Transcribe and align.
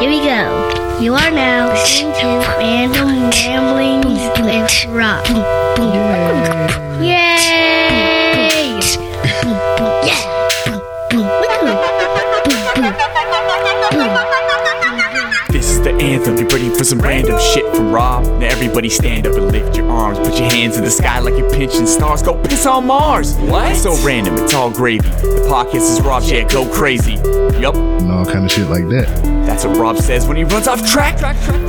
Here 0.00 0.08
we 0.08 0.20
go. 0.20 0.98
You 0.98 1.12
are 1.14 1.30
now 1.30 1.68
listening 1.68 2.14
to 2.14 2.26
Random 2.58 3.28
Ramblings 3.30 4.40
with 4.40 4.86
Rob. 4.88 5.26
Yay! 7.02 8.80
This 15.50 15.70
is 15.70 15.82
the 15.82 15.92
anthem. 16.00 16.36
Get 16.36 16.50
ready 16.52 16.70
for 16.70 16.84
some 16.84 17.00
random 17.00 17.38
shit 17.38 17.66
from 17.76 17.92
Rob. 17.92 18.24
Now 18.40 18.46
everybody 18.46 18.88
stand 18.88 19.26
up 19.26 19.34
and 19.34 19.52
lift 19.52 19.76
your 19.76 19.90
arms. 19.90 20.18
Put 20.18 20.38
your 20.38 20.48
hands 20.48 20.78
in 20.78 20.84
the 20.84 20.90
sky 20.90 21.18
like 21.18 21.36
you're 21.36 21.50
pinching 21.50 21.86
stars. 21.86 22.22
Go 22.22 22.40
piss 22.42 22.64
on 22.64 22.86
Mars. 22.86 23.36
What? 23.36 23.72
It's 23.72 23.82
so 23.82 23.94
random. 24.02 24.36
It's 24.38 24.54
all 24.54 24.70
gravy. 24.70 25.08
The 25.08 25.46
podcast 25.50 25.92
is 25.92 26.00
Rob's. 26.00 26.30
Yeah, 26.30 26.48
go 26.48 26.66
crazy. 26.72 27.14
Yup. 27.60 27.74
and 27.74 28.10
all 28.10 28.24
kind 28.24 28.46
of 28.46 28.50
shit 28.50 28.68
like 28.68 28.88
that. 28.88 29.39
That's 29.60 29.76
what 29.76 29.78
Rob 29.78 29.98
says 29.98 30.26
when 30.26 30.38
he 30.38 30.44
runs 30.44 30.66
off 30.66 30.82
track. 30.86 31.18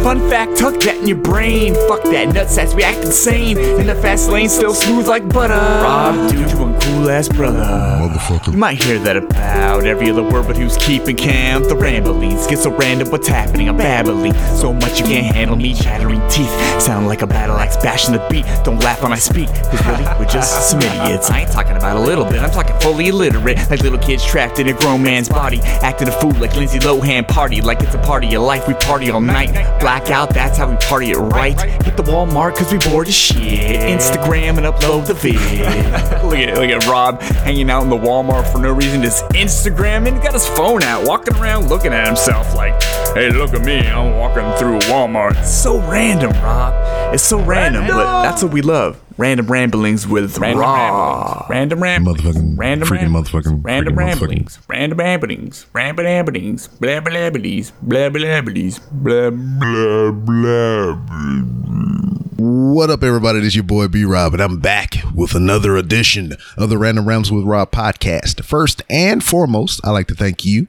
Fun 0.01 0.21
fact, 0.29 0.57
tuck 0.57 0.79
that 0.79 0.95
in 0.95 1.07
your 1.07 1.17
brain. 1.17 1.73
Fuck 1.89 2.03
that 2.03 2.29
nutsacks, 2.29 2.73
we 2.73 2.83
act 2.83 2.99
insane. 2.99 3.57
In 3.57 3.85
the 3.85 3.95
fast 3.95 4.29
lane, 4.29 4.47
still 4.47 4.73
smooth 4.73 5.09
like 5.09 5.27
butter. 5.27 5.55
Rob, 5.55 6.31
dude, 6.31 6.49
you 6.49 6.55
cool 7.01 7.09
ass 7.09 7.27
brother. 7.27 8.51
You 8.51 8.57
might 8.57 8.81
hear 8.81 8.99
that 8.99 9.17
about 9.17 9.85
every 9.85 10.09
other 10.09 10.23
word, 10.23 10.47
but 10.47 10.57
who's 10.57 10.77
keeping 10.77 11.15
count? 11.15 11.67
The 11.67 11.75
ramblings 11.75 12.47
get 12.47 12.59
so 12.59 12.71
random, 12.75 13.09
what's 13.09 13.27
happening? 13.27 13.69
I'm 13.69 13.77
babbling 13.77 14.33
so 14.55 14.73
much 14.73 14.99
you 14.99 15.05
can't 15.05 15.35
handle 15.35 15.55
me. 15.55 15.73
Chattering 15.73 16.21
teeth 16.29 16.51
sound 16.81 17.07
like 17.07 17.21
a 17.21 17.27
battle 17.27 17.57
axe 17.57 17.77
bashing 17.77 18.13
the 18.13 18.27
beat. 18.29 18.45
Don't 18.63 18.79
laugh 18.79 19.01
when 19.01 19.11
I 19.11 19.17
speak, 19.17 19.47
cause 19.47 19.85
really, 19.85 20.03
we're 20.19 20.25
just 20.25 20.69
some 20.69 20.79
idiots. 20.81 21.29
I 21.29 21.41
ain't 21.41 21.51
talking 21.51 21.75
about 21.75 21.97
a 21.97 21.99
little 21.99 22.25
bit, 22.25 22.39
I'm 22.41 22.51
talking 22.51 22.77
fully 22.79 23.07
illiterate. 23.07 23.57
Like 23.69 23.81
little 23.81 23.99
kids 23.99 24.23
trapped 24.25 24.59
in 24.59 24.67
a 24.67 24.73
grown 24.73 25.01
man's 25.01 25.29
body. 25.29 25.59
Acting 25.61 26.07
a 26.07 26.11
fool 26.11 26.33
like 26.33 26.55
Lindsay 26.55 26.79
Lohan 26.79 27.27
party, 27.27 27.61
like 27.61 27.81
it's 27.81 27.95
a 27.95 27.99
party 27.99 28.33
of 28.35 28.43
life. 28.43 28.67
We 28.67 28.73
party 28.75 29.09
all 29.09 29.21
night. 29.21 29.51
Blackout, 29.79 30.33
that's 30.33 30.57
how 30.57 30.69
we 30.69 30.75
party 30.77 31.11
it 31.11 31.17
right. 31.17 31.59
Hit 31.83 31.97
the 31.97 32.03
Walmart 32.03 32.55
cause 32.55 32.71
we 32.71 32.77
bored 32.77 33.07
as 33.07 33.15
shit. 33.15 33.39
Instagram 33.39 34.57
and 34.57 34.67
upload 34.67 35.07
the 35.07 35.13
vid. 35.13 35.35
look 36.23 36.37
at 36.37 36.53
look 36.57 36.69
at 36.69 36.87
Rob 36.91 37.21
hanging 37.21 37.69
out 37.69 37.83
in 37.83 37.89
the 37.89 37.95
Walmart 37.95 38.51
for 38.51 38.59
no 38.59 38.73
reason, 38.73 39.01
just 39.01 39.23
Instagramming. 39.29 40.21
Got 40.21 40.33
his 40.33 40.47
phone 40.47 40.83
out, 40.83 41.07
walking 41.07 41.35
around 41.37 41.69
looking 41.69 41.93
at 41.93 42.05
himself 42.05 42.53
like, 42.53 42.81
hey, 43.13 43.31
look 43.31 43.53
at 43.53 43.65
me, 43.65 43.87
I'm 43.87 44.17
walking 44.17 44.43
through 44.59 44.79
Walmart. 44.91 45.37
It's 45.37 45.55
so 45.55 45.79
random, 45.89 46.31
Rob. 46.43 47.13
It's 47.13 47.23
so 47.23 47.41
random, 47.41 47.87
but 47.87 48.23
that's 48.23 48.43
what 48.43 48.51
we 48.51 48.61
love. 48.61 49.01
Random 49.17 49.47
ramblings 49.47 50.07
with 50.07 50.37
Random 50.37 50.61
Rob. 50.61 51.49
Random 51.49 51.81
ramblings. 51.83 52.21
Motherfucking 52.21 52.57
Random 52.57 52.87
freaking 52.87 53.13
ramblings. 53.13 53.29
motherfucking 53.29 53.65
Random 53.65 53.93
freaking 53.93 53.97
ramblings. 53.97 54.59
Random 54.67 54.97
ramblings. 54.97 55.65
Random 55.73 56.05
ramblings. 56.05 56.67
Blah 56.67 56.99
blah 57.01 57.13
blabblies. 57.13 57.71
Blah 57.81 58.09
blah 58.09 58.41
blabblies. 58.41 58.79
Blah 58.91 59.29
blah 59.29 60.95
blah. 60.95 62.10
What 62.43 62.89
up, 62.89 63.03
everybody? 63.03 63.37
This 63.37 63.49
is 63.49 63.55
your 63.57 63.63
boy 63.63 63.87
B 63.87 64.03
Rob, 64.03 64.33
and 64.33 64.41
I'm 64.41 64.57
back 64.57 64.95
with 65.13 65.35
another 65.35 65.77
edition 65.77 66.33
of 66.57 66.71
the 66.71 66.77
Random 66.79 67.07
Rounds 67.07 67.31
with 67.31 67.45
Rob 67.45 67.69
podcast. 67.69 68.43
First 68.43 68.81
and 68.89 69.23
foremost, 69.23 69.79
I'd 69.83 69.91
like 69.91 70.07
to 70.07 70.15
thank 70.15 70.43
you, 70.43 70.67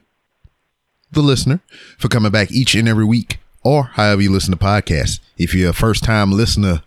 the 1.11 1.23
listener, 1.23 1.61
for 1.97 2.09
coming 2.09 2.31
back 2.31 2.51
each 2.51 2.75
and 2.75 2.87
every 2.87 3.05
week, 3.05 3.39
or 3.63 3.85
however 3.85 4.21
you 4.21 4.31
listen 4.31 4.51
to 4.51 4.63
podcasts. 4.63 5.19
If 5.39 5.55
you're 5.55 5.71
a 5.71 5.73
first 5.73 6.03
time 6.03 6.31
listener, 6.31 6.83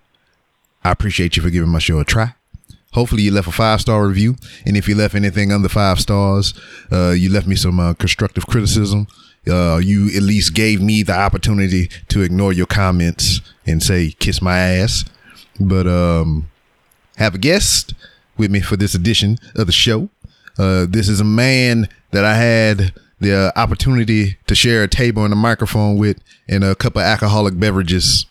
I 0.85 0.93
appreciate 0.93 1.37
you 1.37 1.43
for 1.43 1.51
giving 1.51 1.71
my 1.71 1.81
show 1.81 1.99
a 1.99 2.05
try. 2.05 2.37
Hopefully, 2.93 3.25
you 3.25 3.33
left 3.33 3.49
a 3.49 3.53
five 3.53 3.81
star 3.81 4.07
review, 4.07 4.37
and 4.65 4.77
if 4.77 4.89
you 4.89 4.95
left 4.95 5.17
anything 5.17 5.51
under 5.51 5.69
five 5.69 5.99
stars, 5.99 6.55
uh, 6.93 7.11
you 7.11 7.29
left 7.29 7.49
me 7.49 7.57
some 7.57 7.81
uh, 7.81 7.95
constructive 7.95 8.47
criticism. 8.47 9.09
Uh, 9.49 9.79
you 9.79 10.09
at 10.17 10.23
least 10.23 10.55
gave 10.55 10.81
me 10.81 11.03
the 11.03 11.17
opportunity 11.17 11.89
to 12.09 12.23
ignore 12.23 12.53
your 12.53 12.67
comments 12.67 13.41
and 13.67 13.83
say 13.83 14.11
kiss 14.19 14.43
my 14.43 14.59
ass. 14.59 15.05
But 15.61 15.87
um, 15.87 16.51
have 17.17 17.35
a 17.35 17.39
guest 17.39 17.95
with 18.37 18.51
me 18.51 18.61
for 18.61 18.77
this 18.77 18.95
edition 18.95 19.39
of 19.55 19.67
the 19.67 19.73
show. 19.73 20.09
Uh, 20.59 20.87
this 20.89 21.09
is 21.09 21.21
a 21.21 21.25
man 21.25 21.89
that 22.11 22.25
I 22.25 22.35
had 22.35 22.93
the 23.21 23.53
opportunity 23.59 24.37
to 24.47 24.55
share 24.55 24.83
a 24.83 24.89
table 24.89 25.25
and 25.25 25.33
a 25.33 25.37
microphone 25.37 25.97
with, 25.97 26.19
and 26.49 26.63
a 26.63 26.75
cup 26.75 26.97
of 26.97 27.03
alcoholic 27.03 27.59
beverages. 27.59 28.27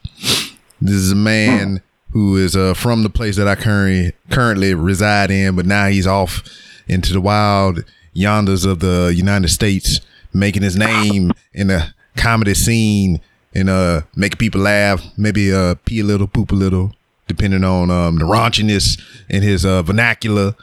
This 0.82 0.96
is 0.96 1.12
a 1.12 1.16
man 1.16 1.82
who 2.12 2.38
is 2.38 2.56
uh, 2.56 2.74
from 2.74 3.04
the 3.04 3.10
place 3.10 3.36
that 3.36 3.48
I 3.48 3.56
currently 3.56 4.14
currently 4.30 4.74
reside 4.74 5.32
in, 5.32 5.56
but 5.56 5.66
now 5.66 5.88
he's 5.88 6.08
off 6.08 6.44
into 6.88 7.14
the 7.14 7.22
wild 7.22 7.84
yonders 8.16 8.66
of 8.66 8.80
the 8.80 9.14
United 9.16 9.50
States, 9.50 10.00
making 10.36 10.64
his 10.64 10.76
name 10.76 11.32
in 11.54 11.68
the 11.68 11.94
comedy 12.16 12.54
scene 12.54 13.22
and 13.54 13.70
uh 13.70 14.02
making 14.16 14.38
people 14.38 14.62
laugh, 14.62 15.04
maybe 15.18 15.54
uh 15.54 15.76
pee 15.86 16.02
a 16.02 16.04
little, 16.04 16.28
poop 16.28 16.52
a 16.52 16.56
little, 16.56 16.94
depending 17.28 17.64
on 17.64 17.90
um 17.90 18.18
the 18.18 18.26
raunchiness 18.26 19.02
in 19.30 19.42
his 19.42 19.66
uh 19.66 19.82
vernacular. 19.82 20.56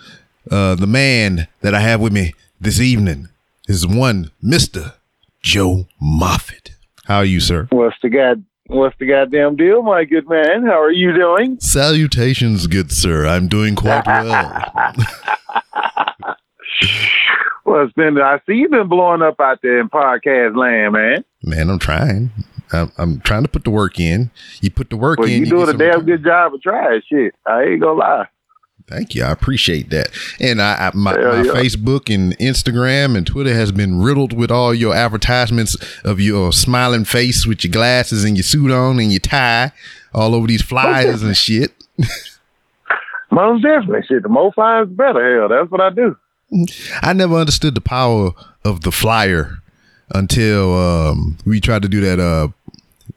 Uh 0.51 0.75
the 0.75 0.87
man 0.87 1.49
that 1.61 1.75
I 1.75 1.81
have 1.81 2.01
with 2.01 2.13
me 2.13 2.35
this 2.61 2.81
evening 2.81 3.29
is 3.69 3.87
one 3.87 4.31
Mr. 4.43 4.95
Joe 5.41 5.87
Moffett. 6.01 6.71
How 7.05 7.19
are 7.19 7.25
you, 7.25 7.41
sir? 7.41 7.69
What's 7.71 7.97
the 8.03 8.11
god? 8.11 8.45
What's 8.67 8.97
the 8.99 9.07
goddamn 9.07 9.57
deal, 9.57 9.83
my 9.83 10.05
good 10.05 10.29
man? 10.29 10.65
How 10.65 10.81
are 10.81 10.93
you 10.93 11.13
doing? 11.15 11.59
Salutations, 11.61 12.67
good 12.67 12.93
sir. 12.93 13.27
I'm 13.27 13.49
doing 13.49 13.75
quite 13.75 14.07
well. 14.07 14.95
Well, 17.65 17.85
it's 17.85 17.93
been. 17.95 18.19
I 18.19 18.39
see 18.47 18.55
you've 18.55 18.71
been 18.73 18.89
blowing 18.89 19.23
up 19.23 19.39
out 19.41 19.61
there 19.63 19.81
in 19.81 19.89
podcast 19.89 20.57
land, 20.57 20.93
man. 20.95 21.25
Man, 21.43 21.71
I'm 21.71 21.79
trying. 21.79 22.31
I'm, 22.73 22.91
I'm 22.99 23.21
trying 23.21 23.43
to 23.43 23.49
put 23.49 23.65
the 23.65 23.71
work 23.71 24.01
in. 24.01 24.31
You 24.61 24.71
put 24.71 24.91
the 24.91 24.97
work 24.97 25.19
Well, 25.19 25.29
in. 25.29 25.41
you 25.45 25.47
doing 25.47 25.67
get 25.67 25.75
a 25.75 25.79
damn 25.79 25.89
return. 26.01 26.07
good 26.07 26.25
job 26.25 26.55
of 26.55 26.63
trying 26.63 27.03
shit. 27.09 27.35
I 27.47 27.63
ain't 27.65 27.81
gonna 27.81 27.99
lie. 27.99 28.27
Thank 28.89 29.15
you. 29.15 29.23
I 29.25 29.31
appreciate 29.31 29.91
that. 29.91 30.09
And 30.41 30.61
I, 30.61 30.89
I 30.89 30.91
my, 30.95 31.17
my 31.17 31.43
yeah. 31.43 31.53
Facebook 31.53 32.13
and 32.13 32.37
Instagram 32.39 33.17
and 33.17 33.27
Twitter 33.27 33.55
has 33.55 33.71
been 33.73 34.03
riddled 34.03 34.33
with 34.33 34.51
all 34.51 34.75
your 34.75 34.95
advertisements 34.95 35.77
of 36.05 36.21
your 36.21 36.53
smiling 36.53 37.05
face 37.05 37.47
with 37.47 37.63
your 37.63 37.71
glasses 37.71 38.25
and 38.25 38.37
your 38.37 38.43
suit 38.45 38.71
on 38.73 38.99
and 38.99 39.13
your 39.13 39.21
tie 39.21 39.71
all 40.13 40.35
over 40.35 40.47
these 40.49 40.63
flyers 40.63 41.23
and 41.23 41.37
shit. 41.37 41.73
Most 43.31 43.63
definitely, 43.63 44.01
shit. 44.09 44.23
The 44.25 44.29
more 44.29 44.53
flyers, 44.53 44.89
the 44.89 44.95
better. 44.95 45.41
Hell, 45.41 45.49
that's 45.49 45.71
what 45.71 45.81
I 45.81 45.91
do. 45.91 46.17
I 47.01 47.13
never 47.13 47.37
understood 47.37 47.75
the 47.75 47.81
power 47.81 48.33
of 48.65 48.83
the 48.83 48.93
flyer 48.93 49.59
until 50.15 50.75
um, 50.75 51.39
we 51.47 51.61
tried 51.61 51.83
to 51.83 51.89
do 51.89 52.01
that 52.03 52.21
uh 52.21 52.49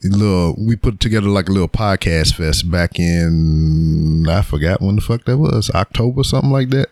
little 0.04 0.56
we 0.58 0.76
put 0.76 1.00
together 1.00 1.28
like 1.28 1.50
a 1.50 1.52
little 1.52 1.68
podcast 1.68 2.36
fest 2.36 2.70
back 2.70 3.00
in 3.00 4.26
I 4.30 4.42
forgot 4.42 4.82
when 4.82 4.96
the 4.96 5.02
fuck 5.02 5.26
that 5.26 5.38
was 5.38 5.70
October 5.72 6.24
something 6.24 6.52
like 6.52 6.70
that. 6.70 6.90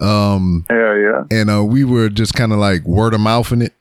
Um 0.00 0.66
Hell 0.68 0.96
yeah. 0.96 1.24
and 1.30 1.50
uh 1.50 1.64
we 1.64 1.84
were 1.84 2.08
just 2.08 2.34
kind 2.34 2.52
of 2.52 2.58
like 2.58 2.84
word 2.84 3.14
of 3.14 3.20
mouth 3.20 3.50
in 3.52 3.62
it 3.62 3.72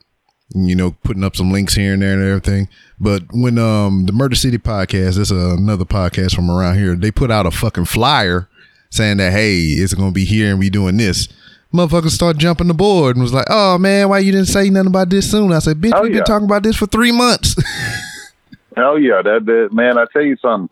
you 0.56 0.76
know 0.76 0.92
putting 1.04 1.24
up 1.24 1.36
some 1.36 1.52
links 1.52 1.74
here 1.76 1.94
and 1.94 2.02
there 2.02 2.14
and 2.14 2.24
everything. 2.24 2.70
But 3.00 3.24
when 3.34 3.58
um 3.58 4.06
the 4.06 4.14
Murder 4.14 4.36
City 4.36 4.58
podcast 4.58 5.18
that's 5.18 5.32
another 5.32 5.86
podcast 5.86 6.36
from 6.36 6.50
around 6.50 6.78
here 6.78 6.96
they 6.96 7.12
put 7.12 7.32
out 7.32 7.46
a 7.46 7.52
fucking 7.52 7.86
flyer 7.86 8.48
saying 8.92 9.18
that 9.18 9.34
hey 9.34 9.58
it's 9.60 9.94
gonna 9.94 10.12
be 10.12 10.26
here 10.26 10.50
and 10.52 10.60
we 10.60 10.70
doing 10.70 10.98
this 10.98 11.28
motherfuckers 11.74 12.12
start 12.12 12.38
jumping 12.38 12.68
the 12.68 12.74
board 12.74 13.16
and 13.16 13.24
was 13.24 13.34
like 13.34 13.48
oh 13.50 13.78
man 13.78 14.10
why 14.10 14.20
you 14.20 14.32
didn't 14.32 14.48
say 14.48 14.70
nothing 14.70 14.88
about 14.88 15.10
this 15.10 15.30
soon 15.30 15.52
I 15.52 15.60
said 15.60 15.78
bitch 15.82 15.92
Oh, 15.94 16.04
we've 16.04 16.14
been 16.14 16.24
talking 16.24 16.46
about 16.46 16.64
this 16.64 16.78
for 16.78 16.86
three 16.86 17.12
months 17.12 17.56
Oh 18.78 18.96
yeah, 18.96 19.22
that, 19.22 19.46
that 19.46 19.70
man. 19.72 19.98
I 19.98 20.06
tell 20.12 20.24
you 20.24 20.38
something. 20.42 20.70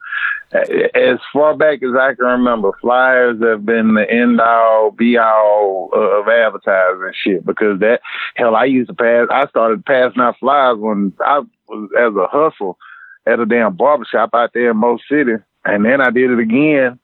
As 0.54 1.18
far 1.32 1.56
back 1.56 1.82
as 1.82 1.96
I 1.98 2.14
can 2.14 2.26
remember, 2.26 2.72
flyers 2.82 3.42
have 3.42 3.66
been 3.66 3.94
the 3.94 4.10
end 4.10 4.42
all, 4.42 4.92
be 4.92 5.18
all 5.18 5.90
of 5.94 6.28
advertising 6.28 7.14
shit. 7.24 7.46
Because 7.46 7.80
that 7.80 8.02
hell, 8.36 8.56
I 8.56 8.66
used 8.66 8.90
to 8.90 8.94
pass. 8.94 9.28
I 9.32 9.48
started 9.48 9.86
passing 9.86 10.22
out 10.22 10.38
flyers 10.40 10.78
when 10.78 11.14
I 11.26 11.42
was 11.68 11.90
as 11.98 12.16
a 12.16 12.28
hustle 12.28 12.78
at 13.26 13.40
a 13.40 13.46
damn 13.46 13.76
barbershop 13.76 14.32
out 14.34 14.52
there 14.54 14.72
in 14.72 14.78
most 14.78 15.04
City, 15.08 15.34
and 15.64 15.86
then 15.86 16.02
I 16.02 16.10
did 16.10 16.32
it 16.32 16.40
again 16.40 17.00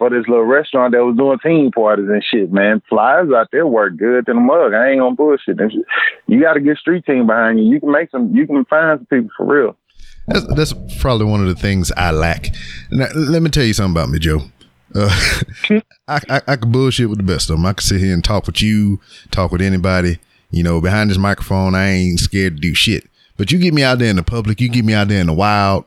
for 0.00 0.08
this 0.08 0.26
little 0.26 0.46
restaurant 0.46 0.94
that 0.94 1.04
was 1.04 1.14
doing 1.14 1.38
team 1.40 1.70
parties 1.70 2.08
and 2.08 2.24
shit. 2.24 2.50
Man, 2.50 2.80
flyers 2.88 3.28
out 3.36 3.48
there 3.52 3.66
work 3.66 3.98
good 3.98 4.24
to 4.24 4.32
the 4.32 4.40
mug. 4.40 4.72
I 4.72 4.92
ain't 4.92 5.00
on 5.02 5.14
bullshit. 5.14 5.58
You 6.26 6.40
got 6.40 6.54
to 6.54 6.60
get 6.60 6.78
street 6.78 7.04
team 7.04 7.26
behind 7.26 7.58
you. 7.58 7.70
You 7.70 7.80
can 7.80 7.92
make 7.92 8.10
some. 8.10 8.34
You 8.34 8.46
can 8.46 8.64
find 8.64 8.98
some 8.98 9.06
people 9.06 9.30
for 9.36 9.44
real. 9.44 9.76
That's, 10.26 10.46
that's 10.54 11.00
probably 11.02 11.26
one 11.26 11.42
of 11.42 11.48
the 11.48 11.54
things 11.54 11.92
I 11.98 12.12
lack. 12.12 12.48
Now, 12.90 13.08
let 13.14 13.42
me 13.42 13.50
tell 13.50 13.64
you 13.64 13.74
something 13.74 13.92
about 13.92 14.08
me, 14.08 14.18
Joe. 14.18 14.40
Uh, 14.94 15.10
I, 16.08 16.20
I 16.30 16.40
I 16.48 16.56
can 16.56 16.72
bullshit 16.72 17.10
with 17.10 17.18
the 17.18 17.24
best 17.24 17.50
of 17.50 17.56
them. 17.56 17.66
I 17.66 17.74
can 17.74 17.84
sit 17.84 18.00
here 18.00 18.14
and 18.14 18.24
talk 18.24 18.46
with 18.46 18.62
you, 18.62 19.00
talk 19.30 19.52
with 19.52 19.60
anybody. 19.60 20.18
You 20.50 20.62
know, 20.62 20.80
behind 20.80 21.10
this 21.10 21.18
microphone, 21.18 21.74
I 21.74 21.90
ain't 21.90 22.20
scared 22.20 22.56
to 22.56 22.60
do 22.60 22.74
shit. 22.74 23.06
But 23.36 23.52
you 23.52 23.58
get 23.58 23.74
me 23.74 23.82
out 23.82 23.98
there 23.98 24.08
in 24.08 24.16
the 24.16 24.22
public, 24.22 24.62
you 24.62 24.70
get 24.70 24.84
me 24.84 24.94
out 24.94 25.08
there 25.08 25.20
in 25.20 25.26
the 25.26 25.34
wild, 25.34 25.84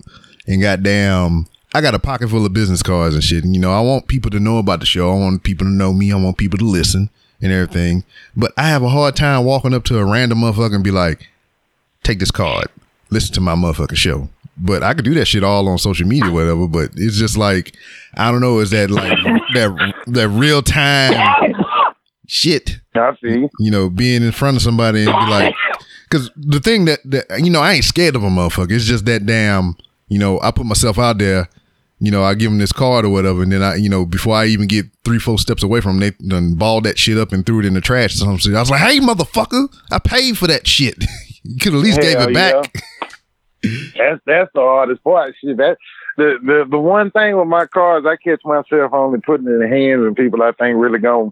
and 0.48 0.62
goddamn, 0.62 1.48
I 1.74 1.82
got 1.82 1.96
a 1.96 2.00
pocket 2.00 2.30
full 2.30 2.46
of 2.46 2.54
business 2.54 2.84
cards 2.84 3.16
and 3.16 3.24
shit. 3.24 3.44
And, 3.44 3.56
you 3.56 3.62
know, 3.62 3.72
I 3.72 3.82
want 3.82 4.08
people 4.08 4.30
to 4.32 4.40
know 4.40 4.58
about 4.60 4.80
the 4.80 4.86
show. 4.86 5.12
I 5.12 5.20
want 5.20 5.44
people 5.44 5.66
to 5.66 5.72
know 5.72 5.92
me. 5.92 6.12
I 6.12 6.16
want 6.16 6.38
people 6.38 6.60
to 6.60 6.66
listen 6.66 7.10
and 7.42 7.52
everything. 7.52 8.04
But 8.36 8.54
I 8.58 8.68
have 8.70 8.84
a 8.84 8.90
hard 8.90 9.16
time 9.16 9.44
walking 9.44 9.74
up 9.74 9.84
to 9.86 9.98
a 9.98 10.06
random 10.06 10.40
motherfucker 10.40 10.76
and 10.76 10.84
be 10.84 10.92
like, 10.92 11.30
take 12.04 12.20
this 12.20 12.32
card. 12.32 12.68
listen 13.10 13.34
to 13.36 13.42
my 13.42 13.56
motherfucking 13.56 13.96
show. 13.96 14.30
But 14.56 14.84
I 14.84 14.94
could 14.94 15.06
do 15.06 15.16
that 15.16 15.26
shit 15.26 15.44
all 15.44 15.68
on 15.68 15.78
social 15.80 16.08
media, 16.08 16.30
whatever. 16.32 16.68
But 16.68 16.92
it's 16.96 17.18
just 17.18 17.38
like 17.38 17.76
I 18.16 18.32
don't 18.32 18.42
know. 18.42 18.60
Is 18.60 18.70
that 18.70 18.92
like 18.92 19.18
that 19.56 19.94
that 20.08 20.30
real 20.30 20.62
time 20.62 21.56
shit? 22.28 22.78
I 22.94 23.16
see. 23.22 23.48
You 23.60 23.72
know, 23.72 23.90
being 23.90 24.22
in 24.22 24.32
front 24.32 24.58
of 24.58 24.64
somebody 24.64 25.06
and 25.06 25.08
be 25.08 25.32
like, 25.32 25.56
because 26.04 26.30
the 26.36 26.60
thing 26.60 26.86
that 26.86 27.00
that 27.06 27.40
you 27.40 27.50
know, 27.50 27.62
I 27.62 27.74
ain't 27.74 27.86
scared 27.86 28.16
of 28.16 28.24
a 28.24 28.30
motherfucker. 28.30 28.72
It's 28.72 28.86
just 28.86 29.06
that 29.06 29.26
damn. 29.26 29.76
You 30.08 30.20
know, 30.20 30.40
I 30.42 30.52
put 30.52 30.68
myself 30.68 31.00
out 31.00 31.18
there. 31.18 31.50
You 32.04 32.12
know, 32.12 32.22
I 32.22 32.34
give 32.34 32.52
them 32.52 32.60
this 32.60 32.74
card 32.74 33.06
or 33.06 33.10
whatever, 33.10 33.44
and 33.44 33.50
then 33.50 33.64
I, 33.64 33.76
you 33.76 33.88
know, 33.88 34.06
before 34.06 34.36
I 34.36 34.48
even 34.48 34.68
get 34.68 34.88
three, 35.06 35.20
four 35.20 35.40
steps 35.40 35.64
away 35.64 35.80
from 35.80 36.00
them, 36.00 36.12
they 36.20 36.28
done 36.28 36.56
balled 36.56 36.84
that 36.84 37.00
shit 37.00 37.18
up 37.18 37.32
and 37.32 37.46
threw 37.46 37.60
it 37.60 37.66
in 37.66 37.76
the 37.76 37.80
trash 37.80 38.16
or 38.16 38.18
something. 38.18 38.54
I 38.54 38.60
was 38.60 38.70
like, 38.70 38.82
"Hey, 38.82 39.00
motherfucker, 39.00 39.74
I 39.90 40.00
paid 40.00 40.38
for 40.38 40.48
that 40.48 40.68
shit. 40.68 41.02
you 41.44 41.58
could 41.62 41.74
at 41.74 41.80
least 41.80 42.02
gave 42.02 42.18
Hell 42.18 42.28
it 42.28 42.34
back." 42.34 42.74
That's 43.64 44.20
that's 44.26 44.52
the 44.54 44.60
hardest 44.60 45.02
part. 45.06 45.34
Shit, 45.40 45.56
that 45.56 45.78
the 46.18 46.40
the 46.44 46.66
the 46.72 46.78
one 46.78 47.10
thing 47.12 47.38
with 47.38 47.48
my 47.48 47.68
cars, 47.68 48.04
I 48.06 48.18
catch 48.18 48.42
myself 48.44 48.92
only 48.92 49.22
putting 49.22 49.48
it 49.48 49.52
in 49.52 49.60
the 49.60 49.70
hands 49.70 50.06
of 50.06 50.14
people 50.16 50.44
I 50.44 50.52
think 50.52 50.78
really 50.78 51.00
gonna 51.00 51.32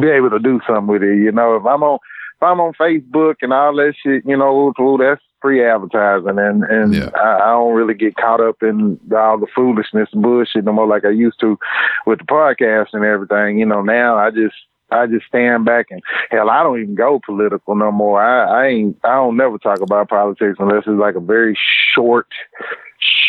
be 0.00 0.08
able 0.08 0.30
to 0.30 0.40
do 0.40 0.60
something 0.66 0.88
with 0.88 1.04
it. 1.04 1.16
You 1.16 1.30
know, 1.30 1.54
if 1.54 1.64
I'm 1.64 1.84
on 1.84 2.00
if 2.38 2.42
I'm 2.42 2.60
on 2.60 2.72
Facebook 2.72 3.36
and 3.42 3.52
all 3.52 3.76
that 3.76 3.94
shit, 4.02 4.24
you 4.26 4.36
know, 4.36 4.72
well, 4.76 4.96
that's 4.98 5.22
free 5.40 5.64
advertising, 5.64 6.38
and 6.38 6.64
and 6.64 6.94
Yeah. 6.94 7.10
I, 7.14 7.36
I 7.36 7.50
don't 7.52 7.74
really 7.74 7.94
get 7.94 8.16
caught 8.16 8.40
up 8.40 8.62
in 8.62 8.98
all 9.14 9.38
the 9.38 9.46
foolishness 9.54 10.08
and 10.12 10.22
bullshit 10.22 10.64
no 10.64 10.72
more 10.72 10.86
like 10.86 11.04
I 11.04 11.10
used 11.10 11.40
to 11.40 11.58
with 12.06 12.18
the 12.20 12.24
podcast 12.24 12.88
and 12.92 13.04
everything. 13.04 13.58
You 13.58 13.66
know, 13.66 13.82
now 13.82 14.16
I 14.16 14.30
just 14.30 14.54
I 14.90 15.06
just 15.06 15.26
stand 15.26 15.64
back 15.64 15.86
and 15.90 16.02
hell, 16.30 16.50
I 16.50 16.62
don't 16.62 16.80
even 16.80 16.94
go 16.94 17.20
political 17.24 17.74
no 17.76 17.92
more. 17.92 18.22
I, 18.22 18.64
I 18.64 18.66
ain't 18.68 18.96
I 19.04 19.14
don't 19.14 19.36
never 19.36 19.58
talk 19.58 19.80
about 19.80 20.08
politics 20.08 20.56
unless 20.58 20.84
it's 20.86 21.00
like 21.00 21.14
a 21.14 21.20
very 21.20 21.56
short 21.94 22.26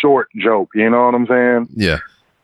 short 0.00 0.28
joke. 0.36 0.70
You 0.74 0.90
know 0.90 1.04
what 1.04 1.14
I'm 1.14 1.26
saying? 1.26 1.68
Yeah, 1.74 1.98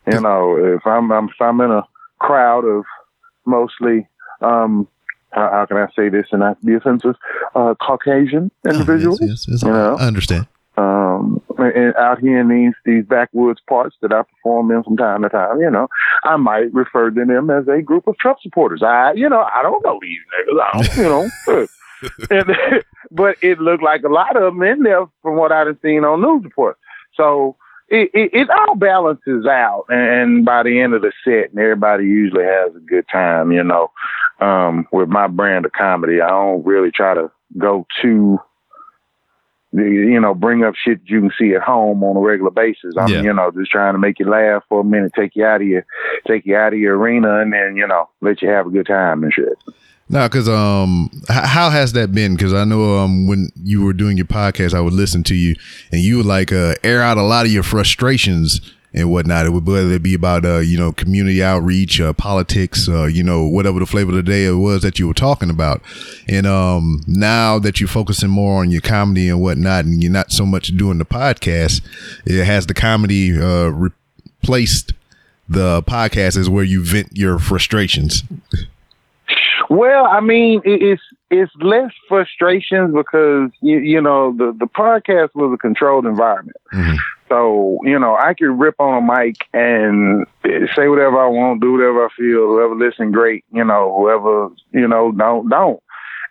You 0.07 0.21
know, 0.21 0.57
if 0.77 0.87
I'm, 0.87 1.11
I'm 1.13 1.29
if 1.29 1.41
I'm 1.41 1.61
in 1.61 1.71
a 1.71 1.83
crowd 2.21 2.65
of 2.65 2.85
mostly 3.45 4.07
um 4.41 4.87
how, 5.31 5.51
how 5.51 5.67
can 5.67 5.77
I 5.77 5.87
say 5.95 6.09
this 6.09 6.27
and 6.33 6.41
not 6.41 6.65
be 6.65 6.75
offensive? 6.75 7.15
Uh, 7.55 7.75
Caucasian 7.81 8.51
individuals. 8.67 9.21
Oh, 9.23 9.27
yes, 9.27 9.47
yes, 9.49 9.49
yes. 9.49 9.63
You 9.63 9.71
know? 9.71 9.97
I 9.99 10.07
understand. 10.07 10.47
um, 10.77 11.43
and 11.59 11.95
out 11.97 12.21
here 12.21 12.41
in 12.41 12.49
these 12.49 12.75
these 12.85 13.05
backwoods 13.05 13.61
parts 13.69 13.97
that 14.01 14.13
I 14.13 14.23
perform 14.23 14.71
in 14.71 14.85
from 14.85 14.97
time 14.97 15.23
to 15.23 15.29
time, 15.29 15.61
you 15.61 15.71
know, 15.71 15.89
I 16.25 16.37
might 16.37 16.73
refer 16.73 17.11
to 17.11 17.25
them 17.25 17.51
as 17.51 17.67
a 17.67 17.83
group 17.83 18.07
of 18.07 18.17
Trump 18.19 18.39
supporters. 18.41 18.83
I, 18.83 19.13
you 19.15 19.29
know, 19.29 19.43
I 19.43 19.63
don't 19.63 19.85
know 19.85 19.99
these 20.01 20.19
niggas, 20.33 20.61
I 20.63 20.83
don't, 20.83 20.97
you 20.97 21.03
know, 21.03 21.67
and, 22.31 22.85
but 23.11 23.37
it 23.43 23.59
looked 23.59 23.83
like 23.83 24.05
a 24.05 24.09
lot 24.09 24.37
of 24.37 24.55
them 24.55 24.63
in 24.63 24.85
there 24.85 25.07
from 25.23 25.37
what 25.37 25.51
I've 25.53 25.77
seen 25.83 26.05
on 26.05 26.21
news 26.21 26.45
reports. 26.45 26.79
So 27.15 27.57
it, 27.89 28.11
it, 28.15 28.31
it 28.33 28.51
all 28.51 28.77
balances 28.77 29.47
out, 29.47 29.87
and 29.89 30.45
by 30.45 30.63
the 30.63 30.81
end 30.81 30.95
of 30.95 31.03
the 31.03 31.13
set, 31.25 31.51
and 31.51 31.59
everybody 31.59 32.05
usually 32.05 32.45
has 32.45 32.75
a 32.77 32.81
good 32.81 33.07
time, 33.11 33.51
you 33.51 33.65
know. 33.65 33.91
Um, 34.41 34.87
with 34.93 35.09
my 35.09 35.27
brand 35.27 35.65
of 35.67 35.73
comedy, 35.73 36.21
I 36.21 36.29
don't 36.29 36.65
really 36.65 36.91
try 36.93 37.15
to 37.15 37.31
go 37.57 37.87
too 38.01 38.39
the 39.73 39.83
you 39.83 40.19
know 40.21 40.35
bring 40.35 40.65
up 40.65 40.75
shit 40.75 41.01
you 41.05 41.21
can 41.21 41.31
see 41.39 41.55
at 41.55 41.61
home 41.61 42.03
on 42.03 42.17
a 42.17 42.21
regular 42.21 42.51
basis. 42.51 42.95
I'm 42.99 43.09
Yeah. 43.09 43.23
you 43.23 43.33
know 43.35 43.51
just 43.51 43.71
trying 43.71 43.95
to 43.95 43.99
make 43.99 44.19
you 44.19 44.29
laugh 44.31 44.63
for 44.69 44.81
a 44.81 44.85
minute, 44.85 45.13
take 45.15 45.37
you 45.37 45.45
out 45.45 45.61
of 45.61 45.67
your 45.67 45.85
take 46.27 46.47
you 46.47 46.57
out 46.57 46.73
of 46.73 46.79
your 46.79 46.97
arena, 46.97 47.41
and 47.41 47.53
then 47.53 47.77
you 47.77 47.87
know 47.87 48.09
let 48.21 48.41
you 48.41 48.49
have 48.49 48.67
a 48.67 48.71
good 48.71 48.87
time 48.87 49.23
and 49.25 49.33
shit. 49.33 49.59
No, 50.11 50.27
because 50.27 50.49
um, 50.49 51.11
h- 51.31 51.45
how 51.45 51.69
has 51.69 51.93
that 51.93 52.13
been? 52.13 52.35
Because 52.35 52.55
I 52.55 52.65
know 52.65 52.97
um, 52.97 53.27
when 53.27 53.51
you 53.63 53.85
were 53.85 53.93
doing 53.93 54.17
your 54.17 54.25
podcast, 54.25 54.73
I 54.73 54.81
would 54.81 54.95
listen 54.95 55.23
to 55.25 55.35
you, 55.35 55.55
and 55.93 56.01
you 56.01 56.17
would 56.17 56.25
like 56.27 56.51
uh, 56.51 56.77
air 56.83 57.03
out 57.03 57.19
a 57.19 57.23
lot 57.23 57.45
of 57.45 57.53
your 57.53 57.63
frustrations 57.63 58.75
and 58.95 59.11
whatnot. 59.11 59.47
It 59.47 59.51
would 59.51 59.67
whether 59.67 59.91
it 59.93 60.03
be 60.03 60.15
about 60.15 60.45
uh, 60.45 60.59
you 60.59 60.79
know 60.79 60.93
community 60.93 61.43
outreach, 61.43 62.01
uh, 62.01 62.13
politics, 62.13 62.89
uh, 62.89 63.05
you 63.05 63.23
know 63.23 63.47
whatever 63.47 63.79
the 63.79 63.87
flavor 63.87 64.11
of 64.11 64.17
the 64.17 64.23
day 64.23 64.47
it 64.47 64.53
was 64.53 64.83
that 64.83 64.99
you 64.99 65.07
were 65.07 65.15
talking 65.15 65.51
about. 65.51 65.83
And 66.29 66.47
um, 66.47 67.03
now 67.07 67.59
that 67.59 67.81
you're 67.81 67.89
focusing 67.89 68.31
more 68.31 68.61
on 68.61 68.71
your 68.71 68.81
comedy 68.81 69.29
and 69.29 69.41
whatnot, 69.41 69.85
and 69.85 70.03
you're 70.03 70.13
not 70.13 70.33
so 70.33 70.45
much 70.47 70.69
doing 70.77 70.99
the 70.99 71.05
podcast, 71.05 71.83
it 72.27 72.45
has 72.45 72.67
the 72.67 72.75
comedy 72.75 73.39
uh, 73.39 73.69
replaced 73.69 74.93
the 75.49 75.83
podcast 75.83 76.37
as 76.37 76.49
where 76.51 76.65
you 76.65 76.85
vent 76.85 77.09
your 77.17 77.39
frustrations. 77.39 78.23
Well, 79.71 80.07
I 80.07 80.21
mean, 80.21 80.63
it's 80.65 81.03
it's 81.31 81.53
less 81.61 81.91
frustrations 82.09 82.95
because 82.95 83.51
you 83.61 83.79
you 83.79 84.01
know 84.01 84.33
the 84.33 84.55
the 84.59 84.67
podcast 84.67 85.35
was 85.35 85.53
a 85.53 85.59
controlled 85.59 86.07
environment. 86.07 86.57
Mhm. 86.73 86.97
So, 87.29 87.79
you 87.83 87.99
know, 87.99 88.17
I 88.17 88.35
could 88.35 88.59
rip 88.59 88.77
on 88.79 89.03
a 89.03 89.07
mic 89.07 89.37
and 89.53 90.27
say 90.75 90.89
whatever 90.89 91.19
I 91.19 91.29
want, 91.29 91.61
do 91.61 91.73
whatever 91.73 92.07
I 92.07 92.09
feel, 92.17 92.47
whoever 92.47 92.75
listen 92.75 93.13
great, 93.13 93.45
you 93.53 93.65
know, 93.65 93.95
whoever, 93.97 94.49
you 94.73 94.89
know, 94.89 95.13
don't, 95.13 95.49
don't. 95.49 95.83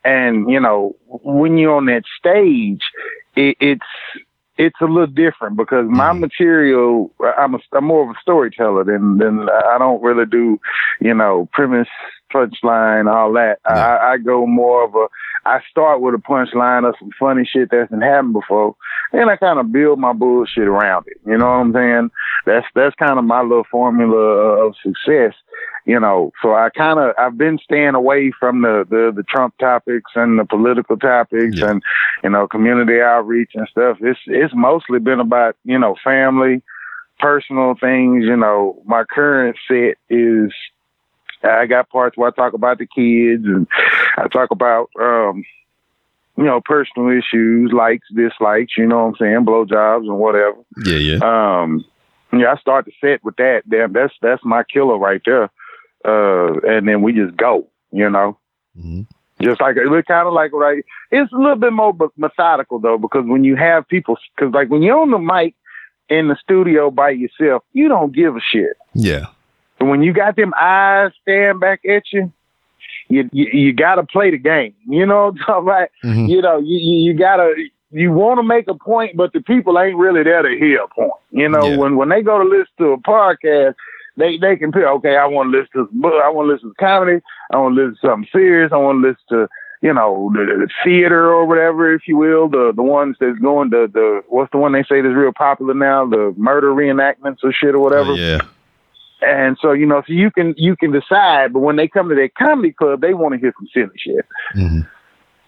And, 0.04 0.50
you 0.50 0.60
know, 0.60 0.96
when 1.08 1.58
you're 1.58 1.76
on 1.76 1.86
that 1.86 2.04
stage, 2.18 2.82
it, 3.36 3.58
it's, 3.60 3.86
it's 4.58 4.82
a 4.82 4.86
little 4.86 5.06
different 5.06 5.58
because 5.58 5.86
my 5.88 6.10
mm-hmm. 6.10 6.22
material, 6.22 7.12
I'm 7.38 7.56
a, 7.56 7.60
I'm 7.74 7.86
more 7.86 8.10
of 8.10 8.16
a 8.16 8.20
storyteller 8.22 8.84
than, 8.84 9.18
than 9.18 9.50
I 9.50 9.78
don't 9.78 10.02
really 10.02 10.26
do, 10.26 10.60
you 11.00 11.14
know, 11.14 11.48
premise, 11.54 11.88
punchline, 12.34 13.12
all 13.12 13.34
that. 13.34 13.60
I, 13.66 14.14
I 14.14 14.18
go 14.18 14.46
more 14.46 14.84
of 14.84 14.96
a, 14.96 15.08
I 15.46 15.60
start 15.70 16.02
with 16.02 16.14
a 16.16 16.18
punchline 16.18 16.88
of 16.88 16.96
some 17.00 17.10
funny 17.20 17.46
shit 17.46 17.70
that's 17.72 17.90
been 17.90 18.02
happened 18.02 18.34
before, 18.34 18.76
and 19.14 19.30
I 19.30 19.38
kind 19.38 19.60
of 19.60 19.72
build 19.72 20.00
my 20.00 20.14
bullshit 20.14 20.68
around 20.68 21.06
it. 21.08 21.18
You 21.26 21.38
know 21.38 21.46
what 21.46 21.52
I'm 21.62 21.74
saying? 21.74 22.12
That's 22.46 22.66
that's 22.76 22.96
kind 22.96 23.18
of 23.20 23.26
my 23.26 23.42
little 23.42 23.66
formula 23.72 24.18
of 24.68 24.76
success. 24.84 25.34
You 25.86 25.98
know, 26.02 26.34
so 26.42 26.54
I 26.54 26.70
kind 26.70 27.00
of 27.00 27.16
I've 27.18 27.38
been 27.38 27.60
staying 27.64 27.96
away 27.96 28.34
from 28.38 28.62
the, 28.62 28.86
the 28.90 29.14
the 29.16 29.24
Trump 29.24 29.58
topics 29.58 30.12
and 30.16 30.38
the 30.38 30.44
political 30.44 30.98
topics 30.98 31.60
Yeah. 31.60 31.70
and 31.72 31.84
you 32.26 32.30
know 32.30 32.46
community 32.46 33.00
outreach 33.00 33.52
and 33.56 33.68
stuff. 33.70 33.98
It's 34.02 34.20
it's 34.26 34.54
mostly 34.54 35.00
been 35.00 35.22
about 35.22 35.56
you 35.64 35.80
know 35.80 35.96
family, 36.04 36.62
personal 37.20 37.76
things. 37.80 38.26
You 38.26 38.36
know, 38.36 38.82
my 38.86 39.06
current 39.06 39.56
set 39.70 39.96
is 40.10 40.52
I 41.44 41.66
got 41.66 41.90
parts 41.90 42.18
where 42.18 42.30
I 42.30 42.32
talk 42.32 42.54
about 42.54 42.80
the 42.80 42.88
kids 42.88 43.46
and 43.46 43.68
I 44.18 44.28
talk 44.28 44.52
about 44.52 44.90
um 45.00 45.44
you 46.38 46.44
know, 46.44 46.62
personal 46.62 47.10
issues, 47.10 47.72
likes, 47.74 48.08
dislikes, 48.14 48.78
you 48.78 48.86
know 48.86 49.06
what 49.06 49.08
I'm 49.10 49.16
saying, 49.16 49.46
blowjobs 49.46 50.08
and 50.08 50.20
whatever. 50.20 50.58
Yeah, 50.86 50.98
yeah. 50.98 51.62
Um 51.62 51.86
yeah, 52.34 52.54
I 52.54 52.58
start 52.58 52.86
the 52.86 52.92
set 53.02 53.24
with 53.24 53.38
that. 53.38 53.64
Damn, 53.70 53.94
that's 53.94 54.14
that's 54.22 54.44
my 54.44 54.64
killer 54.64 54.98
right 54.98 55.22
there. 55.26 55.50
Uh 56.06 56.60
and 56.68 56.88
then 56.88 57.02
we 57.02 57.14
just 57.14 57.36
go, 57.38 57.68
you 57.92 58.10
know. 58.10 58.38
Mhm. 58.78 59.08
Just 59.42 59.62
like 59.62 59.78
it 59.78 60.06
kind 60.08 60.28
of 60.28 60.34
like 60.34 60.52
right. 60.52 60.84
It's 61.12 61.32
a 61.32 61.38
little 61.38 61.56
bit 61.56 61.74
more 61.74 61.96
methodical 62.18 62.80
though, 62.80 62.98
because 62.98 63.26
when 63.26 63.44
you 63.44 63.56
have 63.56 63.88
people, 63.88 64.18
because 64.36 64.54
like 64.54 64.70
when 64.70 64.82
you're 64.82 65.00
on 65.00 65.12
the 65.12 65.20
mic 65.20 65.54
in 66.10 66.28
the 66.28 66.36
studio 66.42 66.90
by 66.90 67.12
yourself, 67.12 67.64
you 67.74 67.88
don't 67.88 68.14
give 68.14 68.36
a 68.36 68.40
shit. 68.42 68.78
Yeah. 68.94 69.26
And 69.80 69.90
when 69.90 70.02
you 70.02 70.14
got 70.14 70.36
them 70.36 70.54
eyes 70.60 71.12
staring 71.22 71.60
back 71.60 71.82
at 71.86 72.04
you, 72.12 72.32
you 73.10 73.30
you, 73.32 73.46
you 73.54 73.74
got 73.74 73.96
to 73.96 74.04
play 74.04 74.32
the 74.32 74.38
game. 74.38 74.74
You 74.88 75.06
know 75.06 75.26
what 75.26 75.34
I'm 75.34 75.38
talking 75.38 75.64
about? 75.70 75.90
Mhm. 76.04 76.30
You 76.30 76.42
know, 76.42 76.58
you 76.60 76.78
you, 76.78 77.12
you 77.12 77.14
got 77.18 77.38
to 77.38 77.54
you 77.92 78.12
want 78.12 78.38
to 78.40 78.44
make 78.44 78.68
a 78.68 78.74
point, 78.74 79.16
but 79.16 79.32
the 79.34 79.42
people 79.42 79.80
ain't 79.80 79.98
really 79.98 80.24
there 80.24 80.42
to 80.42 80.50
hear 80.58 80.82
a 80.84 80.88
point. 80.88 81.12
You 81.32 81.48
know, 81.50 81.66
Yeah. 81.68 81.78
when 81.78 81.96
when 81.96 82.10
they 82.10 82.22
go 82.22 82.38
to 82.38 82.44
listen 82.44 82.74
to 82.80 82.86
a 82.94 82.98
podcast, 82.98 83.76
they 84.18 84.38
they 84.38 84.56
can 84.58 84.72
pick. 84.72 84.84
Okay, 84.84 85.16
I 85.16 85.26
want 85.26 85.52
to 85.54 85.58
listen 85.60 85.72
to 85.88 85.90
book. 85.94 86.14
I 86.24 86.30
want 86.30 86.48
to 86.48 86.54
listen 86.54 86.70
to 86.70 86.76
comedy. 86.76 87.22
I 87.52 87.58
want 87.58 87.76
to 87.76 87.82
listen 87.84 87.98
to 88.02 88.08
something 88.08 88.30
serious. 88.32 88.72
I 88.74 88.78
want 88.78 89.04
to 89.04 89.10
listen 89.10 89.24
to 89.30 89.48
you 89.84 89.94
know 89.94 90.32
the, 90.34 90.44
the 90.66 90.70
theater 90.84 91.32
or 91.32 91.46
whatever, 91.46 91.94
if 91.94 92.08
you 92.08 92.18
will. 92.18 92.50
The 92.50 92.74
the 92.76 92.82
ones 92.84 93.16
that's 93.20 93.38
going 93.40 93.70
the 93.70 93.88
the 93.94 94.22
what's 94.28 94.52
the 94.52 94.58
one 94.58 94.74
they 94.74 94.84
say 94.84 95.02
that's 95.02 95.14
real 95.16 95.32
popular 95.32 95.74
now? 95.76 96.06
The 96.08 96.34
murder 96.36 96.72
reenactments 96.74 97.38
or 97.44 97.54
shit 97.54 97.76
or 97.76 97.80
whatever. 97.80 98.12
Oh, 98.12 98.16
yeah. 98.16 98.42
And 99.22 99.58
so, 99.62 99.72
you 99.72 99.86
know, 99.86 100.04
so 100.06 100.14
you 100.14 100.30
can 100.32 100.54
you 100.58 100.76
can 100.76 100.92
decide, 100.92 101.54
but 101.54 101.60
when 101.60 101.76
they 101.76 101.88
come 101.88 102.10
to 102.10 102.16
their 102.16 102.30
comedy 102.30 102.72
club, 102.72 103.02
they 103.02 103.14
want 103.14 103.34
to 103.34 103.40
hear 103.40 103.54
some 103.58 103.68
silly 103.74 103.98
shit. 103.98 104.26
Mhm. 104.56 104.88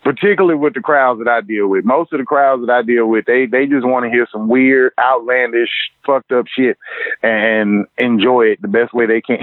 Particularly 0.04 0.56
with 0.56 0.74
the 0.74 0.80
crowds 0.80 1.20
that 1.20 1.28
I 1.28 1.42
deal 1.42 1.68
with. 1.68 1.84
Most 1.86 2.14
of 2.14 2.20
the 2.20 2.26
crowds 2.26 2.66
that 2.66 2.72
I 2.74 2.82
deal 2.82 3.08
with, 3.08 3.26
they 3.26 3.46
they 3.46 3.66
just 3.68 3.86
want 3.86 4.06
to 4.06 4.10
hear 4.10 4.28
some 4.32 4.48
weird, 4.48 4.94
outlandish, 4.98 5.70
fucked 6.06 6.32
up 6.32 6.46
shit 6.48 6.78
and 7.22 7.86
enjoy 7.98 8.44
it 8.44 8.62
the 8.62 8.70
best 8.70 8.94
way 8.94 9.06
they 9.06 9.22
can. 9.22 9.38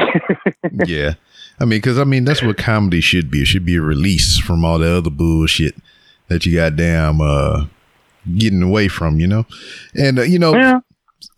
yeah. 0.86 1.14
I 1.60 1.64
mean, 1.64 1.78
because 1.78 1.98
I 1.98 2.04
mean, 2.04 2.24
that's 2.24 2.42
what 2.42 2.56
comedy 2.56 3.00
should 3.00 3.30
be. 3.30 3.42
It 3.42 3.46
should 3.46 3.64
be 3.64 3.76
a 3.76 3.82
release 3.82 4.38
from 4.38 4.64
all 4.64 4.78
the 4.78 4.90
other 4.90 5.10
bullshit 5.10 5.74
that 6.28 6.44
you 6.44 6.56
got 6.56 6.76
damn 6.76 7.20
uh, 7.20 7.66
getting 8.36 8.62
away 8.62 8.88
from, 8.88 9.20
you 9.20 9.26
know. 9.26 9.46
And 9.94 10.18
uh, 10.18 10.22
you 10.22 10.38
know, 10.38 10.54
yeah. 10.54 10.80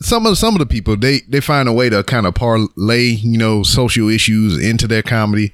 Some 0.01 0.27
of 0.27 0.39
some 0.39 0.55
of 0.55 0.61
the 0.61 0.67
people 0.67 0.97
they 0.97 1.21
they 1.29 1.41
find 1.41 1.69
a 1.69 1.73
way 1.73 1.89
to 1.91 2.03
kind 2.05 2.27
of 2.27 2.35
parlay, 2.35 3.07
you 3.07 3.39
know, 3.39 3.63
social 3.63 4.09
issues 4.09 4.63
into 4.63 4.87
their 4.87 5.03
comedy. 5.03 5.53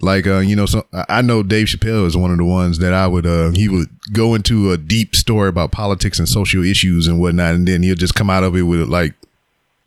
Like 0.00 0.26
uh, 0.26 0.38
you 0.38 0.56
know, 0.56 0.66
so 0.66 0.86
I 1.08 1.22
know 1.22 1.42
Dave 1.42 1.66
Chappelle 1.68 2.06
is 2.06 2.16
one 2.16 2.30
of 2.30 2.36
the 2.36 2.44
ones 2.44 2.78
that 2.78 2.92
I 2.92 3.06
would 3.06 3.26
uh 3.26 3.52
he 3.52 3.68
would 3.68 3.88
go 4.12 4.34
into 4.34 4.72
a 4.72 4.76
deep 4.76 5.14
story 5.14 5.48
about 5.48 5.72
politics 5.72 6.18
and 6.18 6.28
social 6.28 6.64
issues 6.64 7.06
and 7.06 7.20
whatnot, 7.20 7.54
and 7.54 7.66
then 7.66 7.82
he'll 7.82 7.94
just 7.94 8.14
come 8.14 8.28
out 8.28 8.44
of 8.44 8.56
it 8.56 8.62
with 8.62 8.88
like 8.88 9.14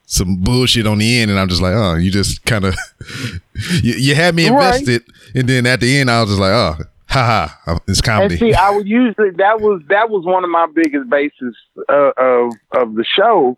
some 0.05 0.37
bullshit 0.37 0.87
on 0.87 0.99
the 0.99 1.19
end, 1.19 1.29
and 1.29 1.39
I'm 1.39 1.49
just 1.49 1.61
like, 1.61 1.73
oh, 1.75 1.95
you 1.95 2.09
just 2.09 2.43
kind 2.45 2.65
of 2.65 2.75
you, 3.83 3.93
you 3.93 4.15
had 4.15 4.33
me 4.33 4.47
invested, 4.47 5.03
right. 5.07 5.35
and 5.35 5.49
then 5.49 5.65
at 5.65 5.81
the 5.81 5.97
end, 5.97 6.09
I 6.09 6.21
was 6.21 6.31
just 6.31 6.41
like, 6.41 6.53
oh, 6.53 6.77
ha 7.23 7.59
ha, 7.65 7.79
it's 7.87 8.01
comedy. 8.01 8.35
And 8.35 8.39
see, 8.39 8.53
I 8.53 8.69
would 8.75 8.87
usually 8.87 9.31
that 9.31 9.61
was 9.61 9.81
that 9.89 10.09
was 10.09 10.25
one 10.25 10.43
of 10.43 10.49
my 10.49 10.67
biggest 10.73 11.09
bases 11.09 11.55
uh, 11.89 12.11
of 12.17 12.53
of 12.71 12.95
the 12.95 13.03
show 13.03 13.57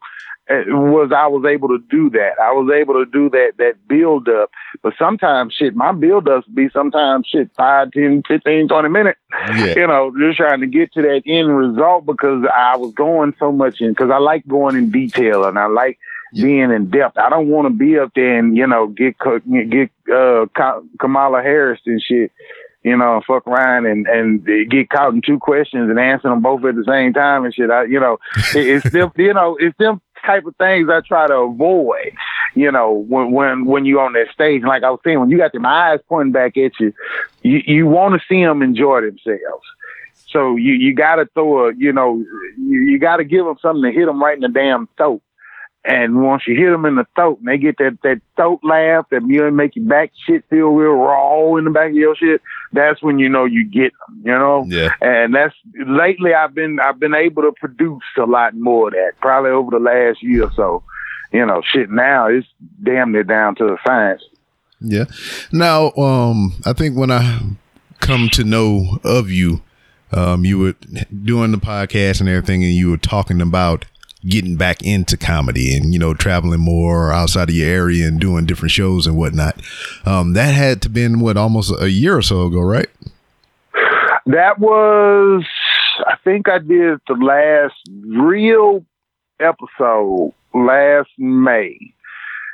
uh, 0.49 0.63
was 0.67 1.11
I 1.15 1.27
was 1.27 1.45
able 1.45 1.67
to 1.69 1.79
do 1.89 2.09
that. 2.11 2.33
I 2.41 2.51
was 2.51 2.71
able 2.73 2.95
to 2.95 3.05
do 3.05 3.29
that 3.29 3.53
that 3.57 3.87
build 3.87 4.27
up. 4.27 4.49
But 4.81 4.93
sometimes 4.97 5.53
shit, 5.53 5.75
my 5.75 5.91
build 5.91 6.27
ups 6.27 6.47
be 6.47 6.69
sometimes 6.69 7.27
shit 7.27 7.51
five, 7.55 7.91
ten, 7.91 8.23
fifteen, 8.27 8.67
twenty 8.67 8.89
minutes. 8.89 9.19
Yeah. 9.49 9.75
You 9.75 9.87
know, 9.87 10.11
just 10.19 10.37
trying 10.37 10.61
to 10.61 10.67
get 10.67 10.91
to 10.93 11.03
that 11.03 11.21
end 11.25 11.55
result 11.55 12.05
because 12.05 12.45
I 12.53 12.77
was 12.77 12.93
going 12.93 13.35
so 13.39 13.51
much 13.51 13.79
in 13.79 13.91
because 13.91 14.09
I 14.09 14.17
like 14.17 14.47
going 14.47 14.75
in 14.75 14.89
detail 14.89 15.45
and 15.45 15.59
I 15.59 15.67
like 15.67 15.99
being 16.33 16.71
in 16.71 16.89
depth. 16.89 17.17
I 17.17 17.29
don't 17.29 17.49
want 17.49 17.67
to 17.67 17.73
be 17.73 17.97
up 17.97 18.11
there 18.15 18.39
and 18.39 18.55
you 18.57 18.65
know 18.65 18.87
get 18.87 19.17
get 19.19 19.91
uh, 20.11 20.45
Kamala 20.99 21.41
Harris 21.41 21.81
and 21.85 22.01
shit. 22.01 22.31
You 22.83 22.95
know, 22.95 23.21
fuck 23.27 23.45
around 23.45 23.85
and 23.85 24.07
and 24.07 24.45
get 24.69 24.89
caught 24.89 25.13
in 25.13 25.21
two 25.21 25.37
questions 25.37 25.89
and 25.89 25.99
answer 25.99 26.29
them 26.29 26.41
both 26.41 26.63
at 26.63 26.75
the 26.75 26.85
same 26.87 27.13
time 27.13 27.43
and 27.43 27.53
shit. 27.53 27.69
I, 27.69 27.83
you 27.83 27.99
know, 27.99 28.19
it, 28.55 28.67
it's 28.67 28.89
them. 28.91 29.11
You 29.17 29.33
know, 29.33 29.57
it's 29.59 29.77
them 29.77 30.01
type 30.25 30.45
of 30.45 30.55
things 30.57 30.89
I 30.89 31.01
try 31.01 31.27
to 31.27 31.35
avoid. 31.35 32.13
You 32.55 32.71
know, 32.71 33.05
when 33.07 33.31
when 33.31 33.65
when 33.65 33.85
you 33.85 33.99
on 33.99 34.13
that 34.13 34.27
stage, 34.33 34.63
like 34.63 34.83
I 34.83 34.91
was 34.91 34.99
saying, 35.03 35.19
when 35.19 35.29
you 35.29 35.37
got 35.37 35.51
them 35.51 35.65
eyes 35.65 35.99
pointing 36.07 36.31
back 36.31 36.57
at 36.57 36.71
you, 36.79 36.93
you 37.41 37.61
you 37.65 37.85
want 37.85 38.15
to 38.15 38.25
see 38.27 38.43
them 38.43 38.61
enjoy 38.61 39.01
themselves. 39.01 39.65
So 40.31 40.55
you 40.55 40.73
you 40.73 40.95
got 40.95 41.15
to 41.15 41.25
throw 41.33 41.67
a, 41.67 41.73
you 41.75 41.91
know, 41.91 42.23
you, 42.57 42.79
you 42.79 42.99
got 42.99 43.17
to 43.17 43.23
give 43.23 43.45
them 43.45 43.57
something 43.61 43.83
to 43.83 43.91
hit 43.91 44.05
them 44.05 44.21
right 44.21 44.35
in 44.35 44.41
the 44.41 44.47
damn 44.47 44.87
throat. 44.97 45.21
And 45.85 46.21
once 46.21 46.43
you 46.45 46.55
hit 46.55 46.69
them 46.69 46.85
in 46.85 46.95
the 46.95 47.07
throat 47.15 47.39
and 47.39 47.47
they 47.47 47.57
get 47.57 47.77
that, 47.77 47.97
that 48.03 48.21
throat 48.35 48.59
laugh 48.63 49.05
that 49.11 49.25
you 49.25 49.49
make 49.51 49.75
your 49.75 49.85
back 49.85 50.11
shit 50.27 50.43
feel 50.49 50.67
real 50.67 50.91
raw 50.91 51.55
in 51.55 51.63
the 51.63 51.71
back 51.71 51.91
of 51.91 51.95
your 51.95 52.15
shit, 52.15 52.41
that's 52.73 53.01
when 53.01 53.19
you 53.19 53.29
know 53.29 53.45
you 53.45 53.65
get 53.65 53.91
them, 54.07 54.21
you 54.25 54.31
know? 54.31 54.65
Yeah. 54.67 54.93
And 55.01 55.33
that's 55.33 55.55
lately 55.75 56.33
I've 56.33 56.53
been, 56.53 56.79
I've 56.79 56.99
been 56.99 57.15
able 57.15 57.43
to 57.43 57.51
produce 57.51 58.03
a 58.17 58.25
lot 58.25 58.55
more 58.55 58.87
of 58.89 58.93
that 58.93 59.13
probably 59.19 59.51
over 59.51 59.71
the 59.71 59.79
last 59.79 60.21
year 60.21 60.45
or 60.45 60.51
so. 60.55 60.83
You 61.31 61.45
know, 61.45 61.61
shit 61.71 61.89
now 61.91 62.27
it's 62.27 62.47
damn 62.83 63.11
near 63.11 63.23
down 63.23 63.55
to 63.55 63.63
the 63.65 63.77
science. 63.85 64.23
Yeah. 64.81 65.05
Now, 65.51 65.91
um, 65.91 66.53
I 66.65 66.73
think 66.73 66.97
when 66.97 67.11
I 67.11 67.41
come 67.99 68.29
to 68.29 68.43
know 68.43 68.99
of 69.03 69.29
you, 69.29 69.61
um, 70.11 70.43
you 70.43 70.57
were 70.57 70.75
doing 71.23 71.51
the 71.51 71.57
podcast 71.57 72.19
and 72.19 72.29
everything, 72.29 72.63
and 72.63 72.73
you 72.73 72.89
were 72.89 72.97
talking 72.97 73.41
about 73.41 73.85
getting 74.27 74.57
back 74.57 74.81
into 74.83 75.15
comedy 75.15 75.75
and 75.75 75.93
you 75.93 75.99
know 75.99 76.13
traveling 76.13 76.59
more 76.59 77.13
outside 77.13 77.49
of 77.49 77.55
your 77.55 77.69
area 77.69 78.07
and 78.07 78.19
doing 78.19 78.45
different 78.45 78.71
shows 78.71 79.07
and 79.07 79.17
whatnot. 79.17 79.59
Um, 80.05 80.33
that 80.33 80.53
had 80.53 80.81
to 80.83 80.89
been 80.89 81.19
what 81.19 81.37
almost 81.37 81.73
a 81.79 81.89
year 81.89 82.17
or 82.17 82.21
so 82.21 82.45
ago, 82.45 82.61
right? 82.61 82.89
That 84.25 84.59
was, 84.59 85.43
I 86.05 86.15
think 86.23 86.49
I 86.49 86.59
did 86.59 86.99
the 87.07 87.15
last 87.15 87.75
real 88.05 88.85
episode 89.39 90.33
last 90.53 91.09
May 91.17 91.79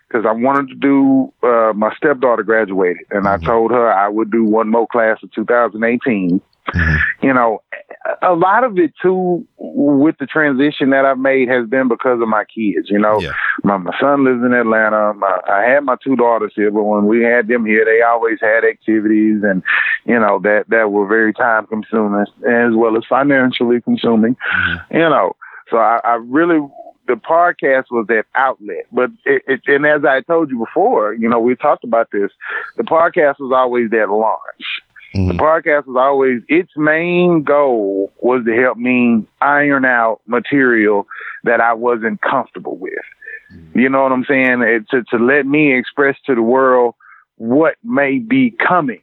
because 0.07 0.25
I 0.25 0.31
wanted 0.31 0.69
to 0.69 0.75
do. 0.75 1.34
Uh, 1.43 1.74
my 1.74 1.93
stepdaughter 1.98 2.43
graduated, 2.43 3.05
and 3.12 3.25
mm-hmm. 3.25 3.43
I 3.43 3.45
told 3.45 3.72
her 3.72 3.91
I 3.91 4.07
would 4.07 4.31
do 4.31 4.45
one 4.45 4.69
more 4.69 4.88
class 4.88 5.17
in 5.22 5.29
2018. 5.36 6.41
Mm-hmm. 6.74 7.25
You 7.25 7.34
know, 7.34 7.62
a 8.22 8.34
lot 8.34 8.63
of 8.63 8.77
it 8.77 8.93
too 9.01 9.48
with 9.57 10.15
the 10.19 10.25
transition 10.25 10.89
that 10.91 11.05
I've 11.05 11.19
made 11.19 11.48
has 11.50 11.67
been 11.67 11.88
because 11.88 12.22
of 12.22 12.27
my 12.27 12.43
kids. 12.45 12.89
You 12.89 13.00
know, 13.00 13.19
yeah. 13.19 13.34
my, 13.63 13.77
my 13.77 13.95
son 14.00 14.24
lives 14.24 14.43
in 14.43 14.53
Atlanta. 14.53 15.13
My, 15.13 15.39
I 15.48 15.63
had 15.63 15.84
my 15.84 15.95
two 16.03 16.15
daughters 16.15 16.53
here, 16.55 16.72
but 16.72 16.84
when 16.84 17.05
we 17.05 17.24
had 17.24 17.48
them 17.48 17.65
here, 17.65 17.86
they 17.86 18.01
always 18.01 18.39
had 18.41 18.63
activities 18.63 19.41
and, 19.43 19.63
you 20.05 20.19
know, 20.19 20.39
that, 20.43 20.65
that 20.69 20.91
were 20.91 21.07
very 21.07 21.34
time 21.34 21.67
consuming 21.67 22.25
as 22.48 22.74
well 22.74 22.98
as 22.98 23.03
financially 23.07 23.81
consuming, 23.81 24.36
mm-hmm. 24.36 24.95
you 24.95 25.10
know. 25.10 25.36
So 25.69 25.77
I, 25.77 26.00
I 26.03 26.15
really, 26.15 26.60
the 27.07 27.13
podcast 27.13 27.86
was 27.91 28.05
that 28.07 28.25
outlet. 28.36 28.86
But 28.91 29.12
it, 29.25 29.43
it, 29.48 29.62
and 29.67 29.86
as 29.86 30.03
I 30.05 30.22
told 30.22 30.50
you 30.50 30.60
before, 30.60 31.13
you 31.13 31.29
know, 31.29 31.39
we 31.39 31.55
talked 31.55 31.84
about 31.84 32.10
this. 32.12 32.31
The 32.77 32.84
podcast 32.84 33.39
was 33.39 33.51
always 33.55 33.89
that 33.91 34.10
launch. 34.10 34.65
Mm-hmm. 35.15 35.27
The 35.27 35.34
podcast 35.36 35.88
was 35.88 35.95
always 35.98 36.41
its 36.50 36.72
main 36.75 37.43
goal 37.43 38.12
was 38.19 38.43
to 38.45 38.53
help 38.53 38.77
me 38.77 39.25
iron 39.39 39.86
out 39.86 40.19
material 40.27 41.07
that 41.45 41.62
I 41.62 41.74
wasn't 41.74 42.22
comfortable 42.22 42.75
with. 42.75 42.93
Mm-hmm. 43.53 43.79
You 43.79 43.89
know 43.89 44.03
what 44.03 44.12
I'm 44.12 44.25
saying? 44.27 44.62
It, 44.62 44.89
to 44.89 45.03
to 45.12 45.24
let 45.24 45.45
me 45.45 45.77
express 45.77 46.17
to 46.25 46.36
the 46.36 46.41
world 46.41 46.95
what 47.38 47.75
may 47.84 48.19
be 48.19 48.51
coming. 48.51 49.01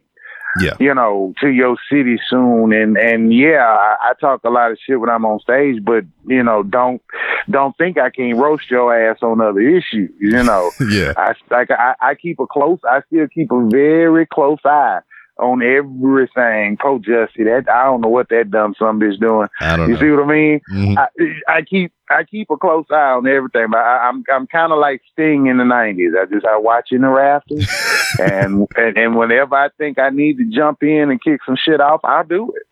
Yeah. 0.60 0.74
You 0.78 0.94
know, 0.94 1.32
to 1.40 1.48
your 1.48 1.78
city 1.90 2.20
soon. 2.28 2.74
And 2.74 2.98
and 2.98 3.32
yeah, 3.32 3.64
I, 3.64 4.10
I 4.10 4.12
talk 4.20 4.44
a 4.44 4.50
lot 4.50 4.70
of 4.70 4.78
shit 4.86 5.00
when 5.00 5.08
I'm 5.08 5.24
on 5.24 5.40
stage, 5.40 5.82
but 5.82 6.04
you 6.26 6.42
know, 6.42 6.62
don't 6.62 7.00
don't 7.48 7.74
think 7.78 7.96
I 7.96 8.10
can 8.10 8.36
roast 8.36 8.70
your 8.70 8.94
ass 8.94 9.16
on 9.22 9.40
other 9.40 9.60
issues. 9.60 10.10
You 10.20 10.42
know. 10.42 10.70
yeah. 10.90 11.14
I 11.16 11.32
like 11.50 11.70
I, 11.70 11.94
I 12.02 12.14
keep 12.16 12.38
a 12.38 12.46
close 12.46 12.80
I 12.84 13.00
still 13.06 13.28
keep 13.28 13.50
a 13.50 13.66
very 13.70 14.26
close 14.26 14.58
eye 14.66 15.00
on 15.42 15.62
everything. 15.62 16.76
Pro 16.76 16.98
Jussie, 16.98 17.44
that 17.44 17.64
I 17.68 17.84
don't 17.84 18.00
know 18.00 18.08
what 18.08 18.28
that 18.28 18.50
dumb 18.50 18.74
son 18.78 19.00
bitch 19.00 19.20
doing. 19.20 19.48
I 19.60 19.76
don't 19.76 19.88
you 19.88 19.94
know. 19.94 20.00
see 20.00 20.10
what 20.10 20.24
I 20.24 20.26
mean? 20.26 20.60
Mm-hmm. 20.72 20.98
I, 20.98 21.56
I 21.58 21.62
keep 21.62 21.92
I 22.10 22.24
keep 22.24 22.50
a 22.50 22.56
close 22.56 22.86
eye 22.90 23.12
on 23.12 23.26
everything, 23.26 23.66
but 23.70 23.78
I, 23.78 24.08
am 24.08 24.24
I'm, 24.28 24.34
I'm 24.34 24.46
kind 24.46 24.72
of 24.72 24.78
like 24.78 25.02
Sting 25.12 25.46
in 25.46 25.58
the 25.58 25.64
'90s. 25.64 26.20
I 26.20 26.26
just 26.32 26.46
I 26.46 26.56
watch 26.56 26.88
in 26.92 27.02
the 27.02 27.08
rafters, 27.08 27.68
and, 28.18 28.66
and 28.76 28.96
and 28.96 29.16
whenever 29.16 29.54
I 29.56 29.68
think 29.76 29.98
I 29.98 30.10
need 30.10 30.38
to 30.38 30.44
jump 30.44 30.82
in 30.82 31.10
and 31.10 31.22
kick 31.22 31.40
some 31.44 31.56
shit 31.56 31.80
off, 31.80 32.00
I'll 32.04 32.24
do 32.24 32.52
it. 32.56 32.62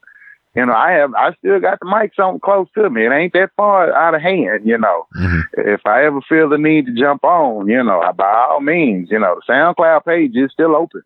You 0.57 0.67
know, 0.67 0.73
I 0.73 0.93
have 0.93 1.15
I 1.15 1.33
still 1.39 1.61
got 1.61 1.79
the 1.81 1.87
mic 1.87 2.13
something 2.15 2.41
close 2.41 2.67
to 2.75 2.91
me. 2.91 3.07
It 3.07 3.13
ain't 3.13 3.33
that 3.35 3.51
far 3.57 3.93
out 3.95 4.15
of 4.15 4.21
hand. 4.21 4.67
You 4.67 4.79
know, 4.79 5.07
mm-hmm. 5.17 5.41
if 5.57 5.87
I 5.87 6.05
ever 6.05 6.21
feel 6.29 6.49
the 6.49 6.59
need 6.59 6.87
to 6.87 6.93
jump 6.93 7.25
on, 7.25 7.69
you 7.69 7.83
know, 7.83 8.03
by 8.17 8.47
all 8.51 8.61
means, 8.61 9.11
you 9.11 9.19
know, 9.19 9.37
the 9.37 9.53
SoundCloud 9.53 10.05
page 10.05 10.33
is 10.35 10.51
still 10.53 10.75
open. 10.77 11.03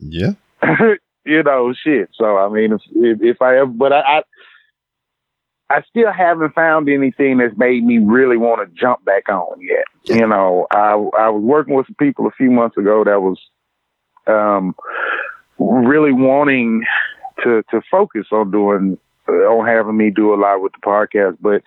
Yeah. 0.00 0.32
you 1.28 1.42
know, 1.42 1.72
shit. 1.74 2.10
So 2.14 2.38
I 2.38 2.48
mean, 2.48 2.72
if 2.72 2.80
if, 2.94 3.22
if 3.22 3.42
I 3.42 3.58
ever, 3.58 3.66
but 3.66 3.92
I, 3.92 4.00
I, 4.00 4.22
I 5.70 5.82
still 5.82 6.10
haven't 6.12 6.54
found 6.54 6.88
anything 6.88 7.38
that's 7.38 7.56
made 7.56 7.84
me 7.84 7.98
really 7.98 8.36
want 8.36 8.66
to 8.66 8.80
jump 8.80 9.04
back 9.04 9.28
on 9.28 9.60
yet. 9.60 9.84
You 10.04 10.26
know, 10.26 10.66
I 10.70 10.92
I 11.18 11.28
was 11.28 11.42
working 11.42 11.74
with 11.74 11.86
some 11.86 11.96
people 11.98 12.26
a 12.26 12.32
few 12.32 12.50
months 12.50 12.76
ago 12.76 13.04
that 13.04 13.20
was, 13.20 13.38
um, 14.26 14.74
really 15.58 16.12
wanting 16.12 16.84
to 17.44 17.62
to 17.70 17.82
focus 17.90 18.26
on 18.32 18.50
doing 18.50 18.98
on 19.28 19.66
having 19.66 19.96
me 19.96 20.10
do 20.10 20.32
a 20.32 20.36
lot 20.36 20.62
with 20.62 20.72
the 20.72 20.78
podcast, 20.78 21.36
but 21.40 21.62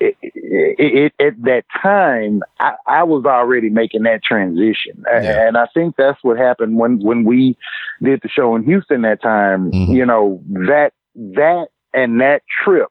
it, 0.00 0.16
it, 0.22 1.12
it, 1.18 1.26
at 1.26 1.42
that 1.42 1.64
time, 1.82 2.42
I, 2.60 2.74
I, 2.86 3.02
was 3.02 3.24
already 3.24 3.68
making 3.68 4.04
that 4.04 4.22
transition, 4.22 5.02
yeah. 5.06 5.46
and 5.46 5.56
I 5.56 5.66
think 5.74 5.96
that's 5.96 6.18
what 6.22 6.38
happened 6.38 6.76
when 6.78 7.00
when 7.00 7.24
we 7.24 7.56
did 8.02 8.20
the 8.22 8.28
show 8.28 8.54
in 8.54 8.64
Houston 8.64 9.02
that 9.02 9.22
time. 9.22 9.72
Mm-hmm. 9.72 9.92
You 9.92 10.06
know 10.06 10.42
that 10.50 10.92
that 11.14 11.68
and 11.92 12.20
that 12.20 12.42
trip 12.64 12.88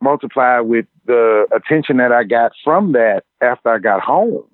multiplied 0.00 0.66
with 0.66 0.86
the 1.06 1.46
attention 1.54 1.98
that 1.98 2.12
I 2.12 2.24
got 2.24 2.52
from 2.64 2.92
that 2.92 3.24
after 3.40 3.70
I 3.70 3.78
got 3.78 4.00
home. 4.00 4.44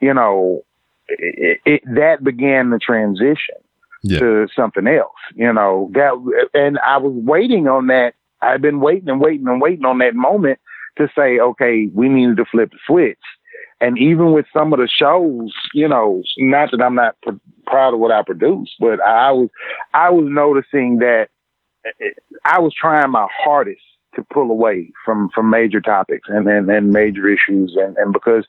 You 0.00 0.14
know, 0.14 0.64
it, 1.08 1.82
that 1.84 2.24
began 2.24 2.70
the 2.70 2.78
transition 2.78 3.56
yeah. 4.02 4.18
to 4.20 4.48
something 4.56 4.86
else. 4.86 5.12
You 5.34 5.52
know 5.52 5.90
that, 5.94 6.48
and 6.54 6.78
I 6.78 6.96
was 6.96 7.12
waiting 7.14 7.68
on 7.68 7.88
that. 7.88 8.14
I've 8.42 8.62
been 8.62 8.80
waiting 8.80 9.10
and 9.10 9.20
waiting 9.20 9.46
and 9.48 9.60
waiting 9.60 9.84
on 9.84 9.98
that 9.98 10.14
moment 10.14 10.58
to 10.98 11.08
say, 11.16 11.38
okay, 11.38 11.88
we 11.94 12.08
needed 12.08 12.36
to 12.38 12.44
flip 12.44 12.70
the 12.70 12.78
switch. 12.86 13.18
And 13.80 13.98
even 13.98 14.32
with 14.32 14.46
some 14.52 14.72
of 14.72 14.78
the 14.78 14.88
shows, 14.88 15.54
you 15.72 15.88
know, 15.88 16.22
not 16.38 16.70
that 16.70 16.82
I'm 16.82 16.94
not 16.94 17.16
pr- 17.22 17.30
proud 17.66 17.94
of 17.94 18.00
what 18.00 18.12
I 18.12 18.22
produced, 18.22 18.72
but 18.78 19.00
I 19.00 19.32
was, 19.32 19.48
I 19.94 20.10
was 20.10 20.26
noticing 20.28 20.98
that 20.98 21.28
I 22.44 22.60
was 22.60 22.74
trying 22.78 23.10
my 23.10 23.26
hardest 23.32 23.80
to 24.16 24.24
pull 24.32 24.50
away 24.50 24.90
from, 25.04 25.30
from 25.34 25.48
major 25.48 25.80
topics 25.80 26.28
and, 26.28 26.46
and, 26.48 26.68
and 26.68 26.90
major 26.90 27.26
issues. 27.28 27.76
And, 27.80 27.96
and 27.96 28.12
because 28.12 28.44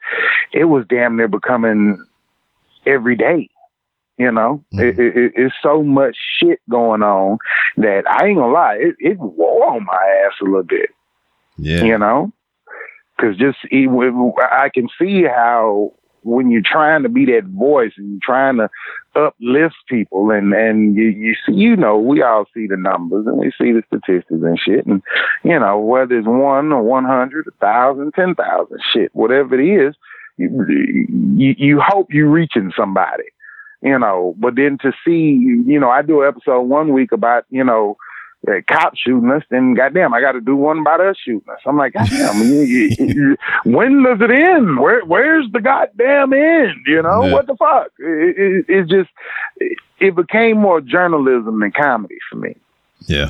it 0.52 0.66
was 0.66 0.86
damn 0.90 1.16
near 1.16 1.28
becoming 1.28 2.04
every 2.86 3.16
day. 3.16 3.50
You 4.18 4.32
know, 4.32 4.64
mm-hmm. 4.72 4.82
it, 4.82 5.00
it, 5.00 5.32
it's 5.36 5.56
so 5.64 5.82
much 5.82 6.16
shit 6.38 6.60
going 6.70 7.02
on 7.02 7.40
that 7.78 8.04
I 8.08 8.28
ain't 8.28 8.38
gonna 8.38 8.54
lie, 8.54 8.76
it, 8.76 8.96
it 9.00 9.18
wore 9.18 9.66
on 9.66 9.86
my 9.86 10.24
ass 10.26 10.34
a 10.42 10.44
little 10.44 10.62
bit. 10.62 10.92
Yeah. 11.62 11.84
You 11.84 11.98
know, 11.98 12.34
because 13.16 13.38
just 13.38 13.58
I 13.72 14.70
can 14.74 14.88
see 15.00 15.24
how 15.24 15.94
when 16.24 16.52
you're 16.52 16.62
trying 16.64 17.04
to 17.04 17.10
be 17.10 17.26
that 17.26 17.46
voice 17.46 17.94
and 17.98 18.12
you're 18.12 18.20
trying 18.22 18.58
to 18.58 18.70
uplift 19.16 19.76
people 19.90 20.32
and 20.32 20.54
and 20.54 20.96
you 20.96 21.06
you 21.06 21.36
see 21.46 21.54
you 21.54 21.76
know 21.76 21.98
we 21.98 22.22
all 22.22 22.46
see 22.54 22.68
the 22.68 22.78
numbers 22.78 23.26
and 23.26 23.38
we 23.38 23.52
see 23.58 23.72
the 23.72 23.84
statistics 23.88 24.26
and 24.30 24.60
shit 24.60 24.86
and 24.86 25.02
you 25.44 25.60
know 25.60 25.80
whether 25.80 26.18
it's 26.18 26.28
one 26.28 26.72
or 26.72 26.82
one 26.82 27.06
hundred, 27.06 27.48
a 27.48 27.52
thousand, 27.60 28.14
ten 28.14 28.36
thousand, 28.36 28.80
shit, 28.94 29.10
whatever 29.14 29.60
it 29.60 29.66
is, 29.66 29.96
you 30.38 30.66
you, 31.36 31.56
you 31.58 31.82
hope 31.82 32.08
you're 32.12 32.30
reaching 32.30 32.72
somebody, 32.76 33.26
you 33.82 33.98
know. 34.00 34.36
But 34.38 34.56
then 34.56 34.78
to 34.82 34.92
see, 35.06 35.38
you 35.66 35.80
know, 35.80 35.90
I 35.90 36.02
do 36.02 36.22
an 36.22 36.28
episode 36.28 36.62
one 36.62 36.94
week 36.94 37.12
about 37.12 37.46
you 37.50 37.64
know 37.64 37.98
uh, 38.48 38.54
cops 38.68 39.00
shooting 39.00 39.30
us, 39.32 39.44
then 39.50 39.74
goddamn, 39.76 40.14
I 40.14 40.22
got 40.22 40.32
to 40.32 40.42
do 40.42 40.56
one 40.56 40.80
about 40.80 41.00
us 41.02 41.16
shooting 41.24 41.48
us. 41.52 41.60
I'm 41.66 41.78
like, 41.78 41.94
goddamn, 41.94 42.42
you, 42.42 42.62
you, 42.62 42.90
you, 43.00 43.38
when 43.66 44.04
does 44.04 44.20
it 44.22 44.32
end? 44.32 44.80
Where, 44.80 45.06
where's 45.06 45.46
the 45.52 45.62
goddamn 45.62 46.34
end? 46.34 46.78
You 46.88 47.04
know, 47.04 47.26
Yeah. 47.26 47.34
what 47.34 47.48
the 47.48 47.56
fuck? 47.56 47.88
It, 48.00 48.36
it, 48.38 48.66
it 48.68 48.82
just, 48.88 49.10
it, 49.58 49.78
it 50.00 50.16
became 50.16 50.58
more 50.58 50.82
journalism 50.82 51.60
than 51.60 51.72
comedy 51.72 52.18
for 52.30 52.38
me. 52.38 52.56
Yeah. 53.08 53.30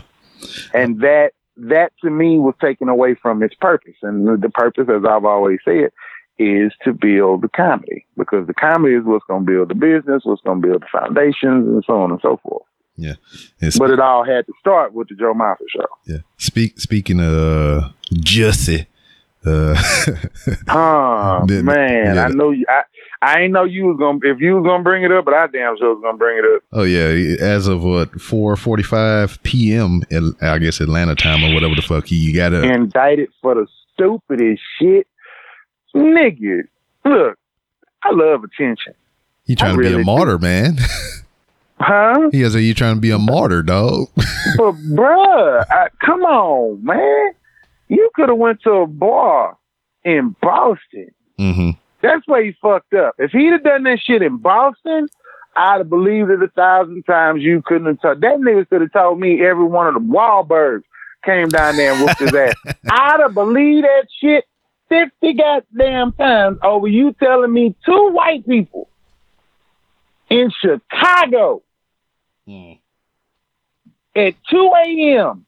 And 0.74 1.02
that, 1.02 1.32
that 1.58 1.92
to 2.04 2.10
me 2.10 2.40
was 2.40 2.56
taken 2.62 2.88
away 2.90 3.16
from 3.16 3.44
its 3.44 3.54
purpose. 3.56 3.96
And 4.02 4.26
the- 4.28 4.38
the 4.38 4.50
purpose, 4.50 4.88
as 4.90 5.04
I've 5.08 5.26
always 5.26 5.60
said, 5.66 5.92
is 6.40 6.72
to 6.86 6.94
build 6.94 7.42
the 7.44 7.50
comedy 7.50 8.06
because 8.18 8.48
the 8.48 8.54
comedy 8.54 8.96
is 8.96 9.04
what's 9.04 9.26
going 9.28 9.46
to 9.46 9.52
build 9.52 9.70
the 9.70 9.76
business, 9.76 10.22
what's 10.24 10.42
going 10.42 10.62
to 10.62 10.68
build 10.70 10.82
the 10.82 10.88
foundations, 10.92 11.68
and 11.68 11.84
so 11.86 12.02
on 12.02 12.10
and 12.12 12.20
so 12.22 12.38
forth. 12.42 12.64
Yeah. 12.98 13.14
And 13.62 13.74
But 13.78 13.92
it 13.92 14.00
all 14.00 14.24
had 14.24 14.46
to 14.48 14.54
start 14.60 14.94
with 14.94 15.08
the 15.10 15.16
Joe 15.16 15.34
Mafia 15.34 15.68
show. 15.76 15.86
Yeah. 16.06 16.18
Speak 16.38 16.80
speaking 16.80 17.20
of 17.20 17.94
Jussie, 18.14 18.86
uh, 19.46 19.76
Oh 20.70 21.46
man, 21.48 22.16
yeah. 22.16 22.26
I 22.26 22.28
know 22.30 22.52
you. 22.52 22.66
I 22.70 22.82
I 23.24 23.42
ain't 23.42 23.54
know 23.54 23.64
you 23.66 23.86
was 23.86 23.98
gonna 24.00 24.20
if 24.24 24.40
you 24.40 24.56
was 24.56 24.66
gonna 24.66 24.84
bring 24.84 25.04
it 25.04 25.12
up, 25.12 25.26
but 25.26 25.34
I 25.34 25.48
damn 25.48 25.78
sure 25.78 25.94
was 25.96 26.02
gonna 26.04 26.18
bring 26.18 26.40
it 26.40 26.46
up. 26.56 26.64
oh 26.74 26.84
yeah, 26.84 27.36
as 27.44 27.68
of 27.68 27.84
what 27.84 28.20
four 28.20 28.56
forty 28.56 28.84
five 28.84 29.42
p.m. 29.44 30.02
I 30.42 30.58
guess 30.60 30.80
Atlanta 30.80 31.16
time 31.16 31.44
or 31.44 31.54
whatever 31.54 31.76
the 31.76 31.82
fuck 31.84 32.06
he 32.08 32.32
got 32.34 32.54
a 32.54 32.62
Indicted 32.64 33.30
for 33.42 33.56
the 33.56 33.68
stupidest 33.94 34.62
shit, 34.80 35.08
nigga. 35.96 36.62
Look, 37.06 37.38
I 38.04 38.10
love 38.12 38.44
attention, 38.44 38.94
he 39.46 39.56
trying 39.56 39.72
I 39.72 39.74
to 39.74 39.78
be 39.78 39.84
really 39.86 39.96
a 39.96 40.00
do. 40.00 40.04
martyr, 40.06 40.38
man. 40.40 40.78
huh? 41.82 42.30
he 42.32 42.42
has 42.42 42.56
Are 42.56 42.60
you 42.60 42.74
trying 42.74 42.96
to 42.96 43.02
be 43.02 43.12
a 43.12 43.20
martyr, 43.20 43.64
dog. 43.64 44.08
but 44.58 44.74
bruh, 44.74 45.66
I, 45.70 45.88
come 46.04 46.22
on, 46.22 46.84
man. 46.84 47.32
You 47.88 48.10
could 48.16 48.30
have 48.30 48.38
went 48.38 48.62
to 48.64 48.72
a 48.72 48.88
bar 48.88 49.58
in 50.04 50.36
Boston. 50.42 51.12
mm-hmm. 51.40 51.72
That's 52.02 52.28
where 52.28 52.44
he 52.44 52.56
fucked 52.62 52.94
up. 52.94 53.16
If 53.20 53.32
he'd 53.32 53.52
have 53.52 53.64
done 53.64 53.84
that 53.84 54.00
shit 54.00 54.24
in 54.24 54.38
Boston, 54.38 55.08
I'd 55.56 55.80
have 55.80 55.90
believed 55.90 56.32
it 56.32 56.42
a 56.42 56.48
thousand 56.48 57.04
times. 57.04 57.44
You 57.44 57.62
couldn't 57.62 57.88
have 57.88 58.02
told 58.02 58.22
that 58.22 58.38
nigga 58.38 58.68
could 58.70 58.82
have 58.82 58.94
told 58.94 59.20
me 59.20 59.46
every 59.46 59.66
one 59.66 59.88
of 59.88 59.94
the 59.94 60.00
Wahlbergs 60.00 60.84
came 61.24 61.50
down 61.50 61.76
there 61.76 61.94
and 61.94 62.02
whooped 62.02 62.20
his 62.20 62.34
ass. 62.34 62.56
I'd 62.90 63.20
have 63.20 63.34
believed 63.34 63.86
that 63.86 64.08
shit 64.20 64.46
fifty 64.90 65.34
goddamn 65.34 66.14
times 66.14 66.58
over 66.64 66.88
you 66.88 67.14
telling 67.14 67.54
me 67.54 67.76
two 67.86 68.10
white 68.12 68.48
people 68.48 68.88
in 70.30 70.50
Chicago 70.62 71.62
Mm. 72.48 72.80
at 74.16 74.34
two 74.50 74.72
a.m. 74.86 75.46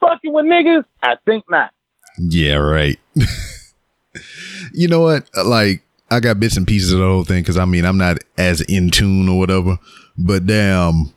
fucking 0.00 0.32
with 0.32 0.44
niggas. 0.44 0.84
I 1.02 1.16
think 1.24 1.44
not. 1.50 1.72
Yeah, 2.18 2.56
right. 2.56 2.98
you 4.72 4.88
know 4.88 5.00
what? 5.00 5.28
Uh, 5.36 5.44
like, 5.44 5.82
I 6.10 6.20
got 6.20 6.40
bits 6.40 6.56
and 6.56 6.66
pieces 6.66 6.92
of 6.92 6.98
the 6.98 7.06
whole 7.06 7.24
thing 7.24 7.42
because 7.42 7.56
I 7.56 7.64
mean, 7.64 7.84
I'm 7.84 7.98
not 7.98 8.18
as 8.36 8.60
in 8.62 8.90
tune 8.90 9.28
or 9.28 9.38
whatever. 9.38 9.78
But 10.18 10.46
damn, 10.46 11.12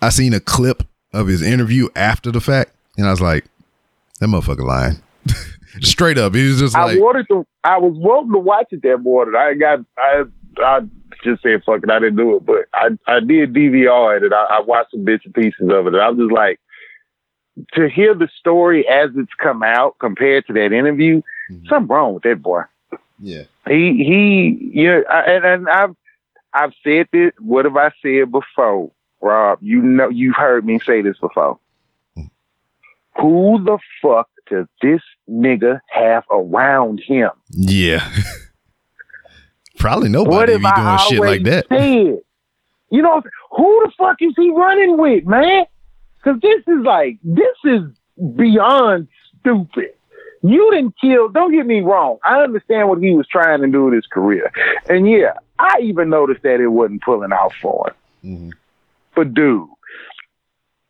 I 0.00 0.08
seen 0.08 0.34
a 0.34 0.40
clip 0.40 0.82
of 1.12 1.28
his 1.28 1.42
interview 1.42 1.88
after 1.94 2.32
the 2.32 2.40
fact, 2.40 2.74
and 2.96 3.06
I 3.06 3.10
was 3.10 3.20
like, 3.20 3.44
that 4.20 4.26
motherfucker 4.26 4.66
lying. 4.66 5.02
Straight 5.80 6.18
up, 6.18 6.34
he 6.34 6.48
was 6.48 6.58
just 6.58 6.76
I 6.76 6.84
like, 6.84 7.00
wanted 7.00 7.28
to. 7.28 7.46
I 7.64 7.78
was 7.78 7.94
wanting 7.96 8.32
to 8.32 8.38
watch 8.38 8.66
it 8.72 8.82
that 8.82 8.98
morning. 8.98 9.34
I 9.36 9.54
got. 9.54 9.78
I. 9.96 10.22
I 10.58 10.80
just 11.22 11.42
said 11.42 11.62
fuck 11.64 11.82
it. 11.82 11.90
I 11.90 11.98
didn't 11.98 12.16
do 12.16 12.36
it, 12.36 12.44
but 12.46 12.66
I. 12.74 12.88
I 13.06 13.20
did 13.20 13.52
DVR 13.52 14.16
it. 14.18 14.24
And 14.24 14.34
I, 14.34 14.44
I 14.50 14.60
watched 14.60 14.90
some 14.92 15.04
bits 15.04 15.24
and 15.24 15.34
pieces 15.34 15.68
of 15.70 15.86
it. 15.86 15.94
And 15.94 16.00
I 16.02 16.10
was 16.10 16.18
just 16.18 16.32
like, 16.32 16.60
to 17.74 17.88
hear 17.88 18.14
the 18.14 18.28
story 18.38 18.86
as 18.88 19.10
it's 19.16 19.32
come 19.40 19.62
out 19.62 19.96
compared 19.98 20.46
to 20.46 20.52
that 20.54 20.72
interview, 20.72 21.22
Mhm. 21.50 21.66
something 21.68 21.88
wrong 21.94 22.14
with 22.14 22.22
that 22.22 22.40
boy. 22.42 22.62
yeah, 23.18 23.42
He. 23.68 24.04
He. 24.04 24.70
Yeah. 24.82 25.00
I, 25.10 25.20
and, 25.32 25.44
and 25.44 25.68
I've. 25.68 25.96
I've 26.54 26.72
said 26.84 27.08
this. 27.12 27.32
What 27.38 27.64
have 27.64 27.76
I 27.76 27.90
said 28.02 28.30
before, 28.30 28.90
Rob? 29.20 29.58
You 29.62 29.80
know. 29.82 30.08
You've 30.08 30.36
heard 30.36 30.64
me 30.66 30.78
say 30.84 31.00
this 31.02 31.18
before. 31.18 31.58
Who 33.20 33.62
the 33.62 33.78
fuck 34.00 34.28
does 34.50 34.66
this 34.80 35.00
nigga 35.30 35.80
have 35.90 36.24
around 36.30 37.00
him? 37.06 37.30
yeah. 37.50 38.08
Probably 39.82 40.08
What 40.10 40.24
nobody 40.30 40.52
if 40.54 40.60
be 40.60 40.66
I 40.66 40.96
doing 40.96 41.10
shit 41.10 41.20
like 41.20 41.42
that. 41.44 41.66
said? 41.68 42.20
You 42.90 43.02
know, 43.02 43.22
who 43.50 43.82
the 43.84 43.92
fuck 43.98 44.16
is 44.20 44.32
he 44.36 44.50
running 44.50 44.96
with, 44.98 45.26
man? 45.26 45.64
Because 46.16 46.40
this 46.40 46.60
is 46.68 46.84
like, 46.84 47.18
this 47.24 47.56
is 47.64 47.82
beyond 48.36 49.08
stupid. 49.40 49.90
You 50.42 50.70
didn't 50.72 50.94
kill, 51.00 51.28
don't 51.28 51.52
get 51.52 51.66
me 51.66 51.80
wrong. 51.80 52.18
I 52.24 52.40
understand 52.42 52.88
what 52.88 52.98
he 53.02 53.14
was 53.14 53.26
trying 53.28 53.60
to 53.62 53.68
do 53.68 53.84
with 53.84 53.94
his 53.94 54.06
career. 54.06 54.50
And 54.88 55.08
yeah, 55.10 55.34
I 55.58 55.78
even 55.82 56.10
noticed 56.10 56.42
that 56.42 56.60
it 56.60 56.68
wasn't 56.68 57.02
pulling 57.02 57.32
out 57.32 57.52
for 57.60 57.88
him. 58.22 58.36
Mhm. 58.36 58.52
But 59.16 59.34
dude, 59.34 59.68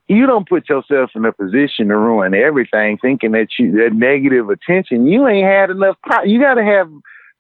you 0.09 0.27
don't 0.27 0.49
put 0.49 0.69
yourself 0.69 1.11
in 1.15 1.25
a 1.25 1.33
position 1.33 1.89
to 1.89 1.97
ruin 1.97 2.35
everything 2.35 2.99
thinking 2.99 3.33
that 3.33 3.49
you, 3.59 3.73
that 3.73 3.95
negative 3.95 4.51
attention, 4.51 5.07
you 5.07 5.27
ain't 5.27 5.47
had 5.47 5.71
enough, 5.71 5.97
po- 6.07 6.25
you 6.25 6.41
got 6.41 6.55
to 6.55 6.65
have 6.65 6.91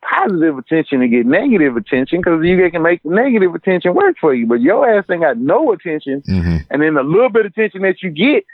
positive 0.08 0.58
attention 0.58 1.00
to 1.00 1.08
get 1.08 1.26
negative 1.26 1.76
attention 1.76 2.18
because 2.20 2.44
you 2.44 2.70
can 2.70 2.82
make 2.82 3.04
negative 3.04 3.54
attention 3.54 3.94
work 3.94 4.16
for 4.20 4.34
you. 4.34 4.46
But 4.46 4.60
your 4.60 4.88
ass 4.88 5.04
ain't 5.10 5.22
got 5.22 5.38
no 5.38 5.72
attention, 5.72 6.22
Mhm. 6.28 6.66
and 6.70 6.82
then 6.82 6.94
the 6.94 7.02
little 7.02 7.30
bit 7.30 7.46
of 7.46 7.52
attention 7.52 7.82
that 7.82 8.02
you 8.02 8.10
get 8.10 8.44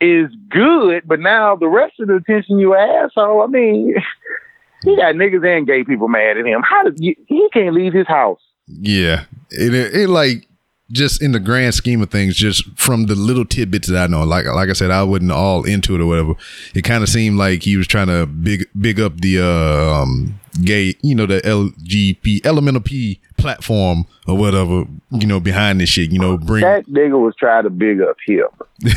is 0.00 0.30
good. 0.50 1.02
But 1.06 1.20
now 1.20 1.56
the 1.56 1.68
rest 1.68 1.94
of 2.00 2.08
the 2.08 2.16
attention 2.16 2.58
you 2.58 2.74
asshole. 2.74 3.42
I 3.42 3.46
mean, 3.46 3.94
he 4.84 4.96
got 4.96 5.14
niggas 5.14 5.46
and 5.56 5.66
gay 5.66 5.84
people 5.84 6.08
mad 6.08 6.36
at 6.36 6.44
him. 6.46 6.62
How 6.68 6.82
did 6.82 6.98
you, 7.00 7.14
he 7.26 7.48
can't 7.52 7.74
leave 7.74 7.92
his 7.94 8.06
house? 8.06 8.40
Yeah, 8.66 9.24
it, 9.50 9.72
it, 9.74 9.94
it 9.94 10.08
like 10.08 10.46
just 10.92 11.20
in 11.22 11.32
the 11.32 11.40
grand 11.40 11.74
scheme 11.74 12.00
of 12.02 12.10
things, 12.10 12.36
just 12.36 12.64
from 12.78 13.06
the 13.06 13.14
little 13.14 13.44
tidbits 13.44 13.88
that 13.88 14.04
I 14.04 14.06
know, 14.06 14.22
like 14.24 14.46
like 14.46 14.68
I 14.68 14.72
said, 14.72 14.90
I 14.90 15.02
wasn't 15.02 15.32
all 15.32 15.64
into 15.64 15.94
it 15.94 16.00
or 16.00 16.06
whatever. 16.06 16.34
It 16.74 16.82
kind 16.82 17.02
of 17.02 17.08
seemed 17.08 17.38
like 17.38 17.62
he 17.62 17.76
was 17.76 17.86
trying 17.86 18.08
to 18.08 18.26
big 18.26 18.66
big 18.78 19.00
up 19.00 19.20
the 19.20 19.40
uh, 19.40 20.02
um, 20.02 20.38
gay, 20.56 20.94
you 21.02 21.14
know, 21.14 21.26
the 21.26 21.40
LGP 21.40 22.44
Elemental 22.44 22.80
P 22.80 23.20
platform 23.36 24.06
or 24.26 24.36
whatever, 24.36 24.84
you 25.10 25.26
know, 25.26 25.40
behind 25.40 25.80
this 25.80 25.88
shit. 25.88 26.10
You 26.10 26.18
know, 26.18 26.36
bring 26.38 26.62
That 26.62 26.86
nigga 26.86 27.20
was 27.20 27.34
trying 27.38 27.64
to 27.64 27.70
big 27.70 28.00
up 28.00 28.16
him. 28.26 28.48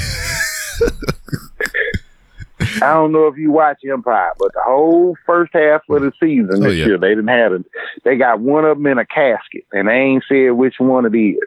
I 2.82 2.94
don't 2.94 3.12
know 3.12 3.28
if 3.28 3.38
you 3.38 3.52
watch 3.52 3.80
Empire, 3.90 4.32
but 4.38 4.54
the 4.54 4.62
whole 4.66 5.16
first 5.26 5.52
half 5.54 5.82
of 5.90 6.02
the 6.02 6.12
season 6.20 6.50
Oh, 6.64 6.68
this 6.70 6.78
yeah. 6.78 6.86
year, 6.86 6.98
they 6.98 7.10
didn't 7.10 7.28
have 7.28 7.54
it. 7.54 7.66
They 8.04 8.16
got 8.18 8.40
one 8.40 8.66
of 8.66 8.78
them 8.78 8.88
in 8.88 8.98
a 8.98 9.06
casket, 9.06 9.66
and 9.74 9.88
they 9.88 9.94
ain't 9.94 10.24
said 10.28 10.52
which 10.52 10.76
one 10.80 11.06
it 11.06 11.18
is. 11.18 11.38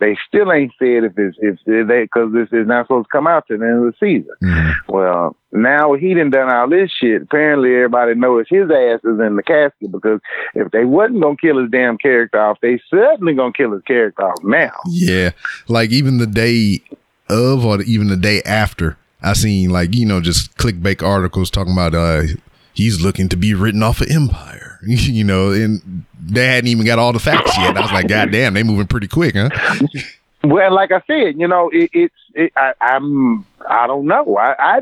They 0.00 0.16
still 0.26 0.50
ain't 0.50 0.72
said 0.78 1.04
if 1.04 1.12
it's 1.18 1.36
if 1.40 1.58
they 1.66 2.04
because 2.04 2.32
this 2.32 2.48
is 2.52 2.66
not 2.66 2.86
supposed 2.86 3.06
to 3.06 3.10
come 3.16 3.26
out 3.26 3.46
to 3.48 3.58
the 3.58 3.64
end 3.66 3.86
of 3.86 3.92
the 3.92 3.94
season. 4.00 4.34
Mhm. 4.42 4.72
Well, 4.88 5.36
now 5.52 5.92
he 5.92 6.14
done 6.14 6.30
done 6.30 6.48
all 6.48 6.68
this 6.70 6.90
shit. 6.90 7.20
Apparently, 7.22 7.74
everybody 7.74 8.14
knows 8.14 8.46
his 8.48 8.70
ass 8.70 9.00
is 9.04 9.20
in 9.20 9.36
the 9.36 9.42
casket 9.42 9.92
because 9.92 10.20
if 10.54 10.70
they 10.70 10.86
wasn't 10.86 11.20
gonna 11.20 11.36
kill 11.36 11.58
his 11.60 11.70
damn 11.70 11.98
character 11.98 12.40
off, 12.40 12.56
they 12.62 12.80
certainly 12.88 13.34
gonna 13.34 13.52
kill 13.52 13.72
his 13.72 13.82
character 13.82 14.22
off 14.22 14.42
now. 14.42 14.72
Yeah, 14.88 15.32
like 15.68 15.90
even 15.90 16.16
the 16.16 16.26
day 16.26 16.80
of, 17.28 17.66
or 17.66 17.82
even 17.82 18.08
the 18.08 18.16
day 18.16 18.40
after, 18.46 18.96
I 19.22 19.34
seen 19.34 19.70
like 19.70 19.94
you 19.94 20.06
know 20.06 20.20
just 20.20 20.56
clickbait 20.56 21.02
articles 21.02 21.50
talking 21.50 21.72
about 21.72 21.94
uh 21.94 22.22
he's 22.72 23.00
looking 23.00 23.28
to 23.28 23.36
be 23.36 23.54
written 23.54 23.82
off 23.82 24.00
of 24.00 24.10
Empire, 24.10 24.78
you 24.86 25.24
know, 25.24 25.52
and 25.52 26.04
they 26.20 26.46
hadn't 26.46 26.68
even 26.68 26.86
got 26.86 26.98
all 26.98 27.12
the 27.12 27.18
facts 27.18 27.56
yet. 27.58 27.76
I 27.76 27.80
was 27.80 27.92
like, 27.92 28.08
God 28.08 28.30
damn, 28.30 28.54
they 28.54 28.62
moving 28.62 28.86
pretty 28.86 29.08
quick, 29.08 29.34
huh? 29.36 29.50
Well, 30.42 30.74
like 30.74 30.90
I 30.90 31.02
said, 31.06 31.38
you 31.38 31.46
know, 31.46 31.68
it, 31.70 31.90
it's 31.92 32.14
it, 32.34 32.52
I, 32.56 32.72
I'm 32.80 33.44
I 33.68 33.86
don't 33.86 34.06
know. 34.06 34.38
I, 34.38 34.54
I 34.58 34.80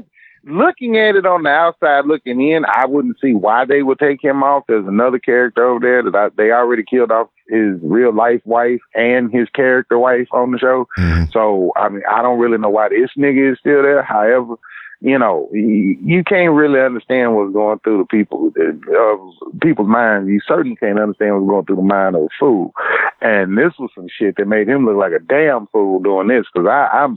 looking 0.48 0.96
at 0.96 1.16
it 1.16 1.26
on 1.26 1.42
the 1.42 1.50
outside, 1.50 2.06
looking 2.06 2.40
in, 2.40 2.64
I 2.64 2.86
wouldn't 2.86 3.18
see 3.20 3.34
why 3.34 3.64
they 3.64 3.82
would 3.82 3.98
take 3.98 4.22
him 4.22 4.42
off. 4.42 4.64
There's 4.66 4.86
another 4.86 5.18
character 5.18 5.66
over 5.66 5.80
there 5.80 6.02
that 6.02 6.14
I, 6.14 6.28
they 6.36 6.50
already 6.50 6.82
killed 6.82 7.10
off 7.10 7.28
his 7.48 7.78
real 7.82 8.12
life 8.14 8.42
wife 8.44 8.80
and 8.94 9.32
his 9.32 9.48
character 9.50 9.98
wife 9.98 10.28
on 10.32 10.52
the 10.52 10.58
show. 10.58 10.86
Mhm. 10.98 11.32
So 11.32 11.72
I 11.76 11.88
mean, 11.88 12.02
I 12.10 12.22
don't 12.22 12.38
really 12.38 12.58
know 12.58 12.70
why 12.70 12.88
this 12.88 13.10
nigga 13.16 13.52
is 13.52 13.58
still 13.58 13.82
there. 13.82 14.02
However, 14.02 14.56
you 15.00 15.18
know, 15.18 15.48
you, 15.52 16.24
can't 16.24 16.54
really 16.54 16.80
understand 16.80 17.36
what's 17.36 17.52
going 17.52 17.78
through 17.80 17.98
the 17.98 18.04
people, 18.06 18.52
uh, 18.58 19.58
people's 19.60 19.86
minds. 19.86 20.28
You 20.28 20.40
certainly 20.46 20.76
can't 20.76 20.98
understand 20.98 21.36
what's 21.36 21.48
going 21.48 21.64
through 21.66 21.76
the 21.76 21.82
mind 21.82 22.16
of 22.16 22.22
a 22.22 22.28
fool. 22.38 22.74
And 23.20 23.56
this 23.56 23.72
was 23.78 23.90
some 23.94 24.08
shit 24.08 24.36
that 24.36 24.48
made 24.48 24.68
him 24.68 24.86
look 24.86 24.96
like 24.96 25.12
a 25.12 25.20
damn 25.20 25.68
fool 25.68 26.00
doing 26.00 26.28
this. 26.28 26.46
Cause 26.54 26.66
I, 26.66 26.88
I'm 26.92 27.16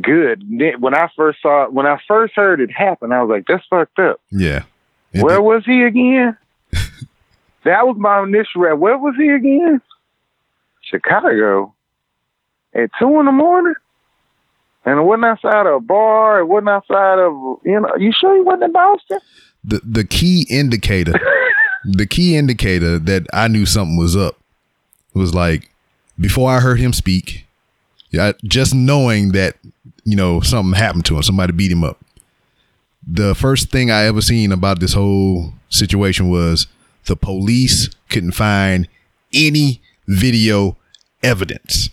good. 0.00 0.44
When 0.80 0.94
I 0.94 1.08
first 1.16 1.42
saw 1.42 1.64
it, 1.64 1.72
when 1.72 1.86
I 1.86 1.98
first 2.08 2.34
heard 2.34 2.60
it 2.60 2.70
happen, 2.70 3.12
I 3.12 3.22
was 3.22 3.30
like, 3.30 3.46
that's 3.46 3.64
fucked 3.68 3.98
up. 3.98 4.20
Yeah. 4.30 4.62
It 5.12 5.22
Where 5.22 5.36
did- 5.36 5.42
was 5.44 5.64
he 5.66 5.82
again? 5.82 6.36
that 7.64 7.86
was 7.86 7.96
my 7.98 8.22
initial 8.22 8.62
reaction. 8.62 8.80
Where 8.80 8.98
was 8.98 9.14
he 9.18 9.28
again? 9.28 9.80
Chicago. 10.82 11.74
At 12.74 12.90
two 12.98 13.20
in 13.20 13.26
the 13.26 13.32
morning? 13.32 13.74
And 14.84 14.98
it 14.98 15.02
wasn't 15.02 15.26
outside 15.26 15.66
of 15.66 15.74
a 15.74 15.80
bar. 15.80 16.40
It 16.40 16.46
wasn't 16.46 16.70
outside 16.70 17.18
of, 17.18 17.32
you 17.64 17.78
know, 17.80 17.94
you 17.98 18.12
sure 18.18 18.34
he 18.34 18.40
wasn't 18.42 18.64
in 18.64 18.72
Boston? 18.72 19.18
the 19.64 19.80
the 19.84 20.02
key 20.02 20.44
indicator 20.50 21.12
the 21.84 22.04
key 22.04 22.36
indicator 22.36 22.98
that 22.98 23.24
I 23.32 23.46
knew 23.46 23.64
something 23.64 23.96
was 23.96 24.16
up 24.16 24.34
was 25.14 25.34
like 25.36 25.70
before 26.18 26.50
I 26.50 26.58
heard 26.58 26.80
him 26.80 26.92
speak, 26.92 27.46
yeah, 28.12 28.32
just 28.44 28.74
knowing 28.74 29.32
that 29.32 29.56
you 30.04 30.16
know 30.16 30.40
something 30.40 30.78
happened 30.78 31.06
to 31.06 31.16
him, 31.16 31.22
somebody 31.22 31.52
beat 31.52 31.72
him 31.72 31.82
up. 31.82 31.98
The 33.06 33.34
first 33.34 33.70
thing 33.70 33.90
I 33.90 34.04
ever 34.04 34.20
seen 34.20 34.52
about 34.52 34.78
this 34.78 34.92
whole 34.92 35.54
situation 35.70 36.28
was 36.28 36.66
the 37.06 37.16
police 37.16 37.88
couldn't 38.10 38.32
find 38.32 38.86
any 39.34 39.80
video 40.06 40.76
evidence. 41.22 41.88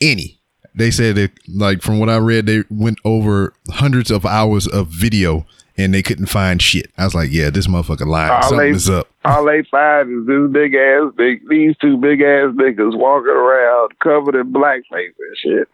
Any. 0.00 0.38
They 0.76 0.90
said 0.90 1.16
that 1.16 1.32
like 1.48 1.82
from 1.82 1.98
what 1.98 2.10
I 2.10 2.18
read, 2.18 2.46
they 2.46 2.64
went 2.68 2.98
over 3.04 3.54
hundreds 3.70 4.10
of 4.10 4.26
hours 4.26 4.66
of 4.66 4.88
video 4.88 5.46
and 5.76 5.92
they 5.94 6.02
couldn't 6.02 6.26
find 6.26 6.60
shit. 6.62 6.90
I 6.98 7.04
was 7.04 7.14
like, 7.14 7.30
yeah, 7.32 7.50
this 7.50 7.66
motherfucker 7.66 8.06
lying. 8.06 8.30
All 8.32 8.42
Something 8.42 8.58
they- 8.70 8.76
is 8.76 8.88
up. 8.90 9.08
All 9.24 9.44
they 9.46 9.62
find 9.70 10.10
is 10.20 10.26
this 10.26 10.50
big 10.52 10.74
ass, 10.74 11.12
big, 11.16 11.48
these 11.48 11.74
two 11.80 11.96
big 11.96 12.20
ass 12.20 12.50
niggas 12.54 12.96
walking 12.96 13.30
around 13.30 13.98
covered 14.00 14.34
in 14.34 14.52
blackface 14.52 15.12
and 15.18 15.36
shit. 15.42 15.68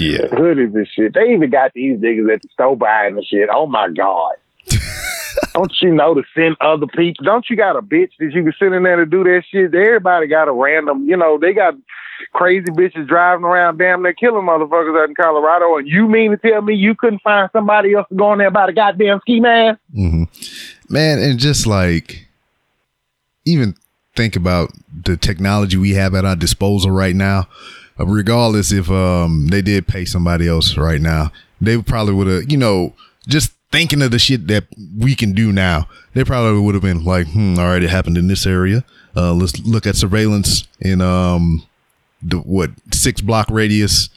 Yeah. 0.00 0.28
hoodies 0.28 0.74
and 0.74 0.86
shit. 0.94 1.14
They 1.14 1.32
even 1.32 1.50
got 1.50 1.72
these 1.74 1.98
niggas 1.98 2.32
at 2.32 2.42
the 2.42 2.48
store 2.52 2.76
buying 2.76 3.16
and 3.16 3.26
shit. 3.26 3.48
Oh 3.52 3.66
my 3.66 3.88
god. 3.88 4.34
Don't 5.54 5.72
you 5.80 5.92
know 5.92 6.14
to 6.14 6.22
send 6.34 6.56
other 6.60 6.86
people? 6.86 7.24
Don't 7.24 7.46
you 7.50 7.56
got 7.56 7.76
a 7.76 7.82
bitch 7.82 8.10
that 8.20 8.32
you 8.32 8.42
can 8.44 8.52
send 8.58 8.74
in 8.74 8.84
there 8.84 8.96
to 8.96 9.06
do 9.06 9.24
that 9.24 9.42
shit? 9.50 9.74
Everybody 9.74 10.26
got 10.28 10.46
a 10.48 10.52
random, 10.52 11.08
you 11.08 11.16
know, 11.16 11.38
they 11.38 11.52
got 11.52 11.74
crazy 12.32 12.66
bitches 12.70 13.06
driving 13.08 13.44
around 13.44 13.78
damn 13.78 14.02
near 14.02 14.12
killing 14.12 14.46
motherfuckers 14.46 15.00
out 15.02 15.08
in 15.08 15.14
Colorado. 15.14 15.76
And 15.76 15.88
you 15.88 16.08
mean 16.08 16.30
to 16.30 16.36
tell 16.36 16.62
me 16.62 16.74
you 16.74 16.94
couldn't 16.94 17.22
find 17.22 17.48
somebody 17.52 17.94
else 17.94 18.08
to 18.08 18.14
go 18.14 18.32
in 18.32 18.38
there 18.38 18.50
by 18.50 18.66
the 18.66 18.72
goddamn 18.72 19.20
ski 19.20 19.40
man? 19.40 19.78
hmm 19.94 20.24
Man, 20.88 21.18
and 21.18 21.38
just 21.38 21.66
like 21.66 22.26
even 23.44 23.74
think 24.14 24.36
about 24.36 24.70
the 25.04 25.16
technology 25.16 25.76
we 25.76 25.92
have 25.92 26.14
at 26.14 26.24
our 26.24 26.36
disposal 26.36 26.90
right 26.90 27.16
now. 27.16 27.48
uh, 27.98 28.06
Regardless 28.06 28.72
if 28.72 28.90
um 28.90 29.46
they 29.48 29.62
did 29.62 29.86
pay 29.88 30.04
somebody 30.04 30.46
else 30.48 30.76
right 30.76 31.00
now, 31.00 31.32
they 31.60 31.80
probably 31.80 32.14
would 32.14 32.26
have, 32.26 32.50
you 32.50 32.58
know, 32.58 32.94
just 33.28 33.52
thinking 33.70 34.02
of 34.02 34.10
the 34.10 34.18
shit 34.18 34.46
that 34.48 34.64
we 34.98 35.14
can 35.14 35.32
do 35.32 35.50
now. 35.50 35.88
They 36.12 36.24
probably 36.24 36.60
would 36.60 36.74
have 36.74 36.82
been 36.82 37.04
like, 37.04 37.26
hmm, 37.28 37.58
all 37.58 37.64
right, 37.66 37.82
it 37.82 37.88
happened 37.88 38.18
in 38.18 38.28
this 38.28 38.46
area. 38.46 38.84
Uh, 39.16 39.32
let's 39.32 39.58
look 39.60 39.86
at 39.86 39.96
surveillance 39.96 40.66
in 40.80 41.00
um 41.00 41.62
the 42.22 42.38
what 42.38 42.70
six 42.92 43.20
block 43.20 43.48
radius. 43.50 44.08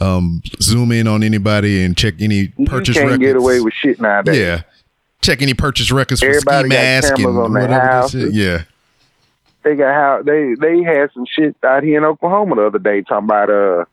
Um, 0.00 0.42
zoom 0.60 0.90
in 0.90 1.06
on 1.06 1.22
anybody 1.22 1.84
and 1.84 1.96
check 1.96 2.14
any 2.20 2.48
purchase 2.66 2.96
you 2.96 3.02
can't 3.02 3.12
records. 3.12 3.24
get 3.28 3.36
away 3.36 3.60
with 3.60 3.72
shit 3.74 4.00
nowadays. 4.00 4.36
Yeah. 4.36 4.62
Check 5.22 5.40
any 5.40 5.54
purchase 5.54 5.92
records 5.92 6.20
for 6.20 6.26
Everybody 6.30 6.68
ski 6.68 6.76
mask 6.76 7.08
and 7.10 7.18
cameras 7.18 7.36
on 7.36 7.52
their 7.52 7.62
whatever 7.62 7.80
they 7.86 7.92
houses. 7.92 8.22
said. 8.24 8.34
Yeah. 8.34 8.62
they 9.62 9.76
got 9.76 9.94
how 9.94 10.22
they 10.24 10.54
they 10.60 10.82
had 10.82 11.10
some 11.14 11.24
shit 11.32 11.54
out 11.62 11.84
here 11.84 11.96
in 11.98 12.04
Oklahoma 12.04 12.56
the 12.56 12.66
other 12.66 12.78
day 12.80 13.02
talking 13.02 13.24
about 13.26 13.50
uh 13.50 13.84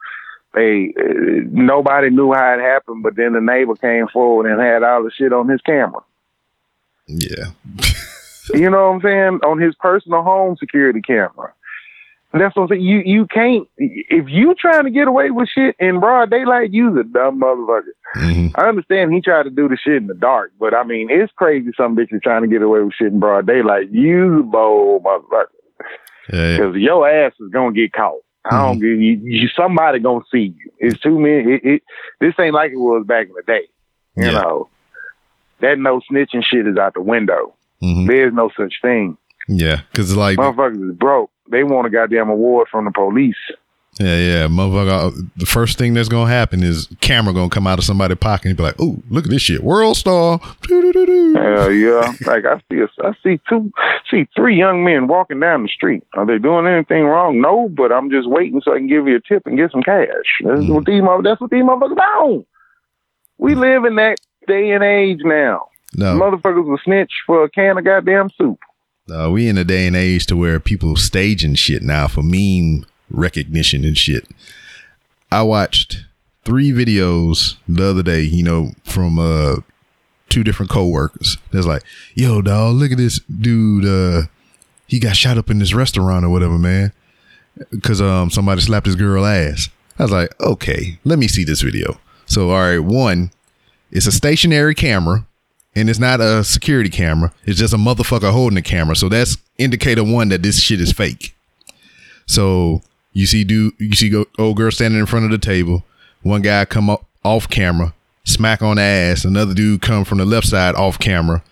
they 0.56 0.92
uh, 1.00 1.04
nobody 1.52 2.10
knew 2.10 2.34
how 2.34 2.56
it 2.56 2.60
happened, 2.60 3.04
but 3.04 3.16
then 3.16 3.34
the 3.34 3.40
neighbor 3.40 3.76
came 3.76 4.08
forward 4.08 4.52
and 4.52 4.60
had 4.60 4.82
all 4.84 5.04
the 5.04 5.12
shit 5.12 5.32
on 5.32 5.48
his 5.48 5.62
camera. 5.62 6.02
Yeah. 7.08 7.52
You 8.56 8.70
know 8.72 8.90
what 8.90 8.96
I'm 8.96 9.02
saying? 9.02 9.40
On 9.46 9.60
his 9.62 9.76
personal 9.76 10.24
home 10.24 10.58
security 10.58 11.00
camera. 11.00 11.54
That's 12.34 12.56
what 12.56 12.64
I'm 12.64 12.70
saying. 12.70 12.82
You 12.82 13.02
you 13.06 13.26
can't 13.28 13.68
if 13.78 14.26
you 14.30 14.56
trying 14.60 14.86
to 14.86 14.90
get 14.92 15.08
away 15.08 15.32
with 15.32 15.50
shit 15.50 15.76
in 15.80 16.00
broad 16.00 16.30
daylight, 16.30 16.72
you's 16.72 16.98
a 16.98 17.04
dumb 17.04 17.42
motherfucker. 17.42 17.92
hmm 18.16 18.48
I 18.56 18.68
understand 18.70 19.14
he 19.14 19.22
tried 19.22 19.44
to 19.44 19.50
do 19.50 19.68
the 19.68 19.78
shit 19.78 19.96
in 19.98 20.08
the 20.08 20.14
dark, 20.14 20.52
but 20.60 20.74
I 20.74 20.84
mean 20.84 21.10
it's 21.12 21.32
crazy 21.36 21.72
some 21.76 21.96
bitches 21.96 22.22
trying 22.24 22.42
to 22.44 22.48
get 22.48 22.62
away 22.62 22.80
with 22.82 22.94
shit 22.94 23.12
in 23.12 23.20
broad 23.20 23.48
daylight. 23.48 23.92
You 23.92 24.40
a 24.40 24.44
bold 24.44 25.04
motherfucker. 25.04 25.46
Yeah. 26.32 26.40
yeah. 26.52 26.58
because 26.58 26.76
your 26.76 27.10
ass 27.10 27.34
is 27.40 27.50
gonna 27.52 27.74
get 27.74 27.92
caught. 27.94 28.22
I 28.46 28.58
don't 28.58 28.80
get 28.80 28.88
you, 28.88 29.20
you. 29.24 29.48
Somebody 29.56 30.00
gonna 30.00 30.24
see 30.32 30.56
you. 30.58 30.72
It's 30.80 31.00
too 31.02 31.20
many. 31.20 31.56
It, 31.56 31.62
it, 31.64 31.84
this 32.20 32.34
ain't 32.40 32.56
like 32.56 32.72
it 32.72 32.78
was 32.78 33.06
back 33.06 33.28
in 33.28 33.34
the 33.34 33.44
day. 33.46 33.68
You 34.16 34.26
Yeah. 34.32 34.42
know, 34.42 34.70
that 35.60 35.78
no 35.78 36.02
snitching 36.12 36.44
shit 36.44 36.66
is 36.68 36.78
out 36.78 36.94
the 36.96 37.02
window. 37.02 37.56
hmm 37.82 38.08
There's 38.08 38.34
no 38.34 38.50
such 38.58 38.76
thing. 38.82 39.18
Yeah. 39.48 39.82
Cause 39.94 40.16
like, 40.16 40.38
Motherfuckers 40.38 40.90
is 40.92 40.96
broke. 40.96 41.30
They 41.52 41.64
want 41.64 41.88
a 41.88 41.90
goddamn 41.90 42.30
award 42.30 42.68
from 42.72 42.86
the 42.86 42.92
police. 42.92 43.36
yeah, 44.00 44.18
yeah. 44.18 44.48
Motherfucker, 44.48 45.12
uh, 45.12 45.22
the 45.36 45.46
first 45.46 45.78
thing 45.78 45.94
that's 45.94 46.10
going 46.10 46.28
to 46.28 46.34
happen 46.34 46.64
is 46.64 46.88
camera 47.02 47.34
going 47.34 47.50
to 47.50 47.54
come 47.54 47.68
out 47.68 47.78
of 47.78 47.86
somebody's 47.86 48.18
pocket 48.18 48.48
and 48.48 48.58
be 48.58 48.64
like, 48.64 48.76
oh, 48.80 48.98
look 49.10 49.26
at 49.26 49.30
this 49.30 49.42
shit. 49.42 49.64
World 49.64 49.98
star. 49.98 50.40
Doo-doo-doo-doo. 50.64 51.34
Yeah! 51.34 52.14
like 52.26 52.46
I 52.46 52.62
see, 52.72 52.80
a, 52.80 52.88
I 53.06 53.14
see 53.22 53.40
two, 53.48 53.72
see 54.10 54.28
three 54.36 54.58
young 54.58 54.84
men 54.84 55.08
walking 55.08 55.40
down 55.40 55.64
the 55.64 55.70
street. 55.70 56.04
Are 56.16 56.26
they 56.26 56.38
doing 56.40 56.66
anything 56.68 57.04
wrong? 57.04 57.42
No, 57.42 57.70
but 57.70 57.92
I'm 57.92 58.10
just 58.10 58.30
waiting 58.30 58.62
so 58.64 58.74
I 58.74 58.78
can 58.78 58.88
give 58.88 59.08
you 59.08 59.18
a 59.18 59.22
tip 59.22 59.46
and 59.46 59.58
get 59.58 59.72
some 59.72 59.84
cash. 59.84 60.08
That's 60.44 60.68
what 60.68 60.86
these 60.86 61.04
mother. 61.04 61.24
That's 61.24 61.42
what 61.42 61.52
these 61.52 61.64
motherfuckers 61.64 61.98
on. 61.98 62.46
We 63.38 63.56
live 63.56 63.86
in 63.86 63.96
that 63.98 64.20
day 64.48 64.72
and 64.72 64.84
age 64.84 65.20
now. 65.24 65.68
No, 65.96 66.18
Motherfuckers 66.18 66.66
will 66.66 66.80
snitch 66.84 67.12
for 67.28 67.44
a 67.44 67.50
can 67.50 67.78
of 67.78 67.84
goddamn 67.84 68.30
soup. 68.38 68.60
Uh, 69.10 69.30
we 69.32 69.48
in 69.48 69.58
a 69.58 69.64
day 69.64 69.88
and 69.88 69.96
age 69.96 70.26
to 70.28 70.38
where 70.38 70.60
people 70.60 70.96
staging 70.96 71.56
shit 71.56 71.82
now 71.82 72.08
for 72.08 72.22
meme 72.22 72.86
recognition 73.10 73.84
and 73.84 73.98
shit. 73.98 74.28
I 75.32 75.44
watched 75.44 76.06
three 76.44 76.72
videos 76.72 77.56
the 77.68 77.90
other 77.90 78.04
day, 78.04 78.22
you 78.22 78.44
know, 78.44 78.72
from 78.84 79.20
uh 79.20 79.58
two 80.30 80.44
different 80.44 80.72
coworkers. 80.72 81.38
There's 81.52 81.68
like, 81.68 81.84
yo, 82.16 82.42
dog, 82.42 82.76
look 82.76 82.92
at 82.92 82.98
this 82.98 83.20
dude. 83.20 83.86
Uh, 83.86 84.28
he 84.88 85.00
got 85.00 85.16
shot 85.16 85.38
up 85.38 85.50
in 85.50 85.60
this 85.60 85.74
restaurant 85.74 86.26
or 86.26 86.30
whatever, 86.30 86.58
man, 86.58 86.94
because 87.70 88.02
um 88.02 88.30
somebody 88.30 88.62
slapped 88.62 88.86
his 88.86 88.96
girl 88.96 89.26
ass. 89.26 89.70
I 90.00 90.04
was 90.04 90.12
like, 90.12 90.40
okay, 90.42 91.00
let 91.04 91.20
me 91.20 91.28
see 91.28 91.44
this 91.44 91.62
video. 91.62 92.00
So, 92.26 92.50
all 92.50 92.62
right, 92.62 92.80
one, 92.80 93.32
it's 93.92 94.08
a 94.08 94.12
stationary 94.12 94.74
camera 94.74 95.28
and 95.76 95.90
it's 95.90 96.00
not 96.00 96.20
a 96.20 96.44
security 96.44 96.90
camera. 96.90 97.32
It's 97.46 97.60
just 97.60 97.74
a 97.74 97.78
motherfucker 97.78 98.32
holding 98.32 98.56
the 98.56 98.62
camera. 98.62 98.96
So 98.96 99.10
that's 99.10 99.38
indicator 99.58 100.04
one 100.04 100.30
that 100.30 100.44
this 100.44 100.60
shit 100.60 100.82
is 100.82 100.92
fake. 100.92 101.36
So 102.26 102.82
you 103.14 103.26
see, 103.26 103.44
dude, 103.44 103.74
you 103.78 103.94
see, 103.94 104.24
old 104.38 104.58
girl 104.58 104.72
standing 104.72 105.00
in 105.00 105.06
front 105.06 105.26
of 105.26 105.32
the 105.32 105.38
table. 105.38 105.84
One 106.24 106.42
guy 106.42 106.66
come 106.66 106.90
up 106.90 107.06
off 107.24 107.50
camera, 107.50 107.94
smack 108.24 108.62
on 108.62 108.78
the 108.78 108.84
ass. 108.84 109.26
Another 109.26 109.54
dude 109.54 109.82
come 109.82 110.06
from 110.06 110.18
the 110.18 110.26
left 110.26 110.48
side 110.48 110.76
off 110.76 111.00
camera. 111.00 111.44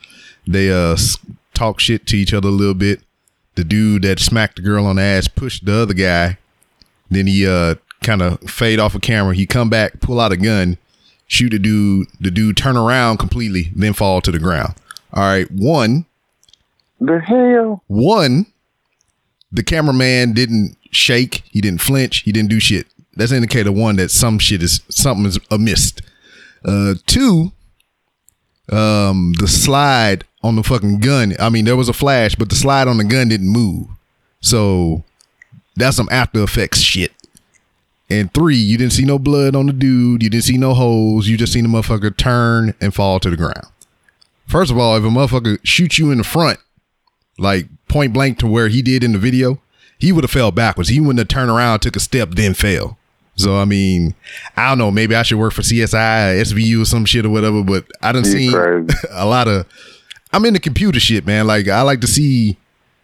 They 0.48 0.72
uh 0.72 0.98
talk 1.54 1.80
shit 1.80 2.06
to 2.08 2.18
each 2.18 2.34
other 2.34 2.50
a 2.50 2.52
little 2.52 2.74
bit. 2.74 3.02
The 3.56 3.64
dude 3.64 4.04
that 4.04 4.20
smacked 4.20 4.58
the 4.58 4.62
girl 4.62 4.86
on 4.86 4.98
the 4.98 5.02
ass 5.02 5.28
pushed 5.28 5.66
the 5.66 5.74
other 5.74 5.94
guy. 5.94 6.38
Then 7.10 7.28
he 7.28 7.48
uh 7.48 7.76
kind 8.02 8.22
of 8.22 8.40
fade 8.50 8.80
off 8.80 8.96
of 8.96 9.02
camera. 9.02 9.36
He 9.36 9.46
come 9.46 9.70
back, 9.70 10.00
pull 10.00 10.20
out 10.20 10.32
a 10.32 10.38
gun, 10.38 10.78
shoot 11.30 11.54
a 11.54 11.60
dude. 11.60 12.08
The 12.20 12.30
dude 12.32 12.58
turn 12.58 12.76
around 12.76 13.18
completely, 13.20 13.72
then 13.74 13.94
fall 13.94 14.20
to 14.20 14.32
the 14.32 14.40
ground. 14.40 14.74
All 15.14 15.24
right, 15.24 15.50
one, 15.50 16.06
The 17.00 17.20
hell? 17.20 17.82
one, 17.88 18.46
the 19.52 19.64
cameraman 19.64 20.34
didn't 20.34 20.76
shake, 20.92 21.44
he 21.52 21.62
didn't 21.62 21.80
flinch, 21.82 22.20
he 22.24 22.34
didn't 22.34 22.50
do 22.50 22.60
shit. 22.60 22.86
That's 23.16 23.32
indicator 23.32 23.72
one 23.72 23.96
that 23.96 24.12
some 24.12 24.38
shit 24.40 24.62
is 24.62 24.82
something 24.90 25.26
is 25.26 25.40
amiss. 25.50 25.94
Uh, 26.66 26.96
two, 27.08 27.52
um, 28.72 29.34
the 29.40 29.48
slide 29.48 30.26
on 30.44 30.56
the 30.56 30.64
fucking 30.64 31.00
gun. 31.00 31.34
I 31.40 31.50
mean, 31.50 31.66
there 31.66 31.76
was 31.76 31.90
a 31.90 31.94
flash, 31.94 32.36
but 32.36 32.50
the 32.50 32.56
slide 32.56 32.88
on 32.88 32.98
the 32.98 33.04
gun 33.04 33.28
didn't 33.30 33.50
move. 33.50 33.88
So 34.42 35.04
that's 35.76 35.98
some 35.98 36.08
after 36.12 36.44
effects 36.44 36.80
shit. 36.80 37.12
And 38.10 38.34
three, 38.34 38.56
you 38.56 38.78
didn't 38.78 38.94
see 38.94 39.06
no 39.06 39.20
blood 39.20 39.56
on 39.56 39.68
the 39.68 39.74
dude. 39.74 40.24
You 40.24 40.30
didn't 40.30 40.46
see 40.46 40.58
no 40.58 40.74
holes. 40.74 41.28
You 41.28 41.38
just 41.38 41.54
seen 41.54 41.64
the 41.64 41.70
motherfucker 41.70 42.16
turn 42.16 42.74
and 42.82 42.94
fall 42.94 43.20
to 43.20 43.30
the 43.30 43.38
ground. 43.38 43.68
First 44.48 44.72
of 44.72 44.80
all, 44.80 44.96
if 44.98 45.04
a 45.04 45.08
motherfucker 45.08 45.60
shoots 45.64 46.00
you 46.00 46.10
in 46.10 46.18
the 46.18 46.24
front, 46.24 46.60
like 47.38 47.68
point 47.88 48.14
blank 48.14 48.40
to 48.40 48.48
where 48.48 48.68
he 48.68 48.82
did 48.82 49.04
in 49.04 49.12
the 49.12 49.20
video, 49.20 49.62
he 50.00 50.12
would 50.12 50.24
have 50.24 50.32
fell 50.32 50.52
backwards. 50.52 50.90
He 50.90 51.00
wouldn't 51.00 51.20
have 51.20 51.28
turned 51.28 51.52
around, 51.52 51.82
took 51.82 51.96
a 51.96 52.00
step, 52.00 52.32
then 52.32 52.56
fell. 52.56 52.98
So 53.36 53.58
I 53.58 53.66
mean, 53.66 54.16
I 54.58 54.70
don't 54.70 54.80
know. 54.80 54.92
Maybe 54.92 55.16
I 55.16 55.22
should 55.24 55.38
work 55.38 55.54
for 55.54 55.62
CSI, 55.62 56.42
SVU, 56.42 56.82
or 56.82 56.86
some 56.86 57.06
shit 57.06 57.26
or 57.26 57.30
whatever. 57.30 57.64
But 57.64 57.86
I 58.02 58.12
You 58.12 58.26
seen 58.26 58.52
a 59.12 59.26
lot 59.26 59.48
of. 59.48 59.66
I'm 60.34 60.46
into 60.46 60.60
computer 60.60 61.00
shit, 61.00 61.26
man. 61.26 61.48
Like 61.48 61.68
I 61.68 61.82
like 61.84 62.02
to 62.02 62.08
see 62.08 62.58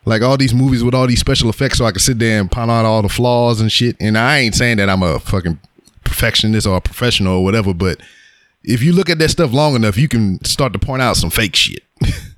like 0.06 0.22
all 0.22 0.38
these 0.38 0.54
movies 0.54 0.84
with 0.84 0.94
all 0.94 1.08
these 1.08 1.20
special 1.20 1.50
effects, 1.50 1.78
so 1.80 1.86
I 1.86 1.92
can 1.92 2.00
sit 2.00 2.20
there 2.20 2.40
and 2.40 2.52
point 2.52 2.72
out 2.72 2.86
all 2.86 3.02
the 3.02 3.10
flaws 3.10 3.62
and 3.62 3.72
shit. 3.72 3.96
And 4.00 4.18
I 4.18 4.40
ain't 4.40 4.56
saying 4.56 4.78
that 4.78 4.90
I'm 4.90 5.04
a 5.04 5.20
fucking 5.20 5.60
perfectionist 6.04 6.68
or 6.68 6.78
a 6.78 6.82
professional 6.82 7.38
or 7.38 7.44
whatever, 7.44 7.74
but 7.74 8.00
if 8.64 8.82
you 8.82 8.94
look 8.94 9.10
at 9.10 9.20
that 9.20 9.30
stuff 9.30 9.54
long 9.54 9.76
enough, 9.76 9.98
you 9.98 10.08
can 10.08 10.44
start 10.44 10.74
to 10.74 10.80
point 10.80 11.02
out 11.02 11.18
some 11.18 11.30
fake 11.30 11.56
shit. 11.56 11.84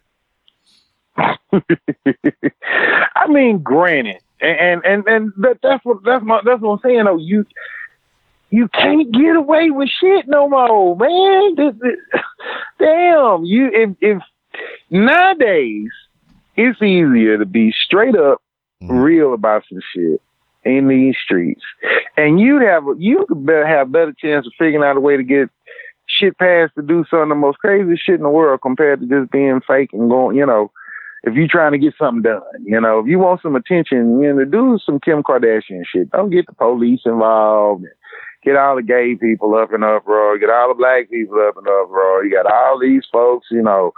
I 1.51 3.27
mean, 3.27 3.59
granted, 3.59 4.21
and 4.41 4.83
and 4.85 5.07
and 5.07 5.33
that, 5.37 5.59
that's 5.63 5.83
what 5.83 6.03
that's 6.03 6.23
my 6.23 6.41
that's 6.45 6.61
what 6.61 6.73
I'm 6.73 6.79
saying. 6.83 7.05
Though 7.05 7.17
you 7.17 7.45
you 8.49 8.67
can't 8.69 9.11
get 9.11 9.35
away 9.35 9.69
with 9.71 9.89
shit 9.89 10.27
no 10.27 10.47
more, 10.47 10.95
man. 10.95 11.55
This, 11.55 11.73
this, 11.81 12.21
damn, 12.79 13.43
you 13.43 13.69
if 13.73 13.89
if 14.01 14.21
nowadays 14.89 15.89
it's 16.57 16.81
easier 16.81 17.37
to 17.37 17.45
be 17.45 17.71
straight 17.71 18.15
up 18.15 18.41
mm-hmm. 18.81 18.97
real 18.97 19.33
about 19.33 19.63
some 19.69 19.79
shit 19.93 20.21
in 20.63 20.87
these 20.89 21.15
streets, 21.23 21.61
and 22.17 22.39
you 22.39 22.59
have 22.59 22.83
you 22.97 23.25
could 23.27 23.45
better 23.45 23.65
have 23.65 23.91
better 23.91 24.13
chance 24.13 24.45
of 24.45 24.51
figuring 24.57 24.83
out 24.83 24.97
a 24.97 24.99
way 24.99 25.15
to 25.15 25.23
get 25.23 25.49
shit 26.07 26.37
passed 26.37 26.73
to 26.75 26.81
do 26.81 27.05
some 27.09 27.19
of 27.19 27.29
the 27.29 27.35
most 27.35 27.59
crazy 27.59 27.95
shit 27.95 28.15
in 28.15 28.23
the 28.23 28.29
world 28.29 28.59
compared 28.61 28.99
to 28.99 29.07
just 29.07 29.31
being 29.31 29.61
fake 29.65 29.91
and 29.93 30.09
going, 30.09 30.35
you 30.35 30.45
know 30.45 30.71
if 31.23 31.33
you're 31.35 31.47
trying 31.47 31.73
to 31.73 31.77
get 31.77 31.93
something 31.97 32.21
done, 32.21 32.41
you 32.63 32.79
know, 32.79 32.99
if 32.99 33.07
you 33.07 33.19
want 33.19 33.41
some 33.41 33.55
attention, 33.55 34.21
you 34.21 34.33
know, 34.33 34.45
do 34.45 34.79
some 34.85 34.99
Kim 34.99 35.23
Kardashian 35.23 35.83
shit. 35.85 36.09
Don't 36.11 36.29
get 36.29 36.45
the 36.45 36.53
police 36.53 37.01
involved. 37.05 37.85
Get 38.47 38.55
all 38.55 38.77
the 38.77 38.81
gay 38.81 39.13
people 39.15 39.55
up 39.55 39.73
in 39.73 39.83
uproar. 39.83 40.37
Get 40.39 40.49
all 40.49 40.69
the 40.69 40.73
black 40.73 41.09
people 41.09 41.37
up 41.45 41.57
in 41.57 41.67
uproar. 41.67 42.23
You 42.23 42.31
got 42.31 42.49
all 42.49 42.79
these 42.79 43.03
folks, 43.11 43.47
you 43.51 43.61
know, 43.61 43.91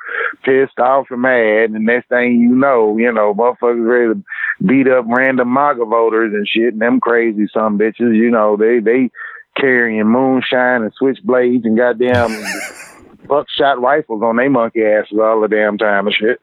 pissed 0.43 0.79
off 0.79 1.05
and 1.11 1.21
mad. 1.21 1.69
And 1.69 1.85
next 1.85 2.09
thing 2.09 2.39
you 2.39 2.55
know, 2.55 2.97
you 2.97 3.11
know, 3.11 3.35
motherfuckers 3.35 3.87
ready 3.87 4.19
to 4.19 4.65
beat 4.65 4.87
up 4.87 5.05
random 5.07 5.53
MAGA 5.53 5.85
voters 5.85 6.33
and 6.33 6.47
shit. 6.47 6.73
And 6.73 6.81
them 6.81 6.99
crazy 6.99 7.47
some 7.53 7.77
bitches, 7.77 8.17
you 8.17 8.31
know, 8.31 8.57
they 8.57 8.79
they 8.79 9.11
carrying 9.55 10.07
moonshine 10.07 10.81
and 10.81 10.93
switchblades 10.99 11.65
and 11.65 11.77
goddamn 11.77 12.35
buckshot 13.27 13.79
rifles 13.79 14.23
on 14.23 14.37
their 14.37 14.49
monkey 14.49 14.81
asses 14.83 15.19
all 15.21 15.41
the 15.41 15.47
damn 15.47 15.77
time 15.77 16.07
and 16.07 16.15
shit. 16.15 16.41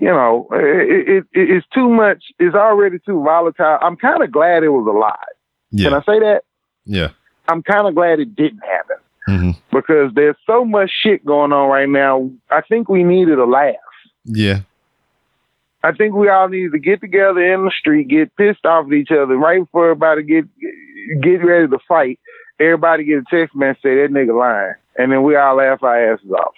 You 0.00 0.08
know, 0.08 0.48
it, 0.50 1.08
it, 1.08 1.24
it 1.32 1.50
it's 1.50 1.66
too 1.72 1.88
much. 1.88 2.24
It's 2.40 2.56
already 2.56 2.98
too 2.98 3.22
volatile. 3.22 3.78
I'm 3.80 3.94
kind 3.96 4.24
of 4.24 4.32
glad 4.32 4.64
it 4.64 4.70
was 4.70 4.88
a 4.92 4.98
lie. 4.98 5.14
Yeah, 5.70 5.90
Can 5.90 5.98
I 5.98 6.00
say 6.00 6.18
that? 6.18 6.42
yeah, 6.84 7.10
I'm 7.48 7.62
kind 7.62 7.86
of 7.86 7.94
glad 7.94 8.20
it 8.20 8.34
didn't 8.34 8.62
happen 8.62 8.96
hmm 9.26 9.50
because 9.72 10.12
there's 10.14 10.36
so 10.46 10.64
much 10.64 10.90
shit 11.02 11.24
going 11.24 11.52
on 11.52 11.68
right 11.68 11.88
now. 11.88 12.30
I 12.50 12.60
think 12.60 12.88
we 12.88 13.02
needed 13.02 13.38
a 13.38 13.44
laugh. 13.44 13.74
yeah, 14.24 14.60
I 15.82 15.92
think 15.92 16.14
we 16.14 16.28
all 16.28 16.48
needed 16.48 16.72
to 16.72 16.78
get 16.78 17.00
together 17.00 17.40
in 17.40 17.64
the 17.64 17.72
street, 17.78 18.08
get 18.08 18.34
pissed 18.36 18.64
off 18.64 18.86
at 18.86 18.92
each 18.92 19.10
other 19.10 19.36
right 19.36 19.60
before 19.60 19.90
everybody 19.90 20.22
get 20.22 20.44
get 21.22 21.44
ready 21.44 21.68
to 21.68 21.78
fight. 21.88 22.18
Everybody 22.60 23.04
get 23.04 23.18
a 23.18 23.24
text 23.30 23.54
message 23.56 23.82
say 23.82 23.94
that 23.96 24.08
nigga 24.10 24.38
lying, 24.38 24.74
and 24.96 25.10
then 25.10 25.22
we 25.24 25.36
all 25.36 25.56
laugh 25.56 25.82
our 25.82 26.12
asses 26.14 26.30
off. 26.30 26.54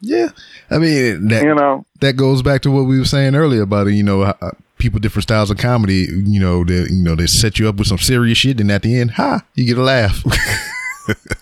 yeah. 0.00 0.28
I 0.70 0.78
mean, 0.78 1.28
that 1.28 1.44
You 1.44 1.54
know, 1.54 1.84
that 2.00 2.14
goes 2.16 2.42
back 2.42 2.62
to 2.62 2.70
what 2.70 2.82
we 2.82 2.98
were 2.98 3.04
saying 3.04 3.34
earlier 3.36 3.62
about 3.62 3.86
it. 3.86 3.94
You 3.94 4.02
know, 4.02 4.34
people 4.78 5.00
different 5.00 5.24
styles 5.24 5.50
of 5.50 5.58
comedy. 5.58 6.06
You 6.10 6.40
know, 6.40 6.64
they 6.64 6.82
you 6.90 7.02
know 7.02 7.14
they 7.14 7.26
set 7.26 7.58
you 7.58 7.68
up 7.68 7.76
with 7.76 7.88
some 7.88 7.98
serious 7.98 8.38
shit, 8.38 8.60
and 8.60 8.70
at 8.70 8.82
the 8.82 8.98
end, 8.98 9.12
ha, 9.12 9.42
you 9.54 9.66
get 9.66 9.78
a 9.78 9.82
laugh. 9.82 10.22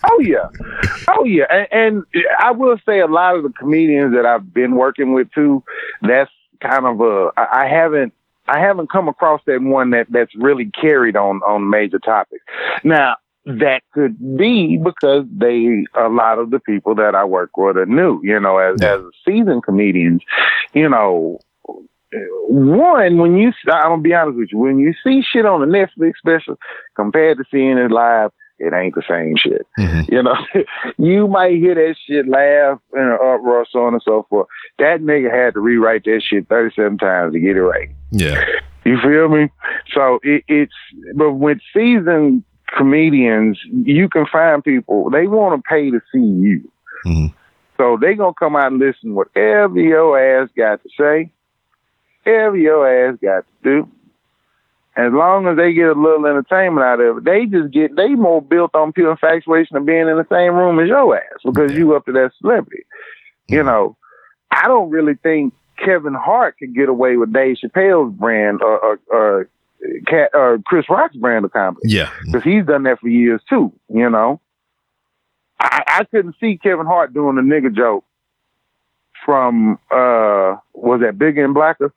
Oh 0.03 0.19
yeah, 0.21 0.47
oh 1.09 1.25
yeah, 1.25 1.45
and, 1.49 1.67
and 1.71 2.05
I 2.39 2.51
will 2.51 2.77
say 2.85 2.99
a 2.99 3.07
lot 3.07 3.35
of 3.35 3.43
the 3.43 3.49
comedians 3.49 4.13
that 4.15 4.25
I've 4.25 4.53
been 4.53 4.75
working 4.75 5.13
with 5.13 5.29
too. 5.31 5.63
That's 6.01 6.31
kind 6.61 6.85
of 6.85 7.01
a 7.01 7.31
I 7.37 7.67
haven't 7.67 8.13
I 8.47 8.59
haven't 8.59 8.89
come 8.89 9.07
across 9.07 9.41
that 9.45 9.61
one 9.61 9.91
that 9.91 10.07
that's 10.09 10.33
really 10.35 10.71
carried 10.71 11.15
on 11.15 11.41
on 11.43 11.69
major 11.69 11.99
topics. 11.99 12.43
Now 12.83 13.17
that 13.45 13.81
could 13.93 14.37
be 14.37 14.77
because 14.77 15.25
they 15.31 15.85
a 15.95 16.09
lot 16.09 16.39
of 16.39 16.49
the 16.49 16.59
people 16.59 16.95
that 16.95 17.15
I 17.15 17.25
work 17.25 17.55
with 17.57 17.77
are 17.77 17.85
new. 17.85 18.21
You 18.23 18.39
know, 18.39 18.57
as 18.57 18.81
as 18.81 19.01
seasoned 19.25 19.63
comedians, 19.63 20.21
you 20.73 20.87
know. 20.89 21.39
One, 22.49 23.17
when 23.17 23.37
you, 23.37 23.51
I'm 23.71 23.89
gonna 23.89 24.01
be 24.01 24.13
honest 24.13 24.37
with 24.37 24.49
you, 24.51 24.57
when 24.59 24.79
you 24.79 24.93
see 25.03 25.21
shit 25.21 25.45
on 25.45 25.61
a 25.61 25.65
Netflix 25.65 26.13
special 26.17 26.57
compared 26.95 27.37
to 27.37 27.43
seeing 27.51 27.77
it 27.77 27.91
live, 27.91 28.31
it 28.59 28.73
ain't 28.73 28.95
the 28.95 29.03
same 29.07 29.35
shit. 29.37 29.67
Mhm. 29.77 30.09
You 30.09 30.23
know, 30.23 30.35
you 30.97 31.27
might 31.27 31.57
hear 31.57 31.75
that 31.75 31.95
shit 32.07 32.27
laugh 32.27 32.79
in 32.93 33.01
an 33.01 33.13
uproar, 33.13 33.65
so 33.69 33.83
on 33.85 33.93
and 33.93 34.01
so 34.03 34.25
forth. 34.29 34.47
That 34.79 35.01
nigga 35.01 35.31
had 35.31 35.53
to 35.55 35.59
rewrite 35.59 36.05
that 36.05 36.23
shit 36.27 36.47
37 36.47 36.97
times 36.97 37.33
to 37.33 37.39
get 37.39 37.55
it 37.57 37.61
right. 37.61 37.89
Yeah, 38.11 38.41
You 38.85 38.97
feel 39.01 39.27
me? 39.29 39.49
So 39.93 40.19
it, 40.23 40.43
it's, 40.47 40.73
but 41.15 41.33
with 41.33 41.59
seasoned 41.73 42.43
comedians, 42.75 43.59
you 43.71 44.07
can 44.09 44.25
find 44.25 44.63
people, 44.63 45.09
they 45.09 45.27
want 45.27 45.61
to 45.61 45.69
pay 45.69 45.91
to 45.91 45.99
see 46.11 46.19
you. 46.19 46.71
Mhm. 47.05 47.33
So 47.77 47.95
they 48.01 48.15
going 48.15 48.33
to 48.33 48.39
come 48.39 48.55
out 48.55 48.71
and 48.71 48.79
listen 48.79 49.13
whatever 49.13 49.79
your 49.79 50.17
ass 50.19 50.49
got 50.57 50.81
to 50.81 50.89
say, 50.97 51.29
whatever 52.27 52.57
your 52.57 53.09
ass 53.09 53.17
got 53.21 53.45
to 53.45 53.63
do. 53.63 53.91
As 54.95 55.13
long 55.13 55.47
as 55.47 55.57
they 55.57 55.73
get 55.73 55.89
a 55.89 55.93
little 55.93 56.25
entertainment 56.25 56.83
out 56.83 56.99
of 56.99 57.17
it, 57.17 57.23
they 57.23 57.45
just 57.45 57.71
get, 57.71 57.95
they 57.95 58.09
more 58.09 58.41
built 58.41 58.73
on 58.73 58.93
pure 58.93 59.11
infatuation 59.11 59.77
of 59.77 59.85
being 59.85 60.07
in 60.07 60.17
the 60.17 60.25
same 60.31 60.55
room 60.55 60.79
as 60.79 60.87
your 60.87 61.15
ass 61.15 61.39
because 61.45 61.73
you 61.73 61.95
up 61.95 62.05
to 62.05 62.11
that 62.13 62.31
celebrity. 62.41 62.83
You 63.47 63.61
know, 63.63 63.95
I 64.49 64.67
don't 64.67 64.89
really 64.89 65.13
think 65.13 65.53
Kevin 65.77 66.15
Hart 66.15 66.57
could 66.57 66.73
get 66.75 66.89
away 66.89 67.15
with 67.15 67.31
Dave 67.31 67.57
Chappelle's 67.63 68.13
brand 68.15 68.63
or, 68.63 68.79
or, 68.79 68.99
or, 69.11 69.49
Katt, 70.07 70.31
or 70.33 70.57
Chris 70.65 70.85
Rock's 70.89 71.15
brand 71.15 71.45
of 71.45 71.53
comedy 71.53 71.81
yeah, 71.83 72.09
because 72.25 72.43
he's 72.43 72.65
done 72.65 72.81
that 72.83 72.99
for 72.99 73.09
years 73.09 73.41
too. 73.47 73.71
You 73.93 74.09
know, 74.09 74.41
I, 75.59 75.83
I 75.87 76.03
couldn't 76.05 76.35
see 76.39 76.57
Kevin 76.57 76.87
Hart 76.87 77.13
doing 77.13 77.37
a 77.37 77.41
nigga 77.41 77.73
joke 77.73 78.03
from 79.23 79.77
uh 79.91 80.57
was 80.73 81.01
that 81.01 81.19
Bigger 81.19 81.45
and 81.45 81.53
Blacker 81.53 81.93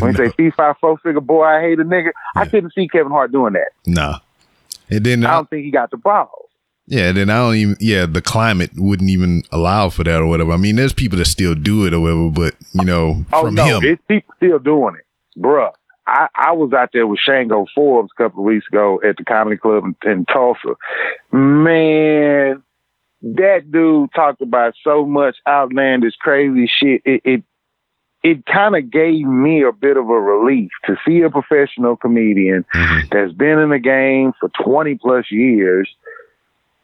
when 0.00 0.12
he 0.12 0.16
say 0.16 0.30
fee 0.36 0.50
five 0.50 0.76
four 0.80 0.98
figure 0.98 1.20
boy 1.20 1.44
I 1.44 1.60
hate 1.60 1.80
a 1.80 1.84
nigga. 1.84 2.10
I 2.36 2.46
couldn't 2.46 2.72
see 2.74 2.88
Kevin 2.88 3.12
Hart 3.12 3.32
doing 3.32 3.54
that. 3.54 3.70
nah. 3.86 4.18
And 4.88 5.04
then 5.06 5.24
I 5.24 5.32
don't 5.34 5.48
think 5.48 5.64
he 5.64 5.70
got 5.70 5.90
the 5.90 5.96
balls. 5.96 6.48
Yeah, 6.86 7.12
then 7.12 7.30
I 7.30 7.36
don't 7.36 7.54
even. 7.54 7.76
Yeah, 7.78 8.06
the 8.06 8.20
climate 8.20 8.70
wouldn't 8.76 9.08
even 9.10 9.44
allow 9.52 9.90
for 9.90 10.02
that 10.02 10.20
or 10.20 10.26
whatever. 10.26 10.50
I 10.50 10.56
mean, 10.56 10.74
there's 10.74 10.92
people 10.92 11.18
that 11.18 11.26
still 11.26 11.54
do 11.54 11.86
it 11.86 11.94
or 11.94 12.00
whatever, 12.00 12.30
but 12.30 12.54
you 12.72 12.84
know, 12.84 13.24
Oh 13.32 13.44
from 13.44 13.54
no, 13.54 13.64
him, 13.78 13.84
it's 13.84 14.02
people 14.08 14.34
still 14.36 14.58
doing 14.58 14.96
it, 14.96 15.40
bruh. 15.40 15.70
I, 16.08 16.26
I 16.34 16.52
was 16.52 16.72
out 16.72 16.90
there 16.92 17.06
with 17.06 17.20
Shango 17.20 17.66
Forbes 17.72 18.10
a 18.18 18.22
couple 18.22 18.40
of 18.40 18.46
weeks 18.46 18.66
ago 18.66 19.00
at 19.08 19.16
the 19.16 19.24
comedy 19.24 19.56
club 19.56 19.84
in, 19.84 20.10
in 20.10 20.24
Tulsa. 20.24 20.74
Man, 21.30 22.60
that 23.22 23.70
dude 23.70 24.10
talked 24.12 24.42
about 24.42 24.74
so 24.82 25.06
much 25.06 25.36
outlandish, 25.46 26.14
crazy 26.20 26.66
shit. 26.80 27.02
It 27.04 27.20
it, 27.24 27.42
it 28.22 28.44
kind 28.46 28.76
of 28.76 28.90
gave 28.90 29.24
me 29.26 29.62
a 29.62 29.72
bit 29.72 29.96
of 29.96 30.08
a 30.10 30.20
relief 30.20 30.70
to 30.86 30.96
see 31.06 31.22
a 31.22 31.30
professional 31.30 31.96
comedian 31.96 32.64
Mhm. 32.74 33.08
that's 33.10 33.32
been 33.32 33.58
in 33.58 33.70
the 33.70 33.78
game 33.78 34.32
for 34.38 34.50
twenty 34.62 34.94
plus 34.96 35.30
years, 35.30 35.88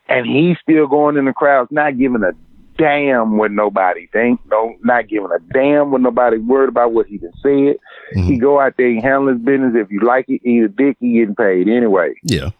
and 0.09 0.27
he's 0.27 0.57
still 0.63 0.87
going 0.87 1.17
in 1.17 1.25
the 1.27 1.33
crowds, 1.33 1.71
not 1.71 1.99
giving 1.99 2.23
a 2.23 2.33
damn 2.79 3.39
what 3.39 3.51
nobody 3.51 4.07
think, 4.13 4.39
no, 4.51 4.75
not 4.85 5.09
giving 5.09 5.31
a 5.35 5.39
damn 5.53 5.91
what 5.91 6.01
nobody 6.03 6.37
worried 6.37 6.69
about 6.69 6.93
what 6.93 7.07
he 7.07 7.17
done 7.17 7.33
said. 7.43 7.77
He 8.15 8.37
Mhm. 8.37 8.41
go 8.41 8.61
out 8.61 8.75
there 8.77 8.89
and 8.89 9.03
handle 9.03 9.29
his 9.29 9.39
business. 9.39 9.75
If 9.75 9.91
you 9.91 10.01
like 10.01 10.29
it, 10.29 10.43
eat 10.45 10.63
a 10.63 10.69
dick, 10.69 10.97
he 11.01 11.15
getting 11.15 11.35
paid 11.35 11.69
anyway. 11.69 12.15
yeah. 12.23 12.51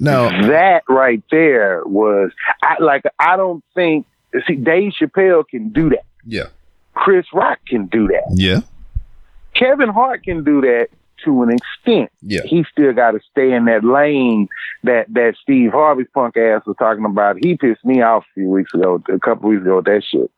Now, 0.00 0.28
That 0.48 0.84
right 0.88 1.22
there 1.30 1.82
was 1.84 2.30
I 2.62 2.76
like 2.80 3.02
I 3.18 3.36
don't 3.36 3.64
think 3.74 4.06
see 4.46 4.54
Dave 4.54 4.92
Chappelle 4.92 5.46
can 5.48 5.70
do 5.70 5.88
that. 5.90 6.04
yeah, 6.24 6.46
Chris 7.04 7.26
Rock 7.32 7.58
can 7.66 7.86
do 7.86 8.08
that. 8.08 8.24
yeah, 8.34 8.60
Kevin 9.54 9.88
Hart 9.88 10.22
can 10.24 10.44
do 10.44 10.60
that 10.62 10.88
to 11.24 11.42
an 11.42 11.50
extent. 11.50 12.10
yeah, 12.22 12.42
He 12.44 12.64
still 12.70 12.92
got 12.92 13.10
to 13.12 13.20
stay 13.30 13.52
in 13.52 13.64
that 13.64 13.82
lane 13.84 14.46
that 14.84 15.12
that 15.14 15.34
Steve 15.42 15.72
Harvey's 15.72 16.06
punk 16.14 16.36
ass 16.36 16.62
was 16.66 16.76
talking 16.78 17.04
about. 17.04 17.36
He 17.42 17.56
pissed 17.56 17.84
me 17.84 18.02
off 18.02 18.24
a 18.30 18.34
few 18.34 18.48
weeks 18.50 18.72
ago, 18.74 19.02
a 19.12 19.18
couple 19.18 19.48
weeks 19.50 19.62
ago 19.62 19.76
with 19.76 19.86
that 19.86 20.02
shit 20.08 20.30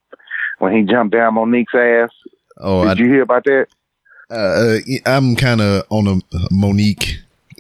when 0.59 0.75
he 0.75 0.83
jumped 0.83 1.13
down 1.15 1.35
Mo'Nique's 1.35 1.75
ass. 1.75 2.11
Oh, 2.59 2.83
I, 2.83 2.95
Did 2.95 2.99
you 3.05 3.11
hear 3.13 3.23
about 3.23 3.45
that? 3.45 3.67
uh, 4.31 4.79
I'm 5.07 5.35
kind 5.37 5.61
of 5.61 5.85
on 5.91 6.07
a 6.07 6.17
Mo'Nique, 6.53 7.17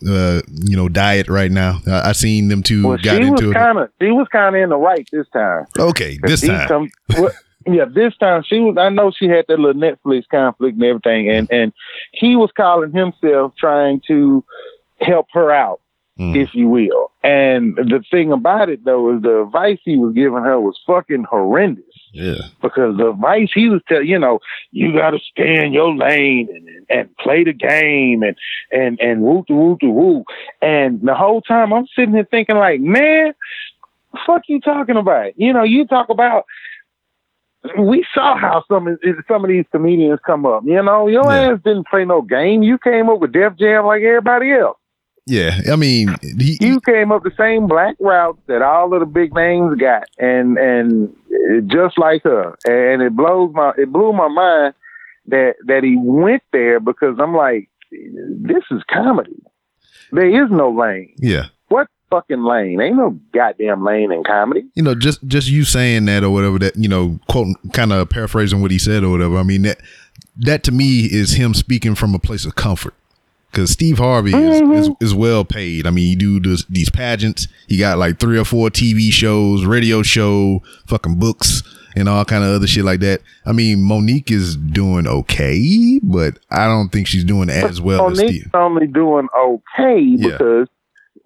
uh, 0.09 0.41
you 0.63 0.77
know, 0.77 0.89
diet 0.89 1.29
right 1.29 1.51
now. 1.51 1.81
I, 1.87 2.11
I 2.11 2.13
seen 2.13 2.49
them 2.49 2.63
two 2.63 2.87
Well, 2.87 2.97
got 2.99 3.17
she 3.23 3.31
was 3.31 3.41
into 3.41 3.51
it. 3.51 3.55
kind 3.55 3.79
of 3.79 3.91
she 4.01 4.11
was 4.13 4.29
kind 4.33 4.55
of 4.57 4.63
in 4.63 4.69
the 4.71 4.77
right 4.77 5.07
this 5.13 5.27
time. 5.33 5.67
Okay, 5.79 6.19
this 6.23 6.41
time. 6.47 6.69
come- 6.69 6.91
well, 7.19 7.33
yeah, 7.67 7.85
this 7.93 8.17
time 8.17 8.43
she 8.47 8.61
was. 8.61 8.77
I 8.79 8.89
know 8.89 9.11
she 9.11 9.27
had 9.27 9.45
that 9.49 9.59
little 9.59 9.81
Netflix 9.81 10.25
conflict 10.31 10.75
and 10.75 10.85
everything, 10.85 11.31
and 11.31 11.51
and 11.51 11.73
he 12.13 12.37
was 12.37 12.51
calling 12.57 12.93
himself 12.93 13.53
trying 13.59 14.01
to 14.09 14.45
help 15.01 15.27
her 15.33 15.51
out 15.51 15.81
mm. 16.21 16.37
if 16.37 16.55
you 16.55 16.69
will. 16.69 17.11
And 17.23 17.77
the 17.77 18.03
thing 18.11 18.33
about 18.33 18.69
it 18.69 18.85
though 18.85 19.15
is 19.15 19.23
the 19.23 19.43
advice 19.43 19.79
he 19.85 19.97
was 19.97 20.15
giving 20.15 20.43
her 20.43 20.61
was 20.61 20.79
fucking 20.87 21.25
horrendous 21.25 21.85
Yeah. 22.13 22.41
because 22.63 22.97
the 22.97 23.11
advice 23.11 23.51
he 23.55 23.69
was 23.69 23.83
telling, 23.89 24.09
you 24.09 24.19
know, 24.19 24.39
you 24.71 24.93
got 24.93 25.11
to 25.11 25.19
stay 25.19 25.65
in 25.65 25.73
your 25.73 25.95
lane 25.95 26.49
and, 26.51 26.87
and 26.89 27.17
play 27.19 27.45
the 27.45 27.53
game 27.53 28.23
and 28.23 28.37
and 28.73 28.99
and 29.01 29.23
woo 29.23 29.45
to 29.49 29.55
woo 29.55 29.79
to 29.81 29.89
woo. 29.91 30.25
And 30.63 31.01
the 31.03 31.15
whole 31.15 31.43
time 31.43 31.73
I'm 31.73 31.87
sitting 31.95 32.15
here 32.15 32.27
thinking, 32.31 32.57
like, 32.57 32.81
man, 32.81 33.35
fuck 34.27 34.43
you 34.49 34.61
talking 34.61 34.97
about? 34.97 35.39
You 35.39 35.53
know, 35.53 35.63
you 35.65 35.87
talk 35.87 36.09
about. 36.09 36.45
We 37.79 38.07
saw 38.15 38.37
how 38.39 38.65
some 38.69 38.87
of 38.89 38.99
some 39.29 39.45
of 39.45 39.49
these 39.51 39.67
comedians 39.71 40.19
come 40.27 40.47
up. 40.47 40.63
You 40.65 40.83
know, 40.83 41.07
your 41.09 41.31
Yeah. 41.31 41.53
ass 41.53 41.61
didn't 41.65 41.87
play 41.89 42.05
no 42.05 42.23
game. 42.23 42.63
You 42.63 42.79
came 42.79 43.09
up 43.11 43.21
with 43.21 43.33
Def 43.33 43.57
Jam 43.59 43.85
like 43.87 44.03
everybody 44.03 44.53
else. 44.53 44.79
Yeah. 45.27 45.61
I 45.71 45.77
mean, 45.77 46.17
he, 46.39 46.57
You 46.61 46.81
came 46.81 47.13
up 47.13 47.23
the 47.23 47.31
same 47.37 47.67
black 47.67 47.97
route 48.01 48.39
that 48.47 48.63
all 48.63 48.95
of 48.95 49.01
the 49.01 49.07
big 49.07 49.35
names 49.35 49.77
got, 49.79 50.05
and 50.19 50.57
and 50.59 51.15
just 51.71 51.99
like 51.99 52.23
her. 52.25 52.57
And 52.67 53.03
it 53.03 53.15
blows 53.15 53.53
my 53.55 53.73
it 53.77 53.93
blew 53.93 54.13
my 54.15 54.29
mind 54.29 54.75
that 55.27 55.57
that 55.67 55.85
he 55.85 55.97
went 55.99 56.43
there 56.53 56.81
because 56.81 57.17
I'm 57.21 57.35
like, 57.37 57.69
this 57.93 58.65
is 58.71 58.83
comedy. 58.91 59.43
There 60.13 60.45
is 60.45 60.51
no 60.51 60.71
lane. 60.71 61.13
yeah. 61.19 61.47
Fucking 62.11 62.43
lane? 62.43 62.81
Ain't 62.81 62.97
no 62.97 63.19
goddamn 63.33 63.85
lane 63.85 64.13
in 64.13 64.25
comedy. 64.25 64.65
you 64.75 64.83
know, 64.83 64.95
just 64.95 65.27
just 65.27 65.49
you 65.49 65.65
saying 65.65 66.07
that 66.07 66.25
or 66.25 66.31
whatever 66.31 66.59
that 66.59 66.77
you 66.77 66.89
know, 66.89 67.19
quote, 67.29 67.57
kind 67.73 67.93
of 67.93 68.09
paraphrasing 68.11 68.61
what 68.61 68.71
he 68.71 68.79
said 68.79 69.05
or 69.05 69.11
whatever. 69.11 69.37
I 69.37 69.43
mean 69.43 69.63
that 69.63 69.79
that 70.39 70.63
to 70.65 70.73
me 70.73 71.05
is 71.05 71.35
him 71.35 71.55
speaking 71.55 71.95
from 71.95 72.15
a 72.15 72.19
place 72.19 72.45
of 72.45 72.55
comfort. 72.55 72.95
Because 73.51 73.71
Steve 73.71 73.99
Harvey 73.99 74.31
is, 74.31 74.61
mm-hmm. 74.61 74.73
is 74.73 74.91
is 75.01 75.15
well 75.15 75.45
paid. 75.45 75.85
I 75.87 75.91
mean, 75.91 76.07
he 76.07 76.15
do 76.15 76.39
this, 76.39 76.65
these 76.67 76.89
pageants. 76.89 77.49
He 77.67 77.79
got 77.79 77.99
like 77.99 78.21
three 78.21 78.39
or 78.39 78.45
four 78.45 78.71
TV 78.71 79.11
shows, 79.13 79.65
radio 79.65 80.03
show, 80.03 80.63
fucking 80.87 81.17
books, 81.17 81.65
and 81.97 82.09
all 82.09 82.25
kind 82.25 82.45
of 82.45 82.51
other 82.51 82.69
shit 82.69 82.85
like 82.85 83.01
that. 83.01 83.23
I 83.45 83.51
mean, 83.51 83.79
Mo'Nique 83.79 84.31
is 84.31 84.57
doing 84.57 85.09
okay, 85.09 85.99
but 86.01 86.39
I 86.51 86.67
don't 86.67 86.91
think 86.91 87.09
she's 87.09 87.25
doing 87.25 87.51
as 87.51 87.81
well 87.81 88.09
as 88.09 88.19
Mo'Nique's 88.19 88.31
Steve. 88.31 88.51
only 88.55 88.87
doing 88.87 89.27
okay 89.37 90.01
Yeah. 90.01 90.65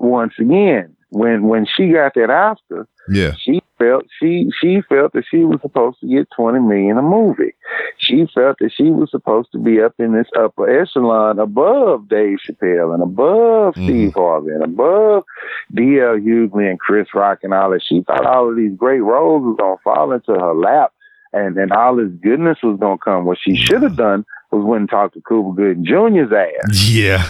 Once 0.05 0.35
again, 0.38 0.95
when 1.11 1.45
when 1.45 1.67
she 1.67 1.88
got 1.93 2.14
that 2.14 2.31
Oscar, 2.31 2.87
Yeah, 3.09 3.33
she 3.38 3.61
felt 3.79 4.05
she 4.21 4.51
she 4.61 4.81
felt 4.88 5.12
that 5.12 5.25
she 5.31 5.38
was 5.45 5.61
supposed 5.62 6.01
to 6.01 6.09
get 6.09 6.29
twenty 6.37 6.61
million 6.61 6.99
a 6.99 7.03
movie. 7.03 7.55
She 7.99 8.27
felt 8.35 8.57
that 8.61 8.73
she 8.75 8.90
was 8.90 9.11
supposed 9.11 9.51
to 9.53 9.59
be 9.59 9.81
up 9.81 9.95
in 9.99 10.12
this 10.12 10.27
upper 10.38 10.69
echelon 10.69 11.38
above 11.38 12.09
Dave 12.09 12.38
Chappelle 12.47 12.93
and 12.95 13.03
above 13.03 13.75
Mhm. 13.75 13.85
Steve 13.85 14.14
Harvey 14.14 14.51
and 14.51 14.62
above 14.64 15.25
D.L. 15.73 16.17
Hughley 16.19 16.69
and 16.69 16.79
Chris 16.81 17.09
Rock 17.14 17.38
and 17.43 17.55
all 17.55 17.71
that. 17.71 17.83
She 17.83 18.03
thought 18.03 18.27
all 18.27 18.51
of 18.51 18.57
these 18.57 18.75
great 18.77 19.01
roles 19.01 19.43
was 19.45 19.57
gonna 19.59 19.77
fall 19.85 20.12
into 20.12 20.33
her 20.33 20.55
lap 20.55 20.93
and, 21.33 21.57
and 21.57 21.73
all 21.73 21.97
this 21.97 22.11
goodness 22.23 22.59
was 22.62 22.79
gonna 22.81 22.99
come. 22.99 23.25
What 23.25 23.38
she 23.40 23.57
should 23.57 23.83
have 23.83 23.97
done 23.97 24.25
was 24.51 24.64
went 24.64 24.83
and 24.83 24.90
talked 24.90 25.14
to 25.14 25.23
Cuba 25.27 25.53
Gooding 25.57 25.85
Jr.'s 25.85 26.33
ass. 26.33 26.90
yeah, 26.93 27.25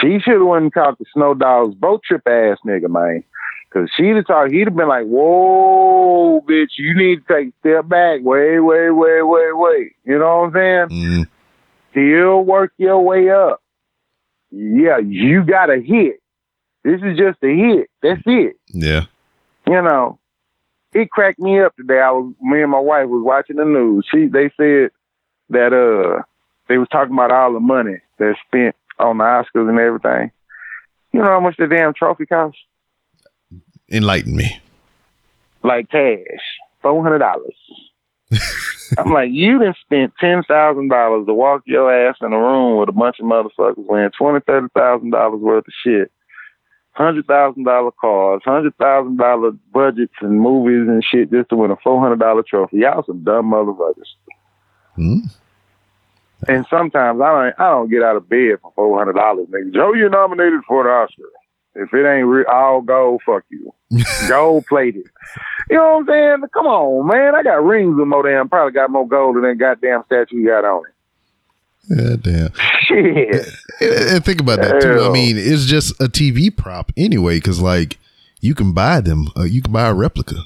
She 0.00 0.18
should 0.20 0.34
have 0.34 0.46
went 0.46 0.64
and 0.64 0.74
talked 0.74 0.98
to 0.98 1.04
Snow 1.12 1.34
Dogs 1.34 1.74
boat 1.74 2.02
trip 2.04 2.26
ass 2.26 2.58
nigga, 2.66 2.88
man. 2.88 3.24
Cause 3.72 3.88
she'd 3.96 4.16
have 4.16 4.26
talked, 4.26 4.52
he'd 4.52 4.68
have 4.68 4.76
been 4.76 4.88
like, 4.88 5.04
whoa, 5.06 6.40
bitch, 6.48 6.70
you 6.78 6.96
need 6.96 7.26
to 7.26 7.34
take 7.34 7.48
a 7.48 7.52
step 7.60 7.88
back. 7.88 8.20
Wait, 8.22 8.60
wait, 8.60 8.90
wait, 8.90 9.22
wait, 9.22 9.52
wait. 9.56 9.92
You 10.04 10.18
know 10.18 10.48
what 10.50 10.56
I'm 10.56 10.88
saying? 10.90 11.04
mm, 11.04 11.26
Still 11.90 12.42
work 12.44 12.72
your 12.78 13.00
way 13.00 13.30
up. 13.30 13.60
Yeah, 14.50 14.98
you 14.98 15.44
got 15.44 15.70
a 15.70 15.80
hit. 15.80 16.20
This 16.84 17.00
is 17.02 17.18
just 17.18 17.42
a 17.42 17.48
hit. 17.54 17.90
That's 18.02 18.22
it. 18.26 18.56
yeah, 18.68 19.06
You 19.66 19.82
know, 19.82 20.18
it 20.94 21.10
cracked 21.10 21.40
me 21.40 21.60
up 21.60 21.74
today. 21.76 22.00
I 22.00 22.12
was, 22.12 22.32
me 22.40 22.62
and 22.62 22.70
my 22.70 22.78
wife 22.78 23.08
was 23.08 23.22
watching 23.24 23.56
the 23.56 23.64
news. 23.64 24.06
She, 24.10 24.26
they 24.26 24.50
said 24.56 24.90
that, 25.50 25.72
uh, 25.74 26.22
they 26.68 26.78
was 26.78 26.88
talking 26.90 27.12
about 27.14 27.32
all 27.32 27.52
the 27.52 27.60
money 27.60 27.96
that's 28.18 28.38
spent 28.46 28.74
on 28.98 29.18
the 29.18 29.24
Oscars 29.24 29.68
and 29.68 29.78
everything. 29.78 30.30
You 31.12 31.20
know 31.20 31.26
how 31.26 31.40
much 31.40 31.56
the 31.56 31.66
damn 31.66 31.94
trophy 31.94 32.26
costs? 32.26 32.58
enlighten 33.90 34.34
me. 34.34 34.60
like 35.62 35.88
cash, 35.90 36.42
four 36.82 37.02
hundred 37.02 37.20
dollars. 37.20 37.54
I'm 38.98 39.12
like, 39.12 39.30
you 39.32 39.58
done 39.58 39.74
spent 39.80 40.12
ten 40.20 40.42
thousand 40.42 40.88
dollars 40.88 41.26
to 41.26 41.34
walk 41.34 41.62
your 41.66 41.92
ass 41.92 42.16
in 42.20 42.32
a 42.32 42.38
room 42.38 42.78
with 42.78 42.88
a 42.88 42.92
bunch 42.92 43.20
of 43.20 43.26
motherfuckers 43.26 43.86
wearing 43.86 44.10
twenty, 44.18 44.40
thirty 44.40 44.68
thousand 44.74 45.10
dollars 45.10 45.40
worth 45.40 45.66
of 45.66 45.74
shit, 45.84 46.10
hundred 46.92 47.26
thousand 47.26 47.64
dollar 47.64 47.92
cars, 47.92 48.42
hundred 48.44 48.76
thousand 48.76 49.16
dollar 49.16 49.52
budgets 49.72 50.14
and 50.20 50.40
movies 50.40 50.88
and 50.88 51.04
shit 51.04 51.30
just 51.30 51.48
to 51.50 51.56
win 51.56 51.70
a 51.70 51.76
four 51.82 52.00
hundred 52.00 52.18
dollar 52.18 52.42
trophy. 52.42 52.78
Y'all 52.78 53.04
some 53.06 53.22
dumb 53.22 53.50
motherfuckers. 53.50 54.10
Hmm? 54.96 55.18
And 56.48 56.66
sometimes 56.68 57.20
I 57.20 57.52
don't, 57.52 57.60
I 57.60 57.70
don't 57.70 57.90
get 57.90 58.02
out 58.02 58.16
of 58.16 58.28
bed 58.28 58.58
for 58.60 58.72
four 58.74 58.98
hundred 58.98 59.14
dollars. 59.14 59.48
Nigga, 59.48 59.74
Joe, 59.74 59.94
you're 59.94 60.10
nominated 60.10 60.60
for 60.68 60.86
an 60.86 61.08
Oscar. 61.08 61.22
If 61.74 61.92
it 61.92 62.06
ain't 62.06 62.26
re- 62.26 62.44
all 62.50 62.80
gold, 62.80 63.22
fuck 63.24 63.44
you. 63.50 63.72
gold 64.28 64.66
plated. 64.66 65.06
You 65.68 65.76
know 65.76 66.00
what 66.00 66.00
I'm 66.00 66.06
saying? 66.06 66.48
Come 66.52 66.66
on, 66.66 67.06
man. 67.06 67.34
I 67.34 67.42
got 67.42 67.64
rings 67.64 67.96
with 67.96 68.08
more 68.08 68.22
damn. 68.22 68.48
Probably 68.48 68.72
got 68.72 68.90
more 68.90 69.06
gold 69.06 69.36
than 69.36 69.42
that 69.42 69.58
goddamn 69.58 70.02
statue 70.06 70.38
you 70.38 70.48
got 70.48 70.64
on 70.64 70.84
it. 70.86 70.92
Yeah, 71.88 72.16
damn. 72.20 72.52
Shit. 72.80 73.46
And, 73.80 73.92
and 73.92 74.24
think 74.24 74.40
about 74.40 74.60
that 74.60 74.80
too. 74.80 75.02
I 75.02 75.10
mean, 75.10 75.36
it's 75.38 75.66
just 75.66 75.92
a 76.00 76.08
TV 76.08 76.54
prop 76.54 76.92
anyway, 76.96 77.36
because 77.36 77.60
like 77.60 77.98
you 78.40 78.54
can 78.54 78.72
buy 78.72 79.00
them. 79.00 79.28
Uh, 79.36 79.44
you 79.44 79.62
can 79.62 79.72
buy 79.72 79.88
a 79.88 79.94
replica. 79.94 80.36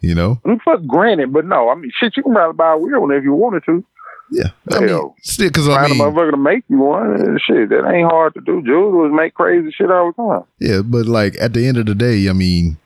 You 0.00 0.14
know? 0.14 0.40
Fuck 0.64 0.84
granted, 0.86 1.32
but 1.32 1.46
no. 1.46 1.70
I 1.70 1.74
mean, 1.76 1.90
shit. 1.98 2.16
You 2.16 2.22
can 2.22 2.34
probably 2.34 2.56
buy 2.56 2.72
a 2.72 2.78
real 2.78 3.00
one 3.00 3.12
if 3.12 3.24
you 3.24 3.32
wanted 3.32 3.64
to. 3.64 3.84
Yeah. 4.30 4.50
I 4.72 4.80
mean, 4.80 4.88
Hell. 4.88 5.14
still, 5.22 5.48
because 5.48 5.68
I 5.68 5.76
Find 5.76 5.92
a 5.92 5.94
mean, 5.94 6.02
motherfucker 6.02 6.30
to 6.32 6.36
make 6.36 6.64
you 6.68 6.78
one. 6.78 7.38
Shit, 7.46 7.68
that 7.68 7.88
ain't 7.88 8.10
hard 8.10 8.34
to 8.34 8.40
do. 8.40 8.62
Jules 8.62 8.94
was 8.94 9.12
make 9.14 9.34
crazy 9.34 9.70
shit 9.70 9.90
all 9.90 10.12
the 10.12 10.22
time. 10.22 10.44
yeah, 10.58 10.80
but 10.82 11.06
like 11.06 11.34
at 11.40 11.52
the 11.52 11.66
end 11.66 11.76
of 11.76 11.86
the 11.86 11.94
day, 11.94 12.28
I 12.28 12.32
mean, 12.32 12.78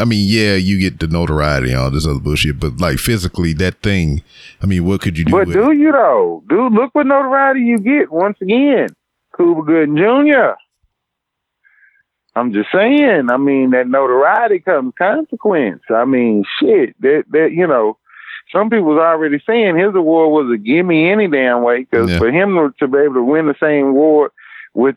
I 0.00 0.04
mean, 0.04 0.26
yeah, 0.28 0.54
you 0.54 0.78
get 0.78 1.00
the 1.00 1.06
notoriety 1.08 1.70
and 1.72 1.80
all 1.80 1.90
this 1.90 2.06
other 2.06 2.20
bullshit, 2.20 2.60
but 2.60 2.78
like 2.80 2.98
physically, 2.98 3.52
that 3.54 3.82
thing. 3.82 4.22
I 4.62 4.66
mean, 4.66 4.84
what 4.84 5.00
could 5.00 5.16
you 5.18 5.24
do? 5.24 5.32
But 5.32 5.48
do 5.48 5.70
it? 5.70 5.78
you 5.78 5.90
though? 5.92 6.42
Dude, 6.48 6.72
look 6.72 6.94
what 6.94 7.06
notoriety 7.06 7.60
you 7.60 7.78
get 7.78 8.10
once 8.12 8.36
again. 8.40 8.88
Cuba 9.36 9.62
Gooding 9.62 9.96
Jr. 9.96 10.54
I'm 12.36 12.52
just 12.52 12.68
saying. 12.72 13.28
I 13.30 13.36
mean, 13.36 13.70
that 13.70 13.88
notoriety 13.88 14.60
comes 14.60 14.92
consequence. 14.96 15.82
I 15.90 16.04
mean, 16.04 16.44
shit. 16.60 16.94
That 17.00 17.24
that 17.30 17.48
you 17.52 17.66
know, 17.66 17.98
some 18.52 18.70
people 18.70 18.86
was 18.86 18.98
already 19.00 19.40
saying 19.46 19.76
his 19.76 19.94
award 19.94 20.30
was 20.30 20.52
a 20.54 20.58
gimme 20.58 21.10
any 21.10 21.28
damn 21.28 21.62
way 21.62 21.80
because 21.80 22.10
Yeah. 22.10 22.18
for 22.18 22.30
him 22.30 22.72
to, 22.78 22.88
be 22.88 22.98
able 22.98 23.14
to 23.14 23.22
win 23.24 23.46
the 23.46 23.54
same 23.60 23.86
award 23.88 24.30
with 24.74 24.96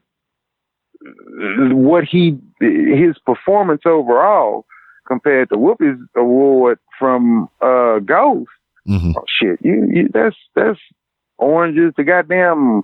what 1.73 2.03
he 2.03 2.37
his 2.59 3.17
performance 3.25 3.81
overall 3.85 4.65
compared 5.07 5.49
to 5.49 5.55
Whoopi's 5.55 5.99
award 6.15 6.79
from 6.99 7.49
uh 7.61 7.99
Ghost 7.99 8.49
Mhm. 8.87 9.13
oh, 9.15 9.23
shit, 9.27 9.59
you, 9.63 9.87
you 9.91 10.09
that's 10.11 10.35
that's 10.55 10.79
oranges 11.37 11.93
to 11.95 12.03
goddamn 12.03 12.83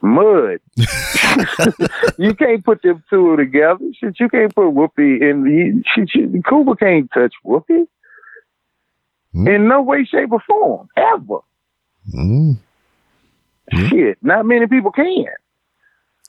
mud. 0.00 0.58
you 2.18 2.34
can't 2.34 2.64
put 2.64 2.80
them 2.82 3.02
two 3.10 3.36
together. 3.36 3.84
Shit, 3.98 4.18
you 4.20 4.28
can't 4.30 4.54
put 4.54 4.68
Whoopi 4.72 5.20
in 5.20 5.44
the 5.44 5.82
shit. 5.94 6.14
You, 6.14 6.42
Cuba 6.48 6.76
can't 6.76 7.10
touch 7.12 7.34
Whoopi 7.44 7.86
Hmm. 9.38 9.48
in 9.48 9.68
no 9.68 9.82
way, 9.82 10.04
shape, 10.04 10.32
or 10.32 10.40
form 10.40 10.88
ever. 10.96 11.38
Mm. 12.12 12.56
Yeah. 13.72 13.88
Shit, 13.88 14.18
not 14.22 14.46
many 14.46 14.66
people 14.66 14.90
can. 14.90 15.26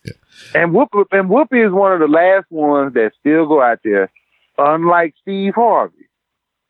Yeah. 0.06 0.12
And 0.54 0.74
Whoopi 0.74 1.06
and 1.12 1.30
Whoopi 1.30 1.65
is 1.65 1.72
one 1.74 1.93
of 1.93 2.00
the 2.00 2.08
last 2.08 2.45
ones 2.52 2.93
that 2.93 3.13
still 3.19 3.48
go 3.48 3.62
out 3.62 3.80
there, 3.84 4.12
unlike 4.58 5.15
Steve 5.22 5.56
Harvey, 5.56 6.08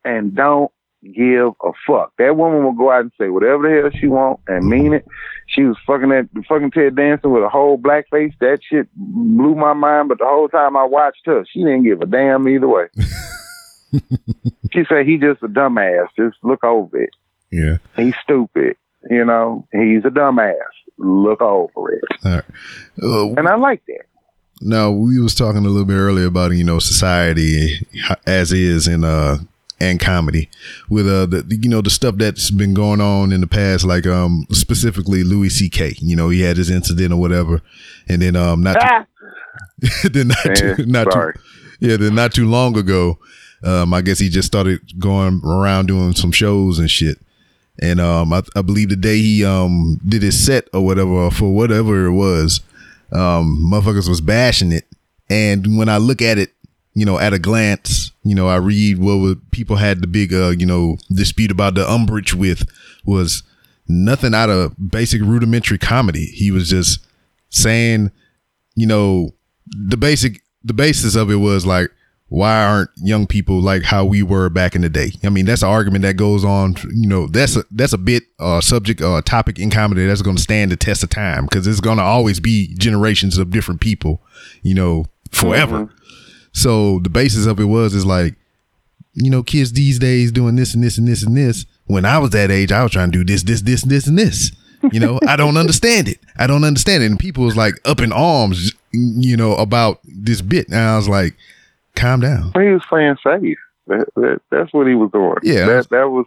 and 0.05 0.33
don't 0.33 0.71
give 1.03 1.53
a 1.63 1.71
fuck. 1.85 2.13
That 2.17 2.37
woman 2.37 2.63
will 2.63 2.73
go 2.73 2.91
out 2.91 3.01
and 3.01 3.11
say 3.19 3.29
whatever 3.29 3.63
the 3.63 3.81
hell 3.81 3.99
she 3.99 4.07
want 4.07 4.39
and 4.47 4.67
mean 4.67 4.93
it. 4.93 5.05
She 5.47 5.63
was 5.63 5.77
fucking 5.85 6.09
that 6.09 6.29
fucking 6.47 6.71
Ted 6.71 6.95
Danson 6.95 7.31
with 7.31 7.43
a 7.43 7.49
whole 7.49 7.77
black 7.77 8.09
face. 8.09 8.33
That 8.39 8.59
shit 8.63 8.87
blew 8.95 9.55
my 9.55 9.73
mind. 9.73 10.09
But 10.09 10.19
the 10.19 10.25
whole 10.25 10.47
time 10.47 10.77
I 10.77 10.83
watched 10.85 11.25
her, 11.25 11.45
she 11.49 11.59
didn't 11.59 11.83
give 11.83 12.01
a 12.01 12.05
damn 12.05 12.47
either 12.47 12.67
way. 12.67 12.85
she 14.71 14.83
said 14.87 15.05
he 15.05 15.17
just 15.17 15.41
a 15.43 15.47
dumbass. 15.47 16.07
Just 16.17 16.37
look 16.43 16.63
over 16.63 17.01
it. 17.01 17.09
Yeah. 17.51 17.77
He's 17.95 18.13
stupid. 18.23 18.75
You 19.09 19.25
know, 19.25 19.67
he's 19.71 20.05
a 20.05 20.09
dumbass. 20.09 20.53
Look 20.97 21.41
over 21.41 21.93
it. 21.93 22.03
All 22.25 22.31
right. 22.31 22.43
Uh, 23.01 23.33
And 23.37 23.47
I 23.47 23.55
like 23.55 23.81
that. 23.87 24.03
Now 24.61 24.91
we 24.91 25.19
was 25.19 25.33
talking 25.33 25.65
a 25.65 25.69
little 25.69 25.85
bit 25.85 25.93
earlier 25.95 26.25
about 26.27 26.51
you 26.51 26.65
know 26.65 26.79
society 26.79 27.87
as 28.27 28.51
is 28.51 28.87
and 28.87 29.05
uh 29.05 29.37
and 29.79 30.01
comedy 30.01 30.49
with 30.89 31.07
uh 31.07 31.25
the 31.27 31.57
you 31.61 31.69
know 31.69 31.79
the 31.81 31.89
stuff 31.89 32.15
that's 32.17 32.51
been 32.51 32.73
going 32.73 32.99
on 32.99 33.31
in 33.31 33.39
the 33.39 33.47
past 33.47 33.85
like 33.85 34.05
um 34.05 34.45
specifically 34.51 35.23
Louis 35.23 35.47
C.K. 35.49 35.93
You 35.99 36.17
know 36.17 36.27
he 36.27 36.41
had 36.41 36.57
his 36.57 36.69
incident 36.69 37.13
or 37.13 37.17
whatever, 37.21 37.61
and 38.09 38.21
then 38.21 38.35
um 38.35 38.61
not 38.61 38.75
Ah, 38.81 39.05
then 40.11 40.27
not 40.27 40.45
Man, 40.45 40.55
too, 40.55 40.85
not 40.85 41.13
sorry. 41.13 41.33
too, 41.35 41.39
yeah, 41.79 41.95
then 41.95 42.13
not 42.15 42.33
too 42.33 42.45
long 42.49 42.77
ago, 42.77 43.17
um, 43.63 43.93
I 43.93 44.01
guess 44.01 44.19
he 44.19 44.29
just 44.29 44.47
started 44.47 44.79
going 44.99 45.41
around 45.43 45.87
doing 45.87 46.13
some 46.13 46.31
shows 46.31 46.79
and 46.79 46.89
shit. 46.89 47.19
And 47.81 47.99
um, 47.99 48.33
I, 48.33 48.41
I 48.55 48.61
believe 48.61 48.89
the 48.89 48.95
day 48.95 49.17
he 49.19 49.45
um 49.45 49.99
did 50.05 50.21
his 50.21 50.43
set 50.43 50.67
or 50.73 50.85
whatever 50.85 51.31
for 51.31 51.53
whatever 51.53 52.05
it 52.05 52.13
was, 52.13 52.61
um, 53.11 53.69
motherfuckers 53.71 54.09
was 54.09 54.21
bashing 54.21 54.71
it. 54.71 54.85
And 55.29 55.77
when 55.77 55.89
I 55.89 55.97
look 55.97 56.21
at 56.21 56.37
it, 56.37 56.51
you 56.93 57.05
know, 57.05 57.19
at 57.19 57.33
a 57.33 57.39
glance, 57.39 58.11
you 58.23 58.35
know, 58.35 58.47
I 58.47 58.57
read 58.57 58.97
what 58.97 59.15
was, 59.15 59.35
people 59.51 59.77
had 59.77 60.01
the 60.01 60.07
big, 60.07 60.33
uh, 60.33 60.49
you 60.49 60.65
know, 60.65 60.97
dispute 61.09 61.51
about 61.51 61.75
the 61.75 61.89
umbrage 61.89 62.33
with 62.33 62.67
was 63.05 63.43
nothing 63.87 64.33
out 64.33 64.49
of 64.49 64.75
basic 64.89 65.21
rudimentary 65.21 65.77
comedy. 65.77 66.25
He 66.25 66.51
was 66.51 66.69
just 66.69 66.99
saying, 67.49 68.11
you 68.75 68.87
know, 68.87 69.33
the 69.67 69.97
basic, 69.97 70.41
the 70.63 70.73
basis 70.73 71.15
of 71.15 71.31
it 71.31 71.35
was 71.35 71.65
like, 71.65 71.91
why 72.29 72.63
aren't 72.63 72.91
young 72.95 73.25
people 73.25 73.59
like 73.59 73.81
how 73.81 74.05
we 74.05 74.21
were 74.21 74.49
back 74.49 74.75
in 74.75 74.81
the 74.81 74.89
day? 74.89 75.11
I 75.23 75.29
mean, 75.29 75.45
that's 75.45 75.63
an 75.63 75.69
argument 75.69 76.03
that 76.03 76.15
goes 76.15 76.45
on. 76.45 76.75
You 76.93 77.07
know, 77.07 77.27
that's 77.27 77.55
a 77.55 77.63
that's 77.71 77.93
a 77.93 77.97
bit 77.97 78.23
uh, 78.39 78.61
subject 78.61 79.01
or 79.01 79.17
uh, 79.17 79.21
topic 79.21 79.57
in 79.59 79.71
comedy 79.71 80.05
that's 80.05 80.21
going 80.21 80.37
to 80.37 80.41
stand 80.41 80.71
the 80.71 80.77
test 80.77 81.03
of 81.03 81.09
time 81.09 81.45
because 81.45 81.65
it's 81.65 81.81
going 81.81 81.97
to 81.97 82.03
always 82.03 82.39
be 82.39 82.73
generations 82.75 83.37
of 83.37 83.49
different 83.49 83.81
people. 83.81 84.21
You 84.61 84.75
know, 84.75 85.05
forever. 85.31 85.89
So 86.51 86.99
the 86.99 87.09
basis 87.09 87.45
of 87.45 87.59
it 87.59 87.65
was 87.65 87.93
is 87.93 88.05
like, 88.05 88.35
you 89.13 89.29
know, 89.29 89.43
kids 89.43 89.73
these 89.73 89.99
days 89.99 90.31
doing 90.31 90.55
this 90.55 90.73
and 90.73 90.83
this 90.83 90.97
and 90.97 91.07
this 91.07 91.23
and 91.23 91.35
this. 91.35 91.65
When 91.85 92.05
I 92.05 92.19
was 92.19 92.29
that 92.31 92.51
age, 92.51 92.71
I 92.71 92.83
was 92.83 92.91
trying 92.91 93.11
to 93.11 93.17
do 93.17 93.23
this, 93.23 93.43
this, 93.43 93.61
this, 93.61 93.81
this, 93.83 94.05
and 94.05 94.17
this. 94.17 94.51
You 94.91 94.99
know, 94.99 95.19
I 95.27 95.35
don't 95.35 95.57
understand 95.57 96.07
it. 96.07 96.19
I 96.37 96.47
don't 96.47 96.63
understand 96.63 97.03
it. 97.03 97.07
And 97.07 97.19
people 97.19 97.43
was 97.43 97.57
like 97.57 97.75
up 97.85 97.99
in 97.99 98.13
arms, 98.13 98.71
you 98.91 99.35
know, 99.35 99.55
about 99.55 99.99
this 100.03 100.41
bit. 100.41 100.67
And 100.67 100.77
I 100.77 100.95
was 100.95 101.09
like, 101.09 101.35
calm 101.99 102.19
down. 102.21 102.51
He 102.55 102.69
was 102.69 102.83
playing 102.89 103.17
safe. 103.23 103.57
That, 103.87 104.07
that, 104.15 104.41
that's 104.51 104.71
what 104.73 104.85
he 104.87 104.93
was 104.93 105.09
doing. 105.11 105.37
Yeah. 105.41 105.65
That 105.65 105.89
that 105.89 106.09
was 106.11 106.25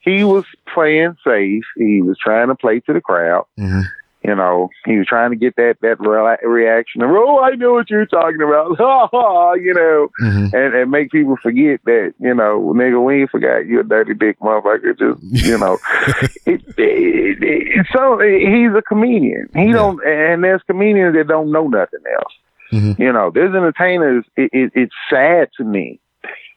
he 0.00 0.24
was 0.24 0.44
playing 0.72 1.16
safe. 1.26 1.64
He 1.76 2.00
was 2.02 2.16
trying 2.18 2.48
to 2.48 2.54
play 2.54 2.80
to 2.80 2.92
the 2.94 3.00
crowd. 3.02 3.44
Mhm. 3.58 3.82
You 4.24 4.36
know, 4.36 4.70
he 4.86 4.96
was 4.98 5.08
trying 5.08 5.30
to 5.30 5.36
get 5.36 5.56
that 5.56 5.78
that 5.82 5.98
re- 5.98 6.38
reaction 6.48 7.02
of 7.02 7.10
"Oh, 7.10 7.40
I 7.40 7.50
know 7.56 7.72
what 7.72 7.90
you're 7.90 8.06
talking 8.06 8.40
about," 8.40 8.78
ha 8.78 9.08
ha. 9.12 9.52
You 9.54 9.74
know, 9.74 10.08
Mhm. 10.22 10.52
and 10.54 10.74
and 10.74 10.90
make 10.92 11.10
people 11.10 11.36
forget 11.42 11.80
that 11.86 12.14
you 12.20 12.32
know, 12.32 12.72
nigga, 12.74 13.04
we 13.04 13.22
ain't 13.22 13.30
forgot 13.30 13.66
you 13.66 13.80
a 13.80 13.82
dirty 13.84 14.14
dick 14.14 14.38
motherfucker. 14.38 14.96
Just 14.96 15.46
you 15.46 15.58
know, 15.58 15.76
it, 16.46 16.62
it, 16.78 17.42
it, 17.42 17.86
so 17.92 18.18
he's 18.20 18.72
a 18.78 18.80
comedian. 18.82 19.48
He 19.54 19.66
Yeah. 19.66 19.72
don't, 19.72 20.06
and 20.06 20.44
there's 20.44 20.62
comedians 20.68 21.14
that 21.16 21.26
don't 21.28 21.50
know 21.50 21.66
nothing 21.66 22.00
else. 22.14 22.32
Mhm. 22.72 22.98
You 22.98 23.12
know, 23.12 23.30
there's 23.32 23.54
entertainers. 23.54 24.24
It, 24.36 24.50
it, 24.52 24.72
it's 24.74 24.94
sad 25.10 25.50
to 25.58 25.64
me 25.64 26.00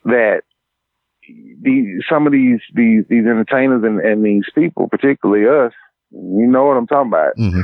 that 0.06 0.42
these 1.62 2.04
some 2.10 2.26
of 2.26 2.32
these 2.34 2.60
these 2.74 3.04
these 3.10 3.26
entertainers 3.26 3.84
and, 3.84 4.00
and 4.00 4.24
these 4.24 4.46
people, 4.56 4.88
particularly 4.88 5.46
us, 5.48 5.74
you 6.12 6.48
know 6.48 6.66
what 6.66 6.78
I'm 6.78 6.88
talking 6.88 7.12
about. 7.12 7.36
Mhm. 7.38 7.64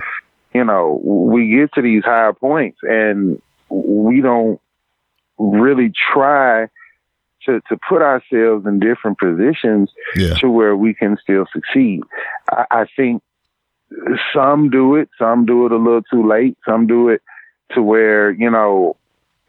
You 0.54 0.66
know, 0.66 1.00
we 1.04 1.50
get 1.50 1.74
to 1.76 1.82
these 1.82 2.04
higher 2.04 2.34
points 2.34 2.80
and 2.84 3.42
we 3.70 4.20
don't 4.22 4.60
really 5.38 5.92
try 6.14 6.68
to 7.46 7.62
to 7.70 7.78
put 7.88 8.02
ourselves 8.02 8.66
in 8.66 8.80
different 8.80 9.18
positions 9.18 9.92
Yeah. 10.16 10.34
to 10.42 10.50
where 10.50 10.76
we 10.76 10.94
can 10.94 11.18
still 11.22 11.46
succeed. 11.54 12.02
I, 12.52 12.66
I 12.72 12.86
think 12.98 13.24
some 14.34 14.70
do 14.70 14.96
it, 14.96 15.10
some 15.18 15.46
do 15.46 15.66
it 15.66 15.72
a 15.72 15.78
little 15.78 16.02
too 16.04 16.28
late, 16.28 16.58
some 16.66 16.88
do 16.88 17.10
it 17.10 17.22
to 17.76 17.82
where 17.82 18.32
you 18.32 18.50
know 18.50 18.96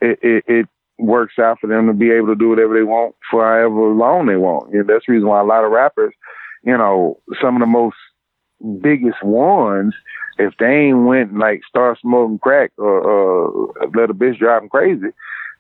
it, 0.01 0.19
it, 0.23 0.45
it 0.47 0.69
works 0.99 1.39
out 1.39 1.59
for 1.61 1.67
them 1.67 1.87
to 1.87 1.93
be 1.93 2.11
able 2.11 2.29
to 2.29 2.35
do 2.35 2.49
whatever 2.49 2.75
they 2.75 2.83
want 2.83 3.15
for 3.31 3.45
however 3.45 3.89
long 3.93 4.27
they 4.27 4.37
want. 4.37 4.73
Know, 4.73 4.83
that's 4.87 5.07
the 5.07 5.13
reason 5.13 5.29
why 5.29 5.41
a 5.41 5.45
lot 5.45 5.65
of 5.65 5.71
rappers, 5.71 6.15
you 6.63 6.77
know, 6.77 7.19
some 7.41 7.57
of 7.57 7.61
the 7.61 7.67
most 7.67 7.97
biggest 8.81 9.23
ones, 9.23 9.95
if 10.39 10.55
they 10.59 10.67
ain't 10.67 11.05
went 11.05 11.31
and 11.31 11.41
like 11.41 11.63
start 11.69 11.99
smoking 12.01 12.39
crack 12.39 12.73
or, 12.79 13.01
or 13.01 13.75
let 13.95 14.11
a 14.11 14.15
bitch 14.15 14.39
drive 14.39 14.63
them 14.63 14.69
crazy, 14.69 15.09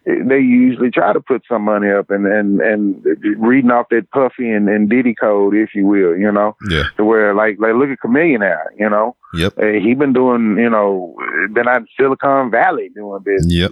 they 0.05 0.39
usually 0.41 0.91
try 0.91 1.13
to 1.13 1.21
put 1.21 1.43
some 1.49 1.63
money 1.63 1.91
up 1.91 2.11
and 2.11 2.27
and 2.27 2.61
and 2.61 3.05
reading 3.39 3.71
off 3.71 3.87
that 3.91 4.11
Puffy 4.11 4.51
and, 4.51 4.69
and 4.69 4.89
Diddy 4.91 5.15
code, 5.15 5.55
if 5.55 5.75
you 5.75 5.87
will, 5.87 6.17
you 6.17 6.31
know, 6.33 6.57
Yeah. 6.69 6.85
to 6.97 7.05
where 7.05 7.35
like 7.35 7.57
like 7.61 7.75
look 7.75 7.89
at 7.91 7.99
Chamillionaire, 8.05 8.67
you 8.79 8.89
know, 8.91 9.15
Yep. 9.35 9.59
uh, 9.59 9.67
he 9.67 9.95
been 9.95 10.13
doing, 10.13 10.59
you 10.59 10.69
know, 10.71 11.15
been 11.53 11.69
out 11.69 11.83
in 11.83 11.87
Silicon 11.99 12.51
Valley 12.51 12.91
doing 12.95 13.23
business, 13.23 13.53
Yep. 13.53 13.71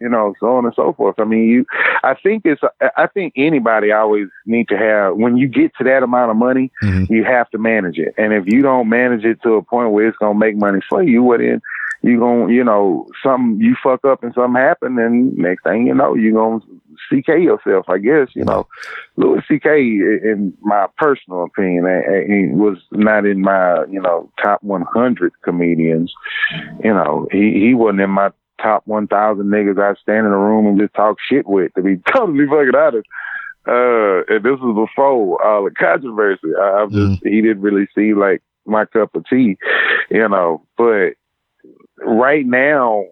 you 0.00 0.08
know, 0.08 0.34
so 0.40 0.56
on 0.56 0.64
and 0.64 0.74
so 0.74 0.92
forth. 0.94 1.16
I 1.18 1.24
mean, 1.24 1.48
you, 1.48 1.66
I 2.02 2.14
think 2.14 2.42
it's, 2.46 2.62
I 2.96 3.06
think 3.06 3.34
anybody 3.36 3.92
always 3.92 4.28
need 4.46 4.68
to 4.68 4.76
have, 4.78 5.16
when 5.16 5.36
you 5.36 5.46
get 5.46 5.72
to 5.78 5.84
that 5.84 6.02
amount 6.02 6.30
of 6.30 6.36
money, 6.36 6.70
Mhm. 6.82 7.08
you 7.10 7.22
have 7.24 7.48
to 7.50 7.58
manage 7.58 7.98
it. 7.98 8.14
And 8.18 8.32
if 8.32 8.46
you 8.46 8.62
don't 8.62 8.88
manage 8.88 9.24
it 9.24 9.42
to 9.42 9.54
a 9.54 9.62
point 9.62 9.90
where 9.92 10.06
it's 10.08 10.16
going 10.18 10.34
to 10.34 10.38
make 10.38 10.56
money 10.56 10.80
for 10.88 11.02
you, 11.02 11.22
well 11.22 11.38
then 11.38 11.60
you 12.06 12.18
going 12.18 12.48
to, 12.48 12.54
you 12.54 12.62
know, 12.62 13.08
something, 13.22 13.60
you 13.60 13.74
fuck 13.82 14.04
up 14.04 14.22
and 14.22 14.32
something 14.32 14.60
happen 14.60 14.98
and 14.98 15.36
next 15.36 15.64
thing 15.64 15.88
you 15.88 15.94
know, 15.94 16.14
you 16.14 16.32
going 16.32 16.60
to 16.60 16.66
CK 17.10 17.28
yourself, 17.40 17.86
I 17.88 17.98
guess, 17.98 18.28
you 18.34 18.44
know. 18.44 18.66
Louis 19.16 19.40
CK, 19.42 19.66
in 19.66 20.56
my 20.60 20.86
personal 20.96 21.44
opinion, 21.44 21.84
he 22.28 22.54
was 22.54 22.78
not 22.92 23.26
in 23.26 23.40
my, 23.40 23.84
you 23.90 24.00
know, 24.00 24.30
top 24.42 24.62
100 24.62 25.32
comedians. 25.42 26.12
You 26.82 26.94
know, 26.94 27.26
he, 27.32 27.52
he 27.54 27.74
wasn't 27.74 28.02
in 28.02 28.10
my 28.10 28.30
top 28.62 28.86
1,000 28.86 29.44
niggas 29.44 29.80
I 29.82 30.00
stand 30.00 30.26
in 30.26 30.32
a 30.32 30.38
room 30.38 30.66
and 30.66 30.78
just 30.78 30.94
talk 30.94 31.16
shit 31.28 31.46
with, 31.46 31.74
to 31.74 31.82
be 31.82 31.96
totally 32.12 32.46
fucking 32.46 32.74
honest. 32.74 33.08
Uh, 33.66 34.22
and 34.28 34.44
this 34.44 34.60
was 34.60 34.88
before 34.88 35.44
all 35.44 35.64
the 35.64 35.72
controversy. 35.72 36.48
I, 36.56 36.82
I'm 36.82 36.90
just, 36.90 37.24
he 37.24 37.42
didn't 37.42 37.62
really 37.62 37.88
see 37.96 38.14
like 38.14 38.42
my 38.64 38.84
cup 38.84 39.14
of 39.16 39.24
tea, 39.28 39.56
you 40.08 40.28
know, 40.28 40.64
but 40.76 41.14
right 41.98 42.46
now, 42.46 43.04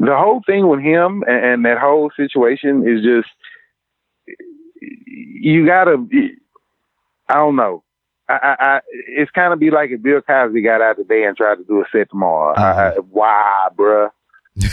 the 0.00 0.16
whole 0.16 0.42
thing 0.46 0.68
with 0.68 0.80
him 0.80 1.22
and, 1.26 1.44
and 1.44 1.64
that 1.64 1.78
whole 1.78 2.10
situation 2.16 2.86
is 2.88 3.02
just 3.04 3.28
you 4.80 5.66
gotta. 5.66 6.06
I 7.28 7.34
don't 7.34 7.56
know. 7.56 7.82
I, 8.28 8.34
I, 8.34 8.56
I 8.60 8.80
it's 9.08 9.30
kind 9.30 9.52
of 9.52 9.58
be 9.58 9.70
like 9.70 9.90
if 9.90 10.02
Bill 10.02 10.20
Cosby 10.20 10.62
got 10.62 10.80
out 10.82 10.96
today 10.96 11.24
and 11.24 11.36
tried 11.36 11.56
to 11.56 11.64
do 11.64 11.80
a 11.80 11.84
set 11.92 12.10
tomorrow. 12.10 12.54
I, 12.56 12.88
I, 12.88 12.90
why, 12.98 13.68
bruh? 13.76 14.10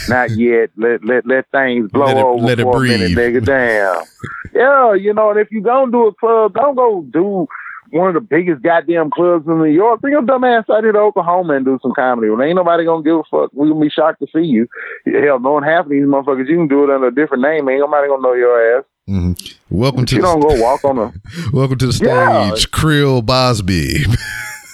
Not 0.07 0.32
yet. 0.38 0.70
Let 0.78 1.03
let 1.05 1.26
let 1.26 1.49
things 1.51 1.89
blow 1.91 2.05
Let 2.05 2.18
it- 2.18 2.24
over 2.24 2.45
let 2.45 2.59
it 2.59 2.64
for 2.64 2.78
a 2.84 2.88
minute, 2.88 3.11
nigga. 3.11 3.43
Damn. 3.45 4.03
yeah, 4.53 4.93
you 4.93 5.14
know, 5.14 5.32
and 5.32 5.39
if 5.39 5.51
you 5.51 5.61
gonna 5.61 5.91
do 5.91 6.07
a 6.07 6.14
club, 6.14 6.53
don't 6.53 6.76
go 6.76 7.05
do 7.11 7.47
one 7.93 8.07
of 8.07 8.15
the 8.15 8.21
biggest 8.21 8.61
goddamn 8.63 9.11
clubs 9.11 9.45
in 9.47 9.57
New 9.59 9.65
York. 9.65 10.01
Bring 10.01 10.13
your 10.13 10.23
dumb 10.23 10.43
ass 10.43 10.65
out 10.69 10.83
here 10.83 10.91
to 10.91 10.99
Oklahoma 10.99 11.53
and 11.53 11.63
do 11.65 11.77
some 11.81 11.93
comedy. 11.93 12.29
Well, 12.29 12.41
ain't 12.41 12.55
nobody 12.55 12.85
gonna 12.85 13.03
give 13.03 13.17
a 13.17 13.23
fuck. 13.29 13.51
We 13.53 13.69
gonna 13.69 13.79
be 13.79 13.89
shocked 13.89 14.19
to 14.21 14.27
see 14.33 14.45
you. 14.45 14.67
Hell, 15.05 15.39
knowing 15.39 15.63
half 15.63 15.85
of 15.85 15.91
these 15.91 16.03
motherfuckers, 16.03 16.49
you 16.49 16.57
can 16.57 16.67
do 16.67 16.83
it 16.83 16.89
under 16.89 17.07
a 17.07 17.13
different 17.15 17.43
name. 17.43 17.69
Ain't 17.69 17.81
nobody 17.81 18.07
gonna 18.07 18.21
know 18.23 18.33
your 18.33 18.77
ass. 18.79 18.83
Mhm. 19.07 19.55
Welcome 19.69 20.05
to 20.07 20.15
You 20.15 20.21
the, 20.21 20.27
don't 20.27 20.39
go 20.39 20.61
walk 20.61 20.83
on 20.85 20.97
a 20.97 21.13
welcome 21.53 21.77
to 21.77 21.85
the 21.87 21.93
stage, 21.93 22.07
Yeah. 22.07 22.51
Krill 22.71 23.23
Bosby. 23.25 24.05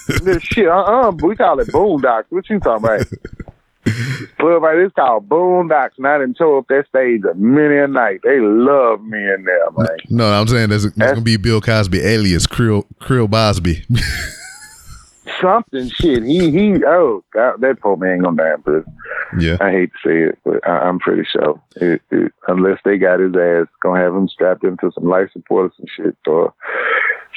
this 0.22 0.42
shit. 0.42 0.68
Uh 0.68 0.80
uh 0.82 1.12
We 1.22 1.36
call 1.36 1.60
it 1.60 1.68
boondocks. 1.68 2.24
What 2.30 2.48
you 2.48 2.58
talking 2.60 2.84
about? 2.84 3.06
Club 4.38 4.62
like 4.62 4.76
this 4.76 4.92
called 4.94 5.28
boondocks. 5.28 5.90
And 5.98 6.06
I 6.06 6.18
didn't 6.18 6.36
show 6.38 6.58
up 6.58 6.66
that 6.68 6.86
stage 6.88 7.22
a 7.24 7.34
many 7.34 7.76
a 7.78 7.86
night. 7.88 8.20
They 8.24 8.40
love 8.40 9.02
me 9.02 9.18
in 9.18 9.44
there, 9.44 9.70
man. 9.76 9.88
no, 10.08 10.30
I'm 10.32 10.46
saying 10.48 10.68
that's, 10.70 10.84
that's 10.84 10.96
That's- 10.96 11.14
gonna 11.14 11.22
be 11.24 11.36
Bill 11.36 11.60
Cosby 11.60 12.00
alias 12.00 12.46
Krill 12.46 12.84
Krill 13.00 13.28
Bosby. 13.30 13.84
Something 15.40 15.88
shit. 15.90 16.22
He 16.24 16.50
he. 16.50 16.84
Oh, 16.84 17.22
God, 17.32 17.60
that 17.60 17.80
poor 17.80 17.96
man 17.96 18.20
gonna 18.20 18.36
die 18.36 18.54
in 18.54 18.62
prison. 18.62 18.96
yeah. 19.38 19.56
I 19.60 19.70
hate 19.70 19.90
to 20.02 20.08
say 20.08 20.22
it, 20.24 20.38
but 20.44 20.66
I, 20.68 20.80
I'm 20.80 20.98
pretty 20.98 21.22
sure. 21.30 21.60
It, 21.76 22.02
it, 22.10 22.32
unless 22.48 22.78
they 22.84 22.98
got 22.98 23.20
his 23.20 23.34
ass, 23.36 23.66
gonna 23.82 24.00
have 24.00 24.14
him 24.14 24.28
strapped 24.28 24.64
into 24.64 24.90
some 24.92 25.04
life 25.08 25.30
support 25.32 25.70
or 25.70 25.74
some 25.76 25.86
shit, 25.96 26.16
or 26.26 26.52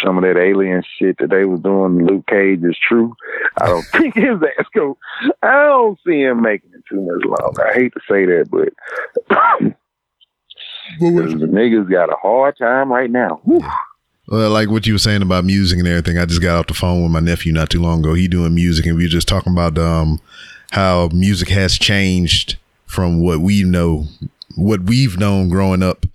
some 0.04 0.18
of 0.18 0.24
that 0.24 0.38
alien 0.40 0.84
shit 0.98 1.18
that 1.20 1.30
they 1.30 1.46
was 1.46 1.60
doing. 1.60 2.00
to 2.00 2.06
Luke 2.06 2.26
Cage 2.28 2.64
is 2.64 2.78
true. 2.88 3.16
I 3.62 3.68
don't 3.68 3.84
think 3.92 4.16
his 4.16 4.40
ass 4.58 4.66
go. 4.74 4.98
I 5.42 5.66
don't 5.66 6.00
see 6.06 6.22
him 6.22 6.42
making 6.42 6.72
it 6.74 6.84
too 6.90 7.02
much 7.02 7.24
longer. 7.26 7.68
I 7.68 7.74
hate 7.74 7.94
to 7.94 8.00
say 8.10 8.26
that, 8.26 8.50
but 8.50 8.74
the 11.00 11.48
niggas 11.48 11.90
got 11.90 12.12
a 12.12 12.16
hard 12.16 12.58
time 12.58 12.92
right 12.92 13.10
now. 13.10 13.42
Whew. 13.44 13.64
Well, 14.28 14.52
like 14.52 14.70
what 14.70 14.88
you 14.88 14.94
were 14.94 15.00
saying 15.00 15.22
about 15.22 15.44
music 15.44 15.80
and 15.80 15.88
everything, 15.88 16.18
I 16.18 16.26
just 16.26 16.42
got 16.42 16.58
off 16.58 16.68
the 16.68 16.74
phone 16.74 17.04
with 17.04 17.12
my 17.12 17.20
nephew 17.20 17.52
not 17.52 17.70
too 17.70 17.82
long 17.82 18.00
ago. 18.00 18.14
He 18.14 18.28
doing 18.30 18.56
music, 18.56 18.86
and 18.86 18.96
we 18.96 19.04
were 19.04 19.10
just 19.10 19.28
talking 19.28 19.52
about 19.52 19.78
um 19.78 20.22
how 20.72 21.10
music 21.14 21.50
has 21.50 21.78
changed 21.78 22.58
from 22.86 23.22
what 23.22 23.42
we 23.42 23.64
know, 23.64 24.06
what 24.56 24.84
we've 24.84 25.20
known 25.20 25.50
growing 25.50 25.84
up, 25.84 26.06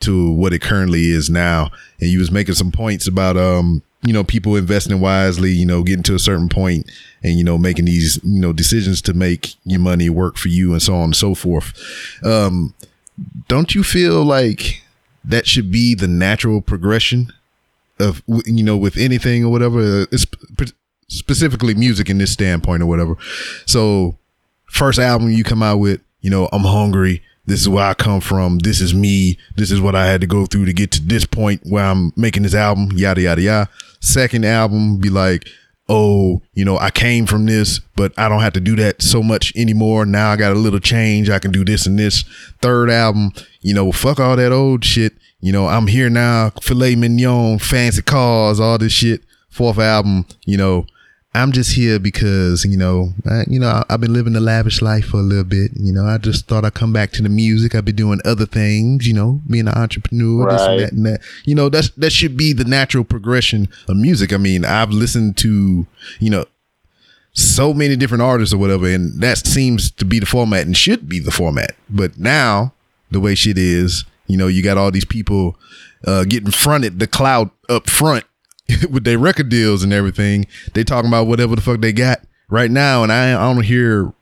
to 0.00 0.30
what 0.30 0.52
it 0.52 0.60
currently 0.60 1.10
is 1.10 1.28
now. 1.28 1.70
And 2.00 2.10
you 2.10 2.18
was 2.18 2.30
making 2.30 2.54
some 2.54 2.70
points 2.70 3.06
about 3.06 3.36
um 3.36 3.82
you 4.02 4.12
know 4.12 4.24
people 4.24 4.56
investing 4.56 5.00
wisely, 5.00 5.50
you 5.50 5.66
know, 5.66 5.82
getting 5.82 6.04
to 6.04 6.14
a 6.14 6.20
certain 6.20 6.48
point 6.48 6.90
and 7.22 7.36
you 7.36 7.44
know 7.44 7.58
making 7.58 7.86
these 7.86 8.20
you 8.22 8.40
know 8.40 8.52
decisions 8.52 9.02
to 9.02 9.14
make 9.14 9.54
your 9.64 9.80
money 9.80 10.08
work 10.08 10.36
for 10.36 10.48
you 10.48 10.72
and 10.72 10.82
so 10.82 10.94
on 10.94 11.04
and 11.04 11.16
so 11.16 11.34
forth. 11.34 11.72
Um, 12.24 12.74
don't 13.48 13.74
you 13.74 13.82
feel 13.82 14.24
like 14.24 14.82
that 15.24 15.46
should 15.46 15.70
be 15.70 15.94
the 15.94 16.08
natural 16.08 16.60
progression 16.60 17.32
of 17.98 18.22
you 18.46 18.62
know 18.62 18.76
with 18.76 18.96
anything 18.96 19.44
or 19.44 19.50
whatever, 19.50 20.06
it's 20.12 20.26
specifically 21.08 21.74
music 21.74 22.08
in 22.08 22.18
this 22.18 22.32
standpoint 22.32 22.82
or 22.82 22.86
whatever. 22.86 23.16
So, 23.66 24.16
first 24.66 24.98
album 24.98 25.30
you 25.30 25.44
come 25.44 25.62
out 25.62 25.78
with, 25.78 26.00
you 26.20 26.30
know, 26.30 26.48
I'm 26.52 26.62
hungry. 26.62 27.22
This 27.48 27.62
is 27.62 27.68
where 27.68 27.86
I 27.86 27.94
come 27.94 28.20
from. 28.20 28.58
This 28.58 28.82
is 28.82 28.92
me. 28.92 29.38
This 29.56 29.70
is 29.70 29.80
what 29.80 29.94
I 29.94 30.04
had 30.04 30.20
to 30.20 30.26
go 30.26 30.44
through 30.44 30.66
to 30.66 30.72
get 30.74 30.90
to 30.92 31.02
this 31.02 31.24
point 31.24 31.62
where 31.64 31.82
I'm 31.82 32.12
making 32.14 32.42
this 32.42 32.54
album. 32.54 32.90
Yada 32.92 33.22
yada 33.22 33.40
yada. 33.40 33.70
Second 34.00 34.44
album 34.44 34.98
be 34.98 35.08
like, 35.08 35.48
oh, 35.88 36.42
you 36.52 36.62
know, 36.62 36.78
I 36.78 36.90
came 36.90 37.24
from 37.24 37.46
this, 37.46 37.78
but 37.96 38.12
I 38.18 38.28
don't 38.28 38.42
have 38.42 38.52
to 38.52 38.60
do 38.60 38.76
that 38.76 39.00
so 39.00 39.22
much 39.22 39.54
anymore. 39.56 40.04
Now 40.04 40.30
I 40.30 40.36
got 40.36 40.52
a 40.52 40.56
little 40.56 40.78
change. 40.78 41.30
I 41.30 41.38
can 41.38 41.50
do 41.50 41.64
this 41.64 41.86
and 41.86 41.98
this. 41.98 42.22
Third 42.60 42.90
album, 42.90 43.32
you 43.62 43.72
know, 43.72 43.92
fuck 43.92 44.20
all 44.20 44.36
that 44.36 44.52
old 44.52 44.84
shit. 44.84 45.14
You 45.40 45.52
know, 45.52 45.68
I'm 45.68 45.86
here 45.86 46.10
now, 46.10 46.50
filet 46.60 46.96
mignon, 46.96 47.60
fancy 47.60 48.02
cars, 48.02 48.60
all 48.60 48.76
this 48.76 48.92
shit. 48.92 49.22
Fourth 49.48 49.78
album, 49.78 50.26
you 50.44 50.58
know, 50.58 50.84
I'm 51.34 51.52
just 51.52 51.76
here 51.76 51.98
because 51.98 52.64
you 52.64 52.76
know, 52.76 53.12
I, 53.30 53.44
you 53.46 53.60
know, 53.60 53.84
I've 53.88 54.00
been 54.00 54.12
living 54.12 54.32
the 54.32 54.40
lavish 54.40 54.80
life 54.80 55.06
for 55.06 55.18
a 55.18 55.22
little 55.22 55.44
bit. 55.44 55.72
You 55.74 55.92
know, 55.92 56.04
I 56.04 56.18
just 56.18 56.46
thought 56.46 56.64
I'd 56.64 56.74
come 56.74 56.92
back 56.92 57.12
to 57.12 57.22
the 57.22 57.28
music. 57.28 57.74
I've 57.74 57.84
been 57.84 57.96
doing 57.96 58.20
other 58.24 58.46
things. 58.46 59.06
You 59.06 59.14
know, 59.14 59.40
being 59.48 59.68
an 59.68 59.74
entrepreneur, 59.74 60.46
right. 60.46 60.52
this 60.52 60.66
and 60.66 60.80
that 60.80 60.92
and 60.92 61.06
that. 61.06 61.20
You 61.44 61.54
know, 61.54 61.68
that's 61.68 61.90
that 61.90 62.10
should 62.10 62.36
be 62.36 62.52
the 62.52 62.64
natural 62.64 63.04
progression 63.04 63.68
of 63.88 63.96
music. 63.96 64.32
I 64.32 64.38
mean, 64.38 64.64
I've 64.64 64.90
listened 64.90 65.36
to 65.38 65.86
you 66.18 66.30
know 66.30 66.46
so 67.32 67.72
many 67.74 67.94
different 67.94 68.22
artists 68.22 68.54
or 68.54 68.58
whatever, 68.58 68.88
and 68.88 69.20
that 69.20 69.38
seems 69.38 69.90
to 69.92 70.04
be 70.04 70.18
the 70.18 70.26
format 70.26 70.66
and 70.66 70.76
should 70.76 71.08
be 71.08 71.20
the 71.20 71.30
format. 71.30 71.76
But 71.90 72.18
now 72.18 72.72
the 73.10 73.20
way 73.20 73.34
shit 73.34 73.58
is, 73.58 74.04
you 74.26 74.36
know, 74.36 74.48
you 74.48 74.62
got 74.62 74.78
all 74.78 74.90
these 74.90 75.04
people 75.04 75.56
uh, 76.04 76.24
getting 76.24 76.50
fronted 76.50 76.98
the 76.98 77.06
cloud 77.06 77.50
up 77.68 77.88
front 77.88 78.24
with 78.90 79.04
their 79.04 79.18
record 79.18 79.48
deals 79.48 79.82
and 79.82 79.92
everything. 79.92 80.46
They 80.74 80.84
talking 80.84 81.08
about 81.08 81.26
whatever 81.26 81.56
the 81.56 81.62
fuck 81.62 81.80
they 81.80 81.92
got 81.92 82.20
right 82.48 82.70
now, 82.70 83.02
and 83.02 83.12
I, 83.12 83.32
I 83.32 83.52
don't 83.52 83.64
hear 83.64 84.12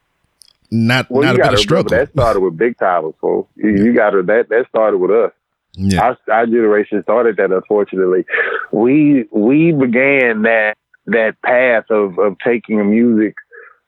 not 0.70 1.10
well, 1.10 1.22
not 1.22 1.36
a 1.36 1.38
bit 1.38 1.52
of 1.54 1.58
struggle. 1.58 1.90
That 1.90 2.10
started 2.10 2.40
with 2.40 2.56
Big 2.56 2.76
Tymers, 2.76 3.14
folks. 3.20 3.50
You, 3.56 3.70
you 3.70 3.94
got 3.94 4.10
to 4.10 4.22
that 4.22 4.48
that 4.48 4.66
started 4.68 4.98
with 4.98 5.10
us. 5.10 5.32
Yeah. 5.74 6.00
Our, 6.02 6.18
our 6.32 6.46
generation 6.46 7.02
started 7.02 7.36
that. 7.36 7.52
Unfortunately, 7.52 8.24
we 8.72 9.28
we 9.30 9.72
began 9.72 10.42
that 10.42 10.74
that 11.06 11.40
path 11.42 11.84
of 11.90 12.18
of 12.18 12.36
taking 12.44 12.90
music 12.90 13.34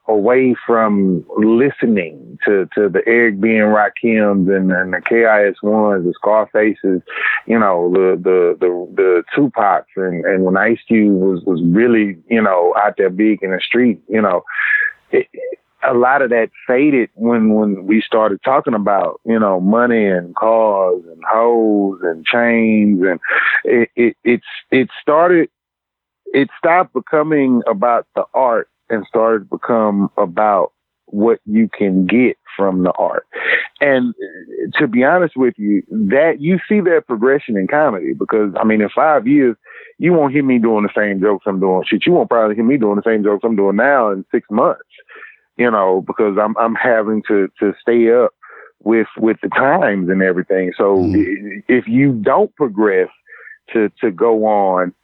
away 0.09 0.56
from 0.66 1.24
listening 1.36 2.38
to, 2.44 2.68
to 2.74 2.88
the 2.88 3.02
Eric 3.06 3.40
B. 3.40 3.50
and 3.50 3.74
Rakims 3.74 4.48
and, 4.54 4.72
and 4.72 4.92
the 4.94 4.98
KRS-Ones, 4.98 6.04
the 6.04 6.14
Scarfaces, 6.14 7.02
you 7.46 7.59
know, 7.59 7.90
the 7.92 8.16
the 8.16 8.56
the, 8.59 8.88
the 8.94 9.22
Tupacs 9.36 9.84
and, 9.96 10.24
and 10.24 10.44
when 10.44 10.56
Ice 10.56 10.78
Cube 10.88 11.20
was 11.20 11.42
was 11.44 11.61
really, 11.64 12.16
you 12.28 12.42
know, 12.42 12.74
out 12.76 12.94
there 12.96 13.11
big 13.11 13.42
in 13.42 13.50
the 13.50 13.61
street, 13.61 14.00
you 14.09 14.22
know, 14.22 14.42
it, 15.11 15.28
a 15.82 15.94
lot 15.94 16.22
of 16.22 16.30
that 16.30 16.50
faded 16.66 17.11
when 17.14 17.54
when 17.54 17.86
we 17.86 18.00
started 18.00 18.40
talking 18.44 18.74
about 18.74 19.20
you 19.24 19.38
know 19.38 19.61
money 19.61 20.06
and 20.06 20.34
cars 20.34 21.02
and 21.06 21.22
hoes 21.30 22.00
and 22.02 22.24
chains 22.26 23.00
and 23.02 23.20
it 23.64 23.88
it 23.94 24.16
it's 24.24 24.46
it 24.70 24.88
started 25.00 25.48
it 26.32 26.48
stopped 26.59 26.92
becoming 26.92 27.62
about 27.66 28.06
the 28.16 28.24
art 28.34 28.68
and 28.91 29.05
started 29.07 29.41
to 29.41 29.57
become 29.57 30.11
about 30.16 30.72
what 31.07 31.41
you 31.47 31.68
can 31.68 32.07
get 32.07 32.36
from 32.57 32.82
the 32.82 32.93
art. 32.93 33.26
And 33.80 34.14
to 34.74 34.86
be 34.86 35.05
honest 35.05 35.36
with 35.36 35.55
you, 35.57 35.82
that 35.91 36.41
you 36.41 36.59
see 36.68 36.80
that 36.80 37.05
progression 37.07 37.57
in 37.57 37.66
comedy 37.68 38.14
because 38.14 38.53
I 38.61 38.64
mean, 38.64 38.80
in 38.80 38.89
five 38.95 39.26
years, 39.26 39.57
you 39.99 40.12
won't 40.12 40.32
hear 40.32 40.45
me 40.45 40.59
doing 40.59 40.84
the 40.84 41.01
same 41.01 41.20
jokes 41.20 41.45
I'm 41.47 41.61
doing. 41.61 41.84
Shit, 41.86 42.07
you 42.07 42.12
won't 42.12 42.28
probably 42.28 42.57
hear 42.57 42.64
me 42.64 42.76
doing 42.76 42.97
the 42.97 43.03
same 43.07 43.22
jokes 43.22 43.45
I'm 43.45 43.57
doing 43.57 43.76
now 43.76 44.11
in 44.11 44.24
six 44.32 44.47
months. 44.51 44.82
You 45.57 45.70
know, 45.70 46.05
because 46.07 46.36
I'm 46.41 46.57
I'm 46.57 46.74
having 46.74 47.22
to 47.28 47.49
to 47.61 47.72
stay 47.80 48.12
up 48.12 48.32
with 48.82 49.09
with 49.16 49.39
the 49.43 49.49
times 49.49 50.09
and 50.09 50.22
everything. 50.22 50.72
So 50.76 50.99
mm. 50.99 51.62
if 51.68 51.86
you 51.89 52.12
don't 52.12 52.55
progress 52.57 53.09
to 53.72 53.91
to 54.01 54.11
go 54.11 54.47
on 54.47 54.95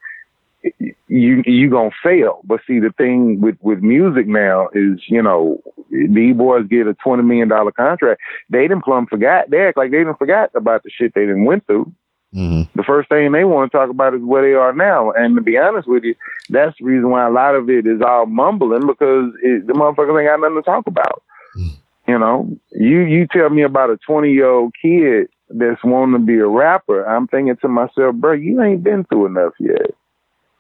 you 1.09 1.43
you 1.47 1.71
gonna 1.71 1.91
fail. 2.03 2.41
But 2.45 2.61
see, 2.67 2.81
the 2.81 2.93
thing 2.97 3.41
with 3.41 3.57
with 3.61 3.81
music 3.83 4.27
now 4.27 4.69
is, 4.73 5.01
you 5.07 5.23
know, 5.23 5.63
these 5.91 6.37
boys 6.37 6.67
get 6.69 6.87
a 6.87 6.95
twenty 6.95 7.23
million 7.23 7.49
dollar 7.49 7.73
contract. 7.73 8.21
They 8.49 8.63
didn't 8.63 8.85
plumb 8.85 9.07
forgot. 9.07 9.51
They 9.51 9.67
act 9.67 9.77
like 9.77 9.91
they 9.91 9.99
didn't 9.99 10.19
forgot 10.19 10.51
about 10.55 10.83
the 10.83 10.91
shit 10.91 11.15
they 11.15 11.27
didn't 11.27 11.45
went 11.45 11.67
through. 11.67 11.93
Mm-hmm. 12.35 12.77
The 12.77 12.85
first 12.85 13.09
thing 13.09 13.31
they 13.31 13.45
want 13.45 13.71
to 13.71 13.79
talk 13.79 13.91
about 13.91 14.15
is 14.15 14.23
where 14.23 14.43
they 14.43 14.55
are 14.55 14.73
now. 14.73 15.13
And 15.13 15.37
to 15.37 15.43
be 15.43 15.57
honest 15.57 15.87
with 15.87 16.03
you, 16.03 16.17
that's 16.49 16.77
the 16.79 16.85
reason 16.85 17.11
why 17.11 17.27
a 17.27 17.31
lot 17.31 17.55
of 17.55 17.71
it 17.71 17.87
is 17.87 18.01
all 18.03 18.27
mumbling 18.27 18.87
because 18.89 19.33
it, 19.41 19.67
the 19.69 19.73
motherfuckers 19.73 20.19
ain't 20.19 20.29
got 20.29 20.41
nothing 20.41 20.57
to 20.57 20.63
talk 20.63 20.87
about. 20.87 21.23
Mm-hmm. 21.57 22.11
You 22.11 22.19
know, 22.19 22.59
you 22.73 23.01
you 23.01 23.27
tell 23.27 23.51
me 23.51 23.63
about 23.63 23.91
a 23.91 23.99
twenty 23.99 24.33
year 24.33 24.49
old 24.49 24.75
kid 24.81 25.29
that's 25.49 25.83
wanting 25.85 26.21
to 26.21 26.27
be 26.27 26.39
a 26.39 26.47
rapper. 26.47 27.05
I'm 27.05 27.29
thinking 27.29 27.57
to 27.59 27.69
myself, 27.69 28.17
bro, 28.17 28.33
you 28.33 28.61
ain't 28.63 28.83
been 28.83 29.05
through 29.05 29.27
enough 29.27 29.53
yet. 29.61 29.95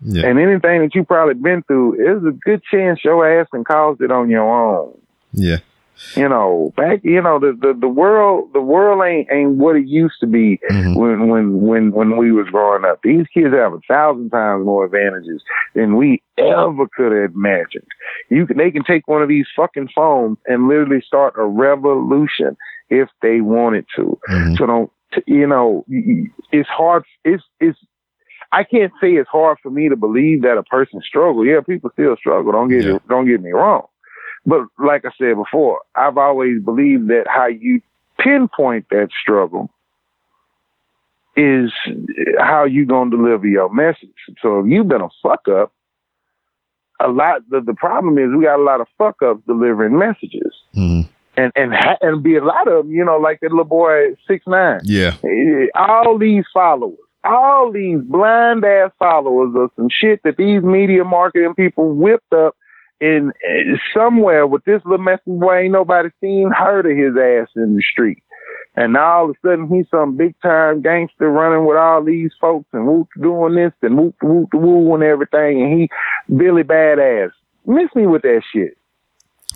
Yeah. 0.04 0.26
And 0.26 0.38
anything 0.38 0.82
that 0.82 0.94
you 0.94 1.04
probably 1.04 1.34
been 1.34 1.62
through, 1.62 1.94
is 1.94 2.24
a 2.24 2.32
good 2.32 2.62
chance 2.70 3.02
your 3.02 3.40
ass 3.40 3.48
can 3.50 3.64
cause 3.64 3.96
it 4.00 4.12
on 4.12 4.28
your 4.28 4.42
own. 4.42 4.98
Yeah. 5.32 5.58
You 6.16 6.28
know, 6.28 6.72
back 6.76 7.00
you 7.04 7.22
know, 7.22 7.38
the, 7.38 7.56
the, 7.58 7.72
the 7.78 7.88
world 7.88 8.52
the 8.52 8.60
world 8.60 9.02
ain't 9.04 9.30
ain't 9.30 9.52
what 9.52 9.76
it 9.76 9.86
used 9.86 10.16
to 10.20 10.26
be 10.26 10.60
mm-hmm. 10.68 10.94
when 10.94 11.28
when 11.28 11.60
when 11.60 11.92
when 11.92 12.16
we 12.16 12.32
was 12.32 12.48
growing 12.48 12.84
up. 12.84 13.00
These 13.02 13.26
kids 13.32 13.54
have 13.54 13.72
a 13.72 13.80
thousand 13.88 14.30
times 14.30 14.64
more 14.64 14.84
advantages 14.84 15.42
than 15.74 15.96
we 15.96 16.20
ever 16.36 16.88
could 16.94 17.12
have 17.12 17.34
imagined. 17.34 17.86
You 18.28 18.44
can 18.44 18.56
they 18.56 18.72
can 18.72 18.84
take 18.84 19.06
one 19.06 19.22
of 19.22 19.28
these 19.28 19.46
fucking 19.54 19.88
phones 19.94 20.36
and 20.46 20.68
literally 20.68 21.00
start 21.00 21.34
a 21.38 21.44
revolution 21.44 22.56
if 22.90 23.08
they 23.22 23.40
wanted 23.40 23.86
to. 23.94 24.18
Mm-hmm. 24.28 24.54
So 24.56 24.66
don't 24.66 24.92
you 25.26 25.46
know, 25.46 25.84
it's 25.88 26.68
hard. 26.68 27.04
It's 27.24 27.44
it's 27.60 27.78
I 28.54 28.62
can't 28.62 28.92
say 29.00 29.14
it's 29.14 29.28
hard 29.28 29.58
for 29.60 29.70
me 29.70 29.88
to 29.88 29.96
believe 29.96 30.42
that 30.42 30.56
a 30.56 30.62
person 30.62 31.00
struggle. 31.04 31.44
Yeah, 31.44 31.60
people 31.60 31.90
still 31.92 32.16
struggle. 32.16 32.52
Don't 32.52 32.68
get 32.68 32.84
yeah. 32.84 32.98
don't 33.08 33.26
get 33.26 33.42
me 33.42 33.50
wrong. 33.50 33.86
But 34.46 34.60
like 34.78 35.04
I 35.04 35.10
said 35.18 35.34
before, 35.34 35.80
I've 35.96 36.18
always 36.18 36.62
believed 36.62 37.08
that 37.08 37.24
how 37.26 37.46
you 37.46 37.80
pinpoint 38.18 38.86
that 38.90 39.08
struggle 39.20 39.70
is 41.36 41.72
how 42.38 42.64
you 42.64 42.86
gonna 42.86 43.10
deliver 43.10 43.46
your 43.46 43.72
message. 43.74 44.14
So 44.40 44.60
if 44.60 44.66
you've 44.66 44.86
been 44.86 45.00
a 45.00 45.08
fuck 45.20 45.48
up, 45.48 45.72
a 47.00 47.08
lot 47.08 47.40
the, 47.50 47.60
the 47.60 47.74
problem 47.74 48.18
is 48.18 48.36
we 48.36 48.44
got 48.44 48.60
a 48.60 48.62
lot 48.62 48.80
of 48.80 48.86
fuck 48.96 49.20
ups 49.20 49.42
delivering 49.48 49.98
messages. 49.98 50.54
Mm-hmm. 50.76 51.10
And 51.36 51.52
and 51.56 51.74
and 52.00 52.22
be 52.22 52.36
a 52.36 52.44
lot 52.44 52.68
of 52.68 52.84
them, 52.84 52.94
you 52.94 53.04
know, 53.04 53.16
like 53.16 53.40
that 53.40 53.50
little 53.50 53.64
boy 53.64 54.14
six 54.28 54.46
nine. 54.46 54.82
Yeah. 54.84 55.16
All 55.74 56.16
these 56.18 56.44
followers 56.54 56.98
all 57.24 57.72
these 57.72 58.00
blind 58.02 58.64
ass 58.64 58.90
followers 58.98 59.54
of 59.56 59.70
some 59.76 59.88
shit 59.90 60.20
that 60.24 60.36
these 60.36 60.62
media 60.62 61.04
marketing 61.04 61.54
people 61.54 61.94
whipped 61.94 62.32
up 62.32 62.56
in 63.00 63.32
uh, 63.48 63.76
somewhere 63.96 64.46
with 64.46 64.64
this 64.64 64.82
little 64.84 65.04
message 65.04 65.22
boy 65.26 65.62
ain't 65.62 65.72
nobody 65.72 66.08
seen 66.20 66.50
heard 66.56 66.86
of 66.86 66.96
his 66.96 67.16
ass 67.16 67.48
in 67.56 67.76
the 67.76 67.82
street. 67.82 68.22
And 68.76 68.92
now 68.94 69.18
all 69.18 69.30
of 69.30 69.36
a 69.36 69.46
sudden 69.46 69.68
he's 69.68 69.86
some 69.90 70.16
big 70.16 70.34
time 70.40 70.82
gangster 70.82 71.30
running 71.30 71.66
with 71.66 71.76
all 71.76 72.02
these 72.02 72.32
folks 72.40 72.66
and 72.72 72.86
whoop 72.86 73.08
doing 73.20 73.54
this 73.54 73.72
and 73.82 73.96
whoop 73.96 74.16
whoop 74.22 74.48
woo 74.52 74.94
and 74.94 75.02
everything 75.02 75.62
and 75.62 75.80
he 75.80 75.88
Billy 76.34 76.62
Badass. 76.62 77.30
Miss 77.66 77.88
me 77.94 78.06
with 78.06 78.22
that 78.22 78.42
shit. 78.52 78.76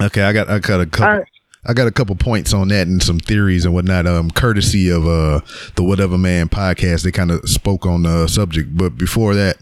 Okay, 0.01 0.23
I 0.23 0.33
got 0.33 0.49
I 0.49 0.59
got 0.61 0.81
a 0.81 0.87
couple. 0.87 1.23
I, 1.23 1.38
I 1.67 1.75
got 1.75 1.89
a 1.89 1.93
couple 1.93 2.15
points 2.17 2.55
on 2.55 2.69
that 2.69 2.87
and 2.87 3.03
some 3.03 3.19
theories 3.19 3.65
and 3.65 3.75
whatnot. 3.75 4.07
Um, 4.07 4.31
courtesy 4.31 4.89
of 4.91 5.07
uh 5.07 5.41
the 5.75 5.83
Whatever 5.83 6.17
Man 6.19 6.49
podcast, 6.49 7.03
they 7.03 7.13
kind 7.13 7.31
of 7.31 7.49
spoke 7.49 7.87
on 7.87 8.05
the 8.05 8.27
subject. 8.29 8.77
But 8.77 8.97
before 8.97 9.35
that, 9.35 9.59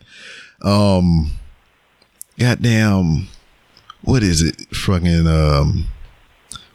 um, 0.63 1.33
goddamn, 2.39 3.29
what 4.03 4.23
is 4.23 4.43
it? 4.43 4.57
Fucking 4.75 5.27
um, 5.27 5.87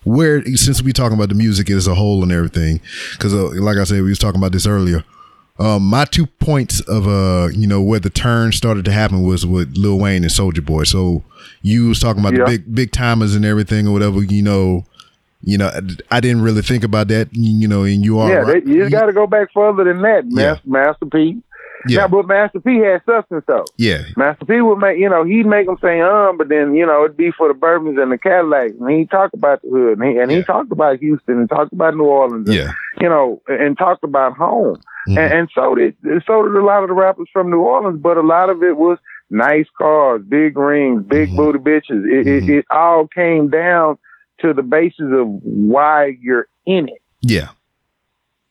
where 0.03 0.43
since 0.55 0.82
we 0.82 0.93
talking 0.93 1.17
about 1.17 1.30
the 1.30 1.36
music 1.36 1.69
as 1.69 1.88
a 1.88 1.95
whole 1.95 2.24
and 2.24 2.32
everything, 2.32 2.82
because 3.13 3.34
uh, 3.34 3.51
like 3.61 3.78
I 3.78 3.84
said, 3.84 4.01
we 4.01 4.09
was 4.09 4.19
talking 4.19 4.39
about 4.39 4.51
this 4.51 4.67
earlier. 4.67 5.03
Um, 5.59 5.84
my 5.84 6.05
two 6.05 6.26
points 6.26 6.80
of 6.82 7.07
uh, 7.07 7.49
you 7.53 7.67
know, 7.67 7.82
where 7.82 7.99
the 7.99 8.09
turn 8.09 8.51
started 8.51 8.84
to 8.86 8.91
happen 8.91 9.22
was 9.22 9.45
with 9.45 9.78
Lil 9.78 9.99
Wayne 9.99 10.24
and 10.24 10.32
Soulja 10.32 10.65
Boy. 10.65 10.86
So 10.86 11.24
you 11.61 11.89
was 11.89 11.99
talking 11.99 12.22
about 12.22 12.34
yeah. 12.34 12.45
the 12.45 12.57
big 12.57 12.76
Big 12.76 12.91
Tymers 12.91 13.36
and 13.36 13.45
everything 13.45 13.88
or 13.88 13.91
whatever, 13.91 14.24
you 14.24 14.41
know 14.41 14.86
you 15.44 15.58
know, 15.58 15.70
I 16.12 16.20
didn't 16.20 16.42
really 16.42 16.62
think 16.62 16.84
about 16.84 17.08
that. 17.10 17.30
You 17.32 17.68
know, 17.68 17.84
and 17.84 18.04
you 18.06 18.20
are 18.20 18.30
yeah. 18.30 18.36
Right. 18.38 18.66
you 18.66 18.89
got 18.89 19.06
to 19.08 19.14
go 19.14 19.28
back 19.28 19.50
further 19.54 19.84
than 19.84 20.02
that, 20.02 20.24
yeah. 20.30 20.58
Master, 20.66 21.06
P. 21.06 21.42
Yeah. 21.88 22.02
Now, 22.02 22.08
but 22.10 22.28
Master 22.28 22.60
P 22.60 22.78
had 22.78 23.02
substance 23.08 23.44
though. 23.48 23.66
Yeah. 23.76 24.04
Master 24.16 24.46
P 24.46 24.62
would 24.62 24.78
make, 24.78 25.00
you 25.00 25.10
know, 25.10 25.24
he'd 25.24 25.48
make 25.48 25.66
them 25.66 25.78
say, 25.82 26.00
um, 26.00 26.38
but 26.38 26.48
then, 26.48 26.76
you 26.76 26.86
know, 26.86 27.04
it'd 27.06 27.18
be 27.18 27.32
for 27.32 27.48
the 27.48 27.56
Bourbons 27.56 27.98
and 28.00 28.12
the 28.12 28.20
Cadillacs. 28.20 28.76
And 28.80 28.88
he 28.92 29.08
talked 29.08 29.34
about 29.34 29.64
the 29.64 29.70
hood 29.70 29.98
and 29.98 30.08
he, 30.08 30.20
and 30.20 30.30
he 30.30 30.44
talked 30.44 30.72
about 30.72 31.00
Houston 31.00 31.39
and 31.39 31.50
talked 31.50 31.74
about 31.74 31.96
New 31.96 32.04
Orleans. 32.04 32.48
And, 32.48 32.56
Yeah. 32.56 32.72
You 33.00 33.10
know, 33.10 33.42
and 33.48 33.76
talked 33.80 34.04
about 34.04 34.38
home. 34.38 34.76
Mhm. 35.10 35.18
And, 35.18 35.34
and 35.34 35.50
so 35.56 35.74
did, 35.74 35.96
so 36.28 36.44
did 36.44 36.56
a 36.56 36.64
lot 36.64 36.84
of 36.84 36.89
the 36.89 36.94
rappers 36.94 37.30
from 37.34 37.50
New 37.50 37.62
Orleans, 37.62 38.00
but 38.00 38.16
a 38.16 38.22
lot 38.22 38.52
of 38.52 38.62
it 38.62 38.78
was 38.78 39.00
nice 39.32 39.66
cars, 39.76 40.22
big 40.30 40.56
rings, 40.58 41.02
big 41.08 41.30
Mhm. 41.30 41.36
booty 41.36 41.58
bitches. 41.60 42.06
It, 42.06 42.28
Mhm. 42.28 42.44
it, 42.44 42.50
it 42.58 42.66
all 42.70 43.08
came 43.08 43.50
down 43.50 43.98
to 44.42 44.54
the 44.54 44.64
basis 44.64 45.08
of 45.12 45.28
why 45.44 46.18
you're 46.22 46.48
in 46.66 46.89
it. 46.89 47.02
Yeah. 47.22 47.50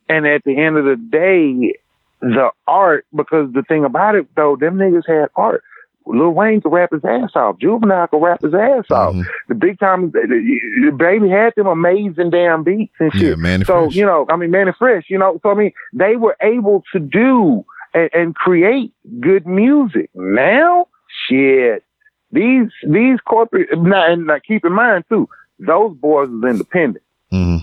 And 0.09 0.27
at 0.27 0.43
the 0.45 0.59
end 0.59 0.77
of 0.77 0.85
the 0.85 0.97
day, 0.97 1.75
the 2.21 2.51
art, 2.67 3.07
because 3.15 3.53
the 3.53 3.63
thing 3.63 3.85
about 3.85 4.15
it 4.15 4.27
though, 4.37 4.57
them 4.57 4.77
niggas 4.77 5.07
had 5.07 5.29
art. 5.37 5.63
Lil 6.07 6.31
Wayne 6.31 6.61
could 6.61 6.73
rap 6.73 6.91
his 6.93 7.05
ass 7.05 7.31
off. 7.35 7.59
Juvenile 7.59 8.09
could 8.09 8.23
rap 8.23 8.43
his 8.43 8.55
ass 8.55 8.91
off. 8.91 9.15
Mhm. 9.15 9.25
The 9.49 9.55
big 9.55 9.79
time, 9.79 10.11
the, 10.11 10.93
baby 10.97 11.29
had 11.29 11.55
them 11.57 11.67
amazing 11.67 12.31
damn 12.31 12.65
beats 12.65 12.95
and 12.99 13.13
shit. 13.13 13.23
Yeah, 13.23 13.35
man. 13.37 13.65
so 13.65 13.89
you 13.91 14.05
know, 14.05 14.27
I 14.29 14.37
mean, 14.37 14.51
man, 14.51 14.67
and 14.67 14.77
fresh. 14.77 15.05
You 15.09 15.19
know, 15.19 15.39
so 15.43 15.51
I 15.51 15.55
mean, 15.55 15.73
they 15.93 16.17
were 16.17 16.37
able 16.41 16.83
to 16.93 16.99
do 16.99 17.65
and, 17.95 18.11
and 18.13 18.35
create 18.35 18.93
good 19.21 19.47
music. 19.47 20.11
Now, 20.15 20.89
shit, 21.29 21.85
these 22.33 22.69
these 22.89 23.19
corporate. 23.21 23.69
Now, 23.79 24.11
and 24.13 24.27
now 24.27 24.39
keep 24.47 24.65
in 24.65 24.73
mind 24.73 25.05
too, 25.09 25.29
those 25.61 25.95
boys 25.97 26.29
is 26.29 26.43
independent. 26.45 27.05
hmm 27.31 27.59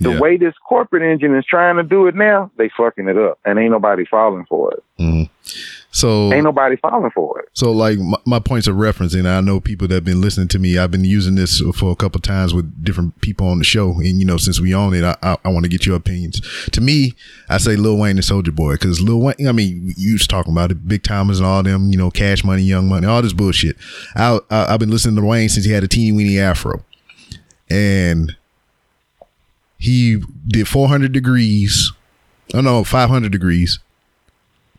The 0.00 0.10
Yeah. 0.10 0.18
way 0.20 0.36
this 0.36 0.54
corporate 0.68 1.02
engine 1.02 1.34
is 1.36 1.44
trying 1.44 1.76
to 1.76 1.82
do 1.82 2.06
it 2.06 2.14
now, 2.14 2.50
they 2.56 2.68
fucking 2.76 3.08
it 3.08 3.16
up, 3.18 3.38
and 3.44 3.58
ain't 3.58 3.70
nobody 3.72 4.04
falling 4.04 4.44
for 4.48 4.72
it. 4.74 4.82
hmm 4.98 5.22
So 5.90 6.30
Ain't 6.32 6.44
nobody 6.44 6.76
falling 6.76 7.10
for 7.10 7.40
it. 7.40 7.48
So, 7.54 7.72
like 7.72 7.98
my, 7.98 8.18
my 8.26 8.38
points 8.38 8.68
of 8.68 8.76
reference, 8.76 9.14
and 9.14 9.26
I 9.26 9.40
know 9.40 9.58
people 9.58 9.88
that 9.88 9.94
have 9.94 10.04
been 10.04 10.20
listening 10.20 10.46
to 10.48 10.58
me. 10.58 10.76
I've 10.78 10.90
been 10.90 11.04
using 11.04 11.34
this 11.34 11.60
for 11.74 11.90
a 11.90 11.96
couple 11.96 12.20
times 12.20 12.52
with 12.54 12.84
different 12.84 13.18
people 13.22 13.48
on 13.48 13.58
the 13.58 13.64
show, 13.64 13.92
and 13.94 14.20
you 14.20 14.26
know, 14.26 14.36
since 14.36 14.60
we 14.60 14.74
own 14.74 14.94
it, 14.94 15.02
I, 15.02 15.16
I, 15.22 15.36
I 15.46 15.48
want 15.48 15.64
to 15.64 15.68
get 15.70 15.86
your 15.86 15.96
opinions. 15.96 16.40
To 16.72 16.80
me, 16.82 17.14
I 17.48 17.56
say 17.58 17.74
Lil 17.76 17.96
Wayne 17.98 18.16
and 18.18 18.20
Soulja 18.20 18.54
Boy 18.54 18.72
because 18.74 19.00
Lil 19.00 19.20
Wayne. 19.20 19.48
I 19.48 19.52
mean, 19.52 19.94
you 19.96 20.12
was 20.12 20.26
talking 20.26 20.52
about 20.52 20.70
it, 20.70 20.86
Big 20.86 21.02
Tymers 21.02 21.38
and 21.38 21.46
all 21.46 21.62
them, 21.62 21.90
you 21.90 21.96
know, 21.96 22.10
Cash 22.10 22.44
Money, 22.44 22.62
Young 22.62 22.88
Money, 22.88 23.06
all 23.06 23.22
this 23.22 23.32
bullshit. 23.32 23.76
I, 24.14 24.38
I 24.50 24.74
I've 24.74 24.80
been 24.80 24.90
listening 24.90 25.16
to 25.16 25.22
Wayne 25.24 25.48
since 25.48 25.64
he 25.64 25.72
had 25.72 25.82
a 25.82 25.88
teeny 25.88 26.12
weeny 26.12 26.38
afro, 26.38 26.84
and 27.70 28.36
he 29.78 30.22
did 30.46 30.68
400 30.68 31.12
degrees. 31.12 31.92
Oh 32.54 32.60
no, 32.60 32.84
500 32.84 33.30
degrees 33.30 33.78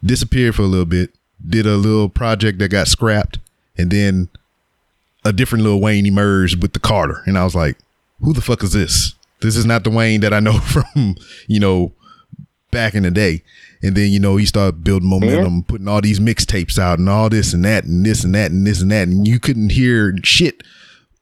disappeared 0.04 0.56
for 0.56 0.64
a 0.64 0.68
little 0.68 0.86
bit, 0.86 1.12
did 1.46 1.66
a 1.66 1.78
little 1.78 2.10
project 2.10 2.60
that 2.60 2.70
got 2.70 2.88
scrapped, 2.88 3.40
and 3.78 3.92
then 3.92 4.30
a 5.26 5.34
different 5.34 5.64
Lil 5.64 5.80
Wayne 5.80 6.06
emerged 6.06 6.62
with 6.62 6.74
the 6.74 6.80
Carter. 6.80 7.22
And 7.26 7.38
I 7.38 7.44
was 7.44 7.56
like, 7.56 7.78
who 8.22 8.34
the 8.34 8.42
fuck 8.42 8.64
is 8.64 8.74
this? 8.74 9.16
This 9.42 9.56
is 9.56 9.66
not 9.66 9.84
the 9.84 9.90
Wayne 9.90 10.22
that 10.22 10.34
I 10.34 10.40
know 10.40 10.60
from, 10.60 11.16
you 11.48 11.60
know, 11.60 11.94
back 12.72 12.96
in 12.96 13.04
the 13.04 13.12
day. 13.12 13.44
And 13.82 13.96
then, 13.96 14.12
you 14.12 14.20
know, 14.20 14.36
he 14.36 14.46
started 14.46 14.84
building 14.84 15.10
momentum, 15.10 15.64
putting 15.64 15.88
all 15.88 16.02
these 16.02 16.20
mixtapes 16.20 16.78
out 16.78 17.00
and 17.00 17.08
all 17.08 17.30
this 17.30 17.54
and 17.54 17.64
that 17.64 17.86
and 17.86 18.06
this 18.06 18.26
and 18.26 18.36
that 18.36 18.52
and 18.52 18.68
this 18.68 18.82
and 18.82 18.92
that. 18.92 19.08
And 19.08 19.26
you 19.26 19.40
couldn't 19.40 19.72
hear 19.72 20.14
shit 20.24 20.64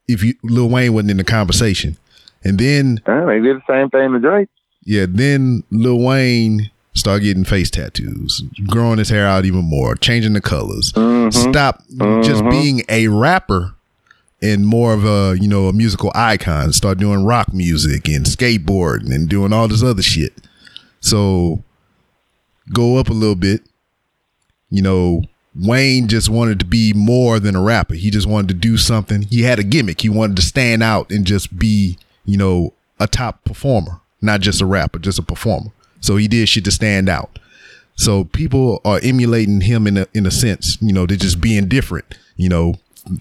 if 0.07 0.23
you 0.23 0.35
Lil 0.43 0.69
Wayne 0.69 0.93
wasn't 0.93 1.11
in 1.11 1.17
the 1.17 1.23
conversation. 1.23 1.97
And 2.43 2.59
then? 2.59 3.01
They 3.05 3.39
did 3.39 3.57
the 3.57 3.61
same 3.67 3.89
thing 3.89 4.13
to 4.13 4.19
Drake. 4.19 4.49
yeah, 4.83 5.05
then 5.09 5.63
Lil 5.69 5.99
Wayne 5.99 6.71
started 6.93 7.23
getting 7.23 7.43
face 7.43 7.69
tattoos, 7.69 8.41
growing 8.67 8.97
his 8.97 9.09
hair 9.09 9.27
out 9.27 9.45
even 9.45 9.65
more, 9.65 9.95
changing 9.95 10.33
the 10.33 10.41
colors. 10.41 10.93
Mm-hmm. 10.93 11.51
Stop 11.51 11.83
just 12.23 12.41
mm-hmm. 12.41 12.49
being 12.49 12.81
a 12.89 13.07
rapper 13.07 13.75
and 14.41 14.65
more 14.65 14.93
of 14.93 15.03
a, 15.05 15.35
you 15.39 15.47
know, 15.47 15.67
a 15.67 15.73
musical 15.73 16.11
icon. 16.15 16.71
Start 16.73 16.97
doing 16.99 17.23
rock 17.25 17.53
music 17.53 18.07
and 18.07 18.25
skateboarding 18.25 19.13
and 19.13 19.27
doing 19.27 19.51
all 19.51 19.67
this 19.67 19.83
other 19.83 20.01
shit. 20.01 20.33
So 20.99 21.63
go 22.73 22.97
up 22.97 23.09
a 23.09 23.13
little 23.13 23.35
bit. 23.35 23.61
You 24.69 24.81
know, 24.81 25.21
Wayne 25.59 26.07
just 26.07 26.29
wanted 26.29 26.59
to 26.59 26.65
be 26.65 26.93
more 26.93 27.39
than 27.39 27.55
a 27.55 27.61
rapper. 27.61 27.95
He 27.95 28.09
just 28.11 28.27
wanted 28.27 28.49
to 28.49 28.53
do 28.53 28.77
something. 28.77 29.23
He 29.23 29.41
had 29.43 29.59
a 29.59 29.63
gimmick. 29.63 30.01
He 30.01 30.09
wanted 30.09 30.35
to 30.37 30.41
stand 30.41 30.83
out 30.83 31.09
and 31.11 31.25
just 31.25 31.57
be, 31.57 31.97
you 32.25 32.37
know, 32.37 32.73
a 32.99 33.07
top 33.07 33.43
performer, 33.43 33.99
not 34.21 34.41
just 34.41 34.61
a 34.61 34.65
rapper, 34.65 34.99
just 34.99 35.19
a 35.19 35.23
performer. 35.23 35.71
So 35.99 36.15
he 36.17 36.27
did 36.27 36.47
shit 36.49 36.65
to 36.65 36.71
stand 36.71 37.09
out. 37.09 37.39
So 37.95 38.25
people 38.25 38.81
are 38.85 38.99
emulating 39.01 39.61
him 39.61 39.87
in 39.87 39.97
a 39.97 40.07
in 40.13 40.25
a 40.27 40.31
sense, 40.31 40.77
you 40.81 40.93
know, 40.93 41.05
they're 41.07 41.17
just 41.17 41.41
being 41.41 41.67
different. 41.67 42.05
You 42.35 42.49
know, 42.49 42.75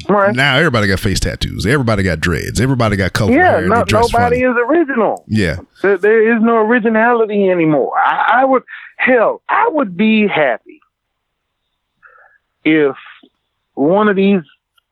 Right. 0.08 0.34
now 0.34 0.56
everybody 0.56 0.88
got 0.88 0.98
face 1.00 1.20
tattoos, 1.20 1.64
everybody 1.64 2.02
got 2.02 2.20
dreads, 2.20 2.60
everybody 2.60 2.96
got 2.96 3.12
colorful 3.12 3.36
Yeah, 3.38 3.52
hair. 3.52 3.68
no, 3.68 3.84
nobody 3.90 4.10
funny. 4.10 4.40
is 4.40 4.56
original. 4.68 5.24
Yeah, 5.28 5.58
There, 5.80 5.96
there 5.96 6.36
is 6.36 6.42
no 6.42 6.56
originality 6.56 7.48
anymore. 7.48 7.96
I, 7.96 8.40
I 8.40 8.44
would, 8.44 8.64
hell, 8.96 9.42
I 9.48 9.68
would 9.70 9.96
be 9.96 10.26
happy 10.26 10.65
if 12.66 12.96
one 13.74 14.08
of 14.08 14.16
these 14.16 14.42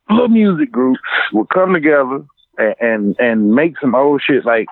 little 0.08 0.28
music 0.28 0.70
groups 0.70 1.00
would 1.32 1.48
come 1.50 1.72
together 1.74 2.24
and 2.56 2.74
and, 2.80 3.16
and 3.18 3.54
make 3.54 3.78
some 3.80 3.94
old 3.94 4.22
shit 4.24 4.44
like 4.44 4.66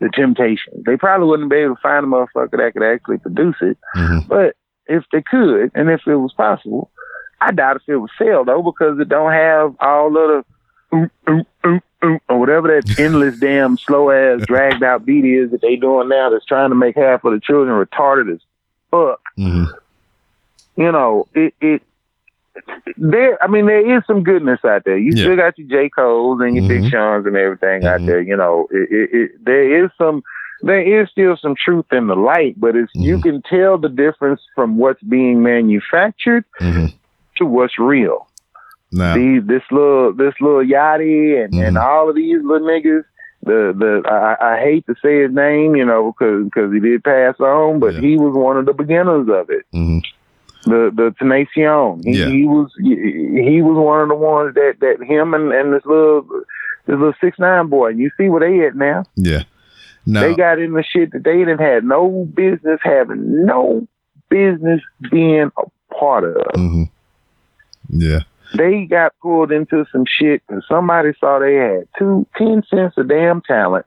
the 0.00 0.08
Temptations. 0.12 0.84
They 0.84 0.96
probably 0.96 1.26
wouldn't 1.28 1.50
be 1.50 1.56
able 1.56 1.76
to 1.76 1.80
find 1.82 2.04
a 2.04 2.08
motherfucker 2.08 2.52
that 2.58 2.72
could 2.74 2.82
actually 2.82 3.18
produce 3.18 3.56
it, 3.62 3.78
Mhm. 3.96 4.26
but 4.28 4.56
if 4.86 5.04
they 5.12 5.22
could, 5.22 5.70
and 5.74 5.90
if 5.90 6.06
it 6.06 6.16
was 6.16 6.32
possible, 6.34 6.90
I 7.40 7.50
doubt 7.52 7.76
if 7.76 7.82
it 7.88 7.96
would 7.96 8.10
sell 8.18 8.44
though 8.44 8.62
because 8.62 8.98
it 8.98 9.08
don't 9.08 9.32
have 9.32 9.74
all 9.80 10.08
of 10.16 10.44
the 10.92 10.96
oop, 10.96 11.12
oop, 11.28 11.46
oop, 11.66 11.82
oop, 12.04 12.22
or 12.28 12.38
whatever 12.38 12.68
that 12.68 12.98
endless 12.98 13.38
damn 13.38 13.76
slow 13.78 14.10
ass 14.10 14.42
dragged 14.46 14.82
out 14.82 15.04
beat 15.04 15.24
is 15.24 15.50
that 15.50 15.60
they 15.62 15.76
doing 15.76 16.08
now 16.08 16.30
that's 16.30 16.44
trying 16.46 16.70
to 16.70 16.76
make 16.76 16.96
half 16.96 17.24
of 17.24 17.32
the 17.32 17.40
children 17.40 17.84
retarded 17.84 18.32
as 18.34 18.40
fuck. 18.90 19.20
hmm 19.36 19.64
You 20.76 20.92
know, 20.92 21.26
it 21.34 21.54
it 21.60 21.82
there 22.96 23.42
I 23.42 23.46
mean 23.46 23.66
there 23.66 23.96
is 23.96 24.02
some 24.06 24.22
goodness 24.22 24.60
out 24.64 24.84
there. 24.84 24.98
You 24.98 25.12
Yeah. 25.14 25.22
still 25.24 25.36
got 25.36 25.58
your 25.58 25.68
J. 25.68 25.88
Cole's 25.90 26.40
and 26.40 26.54
your 26.56 26.64
Mhm. 26.64 26.68
Big 26.68 26.90
Sean's 26.90 27.26
and 27.26 27.36
everything 27.36 27.84
out 27.86 28.00
Mhm. 28.00 28.06
there, 28.06 28.20
you 28.20 28.36
know. 28.36 28.66
It, 28.70 28.88
it, 28.90 29.10
it 29.12 29.30
there 29.44 29.84
is 29.84 29.90
some 29.98 30.22
there 30.62 30.80
is 30.80 31.08
still 31.10 31.36
some 31.36 31.54
truth 31.54 31.84
in 31.92 32.06
the 32.06 32.16
light, 32.16 32.58
but 32.58 32.74
it's 32.74 32.90
you 32.94 33.18
Mhm. 33.18 33.22
can 33.22 33.42
tell 33.42 33.76
the 33.78 33.88
difference 33.90 34.40
from 34.54 34.78
what's 34.78 35.02
being 35.02 35.42
manufactured 35.42 36.44
hmm 36.58 36.86
to 37.36 37.44
what's 37.44 37.78
real. 37.78 38.26
Now, 38.92 39.14
these 39.14 39.44
this 39.44 39.62
little 39.70 40.12
this 40.14 40.34
little 40.40 40.64
Yachty 40.64 41.44
and, 41.44 41.52
and 41.54 41.76
Mhm. 41.76 41.82
all 41.82 42.08
of 42.08 42.14
these 42.16 42.42
little 42.42 42.66
niggas. 42.66 43.04
The 43.42 43.72
the 43.78 44.02
I, 44.10 44.54
I 44.54 44.58
hate 44.60 44.86
to 44.86 44.94
say 45.00 45.22
his 45.22 45.32
name, 45.32 45.76
you 45.76 45.84
know, 45.84 46.12
because 46.12 46.44
because 46.46 46.72
he 46.72 46.80
did 46.80 47.04
pass 47.04 47.38
on, 47.38 47.78
but 47.78 47.94
Yeah. 47.94 48.00
he 48.00 48.16
was 48.16 48.34
one 48.34 48.56
of 48.56 48.66
the 48.66 48.72
beginners 48.72 49.28
of 49.28 49.50
it. 49.50 49.64
hmm 49.72 49.98
The 50.66 50.90
the 50.94 51.14
Tentacion. 51.20 52.02
He, 52.04 52.18
Yeah. 52.18 52.28
he 52.28 52.44
was 52.44 52.70
he, 52.82 53.62
was 53.62 53.76
one 53.76 54.02
of 54.02 54.08
the 54.08 54.14
ones 54.16 54.54
that 54.54 54.74
that 54.80 55.02
him 55.02 55.32
and, 55.32 55.52
and 55.52 55.72
this 55.72 55.84
little 55.86 56.22
this 56.86 56.98
little 56.98 57.14
six 57.20 57.38
nine 57.38 57.68
boy. 57.68 57.88
You 57.90 58.10
see 58.18 58.28
where 58.28 58.40
they 58.40 58.66
at 58.66 58.76
now. 58.76 59.04
yeah. 59.14 59.44
Now, 60.08 60.20
They 60.20 60.34
got 60.36 60.60
in 60.60 60.72
the 60.72 60.84
shit 60.84 61.10
that 61.12 61.24
they 61.24 61.38
didn't 61.38 61.58
had 61.58 61.82
no 61.82 62.28
business 62.32 62.78
having, 62.84 63.44
no 63.44 63.88
business 64.28 64.80
being 65.10 65.50
a 65.58 65.94
part 65.94 66.22
of. 66.24 66.36
hmm 66.54 66.84
yeah. 67.88 68.20
they 68.56 68.84
got 68.84 69.14
pulled 69.22 69.50
into 69.52 69.84
some 69.92 70.04
shit 70.06 70.42
and 70.48 70.62
somebody 70.68 71.12
saw 71.20 71.38
they 71.38 71.54
had 71.54 71.88
two 71.98 72.26
ten 72.36 72.62
cents 72.68 72.94
of 72.96 73.08
damn 73.08 73.40
talent, 73.42 73.86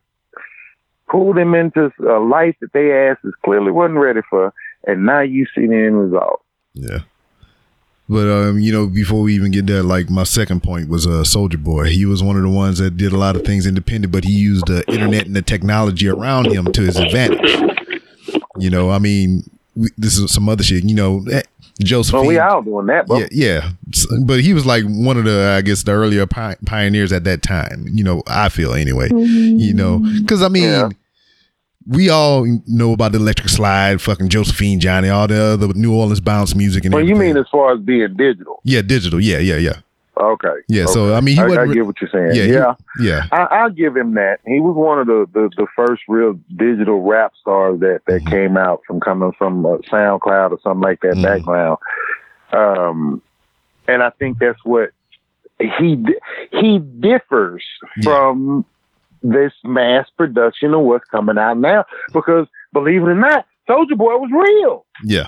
pulled 1.09 1.35
them 1.37 1.53
into 1.55 1.91
a 2.07 2.19
life 2.19 2.55
that 2.61 2.71
they 2.73 2.91
asses 3.09 3.33
clearly 3.43 3.71
wasn't 3.71 3.97
ready 3.99 4.21
for, 4.29 4.53
and 4.87 5.05
now 5.05 5.21
you 5.21 5.45
see 5.55 5.67
the 5.67 5.75
end 5.75 5.99
result. 5.99 6.41
Yeah. 6.79 6.99
But 8.11 8.27
um, 8.27 8.59
you 8.59 8.71
know, 8.71 8.87
before 8.87 9.21
we 9.21 9.35
even 9.35 9.51
get 9.51 9.67
there, 9.67 9.83
like 9.83 10.09
my 10.09 10.23
second 10.23 10.63
point 10.63 10.89
was 10.89 11.05
uh 11.05 11.21
Soulja 11.23 11.61
Boy. 11.63 11.89
He 11.89 12.05
was 12.07 12.23
one 12.23 12.35
of 12.37 12.41
the 12.41 12.49
ones 12.49 12.79
that 12.79 12.97
did 12.97 13.11
a 13.13 13.17
lot 13.17 13.35
of 13.35 13.43
things 13.43 13.67
independent, 13.67 14.11
but 14.11 14.23
he 14.23 14.31
used 14.33 14.65
the 14.67 14.83
internet 14.91 15.27
and 15.27 15.35
the 15.35 15.43
technology 15.43 16.07
around 16.09 16.47
him 16.47 16.71
to 16.71 16.81
his 16.81 16.97
advantage. 16.97 17.61
You 18.57 18.69
know, 18.71 18.89
I 18.89 18.97
mean, 18.99 19.43
we, 19.75 19.89
this 19.97 20.17
is 20.17 20.31
some 20.33 20.49
other 20.49 20.63
shit. 20.63 20.83
You 20.85 20.95
know, 20.95 21.23
eh, 21.31 21.43
Josephine. 21.81 22.23
So 22.23 22.27
we 22.27 22.39
all 22.39 22.63
doing 22.63 22.87
that, 22.87 23.05
bro. 23.05 23.19
yeah, 23.19 23.27
yeah. 23.31 23.69
S- 23.93 24.07
But 24.25 24.39
he 24.41 24.53
was 24.55 24.65
like 24.65 24.83
one 24.85 25.17
of 25.17 25.25
the, 25.25 25.53
I 25.55 25.61
guess, 25.61 25.83
the 25.83 25.91
earlier 25.91 26.25
pi- 26.25 26.57
pioneers 26.65 27.13
at 27.13 27.23
that 27.25 27.43
time. 27.43 27.85
You 27.93 28.03
know, 28.03 28.23
I 28.27 28.49
feel 28.49 28.73
anyway. 28.73 29.09
You 29.13 29.73
know, 29.75 29.99
because 30.19 30.41
I 30.41 30.47
mean, 30.49 30.63
Yeah. 30.63 30.89
We 31.87 32.09
all 32.09 32.45
know 32.67 32.93
about 32.93 33.11
the 33.13 33.17
Electric 33.17 33.49
Slide, 33.49 34.01
fucking 34.01 34.29
Josephine, 34.29 34.79
Johnny, 34.79 35.09
all 35.09 35.27
the 35.27 35.41
other 35.41 35.67
New 35.69 35.93
Orleans 35.95 36.19
bounce 36.19 36.55
music 36.55 36.85
and 36.85 36.93
Well, 36.93 37.03
you 37.05 37.15
mean 37.15 37.37
as 37.37 37.45
far 37.51 37.73
as 37.73 37.79
being 37.79 38.15
digital? 38.15 38.59
Yeah, 38.63 38.81
digital. 38.81 39.19
Yeah, 39.19 39.39
yeah, 39.39 39.57
yeah. 39.57 39.73
Okay. 40.17 40.53
Yeah, 40.67 40.85
so, 40.85 41.15
I 41.15 41.21
mean, 41.21 41.35
he 41.35 41.41
I, 41.41 41.45
I 41.45 41.47
wasn't 41.47 41.67
re- 41.69 41.75
get 41.75 41.85
what 41.85 41.95
you're 42.01 42.09
saying. 42.09 42.35
Yeah, 42.35 42.43
Yeah. 42.53 42.73
he- 42.99 43.07
yeah, 43.07 43.25
I, 43.31 43.37
I'll 43.61 43.69
give 43.69 43.95
him 43.95 44.15
that. 44.15 44.39
He 44.45 44.59
was 44.59 44.75
one 44.75 44.99
of 44.99 45.07
the, 45.07 45.25
the, 45.33 45.49
the 45.55 45.67
first 45.77 46.01
real 46.09 46.37
digital 46.57 47.01
rap 47.01 47.31
stars 47.39 47.79
that, 47.79 48.01
that 48.07 48.23
Mhm. 48.23 48.29
came 48.29 48.57
out 48.57 48.81
from 48.85 48.99
coming 48.99 49.31
from 49.37 49.65
uh, 49.65 49.77
SoundCloud 49.89 50.51
or 50.51 50.59
something 50.61 50.81
like 50.81 50.99
that 51.01 51.13
Mhm. 51.15 51.23
background. 51.23 51.77
Um, 52.51 53.21
and 53.87 54.03
I 54.03 54.09
think 54.11 54.39
that's 54.39 54.59
what 54.65 54.89
he 55.59 56.05
he 56.51 56.79
differs 56.79 57.63
Yeah. 57.97 58.03
from 58.03 58.65
this 59.23 59.53
mass 59.63 60.07
production 60.17 60.73
of 60.73 60.81
what's 60.81 61.05
coming 61.09 61.37
out 61.37 61.57
now. 61.57 61.85
Because 62.13 62.47
believe 62.73 63.01
it 63.01 63.09
or 63.09 63.15
not, 63.15 63.45
Soulja 63.67 63.97
Boy 63.97 64.17
was 64.17 64.29
real. 64.31 64.85
yeah. 65.03 65.27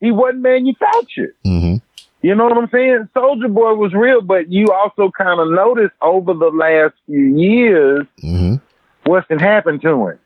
He 0.00 0.10
wasn't 0.10 0.40
manufactured. 0.42 1.34
hmm 1.44 1.76
You 2.22 2.34
know 2.34 2.44
what 2.44 2.58
I'm 2.58 2.68
saying? 2.70 3.08
Soulja 3.14 3.52
Boy 3.52 3.74
was 3.74 3.92
real, 3.94 4.20
but 4.20 4.50
you 4.50 4.66
also 4.72 5.10
kind 5.16 5.38
of 5.40 5.48
noticed 5.50 5.94
over 6.02 6.34
the 6.34 6.50
last 6.50 6.94
few 7.06 7.36
years 7.38 8.06
hmm 8.20 8.54
what's 9.04 9.26
been 9.28 9.38
happened 9.40 9.80
to 9.82 10.08
him. 10.08 10.18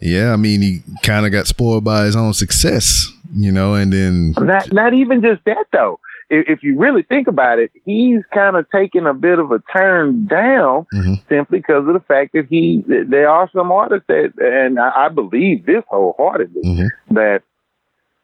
Yeah, 0.00 0.32
I 0.32 0.36
mean, 0.36 0.60
he 0.60 0.82
kind 1.02 1.24
of 1.24 1.32
got 1.32 1.46
spoiled 1.46 1.84
by 1.84 2.04
his 2.04 2.14
own 2.16 2.34
success, 2.34 3.06
you 3.34 3.50
know, 3.52 3.74
and 3.74 3.92
then 3.92 4.32
Not 4.38 4.72
not 4.72 4.92
even 4.94 5.22
just 5.22 5.44
that 5.44 5.66
though. 5.72 5.98
If, 6.30 6.48
if 6.48 6.62
you 6.62 6.78
really 6.78 7.02
think 7.02 7.26
about 7.28 7.58
it, 7.58 7.70
he's 7.84 8.20
kind 8.32 8.56
of 8.56 8.68
taken 8.70 9.06
a 9.06 9.14
bit 9.14 9.38
of 9.38 9.50
a 9.52 9.60
turn 9.72 10.26
down 10.26 10.86
Mhm. 10.94 11.26
simply 11.28 11.58
because 11.58 11.86
of 11.86 11.92
the 11.94 12.00
fact 12.00 12.32
that 12.32 12.46
he 12.48 12.82
there 12.86 13.28
are 13.28 13.48
some 13.54 13.70
artists 13.70 14.06
that, 14.08 14.32
and 14.38 14.78
I, 14.80 15.06
I 15.06 15.08
believe 15.08 15.66
this 15.66 15.84
wholeheartedly 15.88 16.62
Mhm. 16.62 16.88
that 17.10 17.42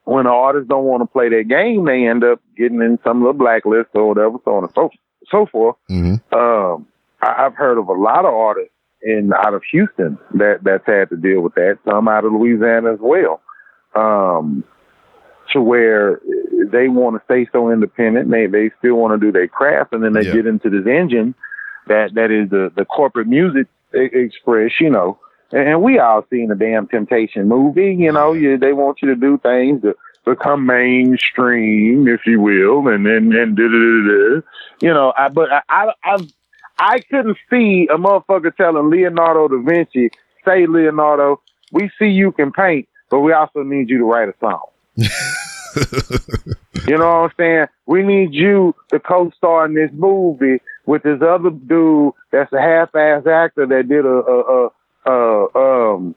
when 0.04 0.26
artists 0.26 0.68
don't 0.68 0.84
want 0.84 1.02
to 1.02 1.06
play 1.06 1.28
their 1.28 1.44
game, 1.44 1.84
they 1.84 2.06
end 2.06 2.24
up 2.24 2.40
getting 2.56 2.80
in 2.82 2.98
some 3.04 3.20
little 3.20 3.34
blacklist 3.34 3.90
or 3.94 4.08
whatever, 4.08 4.38
so 4.44 4.54
on 4.56 4.64
and 4.64 4.72
so 4.74 4.90
so 5.28 5.46
forth. 5.46 5.76
hmm 5.88 6.14
Um, 6.32 6.86
I, 7.22 7.44
I've 7.44 7.54
heard 7.54 7.78
of 7.78 7.88
a 7.88 7.92
lot 7.92 8.24
of 8.24 8.34
artists 8.34 8.72
in 9.02 9.32
out 9.34 9.54
of 9.54 9.62
Houston 9.70 10.18
that 10.34 10.64
that's 10.64 10.86
had 10.86 11.10
to 11.10 11.16
deal 11.16 11.40
with 11.42 11.54
that. 11.54 11.78
Some 11.84 12.08
out 12.08 12.24
of 12.24 12.32
Louisiana 12.32 12.92
as 12.94 12.98
well. 13.00 13.40
Um, 13.94 14.64
to 15.52 15.60
where 15.60 16.20
they 16.70 16.88
want 16.88 17.16
to 17.16 17.22
stay 17.24 17.48
so 17.52 17.70
independent, 17.70 18.30
they 18.30 18.46
they 18.46 18.70
still 18.78 18.94
want 18.96 19.18
to 19.18 19.24
do 19.26 19.32
their 19.32 19.48
craft, 19.48 19.92
and 19.92 20.02
then 20.02 20.12
they 20.12 20.24
Yeah. 20.24 20.32
get 20.34 20.46
into 20.46 20.70
this 20.70 20.86
engine 20.86 21.34
that 21.86 22.14
that 22.14 22.30
is 22.30 22.50
the 22.50 22.70
the 22.76 22.84
corporate 22.84 23.26
music 23.26 23.66
express, 23.92 24.72
you 24.80 24.90
know. 24.90 25.18
And, 25.52 25.68
and 25.68 25.82
we 25.82 25.98
all 25.98 26.24
seen 26.30 26.48
the 26.48 26.54
damn 26.54 26.86
Temptation 26.86 27.48
movie, 27.48 27.94
you 27.94 28.12
know. 28.12 28.32
You, 28.32 28.56
they 28.58 28.72
want 28.72 28.98
you 29.02 29.08
to 29.08 29.16
do 29.16 29.38
things 29.38 29.82
to 29.82 29.96
become 30.24 30.64
mainstream, 30.66 32.06
if 32.06 32.20
you 32.26 32.40
will, 32.40 32.86
and 32.88 33.04
then 33.06 33.32
and 33.32 33.56
da 33.56 33.62
da 33.64 33.68
da 33.68 34.08
da. 34.08 34.40
You 34.80 34.94
know, 34.94 35.12
I 35.16 35.28
but 35.28 35.50
I 35.52 35.62
I 35.68 35.92
I, 36.04 36.16
I 36.78 37.00
couldn't 37.00 37.36
see 37.50 37.88
a 37.92 37.96
motherfucker 37.96 38.54
telling 38.56 38.90
Leonardo 38.90 39.48
da 39.48 39.58
Vinci, 39.62 40.10
"Say 40.44 40.66
Leonardo, 40.66 41.40
we 41.72 41.90
see 41.98 42.06
you 42.06 42.32
can 42.32 42.52
paint, 42.52 42.88
but 43.10 43.20
we 43.20 43.32
also 43.32 43.62
need 43.62 43.90
you 43.90 43.98
to 43.98 44.04
write 44.04 44.28
a 44.28 44.34
song." 44.40 44.62
You 46.86 46.98
know 46.98 47.06
what 47.06 47.14
I'm 47.14 47.30
saying? 47.36 47.66
We 47.86 48.02
need 48.02 48.32
you 48.32 48.74
to 48.90 48.98
co-star 48.98 49.66
in 49.66 49.74
this 49.74 49.90
movie 49.92 50.60
with 50.86 51.02
this 51.02 51.20
other 51.22 51.50
dude 51.50 52.12
that's 52.32 52.52
a 52.52 52.60
half-ass 52.60 53.26
actor 53.26 53.66
that 53.66 53.88
did 53.88 54.04
a, 54.04 54.08
a, 54.08 54.70
a, 55.06 55.46
a 55.54 55.94
um 55.94 56.14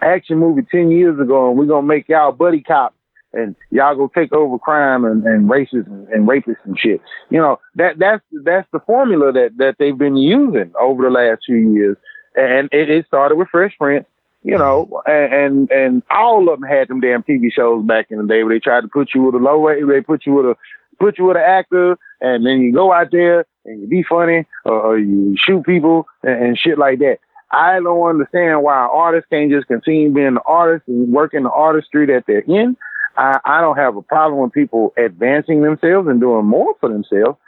action 0.00 0.38
movie 0.38 0.62
ten 0.70 0.90
years 0.90 1.18
ago, 1.20 1.48
and 1.48 1.58
we're 1.58 1.66
gonna 1.66 1.86
make 1.86 2.08
y'all 2.08 2.32
buddy 2.32 2.60
cops, 2.60 2.96
and 3.32 3.54
y'all 3.70 3.94
go 3.94 4.10
take 4.12 4.32
over 4.32 4.58
crime 4.58 5.04
and, 5.04 5.24
and 5.24 5.48
racists 5.48 5.86
and, 5.86 6.08
and 6.08 6.28
rapists 6.28 6.64
and 6.64 6.78
shit. 6.78 7.00
You 7.30 7.38
know 7.38 7.60
that 7.76 7.98
that's 7.98 8.22
that's 8.44 8.68
the 8.72 8.80
formula 8.80 9.32
that 9.32 9.56
that 9.58 9.76
they've 9.78 9.96
been 9.96 10.16
using 10.16 10.72
over 10.80 11.02
the 11.02 11.10
last 11.10 11.42
few 11.46 11.56
years, 11.56 11.96
and 12.34 12.68
it, 12.72 12.90
it 12.90 13.06
started 13.06 13.36
with 13.36 13.48
Fresh 13.48 13.76
Prince. 13.78 14.06
You 14.46 14.58
know, 14.58 15.02
and, 15.06 15.32
and 15.32 15.70
and 15.70 16.02
all 16.10 16.50
of 16.52 16.60
them 16.60 16.68
had 16.68 16.88
them 16.88 17.00
damn 17.00 17.22
TV 17.22 17.50
shows 17.50 17.84
back 17.86 18.08
in 18.10 18.18
the 18.18 18.26
day 18.26 18.44
where 18.44 18.54
they 18.54 18.60
tried 18.60 18.82
to 18.82 18.88
put 18.88 19.14
you 19.14 19.22
with 19.22 19.34
a 19.34 19.38
low 19.38 19.64
rate, 19.64 19.82
they 19.88 20.02
put 20.02 20.26
you 20.26 20.34
with 20.34 20.44
a 20.44 20.54
put 21.00 21.18
you 21.18 21.24
with 21.24 21.38
an 21.38 21.42
actor, 21.42 21.96
and 22.20 22.44
then 22.44 22.60
you 22.60 22.72
go 22.72 22.92
out 22.92 23.08
there 23.10 23.46
and 23.64 23.80
you 23.80 23.86
be 23.86 24.04
funny 24.06 24.46
or, 24.64 24.98
you 24.98 25.34
shoot 25.38 25.64
people 25.64 26.06
and, 26.22 26.44
and 26.44 26.58
shit 26.58 26.78
like 26.78 26.98
that. 26.98 27.18
I 27.50 27.80
don't 27.80 28.08
understand 28.08 28.62
why 28.62 28.74
artists 28.74 29.28
can't 29.30 29.50
just 29.50 29.66
continue 29.66 30.12
being 30.12 30.26
an 30.26 30.38
artist 30.46 30.88
and 30.88 31.12
working 31.12 31.38
in 31.38 31.44
the 31.44 31.50
artistry 31.50 32.06
that 32.06 32.24
they're 32.26 32.40
in. 32.40 32.76
I, 33.16 33.38
I 33.44 33.60
don't 33.60 33.76
have 33.76 33.96
a 33.96 34.02
problem 34.02 34.42
with 34.42 34.52
people 34.52 34.92
advancing 34.96 35.62
themselves 35.62 36.08
and 36.08 36.20
doing 36.20 36.46
more 36.46 36.74
for 36.80 36.88
themselves. 36.88 37.38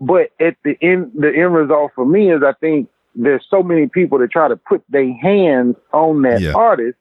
But 0.00 0.30
at 0.40 0.56
the 0.64 0.76
end, 0.80 1.12
the 1.14 1.28
end 1.28 1.54
result 1.54 1.92
for 1.94 2.06
me 2.06 2.32
is 2.32 2.42
I 2.42 2.54
think 2.60 2.88
there's 3.14 3.44
so 3.50 3.62
many 3.62 3.86
people 3.86 4.18
that 4.18 4.30
try 4.30 4.48
to 4.48 4.56
put 4.56 4.82
their 4.88 5.12
hands 5.12 5.76
on 5.92 6.22
that 6.22 6.40
Yeah. 6.40 6.52
artist 6.54 6.98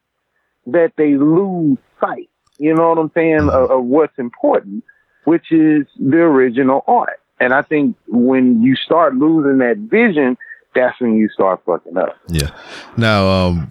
that 0.68 0.94
they 0.98 1.16
lose 1.16 1.78
sight. 2.00 2.30
You 2.58 2.76
know 2.76 2.90
what 2.90 2.98
I'm 2.98 3.12
saying? 3.14 3.50
Of, 3.50 3.72
of 3.72 3.84
what's 3.86 4.18
important, 4.20 4.84
which 5.24 5.52
is 5.52 5.88
the 6.00 6.18
original 6.18 6.84
art. 6.88 7.20
And 7.40 7.54
I 7.54 7.64
think 7.64 7.96
when 8.08 8.62
you 8.62 8.76
start 8.76 9.16
losing 9.16 9.58
that 9.60 9.78
vision, 9.78 10.38
that's 10.76 11.00
when 11.02 11.16
you 11.16 11.28
start 11.30 11.62
fucking 11.66 11.98
up. 11.98 12.16
Yeah. 12.28 12.52
Now, 12.98 13.28
um, 13.28 13.70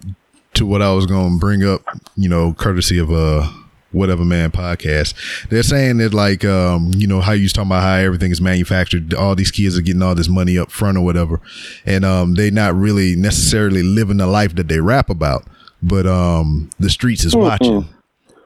to 0.55 0.65
what 0.65 0.81
I 0.81 0.91
was 0.91 1.05
going 1.05 1.33
to 1.33 1.39
bring 1.39 1.63
up, 1.63 1.81
you 2.17 2.27
know, 2.27 2.53
courtesy 2.53 2.97
of 2.97 3.11
uh 3.11 3.47
whatever 3.91 4.23
man 4.23 4.51
podcast, 4.51 5.13
they're 5.49 5.63
saying 5.63 5.97
that 5.97 6.13
like, 6.13 6.45
um, 6.45 6.91
you 6.95 7.07
know, 7.07 7.21
how 7.21 7.33
you 7.33 7.43
was 7.43 7.53
talking 7.53 7.69
about 7.69 7.83
how 7.83 7.95
everything 7.95 8.31
is 8.31 8.41
manufactured. 8.41 9.13
All 9.13 9.35
these 9.35 9.51
kids 9.51 9.77
are 9.77 9.81
getting 9.81 10.01
all 10.01 10.15
this 10.15 10.29
money 10.29 10.57
up 10.57 10.71
front 10.71 10.97
or 10.97 11.01
whatever, 11.01 11.39
and 11.85 12.05
um, 12.05 12.35
they 12.35 12.51
not 12.51 12.75
really 12.75 13.15
necessarily 13.15 13.83
living 13.83 14.17
the 14.17 14.27
life 14.27 14.55
that 14.55 14.67
they 14.67 14.79
rap 14.79 15.09
about, 15.09 15.45
but 15.81 16.05
um, 16.05 16.69
the 16.79 16.89
streets 16.89 17.23
is 17.23 17.35
watching, 17.35 17.87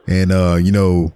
and 0.06 0.32
uh, 0.32 0.56
you 0.56 0.72
know. 0.72 1.12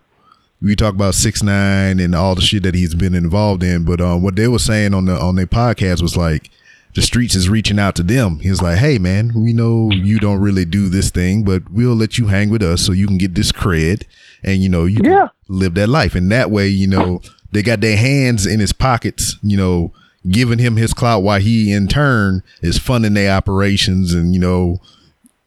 We 0.63 0.77
talk 0.77 0.93
about 0.93 1.15
six 1.15 1.43
nine 1.43 1.99
and 2.01 2.15
all 2.15 2.35
the 2.35 2.43
shit 2.43 2.65
that 2.65 2.75
he's 2.75 2.95
been 2.95 3.15
involved 3.15 3.63
in, 3.63 3.87
but 3.87 3.99
um, 3.99 4.21
what 4.23 4.37
they 4.37 4.47
were 4.47 4.59
saying 4.59 4.93
on 4.93 5.07
the 5.07 5.19
on 5.19 5.37
their 5.37 5.47
podcast 5.47 6.03
was 6.03 6.19
like, 6.19 6.51
the 6.95 7.03
streets 7.03 7.35
is 7.35 7.49
reaching 7.49 7.79
out 7.79 7.95
to 7.97 8.03
them. 8.03 8.41
He's 8.41 8.61
like, 8.61 8.79
hey 8.79 8.99
man, 8.99 9.33
we 9.35 9.53
know 9.53 9.91
you 9.93 10.19
don't 10.19 10.41
really 10.41 10.65
do 10.65 10.89
this 10.89 11.11
thing, 11.11 11.45
but 11.45 11.71
we'll 11.71 11.95
let 11.95 12.19
you 12.19 12.27
hang 12.29 12.51
with 12.51 12.63
us 12.63 12.83
so 12.85 12.93
you 12.93 13.07
can 13.07 13.19
get 13.19 13.35
this 13.35 13.53
cred 13.53 14.05
and 14.43 14.63
you 14.63 14.69
know 14.69 14.85
you 14.87 15.01
Yeah. 15.03 15.29
live 15.49 15.75
that 15.75 15.89
life. 15.89 16.15
And 16.15 16.31
that 16.33 16.51
way, 16.51 16.67
you 16.69 16.87
know, 16.89 17.21
they 17.53 17.63
got 17.63 17.81
their 17.81 17.97
hands 17.97 18.47
in 18.47 18.59
his 18.61 18.73
pockets, 18.73 19.37
you 19.43 19.57
know, 19.57 19.93
giving 20.29 20.59
him 20.59 20.77
his 20.77 20.93
clout 20.93 21.23
while 21.23 21.41
he 21.41 21.73
in 21.73 21.87
turn 21.89 22.43
is 22.61 22.77
funding 22.79 23.15
their 23.15 23.35
operations 23.37 24.13
and 24.13 24.35
you 24.35 24.41
know, 24.41 24.79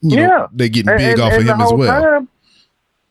you 0.00 0.16
Yeah. 0.18 0.26
know, 0.26 0.48
they 0.52 0.68
getting 0.68 0.96
big 0.96 1.12
and- 1.12 1.20
off 1.20 1.32
and 1.32 1.42
of 1.42 1.54
him 1.56 1.60
as 1.60 1.72
well. 1.72 2.02
Time, 2.02 2.28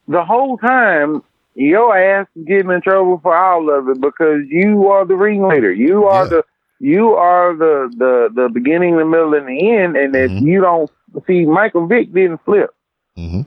the 0.07 0.23
whole 0.25 0.57
time, 0.57 1.21
your 1.55 1.95
ass 1.95 2.27
is 2.36 2.45
getting 2.45 2.71
in 2.71 2.81
trouble 2.81 3.19
for 3.21 3.36
all 3.38 3.69
of 3.69 3.88
it 3.89 4.01
because 4.01 4.41
you 4.49 4.88
are 4.89 5.05
the 5.05 5.15
ringleader. 5.15 5.71
You 5.71 6.05
are 6.05 6.23
Yeah. 6.23 6.29
the 6.29 6.43
you 6.84 7.11
are 7.13 7.55
the, 7.55 7.89
the 7.97 8.29
the 8.36 8.49
beginning, 8.53 8.97
the 8.97 9.05
middle, 9.05 9.34
and 9.34 9.47
the 9.47 9.71
end. 9.71 9.95
And 9.95 10.13
if 10.15 10.31
Mhm. 10.31 10.41
you 10.41 10.59
don't 10.61 10.91
see, 11.25 11.45
Michael 11.45 11.88
Vick 11.88 12.11
didn't 12.13 12.41
flip. 12.43 12.71
hmm 13.15 13.41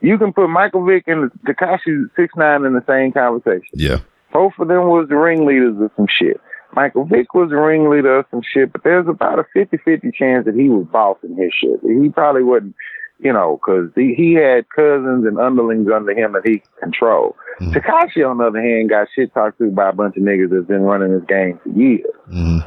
You 0.00 0.16
can 0.18 0.32
put 0.32 0.48
Michael 0.48 0.84
Vick 0.84 1.04
and 1.08 1.30
Tekashi 1.46 2.06
Six 2.16 2.34
Nine 2.36 2.64
in 2.64 2.74
the 2.74 2.84
same 2.86 3.12
conversation. 3.12 3.68
Yeah. 3.74 3.98
Both 4.32 4.54
of 4.58 4.68
them 4.68 4.86
was 4.88 5.08
the 5.08 5.16
ringleaders 5.16 5.76
of 5.80 5.90
some 5.96 6.06
shit. 6.08 6.40
Michael 6.74 7.04
Vick 7.04 7.34
was 7.34 7.50
the 7.50 7.56
ringleader 7.56 8.18
of 8.20 8.26
some 8.30 8.42
shit, 8.42 8.72
but 8.72 8.82
there's 8.84 9.06
about 9.06 9.38
a 9.38 9.44
50-50 9.54 10.14
chance 10.14 10.46
that 10.46 10.54
he 10.54 10.70
was 10.70 10.86
bossing 10.90 11.36
his 11.36 11.52
shit. 11.52 11.80
He 11.82 12.08
probably 12.08 12.42
wasn't, 12.42 12.74
you 13.18 13.32
know, 13.32 13.58
because 13.60 13.90
he, 13.94 14.14
he 14.14 14.32
had 14.34 14.68
cousins 14.74 15.26
and 15.26 15.38
underlings 15.38 15.88
under 15.94 16.12
him 16.12 16.32
that 16.32 16.46
he 16.46 16.62
controlled. 16.80 17.34
Mhm. 17.60 17.72
Tekashi, 17.74 18.28
on 18.28 18.38
the 18.38 18.44
other 18.44 18.60
hand, 18.62 18.88
got 18.88 19.08
shit 19.14 19.32
talked 19.34 19.58
to 19.58 19.70
by 19.70 19.88
a 19.90 19.92
bunch 19.92 20.16
of 20.16 20.22
niggas 20.22 20.50
that's 20.50 20.66
been 20.66 20.82
running 20.82 21.12
this 21.12 21.24
game 21.28 21.58
for 21.62 21.68
years. 21.70 22.04
hmm 22.30 22.58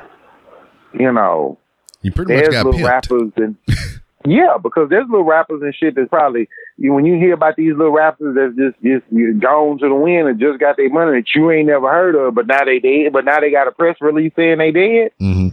You 0.94 1.12
know, 1.12 1.58
You 2.02 2.12
pretty 2.12 2.34
much 2.34 2.52
got 2.52 2.66
little 2.66 2.80
pimped. 2.80 2.86
rappers 2.88 3.32
and 3.38 3.56
yeah, 4.26 4.58
because 4.62 4.90
there's 4.90 5.08
little 5.10 5.26
rappers 5.26 5.62
and 5.62 5.74
shit 5.76 5.96
that's 5.96 6.10
probably 6.10 6.48
you, 6.78 6.94
when 6.94 7.06
you 7.06 7.16
hear 7.16 7.34
about 7.34 7.56
these 7.56 7.74
little 7.76 7.92
rappers 7.94 8.36
that's 8.36 8.56
just 8.56 8.82
just 8.84 9.04
you 9.12 9.34
gone 9.34 9.78
to 9.80 9.88
the 9.90 9.96
wind 9.96 10.28
and 10.28 10.40
just 10.40 10.60
got 10.60 10.78
their 10.78 10.90
money 10.90 11.20
that 11.20 11.28
you 11.36 11.50
ain't 11.52 11.68
never 11.68 11.90
heard 11.92 12.16
of, 12.16 12.34
but 12.36 12.48
now 12.48 12.64
they 12.66 12.80
dead. 12.80 13.12
But 13.14 13.26
now 13.26 13.40
they 13.40 13.52
got 13.52 13.68
a 13.68 13.72
press 13.72 13.98
release 14.02 14.34
saying 14.36 14.58
they 14.58 14.72
dead. 14.72 15.12
hmm 15.20 15.48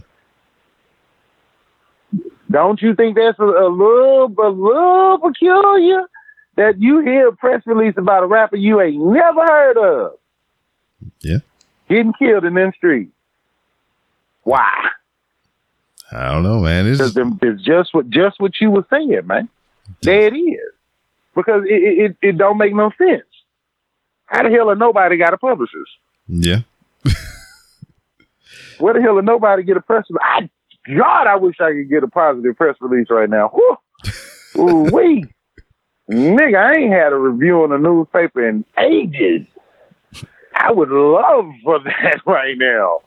Don't 2.51 2.81
you 2.81 2.93
think 2.95 3.15
that's 3.15 3.39
a, 3.39 3.43
a 3.43 3.69
little 3.69 4.25
a 4.37 4.49
little 4.49 5.17
peculiar 5.19 6.03
that 6.55 6.79
you 6.79 7.01
hear 7.01 7.27
a 7.29 7.35
press 7.35 7.61
release 7.65 7.95
about 7.97 8.23
a 8.23 8.27
rapper 8.27 8.55
you 8.57 8.79
ain't 8.81 9.03
never 9.03 9.41
heard 9.41 9.77
of 9.77 10.11
Yeah. 11.21 11.37
getting 11.89 12.13
killed 12.13 12.45
in 12.45 12.53
them 12.53 12.71
streets? 12.77 13.11
Why? 14.43 14.89
I 16.11 16.31
don't 16.31 16.43
know, 16.43 16.59
man. 16.59 16.85
It's 16.87 16.97
Because 17.13 17.33
it's 17.41 17.63
just 17.63 17.93
what 17.93 18.09
just 18.09 18.39
what 18.39 18.51
you 18.61 18.69
were 18.69 18.85
saying, 18.89 19.25
man. 19.25 19.49
There 20.01 20.27
it 20.27 20.35
is. 20.37 20.59
Because 21.35 21.63
it, 21.67 22.11
it, 22.11 22.17
it 22.21 22.37
don't 22.37 22.57
make 22.57 22.75
no 22.75 22.91
sense. 22.97 23.23
How 24.25 24.43
the 24.43 24.49
hell 24.49 24.69
are 24.69 24.75
nobody 24.75 25.17
got 25.17 25.33
a 25.33 25.37
publicist? 25.37 25.89
yeah. 26.27 26.59
Where 28.77 28.93
the 28.93 29.01
hell 29.01 29.15
did 29.15 29.25
nobody 29.25 29.63
get 29.63 29.77
a 29.77 29.81
press 29.81 30.05
release? 30.09 30.21
I, 30.23 30.49
God, 30.97 31.27
I 31.27 31.35
wish 31.37 31.55
I 31.59 31.71
could 31.71 31.89
get 31.89 32.03
a 32.03 32.07
positive 32.07 32.55
press 32.57 32.75
release 32.81 33.07
right 33.09 33.29
now. 33.29 33.51
Ooh, 34.57 34.89
wee. 34.91 35.29
Nigga, 36.13 36.57
I 36.57 36.79
ain't 36.79 36.93
had 36.93 37.13
a 37.13 37.17
review 37.17 37.63
in 37.63 37.71
the 37.71 37.77
newspaper 37.77 38.47
in 38.47 38.65
ages. 38.77 39.47
I 40.55 40.71
would 40.71 40.89
love 40.89 41.45
for 41.63 41.79
that 41.83 42.21
right 42.25 42.57
now. 42.57 43.01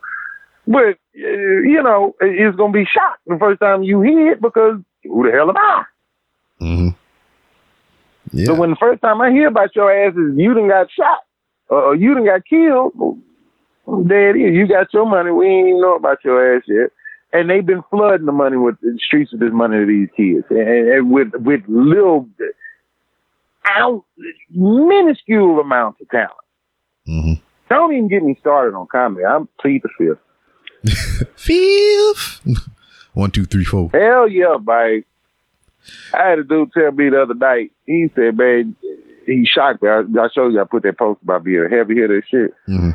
But, 0.67 0.99
uh, 1.15 1.63
you 1.65 1.81
know, 1.83 2.15
it's 2.21 2.57
going 2.57 2.73
to 2.73 2.79
be 2.79 2.85
shocked 2.85 3.21
the 3.27 3.39
first 3.39 3.61
time 3.61 3.85
you 3.85 4.03
hear 4.03 4.33
it 4.33 4.41
because 4.41 4.81
who 5.05 5.25
the 5.25 5.33
hell 5.33 5.51
am 5.51 5.57
I? 5.57 5.85
Mm-hmm. 6.61 6.89
Yeah. 8.33 8.47
So 8.47 8.55
when 8.55 8.71
the 8.71 8.77
first 8.77 9.01
time 9.03 9.21
I 9.21 9.31
hear 9.31 9.49
about 9.49 9.77
your 9.77 9.93
ass 9.93 10.15
is 10.15 10.37
you 10.37 10.55
done 10.55 10.69
got 10.69 10.89
shot 10.91 11.21
or 11.69 11.95
you 11.95 12.15
done 12.15 12.25
got 12.27 12.45
killed, 12.45 12.93
there 13.87 14.37
it 14.37 14.41
is. 14.41 14.55
You 14.55 14.67
got 14.67 14.93
your 14.93 15.07
money. 15.07 15.31
We 15.31 15.47
ain't 15.47 15.69
even 15.69 15.81
know 15.81 15.95
about 15.95 16.25
your 16.25 16.57
ass 16.57 16.63
yet. 16.67 16.91
And 17.33 17.51
they've 17.51 17.65
been 17.65 17.83
flooding 17.91 18.27
the 18.27 18.33
money 18.33 18.57
with 18.57 18.81
the 18.81 18.99
streets 19.05 19.31
with 19.33 19.41
this 19.41 19.53
money 19.53 19.79
to 19.79 19.87
these 19.87 20.09
kids, 20.17 20.47
and, 20.49 20.89
and 20.89 21.11
with 21.11 21.35
with 21.35 21.61
little, 21.67 22.29
out, 23.77 24.05
minuscule 24.51 25.61
amounts 25.61 26.01
of 26.01 26.09
talent. 26.11 26.33
mm-hmm. 27.09 27.33
Don't 27.69 27.93
even 27.93 28.09
get 28.09 28.23
me 28.23 28.37
started 28.41 28.77
on 28.77 28.87
comedy. 28.87 29.25
I'm 29.25 29.49
plead 29.61 29.83
the 29.83 29.89
fifth. 29.99 31.27
Fifth. 31.37 32.41
One, 33.15 33.31
two, 33.31 33.45
three, 33.45 33.65
four. 33.65 33.91
Hell 33.93 34.29
yeah, 34.29 34.57
babe. 34.65 35.05
I 36.15 36.29
had 36.29 36.39
a 36.39 36.45
dude 36.45 36.71
tell 36.73 36.93
me 36.93 37.09
the 37.11 37.23
other 37.23 37.35
night. 37.35 37.73
He 37.87 38.09
said, 38.15 38.37
"Man, 38.37 38.77
he 39.27 39.47
shocked 39.47 39.83
me. 39.83 39.89
I, 39.89 40.01
I 40.01 40.29
showed 40.35 40.53
you. 40.53 40.61
I 40.61 40.65
put 40.65 40.83
that 40.85 40.99
post 40.99 41.23
about 41.23 41.43
being 41.45 41.65
a 41.65 41.69
heavy 41.69 41.95
hitter 41.97 42.25
shit." 42.31 42.53
Mm-hmm. 42.69 42.91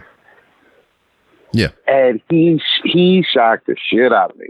Yeah. 1.53 1.67
and 1.85 2.21
he 2.29 2.61
he 2.85 3.25
shocked 3.29 3.67
the 3.67 3.75
shit 3.89 4.13
out 4.13 4.31
of 4.31 4.37
me 4.37 4.47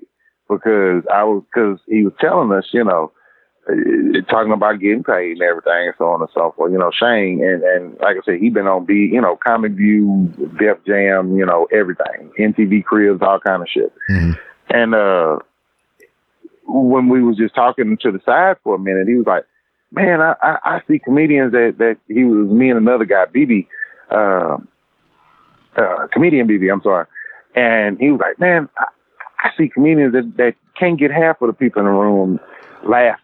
because 0.47 1.03
I 1.11 1.23
was 1.23 1.43
because 1.51 1.79
he 1.87 2.03
was 2.03 2.13
telling 2.19 2.51
us, 2.51 2.65
you 2.71 2.83
know, 2.83 3.11
talking 4.29 4.51
about 4.51 4.79
getting 4.79 5.03
paid 5.03 5.33
and 5.33 5.41
everything 5.41 5.87
and 5.87 5.93
so 5.97 6.05
on 6.05 6.21
and 6.21 6.29
so 6.33 6.53
forth. 6.57 6.71
You 6.71 6.79
know, 6.79 6.91
Shane 6.91 7.43
and 7.43 7.63
and 7.63 7.93
like 7.99 8.17
I 8.17 8.21
said, 8.25 8.39
he 8.39 8.49
been 8.49 8.67
on 8.67 8.85
B, 8.85 9.09
you 9.11 9.21
know, 9.21 9.37
Comic 9.45 9.73
View, 9.73 10.27
Def 10.59 10.83
Jam, 10.85 11.37
you 11.37 11.45
know, 11.45 11.67
everything, 11.71 12.31
MTV 12.39 12.83
Cribs, 12.83 13.21
all 13.21 13.39
kind 13.39 13.61
of 13.61 13.67
shit. 13.69 13.93
Mhm. 14.09 14.37
And 14.69 14.95
uh 14.95 15.39
when 16.65 17.09
we 17.09 17.21
was 17.21 17.37
just 17.37 17.53
talking 17.53 17.97
to 18.01 18.11
the 18.11 18.19
side 18.25 18.57
for 18.63 18.75
a 18.75 18.79
minute, 18.79 19.07
he 19.07 19.15
was 19.15 19.25
like, 19.27 19.45
"Man, 19.91 20.21
I 20.21 20.35
I, 20.41 20.57
I 20.63 20.81
see 20.87 20.99
comedians 20.99 21.51
that 21.51 21.75
that 21.79 21.97
he 22.07 22.23
was 22.23 22.49
me 22.49 22.69
and 22.69 22.79
another 22.79 23.05
guy, 23.05 23.25
BB." 23.25 23.67
Uh, 24.09 24.57
uh, 25.77 26.07
comedian 26.11 26.47
BB, 26.47 26.71
I'm 26.71 26.81
sorry. 26.81 27.05
And 27.55 27.97
he 27.99 28.11
was 28.11 28.19
like, 28.19 28.39
man, 28.39 28.67
I, 28.77 28.85
I 29.43 29.49
see 29.57 29.69
comedians 29.69 30.13
that, 30.13 30.33
that 30.37 30.55
can't 30.77 30.99
get 30.99 31.11
half 31.11 31.41
of 31.41 31.47
the 31.47 31.53
people 31.53 31.79
in 31.79 31.85
the 31.85 31.91
room 31.91 32.39
laugh, 32.87 33.19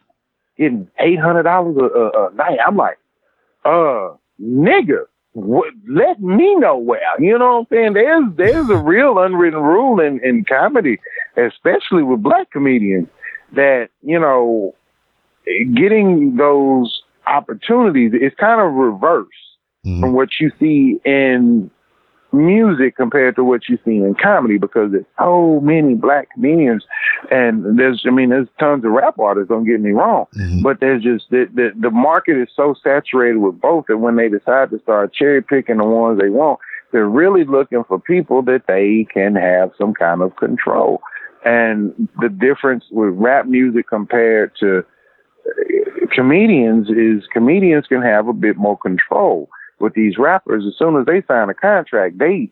getting 0.58 0.88
$800 1.00 1.46
a, 1.80 1.84
a, 1.84 2.28
a 2.28 2.34
night. 2.34 2.58
I'm 2.66 2.76
like, 2.76 2.98
uh, 3.64 4.10
nigga, 4.42 5.04
what, 5.32 5.72
let 5.88 6.20
me 6.20 6.54
know 6.56 6.76
where. 6.76 7.00
You 7.20 7.38
know 7.38 7.58
what 7.58 7.60
I'm 7.60 7.66
saying? 7.70 7.92
There's, 7.94 8.24
there's 8.36 8.68
a 8.70 8.76
real 8.76 9.18
unwritten 9.18 9.60
rule 9.60 10.00
in, 10.00 10.20
in 10.24 10.44
comedy, 10.44 10.98
especially 11.36 12.02
with 12.02 12.22
black 12.22 12.50
comedians, 12.50 13.08
that, 13.52 13.88
you 14.02 14.18
know, 14.18 14.74
getting 15.74 16.36
those 16.36 17.02
opportunities 17.26 18.12
is 18.14 18.32
kind 18.38 18.60
of 18.60 18.72
reverse 18.74 19.26
Mhm. 19.86 20.00
from 20.00 20.12
what 20.12 20.28
you 20.40 20.50
see 20.58 20.98
in 21.04 21.70
music 22.32 22.96
compared 22.96 23.36
to 23.36 23.44
what 23.44 23.68
you 23.68 23.78
see 23.84 23.96
in 23.96 24.14
comedy 24.22 24.58
because 24.58 24.92
there's 24.92 25.06
so 25.18 25.60
many 25.62 25.94
black 25.94 26.28
comedians 26.34 26.84
and 27.30 27.78
there's 27.78 28.04
I 28.06 28.10
mean 28.10 28.28
there's 28.30 28.48
tons 28.60 28.84
of 28.84 28.90
rap 28.90 29.18
artists, 29.18 29.48
don't 29.48 29.64
get 29.64 29.80
me 29.80 29.92
wrong. 29.92 30.26
Mhm. 30.36 30.62
But 30.62 30.80
there's 30.80 31.02
just 31.02 31.30
the, 31.30 31.48
the 31.54 31.72
the 31.78 31.90
market 31.90 32.36
is 32.36 32.48
so 32.54 32.74
saturated 32.82 33.38
with 33.38 33.60
both 33.60 33.86
that 33.88 33.98
when 33.98 34.16
they 34.16 34.28
decide 34.28 34.70
to 34.70 34.78
start 34.80 35.14
cherry 35.14 35.42
picking 35.42 35.78
the 35.78 35.84
ones 35.84 36.20
they 36.20 36.28
want, 36.28 36.58
they're 36.92 37.08
really 37.08 37.44
looking 37.44 37.84
for 37.84 37.98
people 37.98 38.42
that 38.42 38.62
they 38.66 39.06
can 39.12 39.34
have 39.34 39.70
some 39.78 39.94
kind 39.94 40.20
of 40.22 40.36
control. 40.36 41.00
And 41.44 42.08
the 42.20 42.28
difference 42.28 42.84
with 42.90 43.14
rap 43.14 43.46
music 43.46 43.88
compared 43.88 44.52
to 44.60 44.78
uh, 44.80 46.06
comedians 46.14 46.90
is 46.90 47.26
comedians 47.32 47.86
can 47.86 48.02
have 48.02 48.28
a 48.28 48.32
bit 48.32 48.56
more 48.56 48.76
control 48.76 49.48
with 49.80 49.94
these 49.94 50.18
rappers. 50.18 50.64
As 50.66 50.74
soon 50.78 50.96
as 51.00 51.06
they 51.06 51.22
sign 51.26 51.48
a 51.48 51.54
contract, 51.54 52.18
they, 52.18 52.50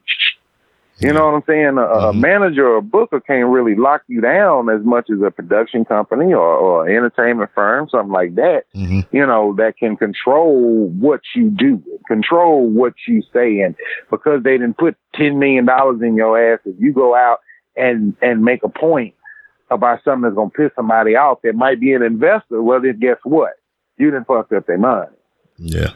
you 0.98 1.12
know 1.12 1.26
what 1.26 1.34
I'm 1.34 1.42
saying? 1.46 1.78
A, 1.78 1.82
a 1.82 2.12
Mhm. 2.12 2.20
manager 2.20 2.66
or 2.68 2.76
a 2.76 2.82
booker 2.82 3.20
can't 3.20 3.48
really 3.48 3.74
lock 3.74 4.02
you 4.08 4.20
down 4.20 4.70
as 4.70 4.82
much 4.82 5.10
as 5.10 5.20
a 5.20 5.30
production 5.30 5.84
company 5.84 6.32
or, 6.32 6.38
or 6.40 6.86
an 6.86 6.96
entertainment 6.96 7.50
firm, 7.54 7.88
something 7.88 8.12
like 8.12 8.34
that. 8.36 8.64
Mhm. 8.74 9.06
You 9.12 9.26
know, 9.26 9.54
that 9.54 9.76
can 9.76 9.96
control 9.96 10.88
what 10.98 11.20
you 11.34 11.50
do, 11.50 11.82
control 12.08 12.68
what 12.68 12.94
you 13.06 13.22
say, 13.32 13.60
and 13.60 13.74
because 14.10 14.42
they 14.42 14.52
didn't 14.58 14.78
put 14.78 14.96
ten 15.14 15.38
million 15.38 15.66
dollars 15.66 16.00
in 16.02 16.14
your 16.16 16.38
ass, 16.38 16.60
if 16.64 16.76
you 16.78 16.92
go 16.92 17.14
out 17.14 17.40
and 17.76 18.14
and 18.22 18.42
make 18.42 18.62
a 18.62 18.68
point 18.68 19.12
about 19.70 20.02
something 20.04 20.22
that's 20.22 20.34
gonna 20.36 20.48
piss 20.50 20.70
somebody 20.76 21.16
off 21.16 21.42
that 21.42 21.54
might 21.54 21.80
be 21.80 21.92
an 21.92 22.02
investor, 22.02 22.62
well 22.62 22.80
then 22.80 22.98
guess 23.00 23.18
what? 23.24 23.52
You 23.98 24.10
didn't 24.10 24.26
fuck 24.26 24.50
up 24.52 24.66
their 24.66 24.78
money. 24.78 25.08
Yeah. 25.58 25.90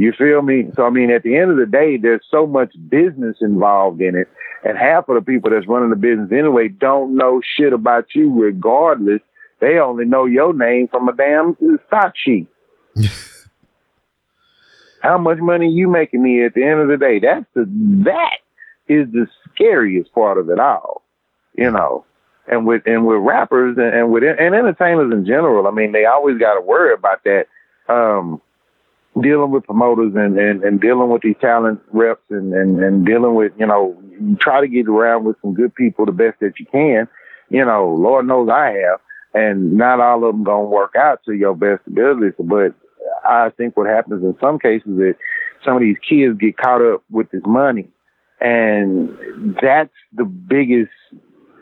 You 0.00 0.12
feel 0.16 0.40
me? 0.40 0.70
So 0.76 0.86
I 0.86 0.90
mean, 0.90 1.10
at 1.10 1.24
the 1.24 1.36
end 1.36 1.50
of 1.50 1.58
the 1.58 1.66
day, 1.66 1.98
there's 1.98 2.24
so 2.30 2.46
much 2.46 2.72
business 2.88 3.36
involved 3.42 4.00
in 4.00 4.16
it, 4.16 4.28
and 4.64 4.78
half 4.78 5.10
of 5.10 5.14
the 5.14 5.20
people 5.20 5.50
that's 5.50 5.68
running 5.68 5.90
the 5.90 5.96
business 5.96 6.32
anyway 6.32 6.68
don't 6.68 7.14
know 7.14 7.42
shit 7.58 7.74
about 7.74 8.06
you. 8.14 8.32
Regardless, 8.32 9.20
they 9.60 9.78
only 9.78 10.06
know 10.06 10.24
your 10.24 10.54
name 10.54 10.88
from 10.88 11.06
a 11.06 11.12
damn 11.14 11.54
stock 11.86 12.14
sheet. 12.16 12.48
How 15.02 15.18
much 15.18 15.36
money 15.38 15.68
you 15.68 15.86
making 15.86 16.22
me 16.22 16.46
at 16.46 16.54
the 16.54 16.64
end 16.64 16.80
of 16.80 16.88
the 16.88 16.96
day? 16.96 17.18
That's 17.18 17.44
the 17.54 17.66
that 18.04 18.38
is 18.88 19.06
the 19.12 19.26
scariest 19.52 20.14
part 20.14 20.38
of 20.38 20.48
it 20.48 20.58
all. 20.58 21.02
You 21.58 21.70
know, 21.70 22.06
and 22.46 22.66
with 22.66 22.84
and 22.86 23.04
with 23.06 23.18
rappers 23.18 23.76
and, 23.76 23.94
and 23.94 24.10
with 24.10 24.22
and 24.22 24.54
entertainers 24.54 25.12
in 25.12 25.26
general, 25.26 25.66
I 25.66 25.72
mean, 25.72 25.92
they 25.92 26.06
always 26.06 26.38
got 26.38 26.54
to 26.54 26.62
worry 26.62 26.94
about 26.94 27.22
that. 27.24 27.48
Um, 27.86 28.40
dealing 29.20 29.50
with 29.50 29.64
promoters 29.64 30.12
and, 30.14 30.38
and, 30.38 30.62
and 30.62 30.80
dealing 30.80 31.10
with 31.10 31.22
these 31.22 31.36
talent 31.40 31.80
reps 31.92 32.22
and, 32.30 32.52
and, 32.54 32.82
and 32.82 33.04
dealing 33.04 33.34
with, 33.34 33.52
you 33.58 33.66
know, 33.66 34.00
you 34.20 34.36
try 34.36 34.60
to 34.60 34.68
get 34.68 34.88
around 34.88 35.24
with 35.24 35.36
some 35.42 35.54
good 35.54 35.74
people 35.74 36.06
the 36.06 36.12
best 36.12 36.38
that 36.40 36.58
you 36.58 36.66
can. 36.66 37.08
You 37.48 37.64
know, 37.64 37.88
Lord 37.88 38.26
knows 38.26 38.48
I 38.48 38.72
have. 38.72 39.00
And 39.32 39.74
not 39.74 40.00
all 40.00 40.24
of 40.24 40.34
them 40.34 40.44
to 40.44 40.58
work 40.58 40.94
out 40.96 41.20
to 41.24 41.32
your 41.32 41.54
best 41.54 41.86
abilities. 41.86 42.34
But 42.38 42.74
I 43.24 43.50
think 43.50 43.76
what 43.76 43.86
happens 43.86 44.24
in 44.24 44.36
some 44.40 44.58
cases 44.58 44.98
is 44.98 45.14
some 45.64 45.76
of 45.76 45.82
these 45.82 45.98
kids 46.08 46.38
get 46.38 46.56
caught 46.56 46.82
up 46.82 47.02
with 47.10 47.30
this 47.30 47.42
money. 47.46 47.88
And 48.40 49.16
that's 49.62 49.92
the 50.12 50.24
biggest 50.24 50.90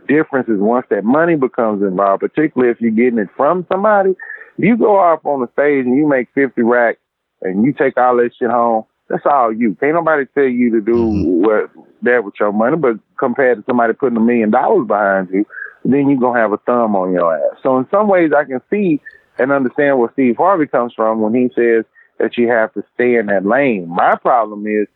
difference 0.07 0.49
is 0.49 0.61
once 0.61 0.87
that 0.91 1.05
money 1.05 1.37
becomes 1.37 1.83
involved, 1.83 2.21
particularly 2.21 2.71
if 2.71 2.81
you're 2.81 2.91
getting 2.91 3.19
it 3.19 3.29
from 3.37 3.67
somebody, 3.71 4.11
if 4.57 4.65
you 4.65 4.77
go 4.77 4.99
off 4.99 5.25
on 5.25 5.41
the 5.41 5.49
stage 5.53 5.85
and 5.85 5.97
you 5.97 6.09
make 6.09 6.29
50 6.35 6.63
racks 6.63 6.99
and 7.43 7.65
you 7.65 7.73
take 7.73 7.97
all 7.97 8.17
that 8.17 8.31
shit 8.39 8.51
home, 8.51 8.85
that's 9.09 9.25
all 9.25 9.53
you. 9.53 9.77
Can't 9.81 9.95
nobody 9.95 10.25
tell 10.35 10.45
you 10.45 10.71
to 10.73 10.81
do 10.81 11.05
what 11.07 11.71
that 12.03 12.25
with 12.25 12.35
your 12.39 12.53
money, 12.53 12.77
but 12.77 12.97
compared 13.19 13.59
to 13.59 13.65
somebody 13.67 13.93
putting 13.95 14.17
a 14.17 14.21
million 14.21 14.51
dollars 14.51 14.87
behind 14.87 15.29
you, 15.33 15.45
then 15.85 16.09
you're 16.09 16.21
gonna 16.21 16.39
have 16.39 16.53
a 16.53 16.59
thumb 16.59 16.95
on 16.95 17.13
your 17.13 17.35
ass. 17.35 17.59
So 17.63 17.79
in 17.79 17.87
some 17.91 18.09
ways 18.09 18.31
I 18.37 18.45
can 18.45 18.61
see 18.71 19.01
and 19.39 19.53
understand 19.53 19.99
where 19.99 20.11
Steve 20.13 20.37
Harvey 20.37 20.67
comes 20.67 20.93
from 20.95 21.21
when 21.21 21.35
he 21.35 21.49
says 21.55 21.85
that 22.19 22.37
you 22.37 22.49
have 22.49 22.75
to 22.75 22.83
stay 22.95 23.17
in 23.17 23.27
that 23.27 23.47
lane. 23.47 23.89
My 23.89 24.17
problem 24.17 24.67
is 24.67 24.89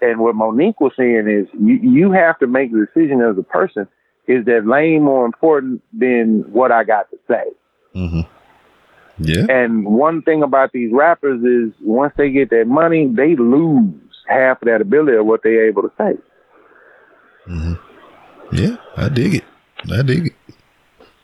and 0.00 0.20
what 0.20 0.34
Mo'Nique 0.34 0.80
was 0.80 0.92
saying 0.96 1.26
is 1.28 1.48
you, 1.58 1.76
you 1.76 2.12
have 2.12 2.38
to 2.40 2.46
make 2.46 2.70
the 2.72 2.86
decision 2.86 3.22
as 3.22 3.38
a 3.38 3.42
person. 3.42 3.88
Is 4.28 4.44
that 4.46 4.66
lane 4.66 5.02
more 5.02 5.24
important 5.24 5.82
than 5.92 6.44
what 6.52 6.72
I 6.72 6.84
got 6.84 7.10
to 7.10 7.16
say? 7.28 7.44
Mm-hmm. 7.94 8.20
Yeah. 9.18 9.46
And 9.48 9.84
one 9.86 10.22
thing 10.22 10.42
about 10.42 10.72
these 10.72 10.92
rappers 10.92 11.42
is 11.42 11.72
once 11.80 12.12
they 12.16 12.30
get 12.30 12.50
that 12.50 12.66
money, 12.66 13.06
they 13.06 13.34
lose 13.36 13.94
half 14.28 14.60
of 14.62 14.66
that 14.66 14.80
ability 14.80 15.16
of 15.16 15.26
what 15.26 15.42
they're 15.42 15.66
able 15.66 15.82
to 15.82 15.92
say. 15.98 16.16
Yeah. 18.52 18.76
I 18.96 19.08
dig 19.08 19.36
it. 19.36 19.44
I 19.92 20.02
dig 20.02 20.34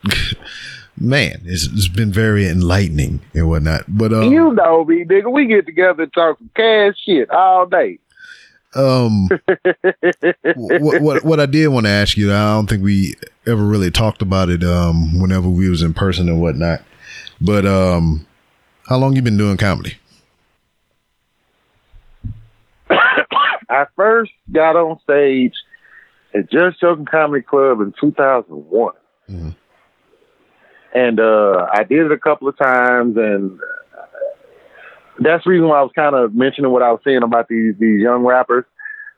it. 0.05 0.37
Man, 0.99 1.41
it's, 1.45 1.65
it's 1.67 1.89
been 1.89 2.13
very 2.13 2.47
enlightening 2.47 3.21
and 3.35 3.49
whatnot. 3.49 3.85
But 3.89 4.13
um, 4.13 4.31
You 4.33 4.53
know 4.53 4.85
me, 4.85 5.05
nigga. 5.05 5.33
We 5.33 5.47
get 5.47 5.67
together 5.67 6.05
and 6.05 6.13
talk 6.13 6.39
some 6.39 6.51
cash 6.55 6.95
shit 7.05 7.31
all 7.31 7.67
day. 7.67 7.99
um, 8.75 9.29
what, 10.55 11.03
what 11.03 11.25
what 11.25 11.41
I 11.41 11.47
did 11.47 11.69
want 11.69 11.87
to 11.87 11.91
ask 11.91 12.17
you, 12.17 12.33
I 12.33 12.55
don't 12.55 12.69
think 12.69 12.83
we 12.83 13.15
ever 13.47 13.63
really 13.65 13.91
talked 13.91 14.23
about 14.23 14.49
it 14.49 14.63
um 14.65 15.21
whenever 15.21 15.49
we 15.49 15.69
was 15.69 15.83
in 15.83 15.93
person 15.93 16.29
and 16.29 16.41
whatnot. 16.41 16.83
But 17.45 17.67
um, 17.67 18.25
how 18.89 18.99
long 18.99 19.17
you 19.17 19.23
been 19.23 19.37
doing 19.37 19.57
comedy? 19.57 19.97
I 22.91 23.87
first 23.97 24.31
got 24.53 24.77
on 24.77 25.01
stage 25.01 25.55
at 26.35 26.49
Just 26.51 26.81
Joking 26.81 27.05
Comedy 27.05 27.43
Club 27.43 27.81
in 27.81 27.93
2001. 28.01 28.95
And 30.95 31.19
uh, 31.19 31.67
I 31.73 31.83
did 31.83 32.07
it 32.07 32.13
a 32.13 32.19
couple 32.19 32.49
of 32.49 32.57
times, 32.57 33.17
and 33.17 33.59
uh, 33.59 34.05
that's 35.19 35.43
the 35.45 35.51
reason 35.51 35.67
why 35.67 35.81
I 35.81 35.83
was 35.83 35.93
kind 35.97 36.15
of 36.15 36.35
mentioning 36.35 36.71
what 36.71 36.83
I 36.83 36.93
was 36.93 37.01
saying 37.03 37.23
about 37.23 37.49
these 37.49 37.75
these 37.79 38.01
young 38.01 38.25
rappers. 38.25 38.67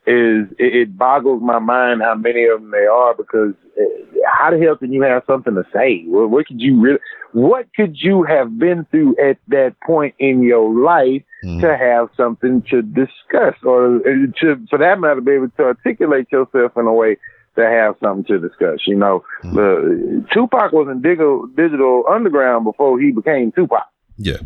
Is 0.07 0.49
it, 0.59 0.75
it 0.77 0.99
boggles 0.99 1.43
my 1.43 1.59
mind 1.59 2.03
how 2.03 2.15
many 2.15 2.45
of 2.45 2.61
them 2.61 2.71
they 2.71 2.85
are 2.85 3.15
because 3.15 3.55
uh, 3.81 3.85
how 4.31 4.51
the 4.51 4.59
hell 4.59 4.77
can 4.77 4.93
you 4.93 5.03
have 5.03 5.23
something 5.27 5.55
to 5.55 5.65
say? 5.73 6.05
What, 6.07 6.31
what 6.31 6.47
could 6.47 6.61
you 6.61 6.79
really? 6.81 6.99
What 7.33 7.67
could 7.75 7.97
you 7.99 8.23
have 8.23 8.59
been 8.59 8.87
through 8.91 9.17
at 9.19 9.39
that 9.49 9.75
point 9.85 10.15
in 10.19 10.43
your 10.43 10.73
life 10.73 11.23
to 11.61 11.77
have 11.77 12.09
something 12.17 12.63
to 12.71 12.81
discuss, 12.83 13.55
or 13.65 13.97
uh, 13.97 14.31
to, 14.41 14.67
for 14.71 14.79
that 14.79 15.01
matter, 15.01 15.21
be 15.21 15.33
able 15.33 15.49
to 15.57 15.63
articulate 15.65 16.31
yourself 16.31 16.73
in 16.77 16.87
a 16.87 16.93
way 16.93 17.17
to 17.57 17.63
have 17.63 17.97
something 18.01 18.25
to 18.27 18.39
discuss? 18.39 18.81
You 18.87 18.97
know, 18.97 19.25
the, 19.43 20.25
Tupac 20.33 20.73
was 20.73 20.87
in 20.89 21.03
digital, 21.03 21.47
digital 21.57 22.05
underground 22.09 22.65
before 22.65 23.01
he 23.01 23.11
became 23.11 23.53
Tupac. 23.53 23.87
Yeah. 24.17 24.39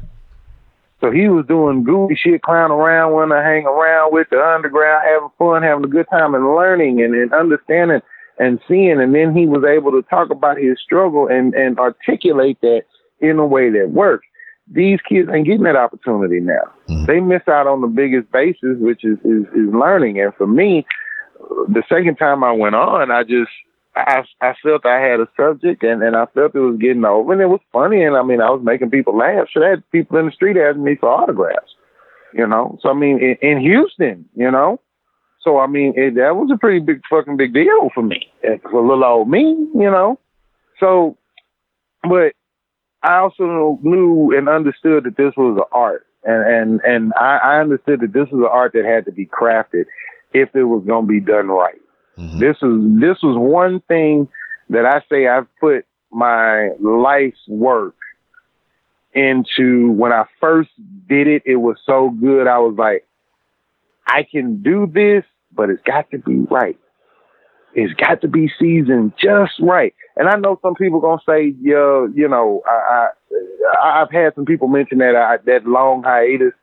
So 1.00 1.12
he 1.12 1.28
was 1.28 1.46
doing 1.46 1.84
goofy 1.84 2.16
shit, 2.16 2.42
clown 2.42 2.72
around, 2.72 3.12
wanting 3.12 3.36
to 3.38 3.42
hang 3.42 3.66
around 3.66 4.12
with 4.12 4.28
the 4.30 4.42
underground, 4.42 5.04
having 5.06 5.28
fun, 5.38 5.62
having 5.62 5.84
a 5.84 5.88
good 5.88 6.06
time, 6.10 6.34
and 6.34 6.56
learning 6.56 7.00
and, 7.02 7.14
and 7.14 7.32
understanding 7.32 8.00
and 8.38 8.58
seeing. 8.66 9.00
And 9.00 9.14
then 9.14 9.34
he 9.34 9.46
was 9.46 9.64
able 9.64 9.92
to 9.92 10.02
talk 10.08 10.30
about 10.30 10.58
his 10.58 10.78
struggle 10.82 11.28
and, 11.28 11.54
and 11.54 11.78
articulate 11.78 12.60
that 12.62 12.82
in 13.20 13.38
a 13.38 13.46
way 13.46 13.70
that 13.70 13.90
works. 13.90 14.26
These 14.70 14.98
kids 15.08 15.28
ain't 15.32 15.46
getting 15.46 15.64
that 15.64 15.76
opportunity 15.76 16.40
now. 16.40 16.66
Mm-hmm. 16.88 17.04
They 17.06 17.20
miss 17.20 17.42
out 17.48 17.66
on 17.66 17.80
the 17.80 17.86
biggest 17.86 18.30
basis, 18.32 18.76
which 18.80 19.04
is, 19.04 19.18
is, 19.24 19.44
is 19.54 19.72
learning. 19.72 20.20
And 20.20 20.34
for 20.34 20.46
me, 20.46 20.84
the 21.68 21.82
second 21.88 22.16
time 22.16 22.42
I 22.42 22.52
went 22.52 22.74
on, 22.74 23.10
I 23.10 23.22
just 23.22 23.50
I 23.98 24.24
I 24.40 24.54
felt 24.62 24.86
I 24.86 25.00
had 25.00 25.20
a 25.20 25.28
subject 25.36 25.82
and, 25.82 26.02
and 26.02 26.16
I 26.16 26.26
felt 26.26 26.54
it 26.54 26.60
was 26.60 26.78
getting 26.78 27.04
over 27.04 27.32
and 27.32 27.42
it 27.42 27.46
was 27.46 27.60
funny 27.72 28.02
and 28.02 28.16
I 28.16 28.22
mean 28.22 28.40
I 28.40 28.50
was 28.50 28.62
making 28.62 28.90
people 28.90 29.16
laugh. 29.16 29.48
So 29.52 29.62
I 29.62 29.70
had 29.70 29.90
people 29.90 30.18
in 30.18 30.26
the 30.26 30.32
street 30.32 30.56
asking 30.56 30.84
me 30.84 30.96
for 30.96 31.08
autographs. 31.08 31.74
You 32.32 32.46
know? 32.46 32.78
So 32.82 32.90
I 32.90 32.94
mean 32.94 33.18
in, 33.18 33.36
in 33.42 33.60
Houston, 33.60 34.24
you 34.34 34.50
know. 34.50 34.80
So 35.40 35.58
I 35.58 35.66
mean 35.66 35.94
it, 35.96 36.14
that 36.14 36.36
was 36.36 36.50
a 36.52 36.58
pretty 36.58 36.80
big 36.80 37.00
fucking 37.10 37.36
big 37.36 37.54
deal 37.54 37.90
for 37.94 38.02
me. 38.02 38.30
For 38.70 38.80
little 38.82 39.04
old 39.04 39.28
me, 39.28 39.42
you 39.74 39.90
know. 39.90 40.18
So 40.80 41.16
but 42.02 42.32
I 43.02 43.16
also 43.18 43.78
knew 43.82 44.32
and 44.36 44.48
understood 44.48 45.04
that 45.04 45.16
this 45.16 45.32
was 45.36 45.56
an 45.56 45.64
art. 45.72 46.06
And 46.24 46.44
and, 46.44 46.80
and 46.82 47.12
I, 47.14 47.38
I 47.38 47.60
understood 47.60 48.00
that 48.00 48.12
this 48.12 48.28
was 48.30 48.42
an 48.42 48.50
art 48.50 48.72
that 48.74 48.84
had 48.84 49.04
to 49.06 49.12
be 49.12 49.26
crafted 49.26 49.84
if 50.32 50.54
it 50.54 50.64
was 50.64 50.84
gonna 50.86 51.06
be 51.06 51.20
done 51.20 51.48
right. 51.48 51.80
Mm-hmm. 52.18 52.38
This 52.38 52.56
is 52.56 53.00
this 53.00 53.22
was 53.22 53.36
one 53.38 53.80
thing 53.82 54.28
that 54.70 54.84
I 54.84 55.02
say 55.08 55.28
I've 55.28 55.46
put 55.60 55.86
my 56.10 56.70
life's 56.80 57.38
work 57.46 57.94
into 59.14 59.92
when 59.92 60.12
I 60.12 60.24
first 60.40 60.70
did 61.08 61.26
it, 61.26 61.42
it 61.46 61.56
was 61.56 61.76
so 61.86 62.10
good. 62.10 62.46
I 62.46 62.58
was 62.58 62.74
like, 62.76 63.06
I 64.06 64.26
can 64.30 64.62
do 64.62 64.90
this, 64.92 65.24
but 65.52 65.70
it's 65.70 65.82
got 65.82 66.10
to 66.10 66.18
be 66.18 66.40
right. 66.50 66.78
It's 67.74 67.92
got 67.94 68.20
to 68.22 68.28
be 68.28 68.50
seasoned 68.58 69.12
just 69.22 69.52
right. 69.60 69.94
And 70.16 70.28
I 70.28 70.36
know 70.36 70.58
some 70.62 70.74
people 70.74 71.00
gonna 71.00 71.20
say, 71.26 71.54
yeah, 71.60 72.06
you 72.14 72.28
know, 72.28 72.62
I, 72.66 73.08
I 73.84 74.00
I've 74.02 74.10
had 74.10 74.34
some 74.34 74.44
people 74.44 74.68
mention 74.68 74.98
that 74.98 75.14
I, 75.14 75.36
that 75.46 75.66
long 75.66 76.02
hiatus, 76.02 76.54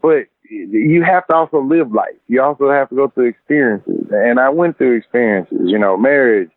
but 0.00 0.26
you 0.52 1.02
have 1.02 1.26
to 1.28 1.34
also 1.34 1.60
live 1.60 1.92
life. 1.92 2.16
You 2.28 2.42
also 2.42 2.70
have 2.70 2.88
to 2.90 2.94
go 2.94 3.08
through 3.08 3.28
experiences. 3.28 4.06
And 4.10 4.38
I 4.38 4.50
went 4.50 4.78
through 4.78 4.96
experiences, 4.96 5.60
you 5.64 5.78
know, 5.78 5.96
marriage, 5.96 6.50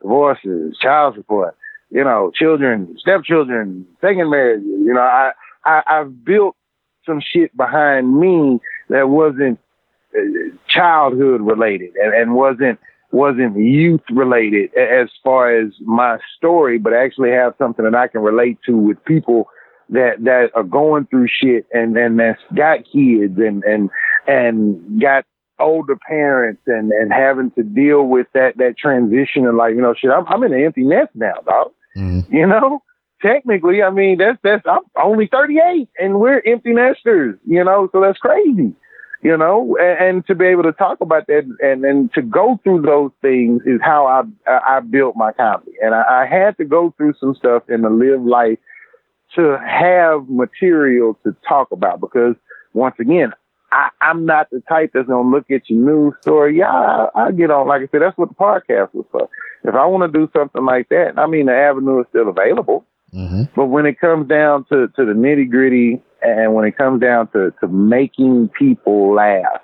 divorces, 0.00 0.76
child 0.80 1.14
support, 1.16 1.56
you 1.90 2.04
know, 2.04 2.30
children, 2.34 2.96
stepchildren, 2.98 3.86
second 4.00 4.30
marriages. 4.30 4.66
You 4.66 4.94
know, 4.94 5.00
I, 5.00 5.32
I 5.64 5.82
I've 5.86 6.24
built 6.24 6.56
some 7.04 7.20
shit 7.20 7.56
behind 7.56 8.18
me 8.18 8.60
that 8.88 9.08
wasn't 9.08 9.58
uh, 10.16 10.20
childhood 10.68 11.40
related 11.40 11.94
and, 11.96 12.14
and 12.14 12.34
wasn't 12.34 12.78
wasn't 13.10 13.56
youth 13.58 14.00
related 14.10 14.74
as 14.74 15.08
far 15.22 15.54
as 15.54 15.72
my 15.80 16.18
story, 16.36 16.78
but 16.78 16.94
actually 16.94 17.30
have 17.30 17.54
something 17.58 17.84
that 17.84 17.94
I 17.94 18.08
can 18.08 18.22
relate 18.22 18.58
to 18.66 18.76
with 18.76 19.04
people 19.04 19.48
that 19.92 20.24
that 20.24 20.50
are 20.54 20.64
going 20.64 21.06
through 21.06 21.28
shit 21.28 21.66
and 21.72 21.96
and 21.96 22.18
that's 22.18 22.40
got 22.54 22.78
kids 22.90 23.38
and 23.38 23.62
and 23.64 23.90
and 24.26 25.00
got 25.00 25.24
older 25.58 25.96
parents 26.08 26.62
and 26.66 26.90
and 26.92 27.12
having 27.12 27.50
to 27.52 27.62
deal 27.62 28.04
with 28.04 28.26
that 28.34 28.56
that 28.56 28.76
transition 28.76 29.46
and 29.46 29.56
like 29.56 29.74
you 29.74 29.80
know 29.80 29.94
shit 29.94 30.10
I'm 30.10 30.26
I'm 30.26 30.42
in 30.44 30.54
an 30.54 30.64
empty 30.64 30.82
nest 30.82 31.10
now 31.14 31.34
dog 31.46 31.72
mm-hmm. 31.96 32.34
you 32.34 32.46
know? 32.46 32.82
Technically 33.20 33.82
I 33.82 33.90
mean 33.90 34.18
that's 34.18 34.38
that's 34.42 34.64
I'm 34.66 34.80
only 35.00 35.28
38 35.30 35.88
and 35.98 36.18
we're 36.18 36.42
empty 36.44 36.72
nesters 36.72 37.38
you 37.46 37.62
know 37.62 37.88
so 37.92 38.00
that's 38.00 38.18
crazy 38.18 38.74
you 39.22 39.36
know? 39.36 39.76
And, 39.80 40.04
and 40.04 40.26
to 40.26 40.34
be 40.34 40.46
able 40.46 40.64
to 40.64 40.72
talk 40.72 41.00
about 41.00 41.26
that 41.28 41.44
and 41.60 41.84
and 41.84 42.12
to 42.14 42.22
go 42.22 42.58
through 42.64 42.82
those 42.82 43.12
things 43.20 43.62
is 43.66 43.80
how 43.82 44.06
I 44.06 44.50
I, 44.50 44.76
I 44.76 44.80
built 44.80 45.16
my 45.16 45.32
comedy 45.32 45.72
and 45.82 45.94
I, 45.94 46.22
I 46.22 46.26
had 46.26 46.56
to 46.56 46.64
go 46.64 46.94
through 46.96 47.14
some 47.20 47.34
stuff 47.34 47.64
and 47.68 47.82
to 47.84 47.90
live 47.90 48.22
life 48.22 48.58
to 49.36 49.58
have 49.58 50.28
material 50.28 51.18
to 51.24 51.34
talk 51.48 51.70
about 51.72 52.00
because 52.00 52.34
once 52.74 52.96
again, 52.98 53.32
I, 53.70 53.88
I'm 54.00 54.26
not 54.26 54.48
the 54.50 54.62
type 54.68 54.90
that's 54.92 55.08
gonna 55.08 55.28
look 55.28 55.50
at 55.50 55.68
your 55.68 55.80
news 55.80 56.14
story. 56.20 56.58
Yeah, 56.58 56.70
I, 56.70 57.08
I 57.14 57.32
get 57.32 57.50
on. 57.50 57.66
Like 57.66 57.82
I 57.82 57.88
said, 57.90 58.02
that's 58.02 58.18
what 58.18 58.28
the 58.28 58.34
podcast 58.34 58.92
was 58.92 59.06
for. 59.10 59.28
If 59.64 59.74
I 59.74 59.86
want 59.86 60.12
to 60.12 60.18
do 60.18 60.30
something 60.36 60.64
like 60.64 60.88
that, 60.90 61.14
I 61.16 61.26
mean, 61.26 61.46
the 61.46 61.54
avenue 61.54 62.00
is 62.00 62.06
still 62.10 62.28
available. 62.28 62.84
Mm-hmm. 63.14 63.44
But 63.54 63.66
when 63.66 63.86
it 63.86 64.00
comes 64.00 64.28
down 64.28 64.64
to, 64.70 64.88
to 64.88 65.04
the 65.04 65.12
nitty 65.12 65.50
gritty 65.50 66.02
and 66.22 66.54
when 66.54 66.64
it 66.66 66.76
comes 66.76 67.00
down 67.00 67.28
to, 67.28 67.52
to 67.60 67.68
making 67.68 68.48
people 68.58 69.14
laugh, 69.14 69.60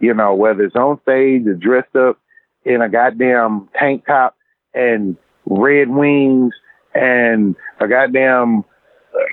you 0.00 0.14
know, 0.14 0.34
whether 0.34 0.62
it's 0.62 0.76
on 0.76 1.00
stage 1.02 1.46
or 1.46 1.54
dressed 1.54 1.96
up 1.96 2.18
in 2.64 2.82
a 2.82 2.88
goddamn 2.88 3.68
tank 3.78 4.04
top 4.06 4.36
and 4.74 5.16
red 5.46 5.88
wings 5.88 6.52
and 6.94 7.56
a 7.80 7.88
goddamn 7.88 8.64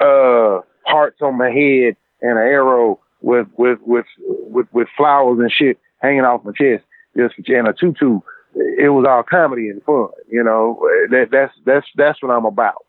uh 0.02 0.62
hearts 0.86 1.22
on 1.22 1.38
my 1.38 1.50
head 1.50 1.96
and 2.22 2.38
an 2.38 2.38
arrow 2.38 3.00
with 3.22 3.48
with 3.58 3.80
with 3.86 4.06
with 4.20 4.68
with 4.72 4.88
flowers 4.98 5.40
and 5.40 5.52
shit 5.52 5.78
hanging 6.00 6.22
off 6.22 6.44
my 6.44 6.52
chest. 6.52 6.84
Just 7.16 7.36
and 7.48 7.68
a 7.68 7.74
tutu. 7.74 8.20
It 8.56 8.90
was 8.90 9.06
all 9.08 9.24
comedy 9.24 9.70
and 9.70 9.82
fun 9.84 10.10
you 10.30 10.44
know? 10.44 10.80
That 11.10 11.28
that's 11.32 11.54
that's 11.66 11.88
that's 11.96 12.22
what 12.22 12.32
i'm 12.32 12.46
about. 12.46 12.86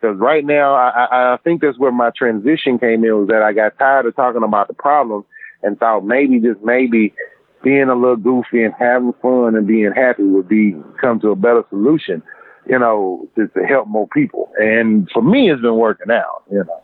Because 0.00 0.18
right 0.18 0.44
now 0.44 0.74
I, 0.74 1.34
I 1.34 1.38
think 1.42 1.62
that's 1.62 1.78
where 1.78 1.92
my 1.92 2.10
transition 2.10 2.78
came 2.78 3.04
in 3.04 3.16
was 3.16 3.28
that 3.28 3.42
i 3.42 3.52
got 3.52 3.78
tired 3.78 4.06
of 4.06 4.14
talking 4.16 4.42
about 4.42 4.68
the 4.68 4.74
problem 4.74 5.24
and 5.62 5.78
thought 5.78 6.04
maybe 6.04 6.40
just 6.40 6.60
maybe 6.62 7.14
being 7.62 7.88
a 7.88 7.94
little 7.94 8.16
goofy 8.16 8.62
and 8.62 8.74
having 8.78 9.14
fun 9.22 9.56
and 9.56 9.66
being 9.66 9.92
happy 9.96 10.22
would 10.22 10.48
be 10.48 10.76
come 11.00 11.18
to 11.20 11.30
a 11.30 11.36
better 11.36 11.64
solution 11.70 12.22
you 12.66 12.78
know, 12.78 13.28
to, 13.36 13.48
to 13.48 13.66
help 13.66 13.88
more 13.88 14.08
people. 14.08 14.50
And 14.58 15.08
for 15.12 15.22
me, 15.22 15.50
it's 15.50 15.62
been 15.62 15.76
working 15.76 16.10
out, 16.10 16.42
you 16.50 16.64
know. 16.64 16.80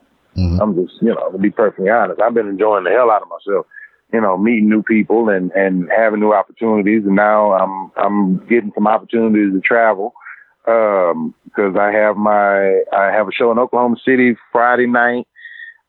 I'm 0.61 0.74
just, 0.74 1.01
you 1.03 1.14
know, 1.14 1.31
to 1.31 1.39
be 1.39 1.51
perfectly 1.51 1.91
honest, 1.91 2.20
I've 2.20 2.35
been 2.35 2.49
enjoying 2.49 2.85
the 2.85 2.91
hell 2.91 3.11
out 3.11 3.22
of 3.22 3.28
myself, 3.28 3.66
you 4.12 4.20
know, 4.20 4.37
meeting 4.37 4.68
new 4.68 4.83
people 4.83 5.28
and, 5.28 5.51
and 5.53 5.89
having 5.95 6.20
new 6.20 6.33
opportunities. 6.33 7.05
And 7.05 7.16
now 7.16 7.53
I'm, 7.53 7.91
I'm 7.97 8.47
getting 8.47 8.72
some 8.74 8.87
opportunities 8.87 9.53
to 9.53 9.61
travel. 9.61 10.14
Um, 10.68 11.35
cause 11.57 11.74
I 11.78 11.91
have 11.91 12.16
my, 12.16 12.83
I 12.93 13.11
have 13.12 13.26
a 13.26 13.33
show 13.33 13.51
in 13.51 13.59
Oklahoma 13.59 13.97
City 14.05 14.37
Friday 14.53 14.87
night. 14.87 15.26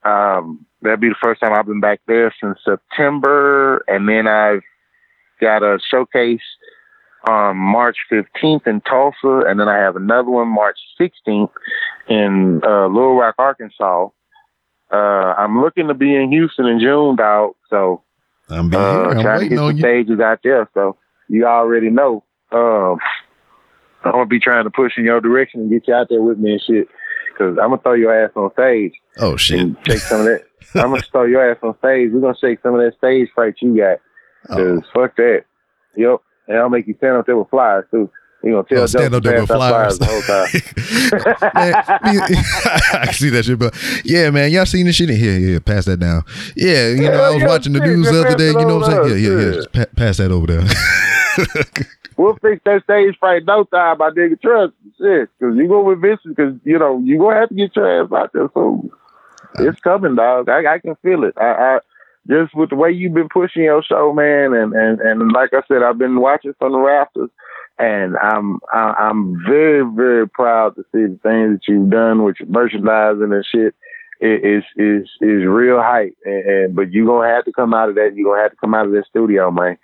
Um, 0.03 0.65
that'd 0.81 1.01
be 1.01 1.09
the 1.09 1.15
first 1.21 1.41
time 1.41 1.53
I've 1.53 1.67
been 1.67 1.81
back 1.81 2.01
there 2.07 2.33
since 2.41 2.57
September. 2.65 3.83
And 3.87 4.09
then 4.09 4.27
I've 4.27 4.61
got 5.39 5.61
a 5.61 5.79
showcase 5.89 6.41
um, 7.27 7.57
March 7.57 7.97
15th 8.11 8.65
in 8.67 8.81
Tulsa, 8.81 9.43
and 9.47 9.59
then 9.59 9.67
I 9.67 9.77
have 9.77 9.95
another 9.95 10.29
one 10.29 10.47
March 10.47 10.77
16th 10.99 11.51
in 12.07 12.61
uh, 12.65 12.87
Little 12.87 13.15
Rock, 13.15 13.35
Arkansas. 13.37 14.07
Uh, 14.91 14.95
I'm 14.95 15.61
looking 15.61 15.87
to 15.87 15.93
be 15.93 16.15
in 16.15 16.31
Houston 16.31 16.65
in 16.65 16.79
June, 16.79 17.15
dog. 17.15 17.51
So 17.69 18.03
I'm 18.49 18.69
being 18.69 18.81
uh, 18.81 18.91
here. 18.93 19.09
I'm 19.11 19.21
trying 19.21 19.39
to 19.41 19.47
get 19.49 19.59
on 19.59 19.69
some 19.69 19.77
you. 19.77 19.81
stages 19.81 20.19
out 20.19 20.39
there. 20.43 20.69
So 20.73 20.97
you 21.29 21.45
already 21.45 21.89
know. 21.89 22.23
Um, 22.51 22.99
I'm 24.03 24.11
gonna 24.11 24.25
be 24.25 24.39
trying 24.39 24.65
to 24.65 24.69
push 24.69 24.93
in 24.97 25.05
your 25.05 25.21
direction 25.21 25.61
and 25.61 25.69
get 25.69 25.87
you 25.87 25.93
out 25.93 26.07
there 26.09 26.21
with 26.21 26.39
me 26.39 26.53
and 26.53 26.61
shit. 26.61 26.87
Cause 27.37 27.57
I'm 27.61 27.69
gonna 27.69 27.81
throw 27.81 27.93
your 27.93 28.13
ass 28.13 28.31
on 28.35 28.51
stage 28.53 28.93
Oh 29.17 29.37
shit. 29.37 29.75
shake 29.87 29.99
some 29.99 30.21
of 30.21 30.25
that. 30.25 30.43
I'm 30.75 30.91
gonna 30.91 31.01
throw 31.11 31.23
your 31.23 31.49
ass 31.49 31.57
on 31.63 31.77
stage. 31.77 32.09
We're 32.11 32.19
gonna 32.19 32.35
shake 32.39 32.59
some 32.61 32.75
of 32.75 32.81
that 32.81 32.97
stage 32.97 33.29
fright 33.33 33.55
you 33.61 33.77
got. 33.77 33.99
Oh. 34.49 34.79
Cause 34.79 34.89
fuck 34.93 35.15
that. 35.15 35.45
Yep. 35.95 36.19
And 36.51 36.59
I'll 36.59 36.69
make 36.69 36.85
you 36.87 36.93
stand 36.97 37.15
up 37.15 37.25
there 37.25 37.37
with 37.37 37.49
flyers 37.49 37.85
too. 37.89 38.09
You 38.43 38.51
gonna 38.53 38.63
tell 38.67 38.83
Oh, 38.83 38.85
stand 38.87 39.13
up 39.13 39.23
there 39.23 39.39
with 39.39 39.49
pass 39.49 39.57
flyers. 39.57 39.99
the 39.99 40.05
whole 40.05 40.21
time. 40.21 40.47
Man, 41.55 41.73
I 43.07 43.11
see 43.13 43.29
that 43.29 43.45
shit, 43.45 43.59
but 43.59 43.75
yeah, 44.03 44.29
man, 44.31 44.51
y'all 44.51 44.65
seen 44.65 44.85
this 44.87 44.95
shit? 44.95 45.09
In 45.09 45.15
here, 45.15 45.37
yeah, 45.37 45.59
pass 45.59 45.85
that 45.85 45.99
down. 45.99 46.23
Yeah, 46.55 46.87
you 46.89 47.03
know, 47.09 47.21
I 47.21 47.29
was 47.31 47.43
yeah, 47.43 47.47
watching 47.47 47.73
the 47.73 47.79
news 47.81 48.09
the 48.09 48.25
other 48.25 48.35
day. 48.35 48.47
You 48.47 48.65
know 48.65 48.77
what 48.79 48.89
I'm 48.89 49.05
saying? 49.05 49.23
Yeah, 49.23 49.29
yeah, 49.29 49.37
yeah. 49.39 49.45
yeah. 49.45 49.53
Just 49.53 49.71
pa- 49.71 49.85
pass 49.95 50.17
that 50.17 50.31
over 50.31 50.47
there. 50.47 50.61
we'll 52.17 52.35
fix 52.37 52.61
that 52.65 52.83
stage 52.83 53.15
fright 53.19 53.45
no 53.45 53.63
time, 53.65 53.97
my 53.99 54.09
nigga. 54.09 54.41
Trust 54.41 54.73
me, 54.83 54.91
shit. 54.97 55.29
Because 55.39 55.55
you 55.55 55.67
go 55.67 55.83
with 55.83 56.01
Vincent, 56.01 56.35
because 56.35 56.55
you 56.63 56.79
know 56.79 56.99
you 57.03 57.19
gonna 57.19 57.39
have 57.39 57.49
to 57.49 57.55
get 57.55 57.75
your 57.75 58.03
ass 58.03 58.11
out 58.11 58.33
there 58.33 58.49
soon. 58.53 58.89
Uh, 59.59 59.65
it's 59.69 59.79
coming, 59.81 60.15
dog. 60.15 60.49
I, 60.49 60.73
I 60.73 60.79
can 60.79 60.95
feel 61.03 61.23
it. 61.25 61.33
I, 61.37 61.45
I 61.45 61.79
just 62.27 62.53
with 62.55 62.69
the 62.69 62.75
way 62.75 62.91
you've 62.91 63.13
been 63.13 63.29
pushing 63.29 63.63
your 63.63 63.83
show, 63.83 64.13
man, 64.13 64.53
and 64.53 64.73
and 64.73 64.99
and 65.01 65.31
like 65.31 65.53
I 65.53 65.61
said, 65.67 65.83
I've 65.83 65.97
been 65.97 66.19
watching 66.19 66.53
from 66.59 66.73
the 66.73 66.79
rafters, 66.79 67.29
and 67.79 68.15
I'm 68.17 68.59
I, 68.71 68.93
I'm 68.97 69.41
very 69.47 69.83
very 69.95 70.29
proud 70.29 70.75
to 70.75 70.83
see 70.91 71.03
the 71.03 71.19
things 71.23 71.53
that 71.53 71.61
you've 71.67 71.89
done 71.89 72.23
with 72.23 72.37
your 72.39 72.49
merchandising 72.49 73.33
and 73.33 73.45
shit. 73.45 73.75
It 74.19 74.45
is 74.45 74.63
is 74.77 75.09
is 75.19 75.45
real 75.47 75.81
hype, 75.81 76.15
and, 76.23 76.45
and 76.45 76.75
but 76.75 76.91
you 76.91 77.07
gonna 77.07 77.27
have 77.27 77.45
to 77.45 77.51
come 77.51 77.73
out 77.73 77.89
of 77.89 77.95
that. 77.95 78.15
You 78.15 78.29
are 78.29 78.35
gonna 78.35 78.43
have 78.43 78.51
to 78.51 78.57
come 78.57 78.75
out 78.75 78.85
of 78.85 78.91
that 78.91 79.07
studio, 79.09 79.49
man. 79.49 79.77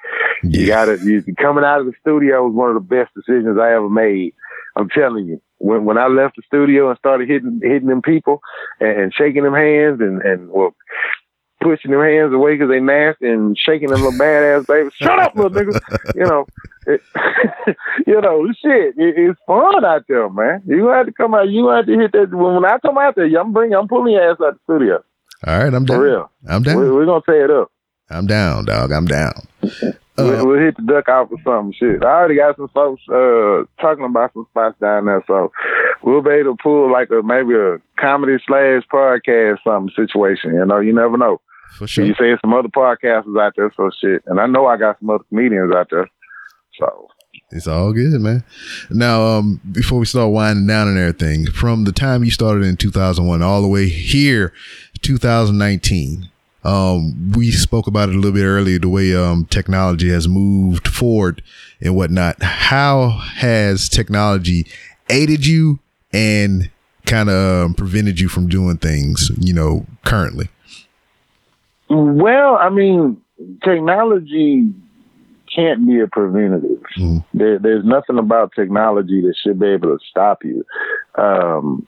You 0.44 0.68
gotta 0.68 1.00
you 1.04 1.24
coming 1.36 1.64
out 1.64 1.80
of 1.80 1.88
the 1.88 1.94
studio 2.02 2.46
was 2.46 2.54
one 2.54 2.70
of 2.70 2.76
the 2.76 2.82
best 2.82 3.16
decisions 3.16 3.58
I 3.60 3.74
ever 3.74 3.90
made. 3.90 4.34
I'm 4.76 4.90
telling 4.90 5.26
you. 5.26 5.42
When 5.58 5.86
when 5.86 5.98
I 5.98 6.06
left 6.06 6.36
the 6.36 6.44
studio 6.46 6.90
and 6.90 7.00
started 7.00 7.28
hitting 7.28 7.62
hitting 7.64 7.88
them 7.88 8.04
people 8.04 8.42
and, 8.80 9.02
and 9.02 9.14
shaking 9.14 9.42
them 9.42 9.56
hands 9.56 10.02
and 10.02 10.22
and 10.22 10.52
well 10.52 10.76
pushing 11.62 11.92
their 11.92 12.06
hands 12.06 12.34
away 12.34 12.56
because 12.56 12.70
they 12.70 12.80
nasty 12.80 13.28
and 13.28 13.58
shaking 13.58 13.90
them 13.90 14.02
little 14.02 14.18
badass 14.18 14.68
baby. 14.68 14.90
Shut 15.02 15.20
up, 15.20 15.36
little 15.36 15.52
nigga. 15.52 15.80
You 16.16 16.26
know, 16.26 16.48
it, 16.86 17.02
you 18.08 18.22
know, 18.22 18.48
shit. 18.62 18.96
It, 18.98 19.16
it's 19.18 19.40
fun 19.46 19.84
out 19.84 20.06
there, 20.08 20.30
man. 20.30 20.64
You 20.66 20.84
gonna 20.84 20.98
have 20.98 21.06
to 21.08 21.12
come 21.12 21.34
out. 21.34 21.50
You 21.50 21.64
gonna 21.64 21.78
have 21.78 21.86
to 21.88 21.98
hit 21.98 22.12
that. 22.14 22.36
When, 22.36 22.56
when 22.56 22.66
I 22.66 22.78
come 22.80 22.98
out 22.98 23.16
there, 23.16 23.26
I'm 23.40 23.54
bringing. 23.54 23.76
I'm 23.76 23.88
pulling 23.88 24.14
your 24.14 24.32
ass 24.32 24.38
out 24.44 24.54
the 24.54 24.60
studio. 24.64 25.04
All 25.46 25.58
right, 25.60 25.74
I'm 25.74 25.86
down. 25.86 25.98
For 25.98 26.04
real. 26.04 26.32
I'm 26.48 26.64
down. 26.64 26.78
We're, 26.78 26.94
we're 26.94 27.06
gonna 27.06 27.22
tear 27.26 27.46
it 27.46 27.52
up. 27.52 27.72
I'm 28.10 28.26
down, 28.26 28.66
dog. 28.66 28.92
I'm 28.92 29.06
down. 29.06 29.48
we'll, 30.18 30.48
we'll 30.48 30.60
hit 30.60 30.78
the 30.78 30.84
duck 30.84 31.10
out 31.10 31.30
for 31.30 31.38
something. 31.44 31.74
Shit, 31.78 32.04
I 32.04 32.08
already 32.08 32.36
got 32.36 32.56
some 32.56 32.70
folks 32.70 33.02
uh, 33.10 33.64
talking 33.82 34.06
about 34.06 34.34
some 34.34 34.48
spots 34.50 34.80
down 34.80 35.06
there, 35.06 35.24
so 35.28 35.52
we'll 36.04 36.22
be 36.22 36.32
able 36.32 36.56
to 36.56 36.64
pull 36.64 36.92
like 36.92 37.10
a 37.12 37.22
maybe 37.22 37.54
a 37.54 37.78
comedy 38.00 38.38
slash 38.48 38.84
podcast 38.92 39.58
something 39.64 39.94
situation. 39.96 40.54
You 40.54 40.66
know, 40.66 40.80
you 40.80 40.94
never 40.94 41.18
know. 41.18 41.42
For 41.78 41.86
sure. 41.86 42.06
You 42.06 42.16
say 42.16 42.38
some 42.42 42.54
other 42.54 42.70
podcasters 42.70 43.40
out 43.40 43.54
there, 43.56 43.72
so 43.76 43.92
shit, 44.02 44.24
and 44.26 44.40
I 44.40 44.48
know 44.48 44.66
I 44.68 44.78
got 44.78 45.00
some 45.00 45.10
other 45.10 45.24
comedians 45.30 45.74
out 45.76 45.88
there, 45.92 46.10
so. 46.80 47.08
It's 47.50 47.68
all 47.68 47.94
good, 47.94 48.20
man. 48.20 48.44
Now, 48.90 49.22
um, 49.22 49.62
before 49.72 50.00
we 50.00 50.06
start 50.06 50.34
winding 50.34 50.68
down 50.68 50.90
and 50.90 50.98
everything, 50.98 51.46
from 51.50 51.86
the 51.86 51.94
time 51.94 52.26
you 52.26 52.32
started 52.32 52.64
in 52.64 52.76
2001 52.76 53.42
all 53.42 53.62
the 53.62 53.70
way 53.70 53.88
here, 53.88 54.52
2019, 55.02 56.30
um, 56.68 57.32
we 57.32 57.50
spoke 57.52 57.88
about 57.88 58.10
it 58.10 58.16
a 58.16 58.18
little 58.18 58.34
bit 58.34 58.44
earlier, 58.44 58.78
the 58.78 58.90
way 58.90 59.16
um, 59.16 59.46
technology 59.46 60.10
has 60.10 60.28
moved 60.28 60.86
forward 60.86 61.42
and 61.82 61.96
whatnot. 61.96 62.44
How 62.44 63.10
has 63.36 63.88
technology 63.88 64.68
aided 65.10 65.46
you 65.46 65.80
and 66.12 66.70
kind 67.06 67.30
of 67.30 67.66
um, 67.68 67.74
prevented 67.74 68.20
you 68.20 68.28
from 68.28 68.50
doing 68.50 68.78
things, 68.78 69.32
you 69.40 69.54
know, 69.54 69.86
currently? 70.04 70.50
Well, 71.90 72.58
I 72.58 72.70
mean, 72.70 73.22
technology 73.64 74.70
can't 75.56 75.88
be 75.88 76.02
a 76.02 76.08
preventative. 76.08 76.84
Mhm. 76.98 77.24
There, 77.34 77.60
there's 77.60 77.86
nothing 77.86 78.18
about 78.18 78.52
technology 78.54 79.22
that 79.22 79.36
should 79.42 79.58
be 79.58 79.68
able 79.68 79.98
to 79.98 80.06
stop 80.10 80.44
you. 80.44 80.66
Um, 81.16 81.88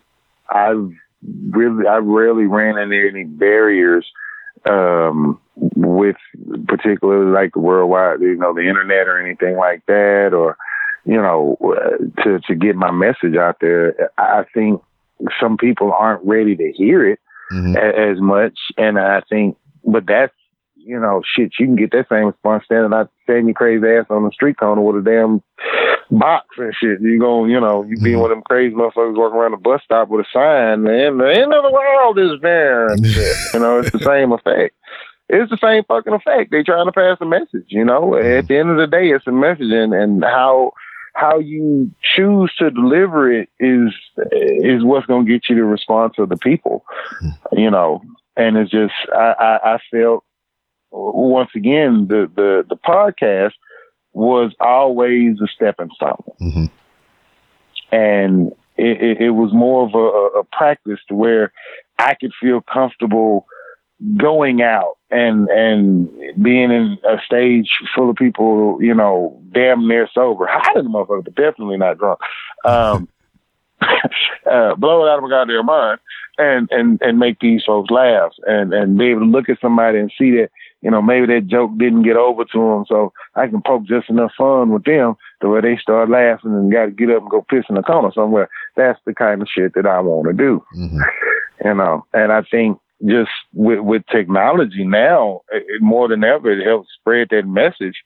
I've 0.49 0.89
really, 1.49 1.85
I 1.85 1.97
rarely 1.97 2.45
ran 2.45 2.77
into 2.77 3.09
any 3.09 3.25
barriers 3.25 4.09
um, 4.65 5.39
with 5.75 6.15
particularly 6.67 7.31
like 7.31 7.55
worldwide, 7.55 8.21
you 8.21 8.35
know, 8.35 8.53
the 8.53 8.67
internet 8.67 9.07
or 9.07 9.19
anything 9.19 9.57
like 9.57 9.85
that, 9.87 10.31
or 10.33 10.57
you 11.05 11.17
know, 11.17 11.57
uh, 11.63 12.21
to 12.23 12.39
to 12.47 12.55
get 12.55 12.75
my 12.75 12.91
message 12.91 13.35
out 13.37 13.57
there. 13.61 14.11
I 14.17 14.39
I 14.41 14.45
think 14.53 14.81
some 15.39 15.57
people 15.57 15.91
aren't 15.93 16.25
ready 16.25 16.55
to 16.55 16.71
hear 16.71 17.05
it 17.09 17.19
Mhm. 17.51 17.75
a- 17.75 18.09
as 18.11 18.21
much, 18.21 18.57
and 18.77 18.99
I 18.99 19.21
think, 19.29 19.57
but 19.85 20.05
that's 20.05 20.33
you 20.81 20.97
know, 20.99 21.21
shit, 21.25 21.51
you 21.59 21.65
can 21.67 21.75
get 21.75 21.91
that 21.91 22.07
same 22.09 22.25
response 22.27 22.63
standing 22.65 22.93
out 22.93 23.09
standing 23.23 23.47
your 23.47 23.53
crazy 23.53 23.85
ass 23.85 24.05
on 24.09 24.23
the 24.23 24.31
street 24.31 24.57
corner 24.57 24.81
with 24.81 25.05
a 25.05 25.09
damn 25.09 25.41
box 26.11 26.47
and 26.57 26.73
shit. 26.79 27.01
You 27.01 27.19
going, 27.19 27.51
you 27.51 27.59
know, 27.59 27.83
you 27.83 27.97
being 27.97 28.15
mm-hmm. 28.15 28.21
one 28.21 28.31
of 28.31 28.37
them 28.37 28.43
crazy 28.43 28.75
motherfuckers 28.75 29.15
walking 29.15 29.37
around 29.37 29.51
the 29.51 29.57
bus 29.57 29.81
stop 29.83 30.09
with 30.09 30.25
a 30.25 30.29
sign, 30.31 30.83
man, 30.83 31.17
the 31.17 31.31
end 31.31 31.53
of 31.53 31.63
the 31.63 31.71
world 31.71 32.19
is 32.19 32.41
there 32.41 32.87
and 32.87 33.05
shit. 33.13 33.35
You 33.53 33.59
know, 33.59 33.79
it's 33.79 33.91
the 33.91 33.99
same 33.99 34.31
effect. 34.31 34.75
It's 35.29 35.51
the 35.51 35.57
same 35.57 35.83
fucking 35.87 36.13
effect. 36.13 36.51
They 36.51 36.63
trying 36.63 36.87
to 36.87 36.91
pass 36.91 37.17
a 37.21 37.25
message, 37.25 37.67
you 37.67 37.85
know. 37.85 38.15
At 38.15 38.23
mm-hmm. 38.23 38.47
the 38.47 38.57
end 38.57 38.69
of 38.71 38.77
the 38.77 38.87
day, 38.87 39.09
it's 39.09 39.27
a 39.27 39.31
message, 39.31 39.71
and, 39.71 39.93
and 39.93 40.23
how 40.23 40.73
how 41.13 41.37
you 41.37 41.91
choose 42.15 42.51
to 42.57 42.71
deliver 42.71 43.31
it 43.31 43.49
is 43.59 43.93
is 44.31 44.83
what's 44.83 45.05
going 45.05 45.25
to 45.25 45.31
get 45.31 45.49
you 45.49 45.55
the 45.55 45.63
response 45.63 46.15
of 46.17 46.29
the 46.29 46.37
people, 46.37 46.83
mm-hmm. 47.23 47.59
you 47.59 47.69
know. 47.69 48.01
And 48.35 48.57
it's 48.57 48.71
just 48.71 48.93
I 49.13 49.35
I, 49.39 49.73
I 49.75 49.79
felt 49.91 50.23
once 50.91 51.51
again 51.55 52.07
the 52.07 52.31
the 52.35 52.65
the 52.67 52.77
podcast 52.77 53.53
was 54.19 54.53
always 54.59 55.39
a 55.41 55.47
stepping 55.47 55.89
stone 55.95 56.23
Mhm. 56.41 56.69
and 57.91 58.51
it, 58.77 59.01
it, 59.01 59.21
it 59.21 59.29
was 59.31 59.51
more 59.53 59.85
of 59.87 59.93
a, 59.93 60.39
a 60.39 60.43
practice 60.43 60.99
to 61.07 61.15
where 61.15 61.51
I 61.97 62.15
could 62.15 62.31
feel 62.41 62.61
comfortable 62.61 63.45
going 64.15 64.61
out 64.61 64.97
and 65.11 65.49
and 65.49 66.09
being 66.41 66.71
in 66.71 66.97
a 67.07 67.17
stage 67.25 67.69
full 67.93 68.09
of 68.09 68.15
people, 68.15 68.77
you 68.81 68.93
know, 68.93 69.41
damn 69.51 69.87
near 69.87 70.07
sober, 70.13 70.47
high 70.49 70.73
than 70.75 70.85
the 70.85 70.89
motherfucker, 70.89 71.25
but 71.25 71.35
definitely 71.35 71.77
not 71.77 71.97
drunk. 71.97 72.19
Um, 72.63 73.09
uh, 73.81 74.75
blow 74.75 75.05
it 75.05 75.09
out 75.09 75.17
of 75.17 75.23
my 75.23 75.29
goddamn 75.29 75.65
mind, 75.65 75.99
and 76.37 76.69
and 76.71 77.01
and 77.01 77.19
make 77.19 77.39
these 77.39 77.63
folks 77.65 77.91
laugh, 77.91 78.31
and 78.47 78.73
and 78.73 78.97
be 78.97 79.07
able 79.07 79.21
to 79.21 79.25
look 79.25 79.49
at 79.49 79.59
somebody 79.59 79.99
and 79.99 80.11
see 80.17 80.31
that 80.31 80.49
you 80.81 80.89
know 80.91 81.01
maybe 81.01 81.25
that 81.27 81.47
joke 81.47 81.71
didn't 81.77 82.03
get 82.03 82.15
over 82.17 82.45
to 82.45 82.57
them, 82.59 82.85
so 82.87 83.11
I 83.35 83.47
can 83.47 83.61
poke 83.65 83.83
just 83.85 84.09
enough 84.09 84.31
fun 84.37 84.69
with 84.71 84.83
them 84.85 85.15
to 85.41 85.49
where 85.49 85.61
they 85.61 85.77
start 85.77 86.09
laughing 86.09 86.51
and 86.51 86.71
got 86.71 86.85
to 86.85 86.91
get 86.91 87.09
up 87.09 87.21
and 87.21 87.29
go 87.31 87.41
piss 87.49 87.65
in 87.69 87.75
the 87.75 87.81
corner 87.83 88.11
somewhere. 88.13 88.49
That's 88.75 88.99
the 89.05 89.13
kind 89.13 89.41
of 89.41 89.47
shit 89.53 89.73
that 89.75 89.85
I 89.85 89.99
want 89.99 90.27
to 90.27 90.33
do, 90.33 90.63
Mhm. 90.77 90.99
you 91.65 91.73
know. 91.73 92.05
And 92.13 92.31
I 92.31 92.41
think 92.43 92.79
just 93.05 93.31
with 93.53 93.79
with 93.79 94.03
technology 94.11 94.85
now, 94.85 95.41
it, 95.51 95.63
it- 95.67 95.81
more 95.81 96.07
than 96.07 96.23
ever, 96.23 96.51
it 96.51 96.65
helps 96.65 96.89
spread 96.99 97.27
that 97.31 97.45
message. 97.47 98.03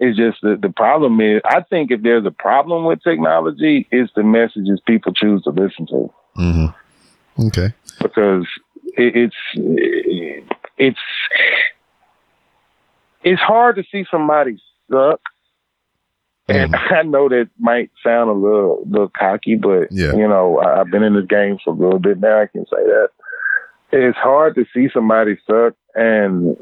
It's 0.00 0.16
just 0.16 0.38
the, 0.42 0.56
the 0.60 0.68
problem 0.70 1.20
is, 1.20 1.40
I 1.44 1.60
think 1.62 1.90
if 1.90 2.02
there's 2.02 2.24
a 2.24 2.30
problem 2.30 2.84
with 2.84 3.02
technology, 3.02 3.88
it's 3.90 4.12
the 4.14 4.22
messages 4.22 4.80
people 4.86 5.12
choose 5.12 5.42
to 5.42 5.50
listen 5.50 5.86
to 5.88 6.12
Mhm. 6.36 6.74
Okay. 7.48 7.72
because 8.00 8.46
it, 8.96 9.16
it's 9.16 10.48
it's 10.78 10.98
it's 13.22 13.40
hard 13.40 13.76
to 13.76 13.84
see 13.90 14.04
somebody 14.10 14.60
suck. 14.90 15.20
And 16.50 16.72
mm-hmm. 16.72 16.94
I 16.94 17.02
know 17.02 17.28
that 17.28 17.50
might 17.58 17.90
sound 18.02 18.30
a 18.30 18.32
little 18.32 18.84
little 18.88 19.10
cocky, 19.10 19.56
but 19.56 19.88
Yeah. 19.90 20.14
you 20.14 20.26
know 20.26 20.58
I- 20.58 20.80
I've 20.80 20.90
been 20.90 21.02
in 21.02 21.14
this 21.14 21.26
game 21.26 21.58
for 21.62 21.70
a 21.70 21.76
little 21.76 21.98
bit 21.98 22.20
now. 22.20 22.40
I 22.40 22.46
can 22.46 22.64
say 22.66 22.82
that 22.84 23.08
it's 23.92 24.18
hard 24.18 24.54
to 24.54 24.64
see 24.72 24.88
somebody 24.92 25.36
suck 25.46 25.74
and 25.94 26.56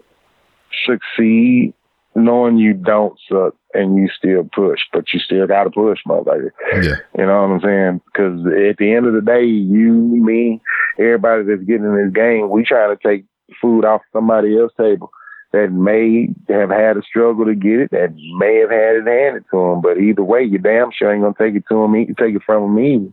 succeed, 0.84 1.74
knowing 2.14 2.56
you 2.56 2.72
don't 2.74 3.18
suck 3.28 3.55
and 3.74 3.97
you 3.97 4.09
still 4.16 4.48
push, 4.55 4.80
but 4.93 5.12
you 5.12 5.20
still 5.20 5.47
got 5.47 5.64
to 5.64 5.70
push, 5.70 5.98
motherfucker. 6.06 6.51
Yeah. 6.82 6.97
You 7.18 7.26
know 7.26 7.43
what 7.43 7.51
I'm 7.51 7.60
saying? 7.60 8.01
Because 8.06 8.40
at 8.47 8.78
the 8.78 8.93
end 8.94 9.06
of 9.06 9.12
the 9.12 9.20
day, 9.20 9.44
you, 9.44 9.93
me, 9.93 10.60
everybody 10.98 11.43
that's 11.44 11.62
getting 11.64 11.84
in 11.84 11.97
this 11.97 12.12
game, 12.14 12.48
we 12.48 12.64
trying 12.64 12.97
to 12.97 13.09
take 13.09 13.24
food 13.60 13.85
off 13.85 14.02
somebody 14.12 14.59
else's 14.59 14.77
table 14.77 15.10
that 15.52 15.70
may 15.73 16.28
have 16.48 16.70
had 16.70 16.97
a 16.97 17.02
struggle 17.02 17.44
to 17.47 17.55
get 17.55 17.81
it, 17.81 17.90
that 17.93 18.14
may 18.36 18.56
have 18.56 18.70
had 18.70 18.97
it 18.97 19.06
handed 19.06 19.44
to 19.51 19.56
them. 19.56 19.81
But 19.81 19.98
either 19.98 20.23
way, 20.24 20.43
you 20.43 20.59
damn 20.59 20.90
sure 20.93 21.12
ain't 21.12 21.23
gonna 21.23 21.35
take 21.39 21.55
it 21.55 21.64
to 21.68 21.82
them. 21.82 21.94
You 21.94 22.14
take 22.18 22.35
it 22.35 22.43
from 22.44 22.62
them 22.74 22.85
either. 22.85 23.12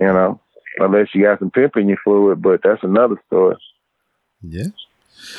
You 0.00 0.06
know, 0.12 0.40
unless 0.78 1.08
you 1.14 1.22
got 1.22 1.38
some 1.38 1.50
pimp 1.50 1.76
in 1.76 1.88
your 1.88 1.98
fluid, 2.02 2.42
but 2.42 2.60
that's 2.64 2.82
another 2.82 3.16
story. 3.26 3.56
Yeah. 4.42 4.64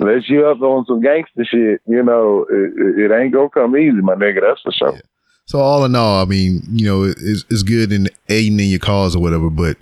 unless 0.00 0.28
you 0.28 0.46
up 0.46 0.60
on 0.60 0.84
some 0.86 1.00
gangster 1.00 1.44
shit, 1.44 1.80
you 1.86 2.02
know, 2.02 2.46
it, 2.50 3.00
it- 3.10 3.12
ain't 3.12 3.32
gonna 3.32 3.48
come 3.50 3.76
easy, 3.76 4.00
my 4.00 4.14
nigga. 4.14 4.40
That's 4.40 4.60
for 4.62 4.72
sure. 4.72 5.00
So 5.46 5.58
all 5.58 5.84
in 5.84 5.94
all, 5.96 6.22
I 6.22 6.26
mean, 6.26 6.62
you 6.70 6.86
know, 6.86 7.02
it's, 7.04 7.44
it's 7.50 7.62
good 7.62 7.92
in 7.92 8.08
aiding 8.28 8.60
in 8.60 8.68
your 8.68 8.78
cause 8.78 9.16
or 9.16 9.20
whatever, 9.20 9.50
but 9.50 9.76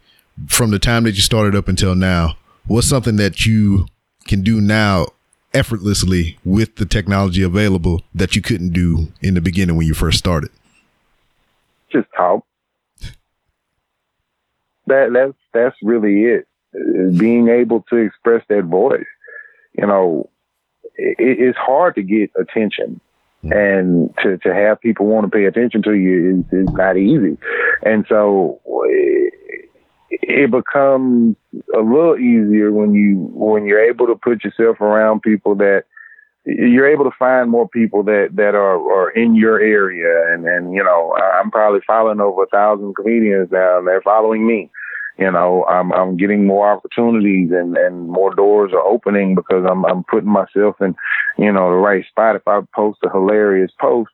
from 0.47 0.71
the 0.71 0.79
time 0.79 1.05
that 1.05 1.13
you 1.17 1.21
started 1.23 1.55
up 1.55 1.69
until 1.69 1.95
now, 1.95 2.37
what's 2.69 2.87
something 2.87 3.17
that 3.17 3.45
you 3.45 3.87
can 4.27 4.43
do 4.43 4.61
now 4.61 5.07
effortlessly 5.53 6.39
with 6.45 6.77
the 6.77 6.87
technology 6.87 7.43
available 7.43 8.03
that 8.15 8.37
you 8.37 8.43
couldn't 8.43 8.73
do 8.73 9.09
in 9.21 9.35
the 9.35 9.41
beginning 9.41 9.77
when 9.77 9.87
you 9.87 9.95
first 9.95 10.19
started? 10.19 10.51
just 11.91 12.09
talk. 12.17 12.45
That 14.87 15.11
that's 15.13 15.35
that's 15.53 15.77
really 15.83 16.25
it. 16.25 16.47
Uh, 16.75 17.19
Being 17.19 17.49
able 17.49 17.85
to 17.91 17.97
express 17.97 18.45
that 18.49 18.65
voice. 18.65 19.05
You 19.77 19.87
know, 19.87 20.31
it, 20.97 21.17
it's 21.19 21.59
hard 21.59 21.95
to 21.97 22.03
get 22.03 22.31
attention. 22.39 23.01
And 23.41 24.13
to, 24.23 24.37
to 24.39 24.53
have 24.53 24.81
people 24.81 25.07
want 25.07 25.25
to 25.25 25.31
pay 25.31 25.45
attention 25.45 25.81
to 25.85 25.93
you 25.93 26.45
is, 26.53 26.67
is 26.67 26.75
not 26.75 26.97
easy. 26.97 27.39
And 27.85 28.05
so 28.09 28.61
it, 30.11 30.51
becomes 30.51 31.37
a 31.75 31.81
little 31.81 32.17
easier 32.17 32.73
when 32.73 32.95
you 32.95 33.29
when 33.33 33.67
you're 33.67 33.85
able 33.85 34.07
to 34.07 34.15
put 34.15 34.45
yourself 34.45 34.81
around 34.81 35.23
people 35.23 35.55
that 35.57 35.85
you're 36.45 36.89
able 36.89 37.05
to 37.05 37.17
find 37.19 37.51
more 37.51 37.69
people 37.69 38.03
that 38.05 38.31
that 38.35 38.55
are, 38.55 38.79
are 38.93 39.11
in 39.11 39.35
your 39.35 39.61
area. 39.61 40.33
And 40.33 40.47
and 40.47 40.73
you 40.73 40.83
know 40.83 41.15
I'm 41.41 41.51
probably 41.51 41.81
following 41.87 42.21
over 42.21 42.45
a 42.45 42.49
thousand 42.49 42.95
comedians 42.97 43.49
now 43.51 43.79
and 43.79 43.87
they're 43.87 44.03
following 44.03 44.47
me. 44.47 44.71
You 45.19 45.31
know 45.31 45.65
I'm 45.69 45.93
I'm 45.93 46.17
getting 46.17 46.47
more 46.47 46.71
opportunities 46.73 47.51
and 47.51 47.77
and 47.77 48.09
more 48.09 48.35
doors 48.35 48.73
are 48.73 48.87
opening 48.87 49.35
because 49.35 49.65
I'm 49.69 49.85
I'm 49.85 50.05
putting 50.05 50.31
myself 50.31 50.77
in 50.81 50.95
you 51.37 51.53
know 51.53 51.71
the 51.71 51.77
right 51.77 52.07
spot. 52.07 52.37
If 52.37 52.47
I 52.47 52.61
post 52.75 53.01
a 53.05 53.11
hilarious 53.11 53.73
post 53.81 54.11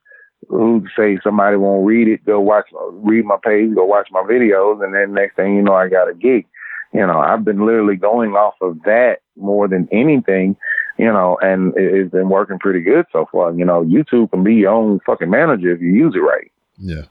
who 0.48 0.86
say 0.96 1.18
somebody 1.22 1.56
won't 1.56 1.86
read 1.86 2.08
it 2.08 2.24
go 2.24 2.40
watch 2.40 2.66
read 2.92 3.24
my 3.24 3.36
page 3.42 3.74
go 3.74 3.84
watch 3.84 4.08
my 4.10 4.22
videos 4.22 4.82
and 4.84 4.94
then 4.94 5.12
next 5.12 5.36
thing 5.36 5.54
you 5.56 5.62
know 5.62 5.74
I 5.74 5.88
got 5.88 6.08
a 6.08 6.14
gig 6.14 6.46
you 6.92 7.06
know 7.06 7.20
I've 7.20 7.44
been 7.44 7.64
literally 7.64 7.96
going 7.96 8.32
off 8.32 8.54
of 8.60 8.82
that 8.84 9.18
more 9.36 9.68
than 9.68 9.88
anything 9.90 10.56
you 10.96 11.06
know, 11.06 11.38
and 11.42 11.76
it, 11.76 11.94
it's 11.94 12.12
been 12.12 12.28
working 12.28 12.58
pretty 12.58 12.80
good 12.80 13.06
so 13.12 13.26
far. 13.30 13.52
You 13.52 13.64
know, 13.64 13.84
YouTube 13.84 14.30
can 14.30 14.44
be 14.44 14.54
your 14.54 14.72
own 14.72 15.00
fucking 15.04 15.30
manager 15.30 15.72
if 15.72 15.80
you 15.80 15.92
use 15.92 16.14
it 16.14 16.20
right. 16.20 16.50
Yeah. 16.78 17.02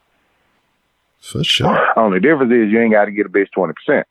For 1.20 1.44
sure. 1.44 1.78
Only 1.98 2.20
difference 2.20 2.52
is 2.52 2.72
you 2.72 2.82
ain't 2.82 2.92
got 2.92 3.06
to 3.06 3.12
get 3.12 3.26
a 3.26 3.30
bitch 3.30 3.48
20%. 3.56 4.04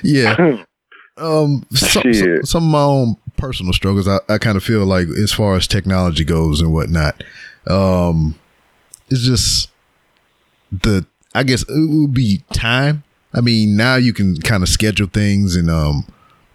yeah. 0.02 0.64
Um, 1.16 1.64
some, 1.70 2.12
some, 2.12 2.44
some, 2.44 2.64
of 2.64 2.70
my 2.70 2.82
own 2.82 3.16
personal 3.36 3.72
struggles, 3.72 4.08
I, 4.08 4.18
I 4.28 4.38
kind 4.38 4.56
of 4.56 4.64
feel 4.64 4.84
like 4.84 5.06
as 5.08 5.32
far 5.32 5.54
as 5.54 5.68
technology 5.68 6.24
goes 6.24 6.60
and 6.60 6.72
whatnot, 6.72 7.22
um, 7.68 8.34
it's 9.08 9.22
just 9.22 9.70
the, 10.72 11.06
I 11.34 11.44
guess 11.44 11.62
it 11.68 11.88
would 11.88 12.14
be 12.14 12.42
time. 12.52 13.04
I 13.32 13.40
mean, 13.40 13.76
now 13.76 13.96
you 13.96 14.12
can 14.12 14.36
kind 14.38 14.62
of 14.62 14.68
schedule 14.68 15.06
things 15.06 15.54
and, 15.56 15.70
um, 15.70 16.06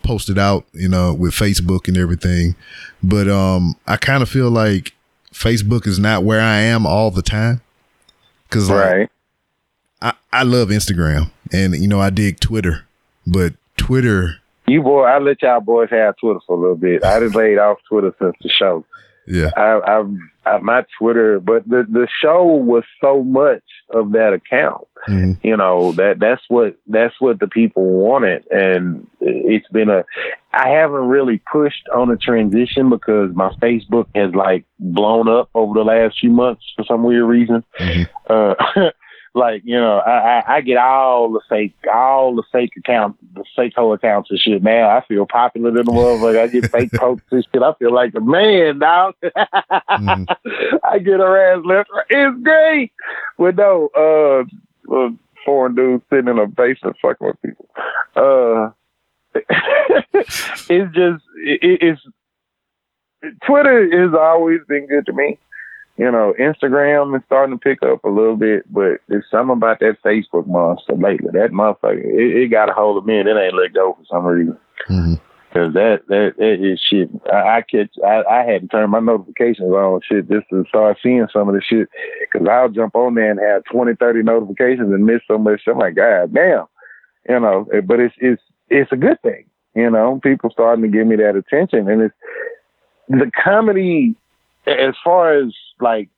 post 0.03 0.29
it 0.29 0.37
out, 0.37 0.65
you 0.73 0.89
know, 0.89 1.13
with 1.13 1.33
Facebook 1.33 1.87
and 1.87 1.97
everything. 1.97 2.55
But 3.03 3.27
um, 3.27 3.75
I 3.85 3.95
kind 3.95 4.23
of 4.23 4.29
feel 4.29 4.49
like 4.49 4.93
Facebook 5.31 5.85
is 5.87 5.99
not 5.99 6.23
where 6.23 6.41
I 6.41 6.57
am 6.61 6.85
all 6.85 7.11
the 7.11 7.21
time. 7.21 7.61
Cause 8.49 8.69
like, 8.69 8.83
right. 8.83 9.09
I, 10.01 10.13
I 10.33 10.43
love 10.43 10.69
Instagram 10.69 11.29
and 11.51 11.75
you 11.75 11.87
know 11.87 11.99
I 12.01 12.09
dig 12.09 12.39
Twitter, 12.39 12.87
but 13.27 13.53
Twitter. 13.77 14.38
You 14.69 14.81
boy, 14.83 15.03
I 15.03 15.19
let 15.19 15.41
y'all 15.41 15.61
boys 15.61 15.89
have 15.91 16.15
Twitter 16.17 16.39
for 16.45 16.55
a 16.55 16.59
little 16.59 16.75
bit. 16.75 17.03
I 17.03 17.19
just 17.19 17.35
laid 17.35 17.57
off 17.57 17.77
Twitter 17.87 18.13
since 18.19 18.35
the 18.41 18.49
show. 18.49 18.85
Yeah, 19.27 19.51
I, 19.55 19.79
I, 19.79 20.03
I 20.45 20.57
my 20.59 20.83
Twitter, 20.97 21.39
but 21.39 21.67
the 21.69 21.85
the 21.87 22.07
show 22.21 22.45
was 22.45 22.83
so 22.99 23.23
much 23.23 23.63
of 23.91 24.11
that 24.13 24.33
account. 24.33 24.87
Mm-hmm. 25.07 25.45
You 25.47 25.55
know 25.55 25.91
that 25.93 26.19
that's 26.19 26.41
what 26.47 26.77
that's 26.87 27.13
what 27.19 27.39
the 27.39 27.47
people 27.47 27.83
wanted, 27.83 28.45
and 28.51 29.07
it's 29.21 29.67
been 29.69 29.89
a. 29.89 30.03
I 30.51 30.69
haven't 30.69 31.07
really 31.07 31.41
pushed 31.51 31.87
on 31.95 32.09
a 32.09 32.17
transition 32.17 32.89
because 32.89 33.35
my 33.35 33.49
Facebook 33.61 34.07
has 34.15 34.33
like 34.33 34.65
blown 34.79 35.27
up 35.29 35.49
over 35.53 35.75
the 35.75 35.85
last 35.85 36.17
few 36.19 36.31
months 36.31 36.63
for 36.75 36.83
some 36.85 37.03
weird 37.03 37.25
reason. 37.25 37.63
Mm-hmm. 37.79 38.03
Uh, 38.27 38.89
like 39.35 39.61
you 39.63 39.75
know, 39.75 39.97
I, 39.99 40.39
I, 40.39 40.55
I 40.55 40.61
get 40.61 40.77
all 40.77 41.31
the 41.31 41.41
fake, 41.49 41.75
all 41.93 42.35
the 42.35 42.43
fake 42.51 42.73
accounts, 42.77 43.19
the 43.33 43.43
fake 43.55 43.73
whole 43.75 43.93
accounts 43.93 44.29
and 44.31 44.39
shit. 44.39 44.63
Man, 44.63 44.85
I 44.85 45.01
feel 45.07 45.25
popular 45.25 45.69
in 45.69 45.85
the 45.85 45.91
world. 45.91 46.21
Like 46.21 46.35
I 46.35 46.47
get 46.47 46.71
fake 46.71 46.91
posts 46.95 47.25
and 47.31 47.45
shit. 47.51 47.61
I 47.61 47.73
feel 47.73 47.93
like 47.93 48.13
the 48.13 48.21
man, 48.21 48.79
dog. 48.79 49.15
mm-hmm. 49.23 50.23
I 50.83 50.99
get 50.99 51.19
her 51.19 51.53
ass 51.53 51.63
left. 51.65 51.89
It's 52.09 52.43
great, 52.43 52.91
but 53.37 53.55
no, 53.55 53.89
uh, 53.95 54.95
uh, 54.95 55.09
foreign 55.45 55.75
dude 55.75 56.01
sitting 56.09 56.27
in 56.27 56.39
a 56.39 56.47
basement 56.47 56.97
fucking 57.01 57.27
with 57.27 57.41
people. 57.41 57.69
Uh, 58.15 58.71
it's 59.35 60.95
just, 60.95 61.23
it, 61.37 61.79
it's 61.81 62.01
Twitter 63.45 64.03
has 64.03 64.13
always 64.13 64.59
been 64.67 64.87
good 64.87 65.05
to 65.05 65.13
me 65.13 65.37
you 65.99 66.09
know, 66.09 66.33
Instagram 66.39 67.13
is 67.17 67.21
starting 67.25 67.59
to 67.59 67.61
pick 67.61 67.83
up 67.83 68.05
a 68.05 68.09
little 68.09 68.37
bit, 68.37 68.63
but 68.71 69.01
there's 69.09 69.25
something 69.29 69.57
about 69.57 69.79
that 69.81 69.97
Facebook 70.01 70.47
monster 70.47 70.93
lately. 70.93 71.27
That 71.33 71.51
motherfucker, 71.51 71.99
it, 71.99 72.43
it 72.43 72.47
got 72.47 72.69
a 72.69 72.73
hold 72.73 72.97
of 72.97 73.05
me 73.05 73.19
and 73.19 73.27
it 73.27 73.35
ain't 73.35 73.53
let 73.53 73.73
go 73.73 73.97
for 73.99 74.05
some 74.09 74.25
reason. 74.25 74.57
Mm-hmm. 74.89 75.15
Cause 75.51 75.73
that, 75.73 76.03
that, 76.07 76.35
that 76.37 76.65
is 76.65 76.79
shit. 76.89 77.09
I, 77.25 77.57
I 77.57 77.61
catch, 77.69 77.91
I, 78.05 78.23
I 78.31 78.45
hadn't 78.45 78.69
turned 78.69 78.91
my 78.91 79.01
notifications 79.01 79.73
on 79.73 79.99
shit 80.07 80.29
just 80.29 80.47
to 80.51 80.63
start 80.69 80.99
seeing 81.03 81.27
some 81.33 81.49
of 81.49 81.55
the 81.55 81.61
shit. 81.61 81.89
Cause 82.31 82.47
I'll 82.49 82.69
jump 82.69 82.95
on 82.95 83.15
there 83.15 83.31
and 83.31 83.39
have 83.41 83.65
20, 83.65 83.95
30 83.95 84.23
notifications 84.23 84.93
and 84.93 85.05
miss 85.05 85.19
so 85.27 85.37
much. 85.37 85.63
I'm 85.67 85.79
like, 85.79 85.95
God 85.95 86.33
damn, 86.33 86.65
you 87.27 87.41
know, 87.41 87.67
but 87.83 87.99
it's, 87.99 88.15
it's, 88.19 88.41
it's 88.69 88.91
a 88.93 88.95
good 88.97 89.21
thing. 89.21 89.43
You 89.75 89.89
know, 89.89 90.21
people 90.23 90.49
starting 90.49 90.83
to 90.83 90.97
give 90.97 91.07
me 91.07 91.17
that 91.17 91.35
attention 91.35 91.89
and 91.89 92.03
it's 92.03 92.15
the 93.09 93.29
comedy 93.43 94.15
as 94.65 94.95
far 95.03 95.33
as 95.33 95.51
like 95.79 96.09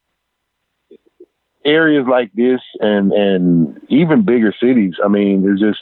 areas 1.63 2.05
like 2.09 2.31
this 2.33 2.61
and 2.79 3.11
and 3.11 3.79
even 3.89 4.25
bigger 4.25 4.53
cities, 4.59 4.95
I 5.03 5.07
mean, 5.07 5.43
there's 5.43 5.59
just 5.59 5.79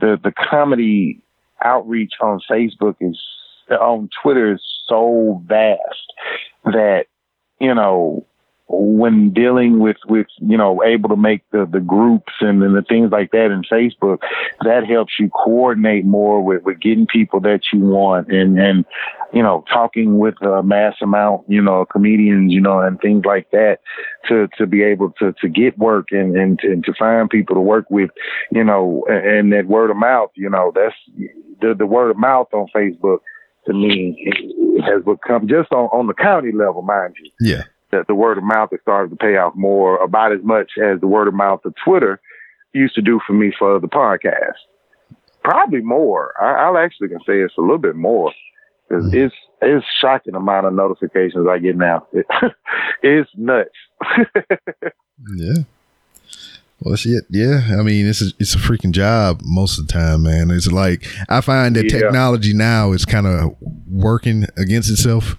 the 0.00 0.18
the 0.22 0.32
comedy 0.32 1.22
outreach 1.62 2.12
on 2.20 2.40
Facebook 2.50 2.96
is 3.00 3.18
on 3.70 4.08
Twitter 4.22 4.54
is 4.54 4.62
so 4.86 5.42
vast 5.46 6.12
that 6.64 7.06
you 7.60 7.74
know 7.74 8.26
when 8.72 9.32
dealing 9.32 9.80
with 9.80 9.96
with 10.06 10.28
you 10.38 10.56
know 10.56 10.82
able 10.84 11.08
to 11.08 11.16
make 11.16 11.42
the 11.50 11.68
the 11.70 11.80
groups 11.80 12.32
and, 12.40 12.62
and 12.62 12.76
the 12.76 12.82
things 12.82 13.10
like 13.10 13.32
that 13.32 13.50
in 13.50 13.62
Facebook, 13.70 14.18
that 14.60 14.86
helps 14.86 15.14
you 15.18 15.28
coordinate 15.30 16.04
more 16.04 16.42
with 16.42 16.62
with 16.62 16.80
getting 16.80 17.06
people 17.06 17.40
that 17.40 17.60
you 17.72 17.80
want 17.80 18.28
and 18.28 18.60
and 18.60 18.84
you 19.32 19.42
know 19.42 19.64
talking 19.72 20.18
with 20.18 20.40
a 20.42 20.62
mass 20.62 20.94
amount 21.02 21.42
you 21.48 21.60
know 21.60 21.84
comedians 21.84 22.52
you 22.52 22.60
know 22.60 22.78
and 22.78 23.00
things 23.00 23.24
like 23.24 23.50
that 23.50 23.78
to 24.28 24.46
to 24.56 24.66
be 24.66 24.82
able 24.82 25.10
to 25.18 25.34
to 25.40 25.48
get 25.48 25.76
work 25.76 26.06
and 26.12 26.36
and 26.36 26.60
to, 26.60 26.68
and 26.68 26.84
to 26.84 26.94
find 26.96 27.28
people 27.28 27.56
to 27.56 27.60
work 27.60 27.86
with 27.90 28.10
you 28.52 28.62
know 28.62 29.04
and, 29.08 29.26
and 29.26 29.52
that 29.52 29.66
word 29.66 29.90
of 29.90 29.96
mouth 29.96 30.30
you 30.36 30.48
know 30.48 30.72
that's 30.74 30.94
the 31.60 31.74
the 31.74 31.86
word 31.86 32.10
of 32.10 32.16
mouth 32.16 32.48
on 32.52 32.68
Facebook 32.74 33.18
to 33.66 33.72
me 33.72 34.32
has 34.84 35.02
become 35.04 35.48
just 35.48 35.72
on 35.72 35.86
on 35.86 36.06
the 36.06 36.14
county 36.14 36.52
level 36.52 36.82
mind 36.82 37.16
you. 37.20 37.30
Yeah 37.40 37.64
that 37.90 38.06
the 38.06 38.14
word 38.14 38.38
of 38.38 38.44
mouth 38.44 38.70
has 38.70 38.80
started 38.80 39.10
to 39.10 39.16
pay 39.16 39.36
off 39.36 39.54
more, 39.54 40.02
about 40.02 40.32
as 40.32 40.42
much 40.42 40.72
as 40.82 41.00
the 41.00 41.06
word 41.06 41.28
of 41.28 41.34
mouth 41.34 41.64
of 41.64 41.74
Twitter 41.84 42.20
used 42.72 42.94
to 42.94 43.02
do 43.02 43.20
for 43.26 43.32
me 43.32 43.52
for 43.58 43.78
the 43.80 43.88
podcast. 43.88 44.58
Probably 45.42 45.80
more. 45.80 46.34
I, 46.40 46.64
I'll 46.64 46.78
actually 46.78 47.08
can 47.08 47.20
say 47.20 47.40
it's 47.40 47.56
a 47.58 47.60
little 47.60 47.78
bit 47.78 47.96
more 47.96 48.32
because 48.88 49.06
mm-hmm. 49.06 49.26
it's 49.26 49.34
it's 49.62 49.86
shocking 50.00 50.34
amount 50.34 50.66
of 50.66 50.74
notifications 50.74 51.46
I 51.48 51.58
get 51.58 51.76
now. 51.76 52.06
It, 52.12 52.26
it's 53.02 53.30
nuts. 53.36 53.70
yeah. 55.36 55.62
Well, 56.80 56.96
shit. 56.96 57.24
Yeah, 57.28 57.60
I 57.78 57.82
mean, 57.82 58.06
it's 58.06 58.22
a, 58.22 58.32
it's 58.38 58.54
a 58.54 58.58
freaking 58.58 58.92
job 58.92 59.42
most 59.44 59.78
of 59.78 59.86
the 59.86 59.92
time, 59.92 60.22
man. 60.22 60.50
It's 60.50 60.70
like 60.70 61.06
I 61.28 61.42
find 61.42 61.76
that 61.76 61.92
yeah. 61.92 62.00
technology 62.00 62.54
now 62.54 62.92
is 62.92 63.04
kind 63.04 63.26
of 63.26 63.54
working 63.86 64.46
against 64.56 64.90
itself 64.90 65.36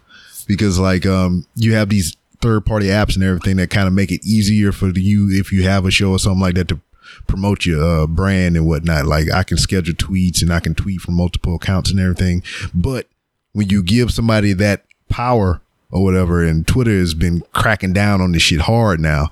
because, 0.47 0.77
like, 0.77 1.05
um, 1.07 1.47
you 1.55 1.73
have 1.73 1.89
these 1.89 2.15
third 2.41 2.65
party 2.65 2.87
apps 2.87 3.15
and 3.15 3.23
everything 3.23 3.57
that 3.57 3.69
kind 3.69 3.87
of 3.87 3.93
make 3.93 4.11
it 4.11 4.25
easier 4.25 4.71
for 4.71 4.89
you 4.89 5.29
if 5.31 5.51
you 5.51 5.63
have 5.63 5.85
a 5.85 5.91
show 5.91 6.11
or 6.11 6.19
something 6.19 6.41
like 6.41 6.55
that 6.55 6.67
to 6.69 6.79
promote 7.27 7.65
your 7.65 7.83
uh, 7.83 8.07
brand 8.07 8.55
and 8.55 8.67
whatnot. 8.67 9.05
Like 9.05 9.31
I 9.31 9.43
can 9.43 9.57
schedule 9.57 9.95
tweets 9.95 10.41
and 10.41 10.51
I 10.51 10.59
can 10.59 10.75
tweet 10.75 11.01
from 11.01 11.15
multiple 11.15 11.55
accounts 11.55 11.91
and 11.91 11.99
everything. 11.99 12.43
But 12.73 13.07
when 13.53 13.69
you 13.69 13.83
give 13.83 14.11
somebody 14.11 14.53
that 14.53 14.85
power 15.09 15.61
or 15.91 16.03
whatever, 16.03 16.43
and 16.43 16.65
Twitter 16.67 16.97
has 16.97 17.13
been 17.13 17.43
cracking 17.53 17.93
down 17.93 18.21
on 18.21 18.31
this 18.31 18.41
shit 18.41 18.61
hard 18.61 18.99
now, 18.99 19.29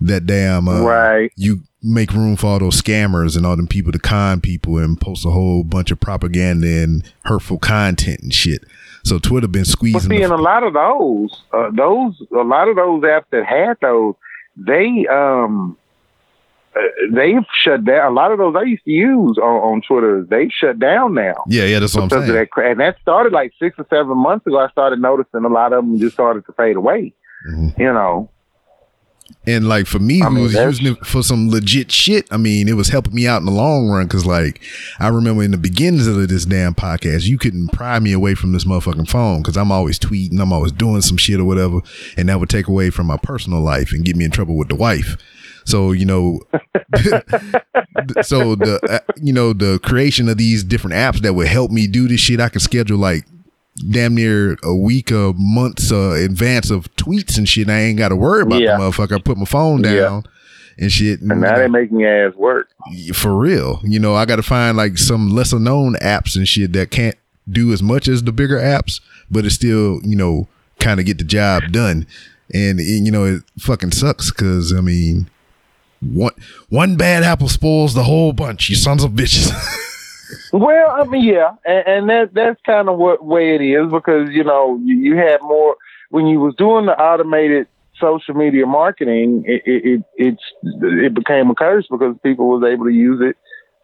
that 0.00 0.26
damn 0.26 0.68
uh, 0.68 0.82
right 0.82 1.32
you 1.36 1.62
make 1.82 2.12
room 2.12 2.36
for 2.36 2.46
all 2.46 2.58
those 2.58 2.80
scammers 2.80 3.36
and 3.36 3.46
all 3.46 3.56
them 3.56 3.66
people 3.66 3.92
to 3.92 3.98
con 3.98 4.40
people 4.40 4.78
and 4.78 5.00
post 5.00 5.24
a 5.24 5.30
whole 5.30 5.62
bunch 5.62 5.90
of 5.90 6.00
propaganda 6.00 6.66
and 6.82 7.12
hurtful 7.24 7.58
content 7.58 8.20
and 8.20 8.34
shit. 8.34 8.64
So 9.08 9.18
Twitter 9.18 9.48
been 9.48 9.64
squeezing. 9.64 10.08
But 10.08 10.16
see, 10.16 10.22
and 10.22 10.32
a 10.32 10.36
lot 10.36 10.62
of 10.62 10.74
those, 10.74 11.42
uh, 11.52 11.70
those, 11.72 12.20
a 12.32 12.44
lot 12.44 12.68
of 12.68 12.76
those 12.76 13.02
apps 13.02 13.24
that 13.30 13.44
had 13.44 13.76
those, 13.80 14.14
they 14.56 15.06
um, 15.10 15.76
uh, 16.76 16.80
they've 17.12 17.44
shut 17.64 17.84
down. 17.84 18.12
A 18.12 18.14
lot 18.14 18.32
of 18.32 18.38
those 18.38 18.54
I 18.56 18.62
used 18.62 18.84
to 18.84 18.90
use 18.90 19.38
on, 19.38 19.44
on 19.44 19.82
Twitter, 19.82 20.26
they 20.28 20.48
shut 20.48 20.78
down 20.78 21.14
now. 21.14 21.44
Yeah, 21.46 21.64
yeah, 21.64 21.78
that's 21.78 21.94
what 21.94 22.04
I'm 22.04 22.10
saying. 22.10 22.32
That, 22.32 22.48
and 22.56 22.80
that 22.80 22.96
started 23.00 23.32
like 23.32 23.52
six 23.58 23.76
or 23.78 23.86
seven 23.90 24.16
months 24.16 24.46
ago. 24.46 24.58
I 24.58 24.70
started 24.70 25.00
noticing 25.00 25.44
a 25.44 25.48
lot 25.48 25.72
of 25.72 25.84
them 25.84 25.98
just 25.98 26.14
started 26.14 26.44
to 26.46 26.52
fade 26.52 26.76
away. 26.76 27.14
Mm-hmm. 27.48 27.80
You 27.80 27.92
know. 27.92 28.30
And 29.46 29.68
like 29.68 29.86
for 29.86 29.98
me, 29.98 30.20
I 30.20 30.26
who 30.26 30.34
mean, 30.34 30.44
was 30.44 30.54
using 30.54 30.86
it 30.88 31.06
for 31.06 31.22
some 31.22 31.48
legit 31.48 31.90
shit, 31.90 32.28
I 32.30 32.36
mean, 32.36 32.68
it 32.68 32.74
was 32.74 32.88
helping 32.88 33.14
me 33.14 33.26
out 33.26 33.40
in 33.40 33.46
the 33.46 33.52
long 33.52 33.88
run. 33.88 34.06
Cause 34.08 34.26
like 34.26 34.60
I 34.98 35.08
remember 35.08 35.42
in 35.42 35.52
the 35.52 35.58
beginnings 35.58 36.06
of 36.06 36.28
this 36.28 36.44
damn 36.44 36.74
podcast, 36.74 37.26
you 37.26 37.38
couldn't 37.38 37.68
pry 37.68 37.98
me 37.98 38.12
away 38.12 38.34
from 38.34 38.52
this 38.52 38.64
motherfucking 38.64 39.08
phone 39.08 39.40
because 39.40 39.56
I'm 39.56 39.72
always 39.72 39.98
tweeting, 39.98 40.38
I'm 40.40 40.52
always 40.52 40.72
doing 40.72 41.00
some 41.00 41.16
shit 41.16 41.40
or 41.40 41.44
whatever, 41.44 41.80
and 42.16 42.28
that 42.28 42.40
would 42.40 42.50
take 42.50 42.68
away 42.68 42.90
from 42.90 43.06
my 43.06 43.16
personal 43.16 43.60
life 43.60 43.92
and 43.92 44.04
get 44.04 44.16
me 44.16 44.26
in 44.26 44.30
trouble 44.30 44.56
with 44.56 44.68
the 44.68 44.74
wife. 44.74 45.16
So 45.64 45.92
you 45.92 46.04
know, 46.04 46.40
so 48.22 48.54
the 48.54 48.80
uh, 48.88 49.12
you 49.16 49.32
know 49.32 49.52
the 49.52 49.78
creation 49.82 50.28
of 50.28 50.38
these 50.38 50.64
different 50.64 50.94
apps 50.94 51.20
that 51.20 51.34
would 51.34 51.48
help 51.48 51.70
me 51.70 51.86
do 51.86 52.08
this 52.08 52.20
shit, 52.20 52.40
I 52.40 52.48
could 52.48 52.62
schedule 52.62 52.98
like 52.98 53.24
damn 53.78 54.14
near 54.14 54.56
a 54.62 54.74
week 54.74 55.10
or 55.12 55.32
months 55.36 55.90
uh, 55.92 56.10
advance 56.12 56.70
of 56.70 56.92
tweets 56.96 57.38
and 57.38 57.48
shit. 57.48 57.68
I 57.68 57.78
ain't 57.80 57.98
got 57.98 58.08
to 58.08 58.16
worry 58.16 58.42
about 58.42 58.60
Yeah. 58.60 58.76
the 58.76 58.82
motherfucker. 58.84 59.16
I 59.16 59.20
put 59.20 59.38
my 59.38 59.44
phone 59.44 59.82
Yeah. 59.84 59.94
down 59.96 60.24
and 60.78 60.90
shit. 60.92 61.20
And 61.20 61.40
now 61.40 61.56
they 61.56 61.68
making 61.68 62.04
ass 62.04 62.34
work. 62.34 62.68
for 63.14 63.36
real, 63.36 63.80
you 63.84 63.98
know, 63.98 64.14
I 64.14 64.24
got 64.24 64.36
to 64.36 64.42
find 64.42 64.76
like 64.76 64.98
some 64.98 65.30
lesser 65.30 65.58
known 65.58 65.94
apps 66.02 66.36
and 66.36 66.46
shit 66.48 66.72
that 66.74 66.90
can't 66.90 67.16
do 67.50 67.72
as 67.72 67.82
much 67.82 68.08
as 68.08 68.22
the 68.22 68.32
bigger 68.32 68.58
apps, 68.58 69.00
but 69.30 69.44
it 69.46 69.50
still, 69.50 70.00
you 70.04 70.16
know, 70.16 70.48
kind 70.80 71.00
of 71.00 71.06
get 71.06 71.18
the 71.18 71.24
job 71.24 71.64
done. 71.72 72.06
And, 72.54 72.78
and, 72.78 73.06
you 73.06 73.10
know, 73.12 73.24
it 73.24 73.42
fucking 73.58 73.92
sucks 73.92 74.30
because 74.30 74.72
I 74.72 74.80
mean, 74.80 75.28
one 76.00 76.32
one 76.68 76.96
bad 76.96 77.24
apple 77.24 77.48
spoils 77.48 77.94
the 77.94 78.04
whole 78.04 78.32
bunch. 78.32 78.68
You 78.70 78.76
sons 78.76 79.02
of 79.04 79.12
bitches. 79.12 79.50
Well, 80.52 80.90
I 80.90 81.04
mean, 81.04 81.24
yeah, 81.24 81.52
and, 81.64 81.86
and 81.86 82.10
that 82.10 82.34
that's 82.34 82.60
kind 82.64 82.88
of 82.88 82.98
what 82.98 83.24
way 83.24 83.54
it 83.54 83.62
is 83.62 83.90
because 83.90 84.30
you 84.30 84.44
know 84.44 84.80
you, 84.84 84.96
you 84.96 85.16
had 85.16 85.38
more 85.42 85.76
when 86.10 86.26
you 86.26 86.40
was 86.40 86.54
doing 86.56 86.86
the 86.86 86.98
automated 87.00 87.66
social 88.00 88.34
media 88.34 88.66
marketing. 88.66 89.44
It 89.46 89.62
it, 89.66 89.84
it 89.84 90.04
it's 90.16 90.42
it 90.82 91.14
became 91.14 91.50
a 91.50 91.54
curse 91.54 91.86
because 91.90 92.16
people 92.22 92.48
was 92.48 92.64
able 92.64 92.86
to 92.86 92.92
use 92.92 93.20
it 93.22 93.36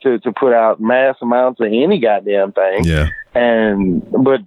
to 0.03 0.19
to 0.21 0.33
put 0.33 0.53
out 0.53 0.81
mass 0.81 1.17
amounts 1.23 1.61
of 1.61 1.67
any 1.67 1.99
goddamn 1.99 2.53
thing. 2.53 2.85
yeah. 2.85 3.09
and 3.35 4.03
but 4.23 4.41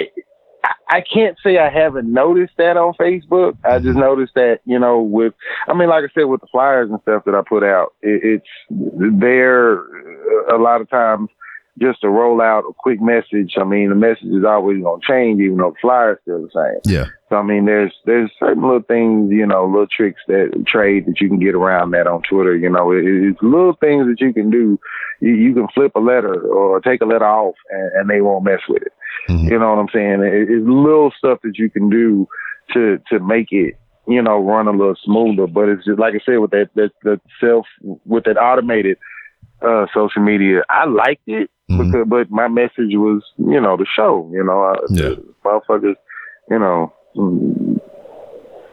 I- 0.00 0.08
I 0.88 1.00
can't 1.00 1.36
say 1.42 1.58
I 1.58 1.70
haven't 1.70 2.12
noticed 2.12 2.52
that 2.58 2.76
on 2.76 2.92
Facebook. 2.94 3.56
I 3.64 3.78
just 3.78 3.90
mm-hmm. 3.90 4.00
noticed 4.00 4.34
that 4.34 4.60
you 4.64 4.78
know 4.78 5.00
with 5.00 5.32
I 5.66 5.74
mean 5.74 5.88
like 5.88 6.04
I 6.04 6.08
said 6.12 6.24
with 6.24 6.40
the 6.40 6.46
flyers 6.48 6.90
and 6.90 7.00
stuff 7.02 7.24
that 7.24 7.34
I 7.34 7.40
put 7.46 7.64
out, 7.64 7.94
it, 8.02 8.20
it's 8.22 8.46
there 8.70 9.82
a 10.52 10.56
lot 10.56 10.80
of 10.80 10.88
times 10.90 11.28
just 11.80 12.02
to 12.02 12.08
roll 12.08 12.42
out 12.42 12.64
a 12.68 12.72
quick 12.78 13.00
message. 13.00 13.54
I 13.58 13.64
mean 13.64 13.88
the 13.88 13.94
message 13.94 14.28
is 14.28 14.44
always 14.44 14.82
gonna 14.82 15.00
change 15.02 15.40
even 15.40 15.58
though 15.58 15.70
the 15.70 15.80
flyer's 15.80 16.18
still 16.22 16.42
the 16.42 16.50
same. 16.54 16.92
Yeah. 16.92 17.06
So 17.32 17.38
I 17.38 17.42
mean, 17.42 17.64
there's 17.64 17.94
there's 18.04 18.30
certain 18.38 18.62
little 18.62 18.82
things, 18.82 19.32
you 19.32 19.46
know, 19.46 19.64
little 19.64 19.86
tricks 19.86 20.20
that 20.28 20.64
trade 20.66 21.06
that 21.06 21.18
you 21.18 21.28
can 21.28 21.38
get 21.38 21.54
around 21.54 21.92
that 21.92 22.06
on 22.06 22.20
Twitter. 22.28 22.54
You 22.54 22.68
know, 22.68 22.92
it, 22.92 23.04
it's 23.06 23.40
little 23.40 23.72
things 23.80 24.06
that 24.06 24.20
you 24.20 24.34
can 24.34 24.50
do. 24.50 24.78
You, 25.20 25.32
you 25.32 25.54
can 25.54 25.66
flip 25.68 25.92
a 25.94 25.98
letter 25.98 26.34
or 26.42 26.78
take 26.82 27.00
a 27.00 27.06
letter 27.06 27.24
off, 27.24 27.54
and, 27.70 27.92
and 27.92 28.10
they 28.10 28.20
won't 28.20 28.44
mess 28.44 28.60
with 28.68 28.82
it. 28.82 28.92
Mhm. 29.30 29.50
You 29.50 29.58
know 29.58 29.70
what 29.70 29.78
I'm 29.78 29.88
saying? 29.94 30.20
It, 30.20 30.50
it's 30.50 30.66
little 30.66 31.10
stuff 31.16 31.38
that 31.42 31.56
you 31.56 31.70
can 31.70 31.88
do 31.88 32.28
to 32.74 32.98
to 33.10 33.18
make 33.18 33.50
it, 33.50 33.78
you 34.06 34.20
know, 34.20 34.38
run 34.38 34.68
a 34.68 34.72
little 34.72 34.96
smoother. 35.02 35.46
But 35.46 35.70
it's 35.70 35.86
just 35.86 35.98
like 35.98 36.12
I 36.12 36.20
said 36.26 36.36
with 36.36 36.50
that 36.50 36.68
that, 36.74 36.90
that 37.04 37.22
self 37.40 37.64
with 38.04 38.24
that 38.24 38.36
automated 38.36 38.98
uh 39.64 39.86
social 39.94 40.22
media. 40.22 40.62
I 40.68 40.86
liked 40.86 41.22
it, 41.26 41.50
Mhm. 41.70 41.90
because, 41.92 42.06
but 42.08 42.30
my 42.30 42.48
message 42.48 42.94
was, 42.94 43.22
you 43.38 43.60
know, 43.60 43.76
the 43.76 43.86
show. 43.96 44.28
You 44.32 44.44
know, 44.44 44.74
Yeah. 44.90 45.14
motherfuckers, 45.44 45.96
you 46.50 46.58
know, 46.58 46.92
mm, 47.16 47.80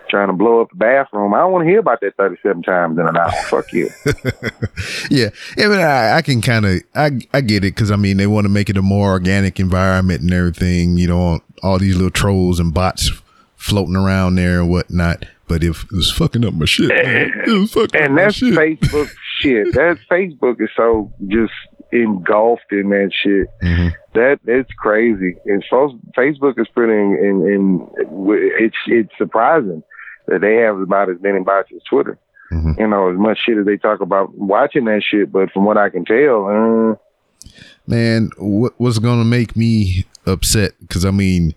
trying 0.09 0.27
to 0.27 0.33
blow 0.33 0.61
up 0.61 0.69
the 0.71 0.75
bathroom. 0.77 1.33
I 1.35 1.39
don't 1.39 1.51
want 1.51 1.65
to 1.65 1.69
hear 1.69 1.79
about 1.79 1.99
that 2.01 2.15
37 2.17 2.63
times 2.63 2.97
in 2.97 3.07
an 3.07 3.15
hour. 3.15 3.31
Fuck 3.47 3.71
you. 3.73 3.89
yeah, 5.11 5.29
I 5.57 5.67
mean, 5.67 5.79
I, 5.79 6.17
I 6.17 6.21
can 6.21 6.41
kind 6.41 6.65
of, 6.65 6.81
I, 6.95 7.11
I 7.33 7.41
get 7.41 7.57
it 7.63 7.75
because 7.75 7.91
I 7.91 7.95
mean, 7.95 8.17
they 8.17 8.27
want 8.27 8.45
to 8.45 8.49
make 8.49 8.69
it 8.69 8.77
a 8.77 8.81
more 8.81 9.09
organic 9.11 9.59
environment 9.59 10.21
and 10.21 10.33
everything. 10.33 10.97
You 10.97 11.07
know, 11.07 11.39
all 11.61 11.77
these 11.77 11.95
little 11.95 12.09
trolls 12.09 12.59
and 12.59 12.73
bots 12.73 13.11
floating 13.55 13.95
around 13.95 14.35
there 14.35 14.61
and 14.61 14.69
whatnot. 14.69 15.25
But 15.47 15.63
if 15.63 15.83
it 15.85 15.91
was 15.91 16.11
fucking 16.11 16.45
up 16.45 16.53
my 16.53 16.65
shit, 16.65 16.89
man, 16.89 17.31
it 17.45 17.51
was 17.51 17.71
fucking 17.73 17.99
up 17.99 18.05
And 18.05 18.15
my 18.15 18.23
that's 18.23 18.35
shit. 18.35 18.53
Facebook 18.53 19.09
shit. 19.39 19.67
That 19.73 19.97
Facebook 20.09 20.61
is 20.61 20.69
so 20.75 21.11
just 21.27 21.53
engulfed 21.91 22.71
in 22.71 22.89
that 22.89 23.11
shit. 23.13 23.47
Mhm. 23.63 23.93
That 24.13 24.39
it's 24.45 24.71
crazy. 24.77 25.35
And 25.45 25.63
so 25.69 25.99
Facebook 26.17 26.59
is 26.59 26.67
pretty 26.67 26.93
in, 26.93 27.17
in, 27.17 27.47
in 27.47 27.89
it's 28.59 28.75
it's 28.87 29.11
surprising 29.17 29.81
that 30.27 30.41
they 30.41 30.55
have 30.57 30.79
about 30.79 31.09
as 31.09 31.17
many 31.21 31.39
bots 31.41 31.69
as 31.75 31.81
Twitter. 31.89 32.17
Mhm. 32.51 32.79
You 32.79 32.87
know, 32.87 33.11
as 33.11 33.17
much 33.17 33.39
shit 33.43 33.57
as 33.57 33.65
they 33.65 33.77
talk 33.77 34.01
about 34.01 34.35
watching 34.35 34.85
that 34.85 35.03
shit, 35.03 35.31
but 35.31 35.51
from 35.51 35.65
what 35.65 35.77
I 35.77 35.89
can 35.89 36.05
tell, 36.05 36.47
uh, 36.47 36.95
man, 37.87 38.29
what, 38.37 38.73
what's 38.77 38.99
gonna 38.99 39.25
make 39.25 39.55
me 39.55 40.05
upset? 40.25 40.71
Because 40.81 41.05
I 41.05 41.11
mean, 41.11 41.53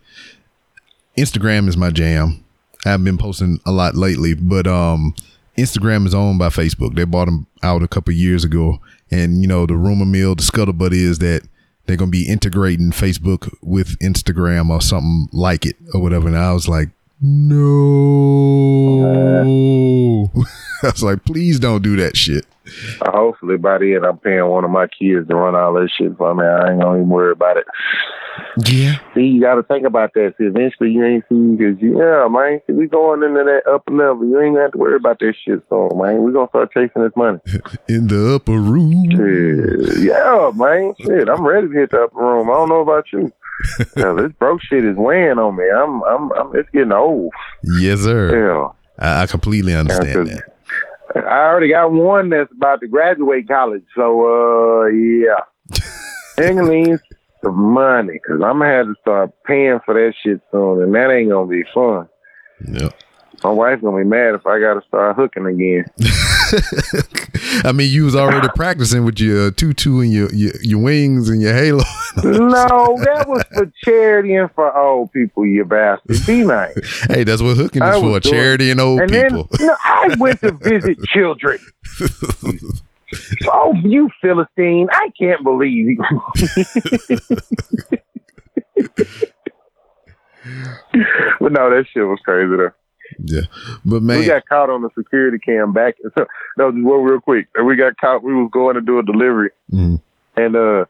Instagram 1.17 1.69
is 1.69 1.77
my 1.77 1.91
jam. 1.91 2.45
I've 2.87 3.05
been 3.05 3.19
posting 3.19 3.61
a 3.65 3.71
lot 3.73 3.95
lately, 3.95 4.35
but 4.35 4.67
um, 4.67 5.15
Instagram 5.63 6.07
is 6.07 6.15
owned 6.15 6.39
by 6.39 6.49
Facebook. 6.49 6.95
They 6.95 7.05
bought 7.05 7.27
them 7.27 7.47
out 7.63 7.83
a 7.83 7.89
couple 7.89 8.13
years 8.15 8.45
ago, 8.45 8.81
and 9.11 9.41
you 9.43 9.49
know 9.49 9.67
the 9.67 9.77
rumor 9.77 10.05
mill, 10.05 10.35
the 10.35 10.43
scuttlebutt 10.43 10.93
is 10.93 11.19
that 11.21 11.43
they're 11.87 11.97
gonna 11.97 12.11
be 12.11 12.29
integrating 12.29 12.91
Facebook 12.91 13.55
with 13.63 13.99
Instagram 14.01 14.71
or 14.71 14.81
something 14.81 15.29
like 15.33 15.67
it 15.67 15.77
or 15.95 16.01
whatever. 16.01 16.29
And 16.29 16.37
I 16.37 16.53
was 16.53 16.69
like, 16.69 16.91
no. 17.21 17.53
I 20.83 20.87
was 20.89 21.03
like, 21.03 21.25
please 21.25 21.61
don't 21.61 21.83
do 21.83 21.97
that 21.97 22.17
shit. 22.17 22.45
Hopefully 23.03 23.57
by 23.57 23.79
the 23.79 23.95
end 23.95 24.05
I'm 24.05 24.19
paying 24.19 24.47
one 24.47 24.65
of 24.65 24.71
my 24.71 24.87
kids 24.87 25.29
to 25.29 25.35
run 25.35 25.55
all 25.55 25.75
that 25.75 25.91
shit 25.97 26.17
for 26.17 26.35
me. 26.35 26.45
I 26.45 26.73
ain't 26.73 26.81
gonna 26.81 26.99
even 26.99 27.09
worry 27.09 27.33
about 27.33 27.57
it. 27.57 27.67
Yeah. 28.67 28.97
See, 29.15 29.23
you 29.23 29.41
got 29.41 29.57
to 29.57 29.63
think 29.63 29.87
about 29.87 30.15
that. 30.15 30.35
See, 30.39 30.45
eventually 30.45 30.91
you 30.91 31.05
ain't 31.05 31.25
see 31.29 31.57
because 31.57 31.77
yeah, 31.83 32.29
man. 32.31 32.61
See, 32.67 32.73
we 32.73 32.87
going 32.87 33.23
into 33.23 33.45
that 33.45 33.71
upper 33.71 33.93
level. 33.93 34.27
You 34.27 34.41
ain't 34.41 34.57
got 34.57 34.73
to 34.73 34.79
worry 34.79 34.97
about 34.97 35.19
that 35.21 35.35
shit, 35.45 35.63
so 35.69 35.91
man. 35.95 36.23
We 36.23 36.33
gonna 36.33 36.49
start 36.49 36.73
chasing 36.73 37.03
this 37.03 37.13
money. 37.17 37.39
In 37.89 38.09
the 38.09 38.35
upper 38.37 38.59
room. 38.59 39.11
Shit. 39.11 40.05
Yeah, 40.05 40.51
man. 40.55 40.95
Shit, 41.01 41.29
I'm 41.29 41.47
ready 41.47 41.69
to 41.69 41.73
hit 41.73 41.91
the 41.91 42.05
upper 42.05 42.19
room. 42.19 42.51
I 42.51 42.55
don't 42.55 42.69
know 42.69 42.81
about 42.81 43.05
you. 43.13 43.33
yeah, 43.97 44.13
this 44.15 44.33
broke 44.39 44.61
shit 44.63 44.85
is 44.85 44.97
weighing 44.97 45.39
on 45.39 45.57
me. 45.57 45.65
I'm, 45.71 46.03
I'm, 46.05 46.33
I'm. 46.33 46.57
It's 46.57 46.69
getting 46.71 46.93
old. 46.93 47.33
Yes, 47.63 48.01
sir. 48.01 48.49
Yeah. 48.51 48.69
I, 48.99 49.23
I 49.23 49.27
completely 49.27 49.75
understand 49.75 50.29
Yeah, 50.29 50.35
that. 50.35 50.52
I 51.15 51.47
already 51.47 51.69
got 51.69 51.93
one 51.93 52.31
that's 52.31 52.53
about 52.53 52.81
to 52.81 52.89
graduate 52.89 53.49
college, 53.49 53.85
so 53.95 54.85
uh, 54.85 54.87
yeah. 54.87 55.41
Needs 56.39 57.03
the 57.43 57.51
money 57.51 58.15
because 58.15 58.41
I'm 58.43 58.59
gonna 58.59 58.67
have 58.67 58.87
to 58.87 58.95
start 59.01 59.31
paying 59.45 59.81
for 59.85 59.95
that 59.95 60.15
shit 60.23 60.41
soon, 60.51 60.83
and 60.83 60.95
that 60.95 61.11
ain't 61.11 61.31
gonna 61.31 61.47
be 61.47 61.65
fun. 61.75 62.09
My 63.45 63.51
wife's 63.51 63.83
gonna 63.83 63.99
be 63.99 64.05
mad 64.05 64.35
if 64.35 64.47
I 64.47 64.61
gotta 64.61 64.83
start 64.87 65.17
hooking 65.17 65.47
again. 65.47 65.85
I 67.65 67.73
mean, 67.73 67.91
you 67.91 68.05
was 68.05 68.15
already 68.15 68.49
practicing 68.55 69.05
with 69.05 69.19
your 69.19 69.49
uh, 69.49 69.51
tutu 69.51 70.01
and 70.01 70.13
your, 70.13 70.33
your 70.33 70.53
your 70.63 70.79
wings 70.79 71.29
and 71.29 71.43
your 71.43 71.53
halo. 71.53 71.83
no, 72.23 72.97
that 73.05 73.25
was 73.27 73.43
for 73.53 73.73
charity 73.85 74.35
and 74.35 74.51
for 74.53 74.77
old 74.77 75.13
people, 75.13 75.45
you 75.45 75.65
bastard. 75.65 76.25
Be 76.27 76.45
nice. 76.45 76.77
hey, 77.09 77.25
that's 77.25 77.43
what 77.43 77.57
hooking 77.57 77.83
I 77.83 77.97
is 77.97 78.01
for. 78.01 78.21
Charity 78.21 78.71
and 78.71 78.81
old 78.81 79.01
and 79.01 79.11
people. 79.11 79.49
then 79.51 79.67
no, 79.67 79.77
I 79.85 80.15
went 80.19 80.41
to 80.41 80.53
visit 80.53 81.03
children. 81.07 81.59
Oh, 83.51 83.75
you 83.83 84.09
Philistine! 84.21 84.89
I 84.93 85.11
can't 85.19 85.43
believe 85.43 85.99
you. 85.99 86.05
but 91.41 91.53
no, 91.53 91.71
that 91.71 91.85
shit 91.93 92.07
was 92.07 92.21
crazy 92.25 92.57
though. 92.57 92.71
Yeah, 93.19 93.43
but 93.85 94.03
man, 94.03 94.19
We 94.21 94.27
got 94.27 94.47
caught 94.49 94.71
on 94.71 94.83
the 94.83 94.91
security 94.97 95.39
cam 95.39 95.73
back. 95.73 95.97
no, 96.57 96.71
just 96.71 96.85
real, 96.85 96.97
real 96.99 97.21
quick. 97.21 97.49
And 97.55 97.67
we 97.67 97.77
got 97.77 97.97
caught. 97.99 98.23
We 98.23 98.35
was 98.35 98.51
going 98.53 98.75
to 98.75 98.81
do 98.81 98.99
a 98.99 99.03
delivery, 99.03 99.51
Mhm. 99.73 100.01
and 100.37 100.57
uh, 100.57 100.85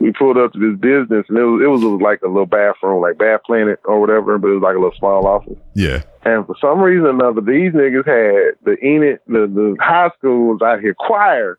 we 0.00 0.12
pulled 0.12 0.36
up 0.38 0.52
to 0.52 0.58
this 0.58 0.78
business, 0.80 1.26
and 1.28 1.38
it 1.38 1.44
was 1.44 1.62
it 1.62 1.66
was, 1.68 1.82
it 1.82 1.86
was 1.86 2.00
like 2.02 2.22
a 2.22 2.28
little 2.28 2.46
bathroom, 2.46 3.00
like 3.02 3.18
Bath 3.18 3.40
Planet 3.46 3.80
or 3.84 4.00
whatever, 4.00 4.38
but 4.38 4.48
it 4.48 4.54
was 4.54 4.62
like 4.62 4.76
a 4.76 4.78
little 4.78 4.96
small 4.98 5.26
office. 5.26 5.58
yeah, 5.74 6.02
And 6.24 6.46
for 6.46 6.56
some 6.60 6.80
reason 6.80 7.06
or 7.06 7.10
another, 7.10 7.40
these 7.40 7.72
niggas 7.72 8.06
had 8.06 8.54
the 8.64 8.76
Enid, 8.84 9.20
the, 9.26 9.46
the 9.46 9.76
high 9.80 10.10
schools 10.18 10.60
out 10.62 10.80
here 10.80 10.94
choir 10.94 11.58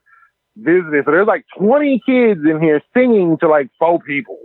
visiting. 0.57 1.01
So 1.05 1.11
there's 1.11 1.27
like 1.27 1.45
20 1.57 2.01
kids 2.05 2.41
in 2.47 2.59
here 2.61 2.81
singing 2.93 3.37
to 3.39 3.47
like 3.47 3.69
four 3.79 3.99
people 3.99 4.37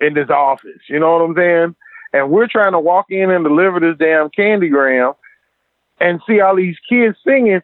in 0.00 0.14
this 0.14 0.28
office. 0.30 0.80
You 0.88 0.98
know 0.98 1.12
what 1.12 1.22
I'm 1.22 1.34
saying? 1.36 1.76
And 2.12 2.30
we're 2.30 2.48
trying 2.48 2.72
to 2.72 2.80
walk 2.80 3.06
in 3.10 3.30
and 3.30 3.44
deliver 3.44 3.80
this 3.80 3.96
damn 3.98 4.30
candygram 4.30 5.14
and 6.00 6.20
see 6.26 6.40
all 6.40 6.56
these 6.56 6.76
kids 6.88 7.16
singing. 7.24 7.60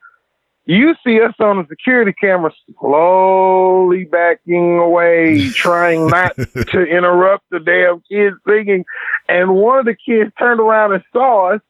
You 0.67 0.95
see 1.05 1.21
us 1.21 1.35
on 1.39 1.59
the 1.59 1.67
security 1.69 2.13
camera 2.13 2.53
slowly 2.81 4.05
backing 4.05 4.79
away, 4.79 5.49
trying 5.55 6.09
not 6.09 6.37
to 6.37 6.83
interrupt 6.85 7.49
the 7.51 7.61
damn 7.61 8.01
kids 8.11 8.37
singing. 8.47 8.85
And 9.29 9.55
one 9.55 9.79
of 9.79 9.85
the 9.85 9.95
kids 9.95 10.33
turned 10.39 10.61
around 10.61 10.93
and 10.93 11.05
saw 11.13 11.55
us. 11.55 11.61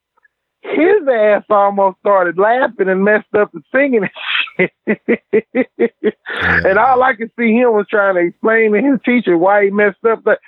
his 0.63 1.07
ass 1.09 1.45
almost 1.51 1.99
started 2.01 2.39
laughing 2.39 2.89
and 2.89 3.05
messed 3.05 3.35
up 3.35 3.53
the 3.53 3.63
singing 3.73 4.09
and 4.57 4.71
shit. 4.87 5.83
And 6.39 6.79
all 6.79 7.03
I 7.03 7.15
could 7.15 7.31
see 7.39 7.53
him 7.53 7.73
was 7.73 7.87
trying 7.89 8.15
to 8.17 8.21
explain 8.23 8.73
to 8.73 8.81
his 8.83 9.01
teacher 9.05 9.37
why 9.39 9.65
he 9.65 9.71
messed 9.71 10.05
up. 10.05 10.23
But 10.25 10.41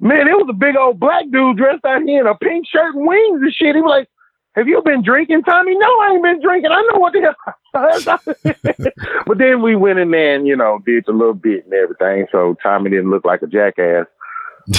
man, 0.00 0.28
it 0.28 0.36
was 0.36 0.46
a 0.48 0.54
big 0.54 0.76
old 0.76 1.00
black 1.00 1.24
dude 1.30 1.56
dressed 1.56 1.84
out 1.84 2.02
here 2.02 2.20
in 2.20 2.26
a 2.26 2.36
pink 2.36 2.66
shirt 2.66 2.94
and 2.94 3.06
wings 3.06 3.40
and 3.42 3.52
shit. 3.52 3.74
He 3.74 3.80
was 3.80 3.90
like, 3.90 4.08
have 4.56 4.68
you 4.68 4.80
been 4.82 5.02
drinking, 5.02 5.42
Tommy? 5.42 5.76
No, 5.76 5.86
I 5.86 6.12
ain't 6.14 6.22
been 6.22 6.40
drinking. 6.40 6.70
I 6.72 6.88
know 6.90 6.98
what 6.98 7.12
the 7.12 7.20
hell. 7.20 8.92
but 9.26 9.36
then 9.36 9.60
we 9.60 9.76
went 9.76 9.98
in 9.98 10.10
there 10.10 10.34
and, 10.34 10.46
you 10.46 10.56
know, 10.56 10.80
did 10.86 11.06
a 11.08 11.12
little 11.12 11.34
bit 11.34 11.64
and 11.66 11.74
everything. 11.74 12.26
So 12.32 12.56
Tommy 12.62 12.88
didn't 12.88 13.10
look 13.10 13.26
like 13.26 13.42
a 13.42 13.46
jackass. 13.46 14.06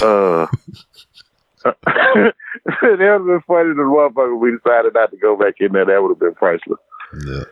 Uh, 0.01 0.47
that 1.63 2.33
would 2.81 3.01
have 3.01 3.25
been 3.25 3.41
funny 3.47 3.69
the 3.69 3.83
motherfucker 3.85 4.39
we 4.39 4.51
decided 4.51 4.95
not 4.95 5.11
to 5.11 5.17
go 5.17 5.37
back 5.37 5.55
in 5.59 5.73
there. 5.73 5.85
That 5.85 6.01
would 6.01 6.09
have 6.09 6.19
been 6.19 6.33
priceless. 6.33 6.79
Yeah. 7.25 7.43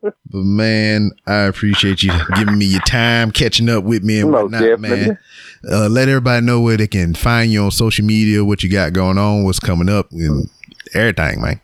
But 0.00 0.14
man, 0.32 1.10
I 1.26 1.42
appreciate 1.42 2.02
you 2.02 2.12
giving 2.36 2.58
me 2.58 2.66
your 2.66 2.80
time, 2.82 3.30
catching 3.30 3.68
up 3.68 3.84
with 3.84 4.02
me 4.02 4.20
and 4.20 4.32
whatnot, 4.32 4.80
man. 4.80 5.18
Uh, 5.70 5.88
let 5.88 6.08
everybody 6.08 6.44
know 6.44 6.60
where 6.60 6.76
they 6.76 6.86
can 6.86 7.14
find 7.14 7.52
you 7.52 7.62
on 7.62 7.70
social 7.70 8.04
media, 8.04 8.44
what 8.44 8.62
you 8.62 8.70
got 8.70 8.92
going 8.92 9.18
on, 9.18 9.44
what's 9.44 9.60
coming 9.60 9.88
up, 9.88 10.10
and 10.12 10.48
everything, 10.94 11.40
man. 11.40 11.60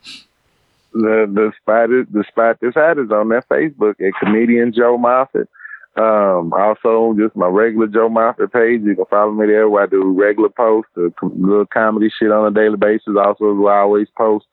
The 0.92 1.30
the 1.32 1.52
spot 1.60 1.90
is 1.90 2.06
the 2.10 2.24
spot 2.28 2.58
this 2.60 2.74
hat 2.74 2.98
is 2.98 3.10
on 3.10 3.28
that 3.28 3.48
Facebook 3.48 4.00
at 4.00 4.12
comedian 4.18 4.72
Joe 4.72 4.96
Moffat. 4.96 5.48
Um, 5.96 6.52
also 6.52 7.14
just 7.18 7.36
my 7.36 7.46
regular 7.46 7.86
Joe 7.86 8.08
Moffat 8.08 8.52
page. 8.52 8.82
You 8.82 8.96
can 8.96 9.06
follow 9.06 9.32
me 9.32 9.46
there 9.46 9.68
where 9.68 9.84
I 9.84 9.86
do 9.86 10.12
regular 10.12 10.50
posts, 10.50 10.90
uh, 10.96 11.08
little 11.22 11.66
comedy 11.66 12.10
shit 12.10 12.30
on 12.30 12.46
a 12.46 12.50
daily 12.50 12.76
basis. 12.76 13.16
Also, 13.18 13.66
I 13.66 13.78
always 13.78 14.08
post 14.16 14.46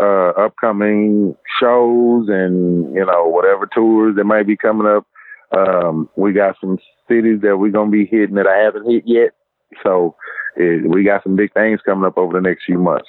uh, 0.00 0.30
upcoming 0.30 1.36
shows 1.60 2.28
and 2.28 2.94
you 2.94 3.04
know 3.04 3.26
whatever 3.26 3.68
tours 3.72 4.16
that 4.16 4.24
might 4.24 4.46
be 4.46 4.56
coming 4.56 4.86
up. 4.86 5.06
Um, 5.52 6.08
we 6.16 6.32
got 6.32 6.56
some 6.60 6.78
cities 7.08 7.40
that 7.42 7.58
we're 7.58 7.72
gonna 7.72 7.90
be 7.90 8.06
hitting 8.06 8.36
that 8.36 8.46
I 8.46 8.58
haven't 8.58 8.90
hit 8.90 9.02
yet. 9.06 9.30
So 9.82 10.16
eh, 10.58 10.78
we 10.86 11.04
got 11.04 11.22
some 11.22 11.36
big 11.36 11.52
things 11.52 11.80
coming 11.84 12.06
up 12.06 12.16
over 12.16 12.32
the 12.32 12.40
next 12.40 12.64
few 12.64 12.78
months. 12.78 13.08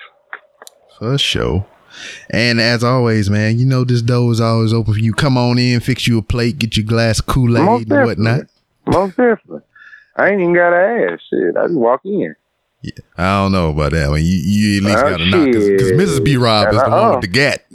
For 0.97 1.17
sure. 1.17 1.65
And 2.29 2.59
as 2.61 2.83
always, 2.83 3.29
man, 3.29 3.59
you 3.59 3.65
know 3.65 3.83
this 3.83 4.01
door 4.01 4.31
is 4.31 4.39
always 4.39 4.73
open 4.73 4.93
for 4.93 4.99
you. 4.99 5.13
Come 5.13 5.37
on 5.37 5.57
in, 5.57 5.79
fix 5.81 6.07
you 6.07 6.17
a 6.17 6.21
plate, 6.21 6.57
get 6.57 6.77
your 6.77 6.85
glass 6.85 7.21
Kool 7.21 7.57
Aid 7.57 7.91
and 7.91 8.05
whatnot. 8.05 8.41
Most 8.85 9.17
definitely. 9.17 9.61
I 10.15 10.29
ain't 10.29 10.41
even 10.41 10.53
got 10.53 10.71
to 10.71 11.11
ask 11.11 11.21
shit. 11.29 11.57
I 11.57 11.67
just 11.67 11.77
walk 11.77 12.01
in. 12.05 12.35
I 13.17 13.41
don't 13.43 13.51
know 13.51 13.69
about 13.69 13.91
that 13.91 14.09
one. 14.09 14.21
You, 14.21 14.25
you 14.43 14.77
at 14.77 14.83
least 14.83 14.97
Oh, 14.97 15.09
got 15.11 15.17
to 15.17 15.25
knock 15.29 15.45
because. 15.51 15.91
Mrs. 15.91 16.23
B. 16.23 16.35
Rob 16.37 16.69
is 16.73 16.81
the 16.81 16.89
one 16.89 16.91
Uh-uh. 16.93 17.11
with 17.11 17.21
the 17.21 17.27
gat. 17.27 17.65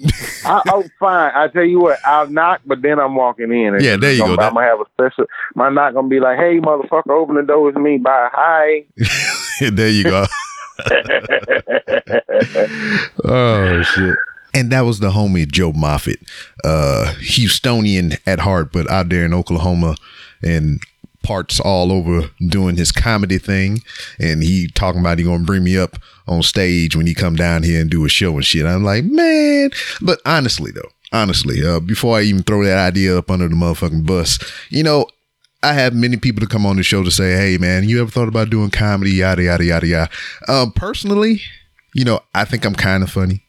I, 0.45 0.63
oh, 0.73 0.85
fine. 0.99 1.31
I 1.35 1.47
tell 1.49 1.65
you 1.65 1.79
what, 1.81 1.99
I'll 2.05 2.29
knock, 2.29 2.63
but 2.67 2.83
then 2.83 2.99
I'm 2.99 3.15
walking 3.15 3.53
in. 3.53 3.75
And 3.75 3.83
Yeah, 3.85 3.97
there 3.97 4.13
you 4.13 4.25
go. 4.27 4.33
I'm 4.33 4.55
gonna 4.55 4.63
have 4.67 4.81
a 4.81 4.85
special. 4.95 5.27
My 5.55 5.69
knock 5.71 5.95
gonna 5.95 6.09
be 6.09 6.19
like, 6.19 6.39
"Hey, 6.39 6.59
motherfucker, 6.59 7.11
open 7.11 7.37
the 7.37 7.43
door. 7.43 7.69
It's 7.69 7.79
me. 7.79 7.99
Bye. 7.99 8.29
Hi." 8.33 8.85
there 9.71 9.89
you 9.91 10.05
go. 10.05 10.27
oh 13.25 13.83
shit. 13.83 14.17
And 14.55 14.71
that 14.73 14.83
was 14.83 15.01
the 15.01 15.11
homie 15.11 15.47
Joe 15.51 15.73
Moffat, 15.73 16.19
uh, 16.65 17.13
Houstonian 17.19 18.19
at 18.27 18.41
heart, 18.41 18.73
but 18.73 18.91
out 18.91 19.09
there 19.11 19.25
in 19.25 19.35
Oklahoma 19.35 19.97
and 20.43 20.81
parts 21.27 21.59
all 21.59 21.91
over 21.91 22.31
doing 22.47 22.77
his 22.77 22.93
comedy 22.93 23.39
thing. 23.39 23.83
And 24.21 24.43
he 24.43 24.69
talking 24.69 25.01
about 25.01 25.19
he 25.19 25.25
gonna 25.25 25.45
bring 25.45 25.65
me 25.65 25.77
up 25.77 25.97
on 26.29 26.43
stage 26.43 26.95
when 26.95 27.07
he 27.07 27.15
come 27.15 27.35
down 27.35 27.65
here 27.65 27.81
and 27.81 27.91
do 27.91 28.05
a 28.05 28.09
show 28.09 28.35
and 28.35 28.45
shit. 28.45 28.65
I'm 28.65 28.85
like, 28.85 29.05
man. 29.05 29.71
But 30.01 30.21
honestly 30.25 30.71
though, 30.71 30.91
honestly, 31.13 31.67
uh, 31.67 31.81
before 31.81 32.17
I 32.19 32.23
even 32.23 32.45
throw 32.45 32.65
that 32.65 32.79
idea 32.79 33.19
up 33.19 33.31
under 33.31 33.49
the 33.49 33.57
motherfucking 33.57 34.07
bus, 34.07 34.39
you 34.71 34.85
know, 34.85 35.07
I 35.63 35.73
have 35.73 35.95
many 35.95 36.17
people 36.17 36.41
to 36.41 36.47
come 36.47 36.65
on 36.65 36.77
the 36.77 36.85
show 36.85 37.03
to 37.03 37.11
say, 37.11 37.33
"Hey, 37.33 37.59
man, 37.59 37.89
you 37.89 38.01
ever 38.01 38.11
thought 38.11 38.29
about 38.29 38.51
doing 38.51 38.71
comedy?" 38.71 39.13
Yada 39.13 39.43
yada 39.43 39.65
yada 39.65 39.87
yada. 39.87 40.11
Um, 40.47 40.71
personally, 40.71 41.43
you 41.93 42.05
know, 42.05 42.21
I 42.35 42.45
think 42.45 42.65
I'm 42.65 42.75
kind 42.75 43.03
of 43.03 43.11
funny. 43.11 43.43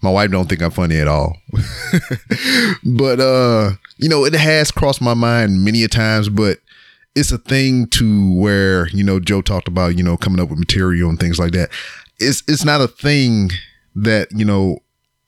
My 0.00 0.10
wife 0.10 0.30
don't 0.30 0.48
think 0.48 0.62
I'm 0.62 0.70
funny 0.70 0.96
at 0.96 1.08
all, 1.08 1.36
but 2.84 3.20
uh, 3.20 3.72
you 3.98 4.08
know, 4.08 4.24
it 4.24 4.32
has 4.32 4.70
crossed 4.70 5.02
my 5.02 5.12
mind 5.12 5.62
many 5.62 5.84
a 5.84 5.88
times. 5.88 6.30
But 6.30 6.58
it's 7.14 7.32
a 7.32 7.38
thing 7.38 7.86
to 7.88 8.32
where 8.34 8.88
you 8.88 9.02
know 9.02 9.20
Joe 9.20 9.42
talked 9.42 9.68
about 9.68 9.96
you 9.96 10.02
know 10.02 10.16
coming 10.16 10.40
up 10.40 10.48
with 10.48 10.58
material 10.58 11.10
and 11.10 11.18
things 11.18 11.38
like 11.38 11.52
that. 11.52 11.70
It's 12.18 12.42
it's 12.46 12.64
not 12.64 12.80
a 12.80 12.88
thing 12.88 13.50
that 13.94 14.28
you 14.32 14.44
know 14.44 14.78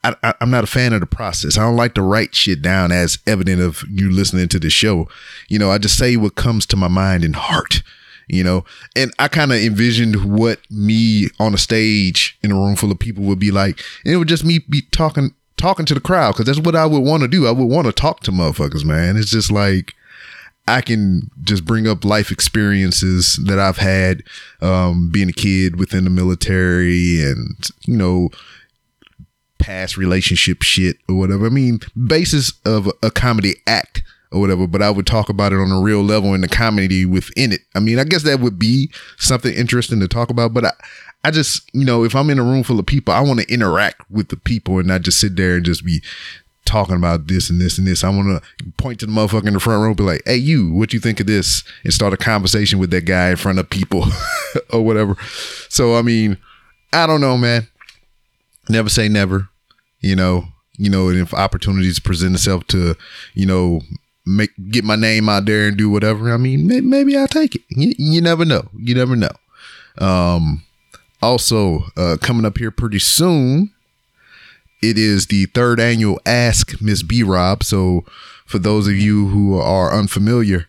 I, 0.03 0.15
I, 0.23 0.33
I'm 0.41 0.51
not 0.51 0.63
a 0.63 0.67
fan 0.67 0.93
of 0.93 0.99
the 0.99 1.05
process. 1.05 1.57
I 1.57 1.63
don't 1.63 1.75
like 1.75 1.93
to 1.95 2.01
write 2.01 2.35
shit 2.35 2.61
down 2.61 2.91
as 2.91 3.17
evident 3.25 3.61
of 3.61 3.83
you 3.89 4.09
listening 4.11 4.47
to 4.49 4.59
the 4.59 4.69
show. 4.69 5.07
You 5.49 5.59
know, 5.59 5.71
I 5.71 5.77
just 5.77 5.97
say 5.97 6.17
what 6.17 6.35
comes 6.35 6.65
to 6.67 6.75
my 6.75 6.87
mind 6.87 7.23
and 7.23 7.35
heart. 7.35 7.83
You 8.29 8.41
know, 8.41 8.63
and 8.95 9.13
I 9.19 9.27
kind 9.27 9.51
of 9.51 9.57
envisioned 9.57 10.23
what 10.23 10.59
me 10.71 11.27
on 11.39 11.53
a 11.53 11.57
stage 11.57 12.37
in 12.41 12.53
a 12.53 12.55
room 12.55 12.77
full 12.77 12.89
of 12.89 12.97
people 12.97 13.25
would 13.25 13.37
be 13.37 13.51
like, 13.51 13.83
and 14.05 14.13
it 14.13 14.17
would 14.17 14.29
just 14.29 14.45
me 14.45 14.59
be 14.59 14.81
talking 14.91 15.33
talking 15.57 15.85
to 15.85 15.93
the 15.93 15.99
crowd 15.99 16.31
because 16.31 16.45
that's 16.45 16.65
what 16.65 16.75
I 16.75 16.85
would 16.85 17.03
want 17.03 17.23
to 17.23 17.27
do. 17.27 17.47
I 17.47 17.51
would 17.51 17.65
want 17.65 17.85
to 17.87 17.91
talk 17.91 18.21
to 18.21 18.31
motherfuckers, 18.31 18.85
man. 18.85 19.17
It's 19.17 19.29
just 19.29 19.51
like 19.51 19.93
I 20.67 20.81
can 20.81 21.29
just 21.43 21.65
bring 21.65 21.87
up 21.87 22.05
life 22.05 22.31
experiences 22.31 23.39
that 23.45 23.59
I've 23.59 23.77
had 23.77 24.23
um, 24.61 25.09
being 25.11 25.29
a 25.29 25.33
kid 25.33 25.77
within 25.77 26.05
the 26.05 26.09
military 26.09 27.21
and, 27.21 27.57
you 27.85 27.97
know, 27.97 28.29
past 29.59 29.97
relationship 29.97 30.61
shit 30.61 30.97
or 31.09 31.15
whatever. 31.15 31.47
I 31.47 31.49
mean, 31.49 31.79
basis 32.07 32.53
of 32.65 32.89
a 33.01 33.11
comedy 33.11 33.55
act 33.67 34.03
or 34.31 34.39
whatever, 34.39 34.65
but 34.67 34.81
I 34.81 34.89
would 34.89 35.05
talk 35.05 35.29
about 35.29 35.53
it 35.53 35.59
on 35.59 35.71
a 35.71 35.81
real 35.81 36.01
level 36.01 36.33
and 36.33 36.43
the 36.43 36.47
comedy 36.47 37.05
within 37.05 37.51
it. 37.51 37.61
I 37.75 37.79
mean, 37.79 37.99
I 37.99 38.03
guess 38.03 38.23
that 38.23 38.39
would 38.39 38.57
be 38.57 38.91
something 39.17 39.53
interesting 39.53 39.99
to 39.99 40.07
talk 40.07 40.29
about, 40.29 40.53
but 40.53 40.65
I, 40.65 40.71
I 41.25 41.31
just, 41.31 41.69
you 41.73 41.85
know, 41.85 42.03
if 42.03 42.15
I'm 42.15 42.29
in 42.29 42.39
a 42.39 42.43
room 42.43 42.63
full 42.63 42.79
of 42.79 42.85
people, 42.85 43.13
I 43.13 43.21
want 43.21 43.39
to 43.39 43.53
interact 43.53 44.09
with 44.09 44.29
the 44.29 44.37
people 44.37 44.79
and 44.79 44.87
not 44.87 45.01
just 45.01 45.19
sit 45.19 45.35
there 45.35 45.55
and 45.55 45.65
just 45.65 45.85
be 45.85 46.01
talking 46.65 46.95
about 46.95 47.27
this 47.27 47.49
and 47.49 47.59
this 47.59 47.77
and 47.77 47.87
this. 47.87 48.03
I 48.03 48.09
want 48.09 48.41
to 48.41 48.71
point 48.77 48.99
to 48.99 49.05
the 49.05 49.11
motherfucker 49.11 49.47
in 49.47 49.53
the 49.53 49.59
front 49.59 49.83
row 49.83 49.93
be 49.93 50.03
like, 50.03 50.21
hey, 50.25 50.37
you, 50.37 50.73
what 50.73 50.93
you 50.93 50.99
think 50.99 51.19
of 51.19 51.27
this? 51.27 51.63
And 51.83 51.93
start 51.93 52.13
a 52.13 52.17
conversation 52.17 52.79
with 52.79 52.91
that 52.91 53.05
guy 53.05 53.29
in 53.29 53.35
front 53.35 53.59
of 53.59 53.69
people 53.69 54.05
or 54.71 54.81
whatever. 54.81 55.17
So, 55.69 55.95
I 55.95 56.01
mean, 56.01 56.37
I 56.91 57.07
don't 57.07 57.21
know, 57.21 57.37
man. 57.37 57.67
Never 58.69 58.89
say 58.89 59.09
never, 59.09 59.49
you 59.99 60.15
know, 60.15 60.45
you 60.77 60.89
know, 60.89 61.09
if 61.09 61.33
opportunities 61.33 61.99
present 61.99 62.35
itself 62.35 62.65
to, 62.67 62.95
you 63.33 63.45
know, 63.45 63.81
make, 64.25 64.51
get 64.69 64.83
my 64.83 64.95
name 64.95 65.27
out 65.27 65.45
there 65.45 65.67
and 65.67 65.77
do 65.77 65.89
whatever, 65.89 66.33
I 66.33 66.37
mean, 66.37 66.67
may, 66.67 66.81
maybe 66.81 67.17
I'll 67.17 67.27
take 67.27 67.55
it. 67.55 67.61
You, 67.69 67.93
you 67.97 68.21
never 68.21 68.45
know. 68.45 68.69
You 68.77 68.95
never 68.95 69.15
know. 69.15 69.31
Um, 69.97 70.63
also, 71.21 71.85
uh, 71.97 72.17
coming 72.21 72.45
up 72.45 72.57
here 72.57 72.71
pretty 72.71 72.99
soon, 72.99 73.71
it 74.83 74.97
is 74.97 75.27
the 75.27 75.45
third 75.45 75.79
annual 75.79 76.19
Ask 76.25 76.81
Miss 76.81 77.03
B 77.03 77.23
Rob. 77.23 77.63
So, 77.63 78.03
for 78.45 78.59
those 78.59 78.87
of 78.87 78.95
you 78.95 79.29
who 79.29 79.57
are 79.57 79.93
unfamiliar, 79.93 80.67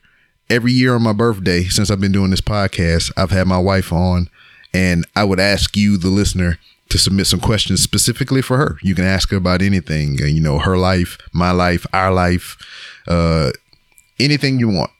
every 0.48 0.72
year 0.72 0.94
on 0.94 1.02
my 1.02 1.12
birthday, 1.12 1.64
since 1.64 1.90
I've 1.90 2.00
been 2.00 2.12
doing 2.12 2.30
this 2.30 2.40
podcast, 2.40 3.10
I've 3.16 3.32
had 3.32 3.48
my 3.48 3.58
wife 3.58 3.92
on, 3.92 4.30
and 4.72 5.04
I 5.16 5.24
would 5.24 5.40
ask 5.40 5.76
you, 5.76 5.96
the 5.96 6.08
listener, 6.08 6.58
to 6.90 6.98
submit 6.98 7.26
some 7.26 7.40
questions 7.40 7.82
specifically 7.82 8.40
for 8.40 8.56
her. 8.56 8.78
You 8.82 8.94
can 8.94 9.04
ask 9.04 9.30
her 9.30 9.36
about 9.36 9.62
anything, 9.62 10.22
uh, 10.22 10.26
you 10.26 10.40
know, 10.40 10.60
her 10.60 10.78
life, 10.78 11.18
my 11.32 11.50
life, 11.50 11.84
our 11.92 12.12
life, 12.12 12.56
uh, 13.08 13.50
anything 14.20 14.60
you 14.60 14.68
want 14.68 14.92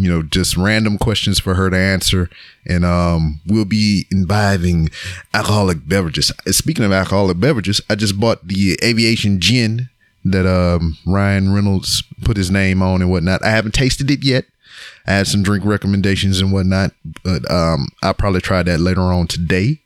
you 0.00 0.10
know, 0.10 0.22
just 0.22 0.56
random 0.56 0.96
questions 0.96 1.38
for 1.38 1.54
her 1.54 1.68
to 1.68 1.76
answer. 1.76 2.30
And 2.66 2.86
um, 2.86 3.40
we'll 3.46 3.66
be 3.66 4.06
imbibing 4.10 4.88
alcoholic 5.34 5.86
beverages. 5.86 6.32
Speaking 6.46 6.86
of 6.86 6.92
alcoholic 6.92 7.38
beverages, 7.38 7.82
I 7.90 7.96
just 7.96 8.18
bought 8.18 8.48
the 8.48 8.78
aviation 8.82 9.40
gin 9.40 9.90
that 10.24 10.46
um, 10.46 10.96
Ryan 11.06 11.52
Reynolds 11.52 12.02
put 12.22 12.38
his 12.38 12.50
name 12.50 12.80
on 12.80 13.02
and 13.02 13.10
whatnot. 13.10 13.44
I 13.44 13.50
haven't 13.50 13.74
tasted 13.74 14.10
it 14.10 14.24
yet. 14.24 14.46
I 15.06 15.12
had 15.12 15.26
some 15.26 15.42
drink 15.42 15.66
recommendations 15.66 16.40
and 16.40 16.50
whatnot, 16.50 16.92
but 17.22 17.50
um, 17.50 17.88
I'll 18.02 18.14
probably 18.14 18.40
try 18.40 18.62
that 18.62 18.80
later 18.80 19.02
on 19.02 19.26
today 19.26 19.80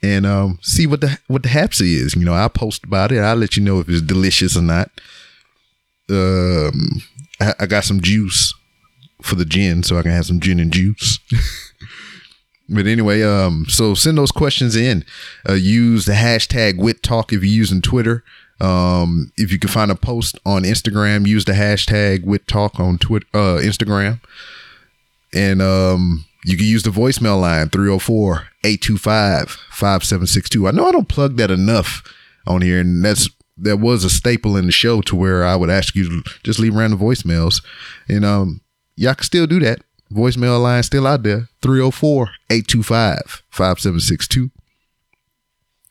and 0.00 0.26
um, 0.26 0.60
see 0.62 0.86
what 0.86 1.00
the 1.00 1.18
what 1.26 1.42
the 1.42 1.48
hapsy 1.48 1.94
is. 1.94 2.14
You 2.14 2.24
know, 2.24 2.34
I'll 2.34 2.48
post 2.48 2.84
about 2.84 3.10
it. 3.10 3.18
I'll 3.18 3.34
let 3.34 3.56
you 3.56 3.64
know 3.64 3.80
if 3.80 3.88
it's 3.88 4.00
delicious 4.00 4.56
or 4.56 4.62
not. 4.62 4.90
Um, 6.08 7.02
I, 7.40 7.54
I 7.60 7.66
got 7.66 7.84
some 7.84 8.00
juice 8.00 8.54
for 9.22 9.34
the 9.34 9.44
gin 9.44 9.82
so 9.82 9.98
I 9.98 10.02
can 10.02 10.12
have 10.12 10.26
some 10.26 10.40
gin 10.40 10.60
and 10.60 10.72
juice. 10.72 11.18
but 12.68 12.86
anyway, 12.86 13.22
um, 13.22 13.66
so 13.68 13.94
send 13.94 14.18
those 14.18 14.32
questions 14.32 14.76
in. 14.76 15.04
Uh, 15.48 15.54
use 15.54 16.04
the 16.04 16.12
hashtag 16.12 16.78
wit 16.78 17.02
talk 17.02 17.32
if 17.32 17.42
you're 17.42 17.52
using 17.52 17.82
Twitter. 17.82 18.24
Um, 18.60 19.32
if 19.36 19.50
you 19.50 19.58
can 19.58 19.70
find 19.70 19.90
a 19.90 19.94
post 19.94 20.38
on 20.44 20.64
Instagram, 20.64 21.26
use 21.26 21.46
the 21.46 21.52
hashtag 21.52 22.24
wit 22.24 22.46
talk 22.46 22.78
on 22.78 22.98
Twitter, 22.98 23.26
uh, 23.32 23.58
Instagram. 23.58 24.20
And 25.32 25.62
um, 25.62 26.26
you 26.44 26.56
can 26.56 26.66
use 26.66 26.82
the 26.82 26.90
voicemail 26.90 27.40
line 27.40 27.70
304 27.70 28.48
825 28.64 29.50
5762. 29.70 30.68
I 30.68 30.70
know 30.72 30.86
I 30.86 30.92
don't 30.92 31.08
plug 31.08 31.36
that 31.36 31.50
enough 31.50 32.02
on 32.46 32.62
here, 32.62 32.80
and 32.80 33.04
that's 33.04 33.28
that 33.56 33.78
was 33.78 34.04
a 34.04 34.10
staple 34.10 34.56
in 34.56 34.66
the 34.66 34.72
show 34.72 35.02
to 35.02 35.14
where 35.14 35.44
I 35.44 35.54
would 35.54 35.70
ask 35.70 35.94
you 35.94 36.08
to 36.08 36.30
just 36.42 36.58
leave 36.58 36.74
random 36.74 36.98
voicemails. 36.98 37.62
And 38.08 38.24
um, 38.24 38.62
y'all 38.96 39.14
can 39.14 39.24
still 39.24 39.46
do 39.46 39.60
that. 39.60 39.82
Voicemail 40.12 40.60
line 40.60 40.82
still 40.82 41.06
out 41.06 41.22
there 41.22 41.48
304 41.62 42.30
825 42.50 43.42
5762. 43.50 44.50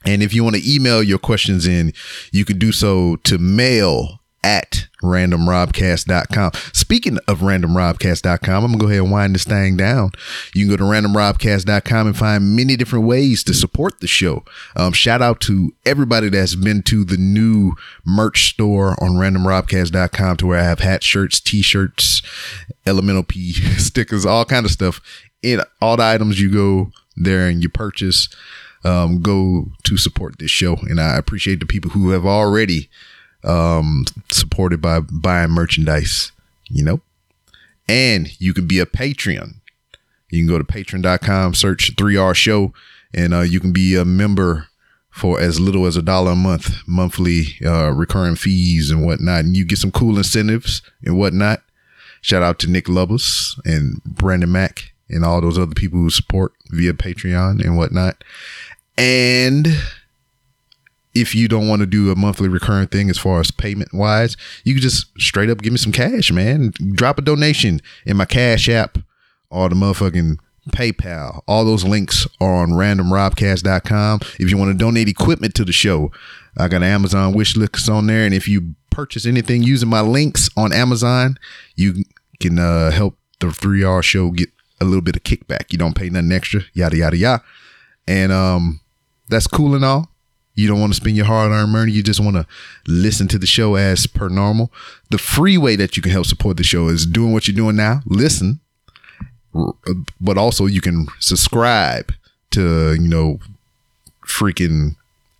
And 0.05 0.23
if 0.23 0.33
you 0.33 0.43
want 0.43 0.55
to 0.55 0.73
email 0.73 1.03
your 1.03 1.19
questions 1.19 1.67
in, 1.67 1.93
you 2.31 2.45
can 2.45 2.57
do 2.57 2.71
so 2.71 3.17
to 3.17 3.37
mail 3.37 4.18
at 4.43 4.87
randomrobcast.com. 5.01 6.51
Speaking 6.73 7.17
of 7.27 7.39
randomrobcast.com, 7.39 8.63
I'm 8.63 8.71
going 8.71 8.79
to 8.79 8.85
go 8.85 8.89
ahead 8.89 9.03
and 9.03 9.11
wind 9.11 9.35
this 9.35 9.43
thing 9.43 9.77
down. 9.77 10.11
You 10.53 10.65
can 10.67 10.75
go 10.75 10.77
to 10.77 10.83
randomrobcast.com 10.83 12.07
and 12.07 12.17
find 12.17 12.55
many 12.55 12.75
different 12.75 13.05
ways 13.05 13.43
to 13.45 13.53
support 13.53 13.99
the 13.99 14.07
show. 14.07 14.43
Um, 14.75 14.93
shout 14.93 15.21
out 15.21 15.39
to 15.41 15.73
everybody 15.85 16.29
that's 16.29 16.55
been 16.55 16.83
to 16.83 17.03
the 17.03 17.17
new 17.17 17.73
merch 18.05 18.49
store 18.49 19.01
on 19.03 19.11
randomrobcast.com 19.11 20.37
to 20.37 20.47
where 20.47 20.59
I 20.59 20.63
have 20.63 20.79
hats, 20.79 21.05
shirts, 21.05 21.39
t-shirts, 21.39 22.21
elemental 22.85 23.23
P 23.23 23.53
stickers, 23.77 24.25
all 24.25 24.45
kind 24.45 24.65
of 24.65 24.71
stuff. 24.71 25.01
In 25.41 25.61
all 25.81 25.95
the 25.95 26.03
items 26.03 26.41
you 26.41 26.51
go 26.51 26.91
there 27.15 27.47
and 27.47 27.63
you 27.63 27.69
purchase, 27.69 28.27
um, 28.83 29.21
go 29.21 29.71
to 29.83 29.97
support 29.97 30.37
this 30.39 30.51
show. 30.51 30.75
And 30.75 30.99
I 30.99 31.17
appreciate 31.17 31.59
the 31.59 31.65
people 31.65 31.91
who 31.91 32.09
have 32.09 32.25
already 32.25 32.89
um, 33.43 34.05
supported 34.31 34.81
by 34.81 34.99
buying 34.99 35.51
merchandise, 35.51 36.31
you 36.69 36.83
know. 36.83 37.01
And 37.87 38.39
you 38.39 38.53
can 38.53 38.67
be 38.67 38.79
a 38.79 38.85
Patreon. 38.85 39.55
You 40.29 40.39
can 40.39 40.47
go 40.47 40.59
to 40.59 40.63
patreon.com, 40.63 41.55
search 41.55 41.95
3R 41.95 42.35
show, 42.35 42.71
and 43.13 43.33
uh, 43.33 43.41
you 43.41 43.59
can 43.59 43.71
be 43.71 43.95
a 43.95 44.05
member 44.05 44.67
for 45.09 45.39
as 45.39 45.59
little 45.59 45.85
as 45.85 45.97
a 45.97 46.01
dollar 46.01 46.31
a 46.31 46.35
month, 46.35 46.87
monthly 46.87 47.57
uh, 47.65 47.91
recurring 47.91 48.35
fees 48.35 48.91
and 48.91 49.05
whatnot. 49.05 49.39
And 49.39 49.57
you 49.57 49.65
get 49.65 49.79
some 49.79 49.91
cool 49.91 50.17
incentives 50.17 50.81
and 51.03 51.17
whatnot. 51.17 51.63
Shout 52.21 52.43
out 52.43 52.59
to 52.59 52.69
Nick 52.69 52.87
Lubbers 52.87 53.59
and 53.65 54.03
Brandon 54.03 54.51
Mack 54.51 54.91
and 55.09 55.25
all 55.25 55.41
those 55.41 55.57
other 55.57 55.73
people 55.73 55.99
who 55.99 56.09
support 56.09 56.53
via 56.69 56.93
Patreon 56.93 57.63
and 57.63 57.77
whatnot. 57.77 58.23
And 58.97 59.67
if 61.15 61.33
you 61.33 61.47
don't 61.47 61.67
want 61.67 61.81
to 61.81 61.85
do 61.85 62.11
a 62.11 62.15
monthly 62.15 62.47
recurring 62.47 62.87
thing 62.87 63.09
as 63.09 63.17
far 63.17 63.39
as 63.39 63.51
payment 63.51 63.93
wise, 63.93 64.37
you 64.63 64.73
can 64.73 64.81
just 64.81 65.07
straight 65.19 65.49
up 65.49 65.61
give 65.61 65.73
me 65.73 65.77
some 65.77 65.91
cash, 65.91 66.31
man. 66.31 66.71
Drop 66.93 67.17
a 67.17 67.21
donation 67.21 67.81
in 68.05 68.17
my 68.17 68.25
Cash 68.25 68.69
App 68.69 68.97
or 69.49 69.69
the 69.69 69.75
motherfucking 69.75 70.37
PayPal. 70.69 71.41
All 71.47 71.65
those 71.65 71.83
links 71.83 72.27
are 72.39 72.55
on 72.55 72.69
randomrobcast.com. 72.69 74.19
If 74.39 74.51
you 74.51 74.57
want 74.57 74.71
to 74.71 74.77
donate 74.77 75.07
equipment 75.07 75.55
to 75.55 75.65
the 75.65 75.71
show, 75.71 76.11
I 76.57 76.67
got 76.67 76.77
an 76.77 76.83
Amazon 76.83 77.33
wish 77.33 77.55
list 77.55 77.89
on 77.89 78.07
there. 78.07 78.25
And 78.25 78.33
if 78.33 78.47
you 78.47 78.75
purchase 78.91 79.25
anything 79.25 79.63
using 79.63 79.89
my 79.89 80.01
links 80.01 80.49
on 80.55 80.71
Amazon, 80.73 81.37
you 81.75 82.03
can 82.39 82.59
uh, 82.59 82.91
help 82.91 83.17
the 83.39 83.47
3R 83.47 84.03
show 84.03 84.29
get 84.31 84.49
a 84.81 84.85
little 84.85 85.01
bit 85.01 85.15
of 85.15 85.23
kickback. 85.23 85.71
You 85.71 85.77
don't 85.77 85.95
pay 85.95 86.09
nothing 86.09 86.31
extra, 86.31 86.61
yada, 86.73 86.97
yada, 86.97 87.17
yada. 87.17 87.43
And 88.07 88.31
um, 88.31 88.81
that's 89.27 89.47
cool 89.47 89.75
and 89.75 89.85
all. 89.85 90.09
You 90.59 90.67
don't 90.67 90.81
want 90.81 90.91
to 90.91 90.97
spend 90.97 91.15
your 91.15 91.25
hard 91.25 91.53
earned 91.53 91.71
money. 91.71 91.93
You 91.93 92.03
just 92.03 92.19
want 92.19 92.35
to 92.35 92.45
listen 92.85 93.29
to 93.29 93.39
the 93.39 93.47
show 93.47 93.75
as 93.75 94.05
per 94.07 94.27
normal. 94.27 94.73
The 95.09 95.17
free 95.17 95.57
way 95.57 95.77
that 95.77 95.95
you 95.95 96.03
can 96.03 96.11
help 96.11 96.25
support 96.25 96.57
the 96.57 96.63
show 96.63 96.89
is 96.89 97.05
doing 97.05 97.31
what 97.31 97.47
you're 97.47 97.55
doing 97.55 97.77
now. 97.77 98.01
Listen, 98.05 98.59
but 100.19 100.37
also 100.37 100.65
you 100.65 100.81
can 100.81 101.07
subscribe 101.19 102.11
to, 102.51 102.93
you 102.93 103.07
know, 103.07 103.39
freaking, 104.27 104.97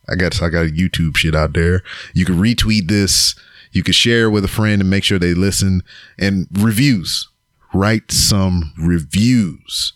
I 0.08 0.16
guess 0.16 0.42
I 0.42 0.48
got 0.48 0.68
YouTube 0.68 1.18
shit 1.18 1.36
out 1.36 1.52
there. 1.52 1.84
You 2.14 2.24
can 2.24 2.36
retweet 2.36 2.88
this. 2.88 3.36
You 3.74 3.84
can 3.84 3.94
share 3.94 4.30
with 4.30 4.46
a 4.46 4.48
friend 4.48 4.82
and 4.82 4.90
make 4.90 5.04
sure 5.04 5.20
they 5.20 5.34
listen 5.34 5.84
and 6.18 6.48
reviews. 6.54 7.28
Write 7.74 8.10
some 8.10 8.72
reviews. 8.78 9.92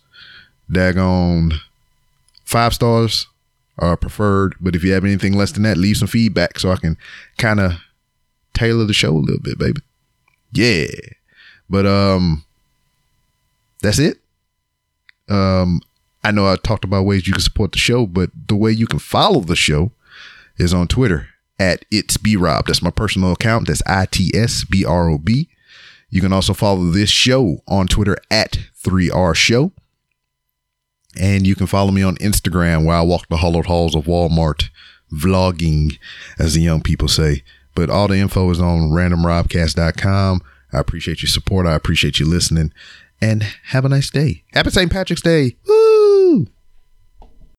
Daggone 0.69 1.53
five 2.43 2.73
stars 2.73 3.27
are 3.77 3.97
preferred. 3.97 4.55
But 4.59 4.75
if 4.75 4.83
you 4.83 4.93
have 4.93 5.05
anything 5.05 5.33
less 5.33 5.51
than 5.51 5.63
that, 5.63 5.77
leave 5.77 5.97
some 5.97 6.07
feedback 6.07 6.59
so 6.59 6.71
I 6.71 6.77
can 6.77 6.97
kind 7.37 7.59
of 7.59 7.73
tailor 8.53 8.85
the 8.85 8.93
show 8.93 9.11
a 9.11 9.17
little 9.17 9.41
bit, 9.41 9.57
baby. 9.57 9.81
Yeah. 10.51 10.87
But 11.69 11.85
um 11.85 12.43
that's 13.81 13.99
it. 13.99 14.19
Um 15.29 15.81
I 16.23 16.31
know 16.31 16.47
I 16.47 16.55
talked 16.55 16.85
about 16.85 17.03
ways 17.03 17.27
you 17.27 17.33
can 17.33 17.41
support 17.41 17.71
the 17.73 17.79
show, 17.79 18.05
but 18.05 18.29
the 18.47 18.55
way 18.55 18.71
you 18.71 18.87
can 18.87 18.99
follow 18.99 19.41
the 19.41 19.55
show 19.55 19.91
is 20.57 20.73
on 20.73 20.87
Twitter 20.87 21.27
at 21.59 21.85
it's 21.91 22.17
B 22.17 22.35
Rob. 22.35 22.67
That's 22.67 22.81
my 22.81 22.91
personal 22.91 23.31
account. 23.33 23.67
That's 23.67 23.81
I 23.85 24.05
T 24.05 24.31
S 24.33 24.63
B 24.63 24.85
R 24.85 25.09
O 25.09 25.17
B. 25.17 25.49
You 26.13 26.21
can 26.21 26.31
also 26.31 26.53
follow 26.53 26.91
this 26.91 27.09
show 27.09 27.63
on 27.67 27.87
Twitter 27.87 28.15
at 28.29 28.59
3R 28.83 29.33
Show. 29.35 29.71
And 31.19 31.45
you 31.45 31.56
can 31.56 31.68
follow 31.68 31.91
me 31.91 32.02
on 32.03 32.15
Instagram 32.18 32.85
where 32.85 32.98
I 32.98 33.02
walk 33.02 33.27
the 33.27 33.38
hollowed 33.38 33.68
halls 33.68 33.95
of 33.95 34.06
Walmart, 34.06 34.69
vlogging, 35.11 35.98
as 36.40 36.56
the 36.56 36.61
young 36.61 36.81
people 36.81 37.07
say. 37.07 37.44
But 37.76 37.90
all 37.90 38.07
the 38.07 38.18
info 38.18 38.49
is 38.49 38.60
on 38.60 38.90
randomrobcast.com. 38.90 40.41
I 40.72 40.80
appreciate 40.80 41.22
your 41.22 41.30
support. 41.30 41.68
I 41.68 41.76
appreciate 41.76 42.19
you 42.19 42.26
listening. 42.26 42.73
And 43.22 43.44
have 43.65 43.85
a 43.85 43.90
nice 43.90 44.10
day. 44.10 44.44
Happy 44.53 44.72
St. 44.72 44.91
Patrick's 44.91 45.22
Day. 45.22 45.56
Woo! 45.68 45.93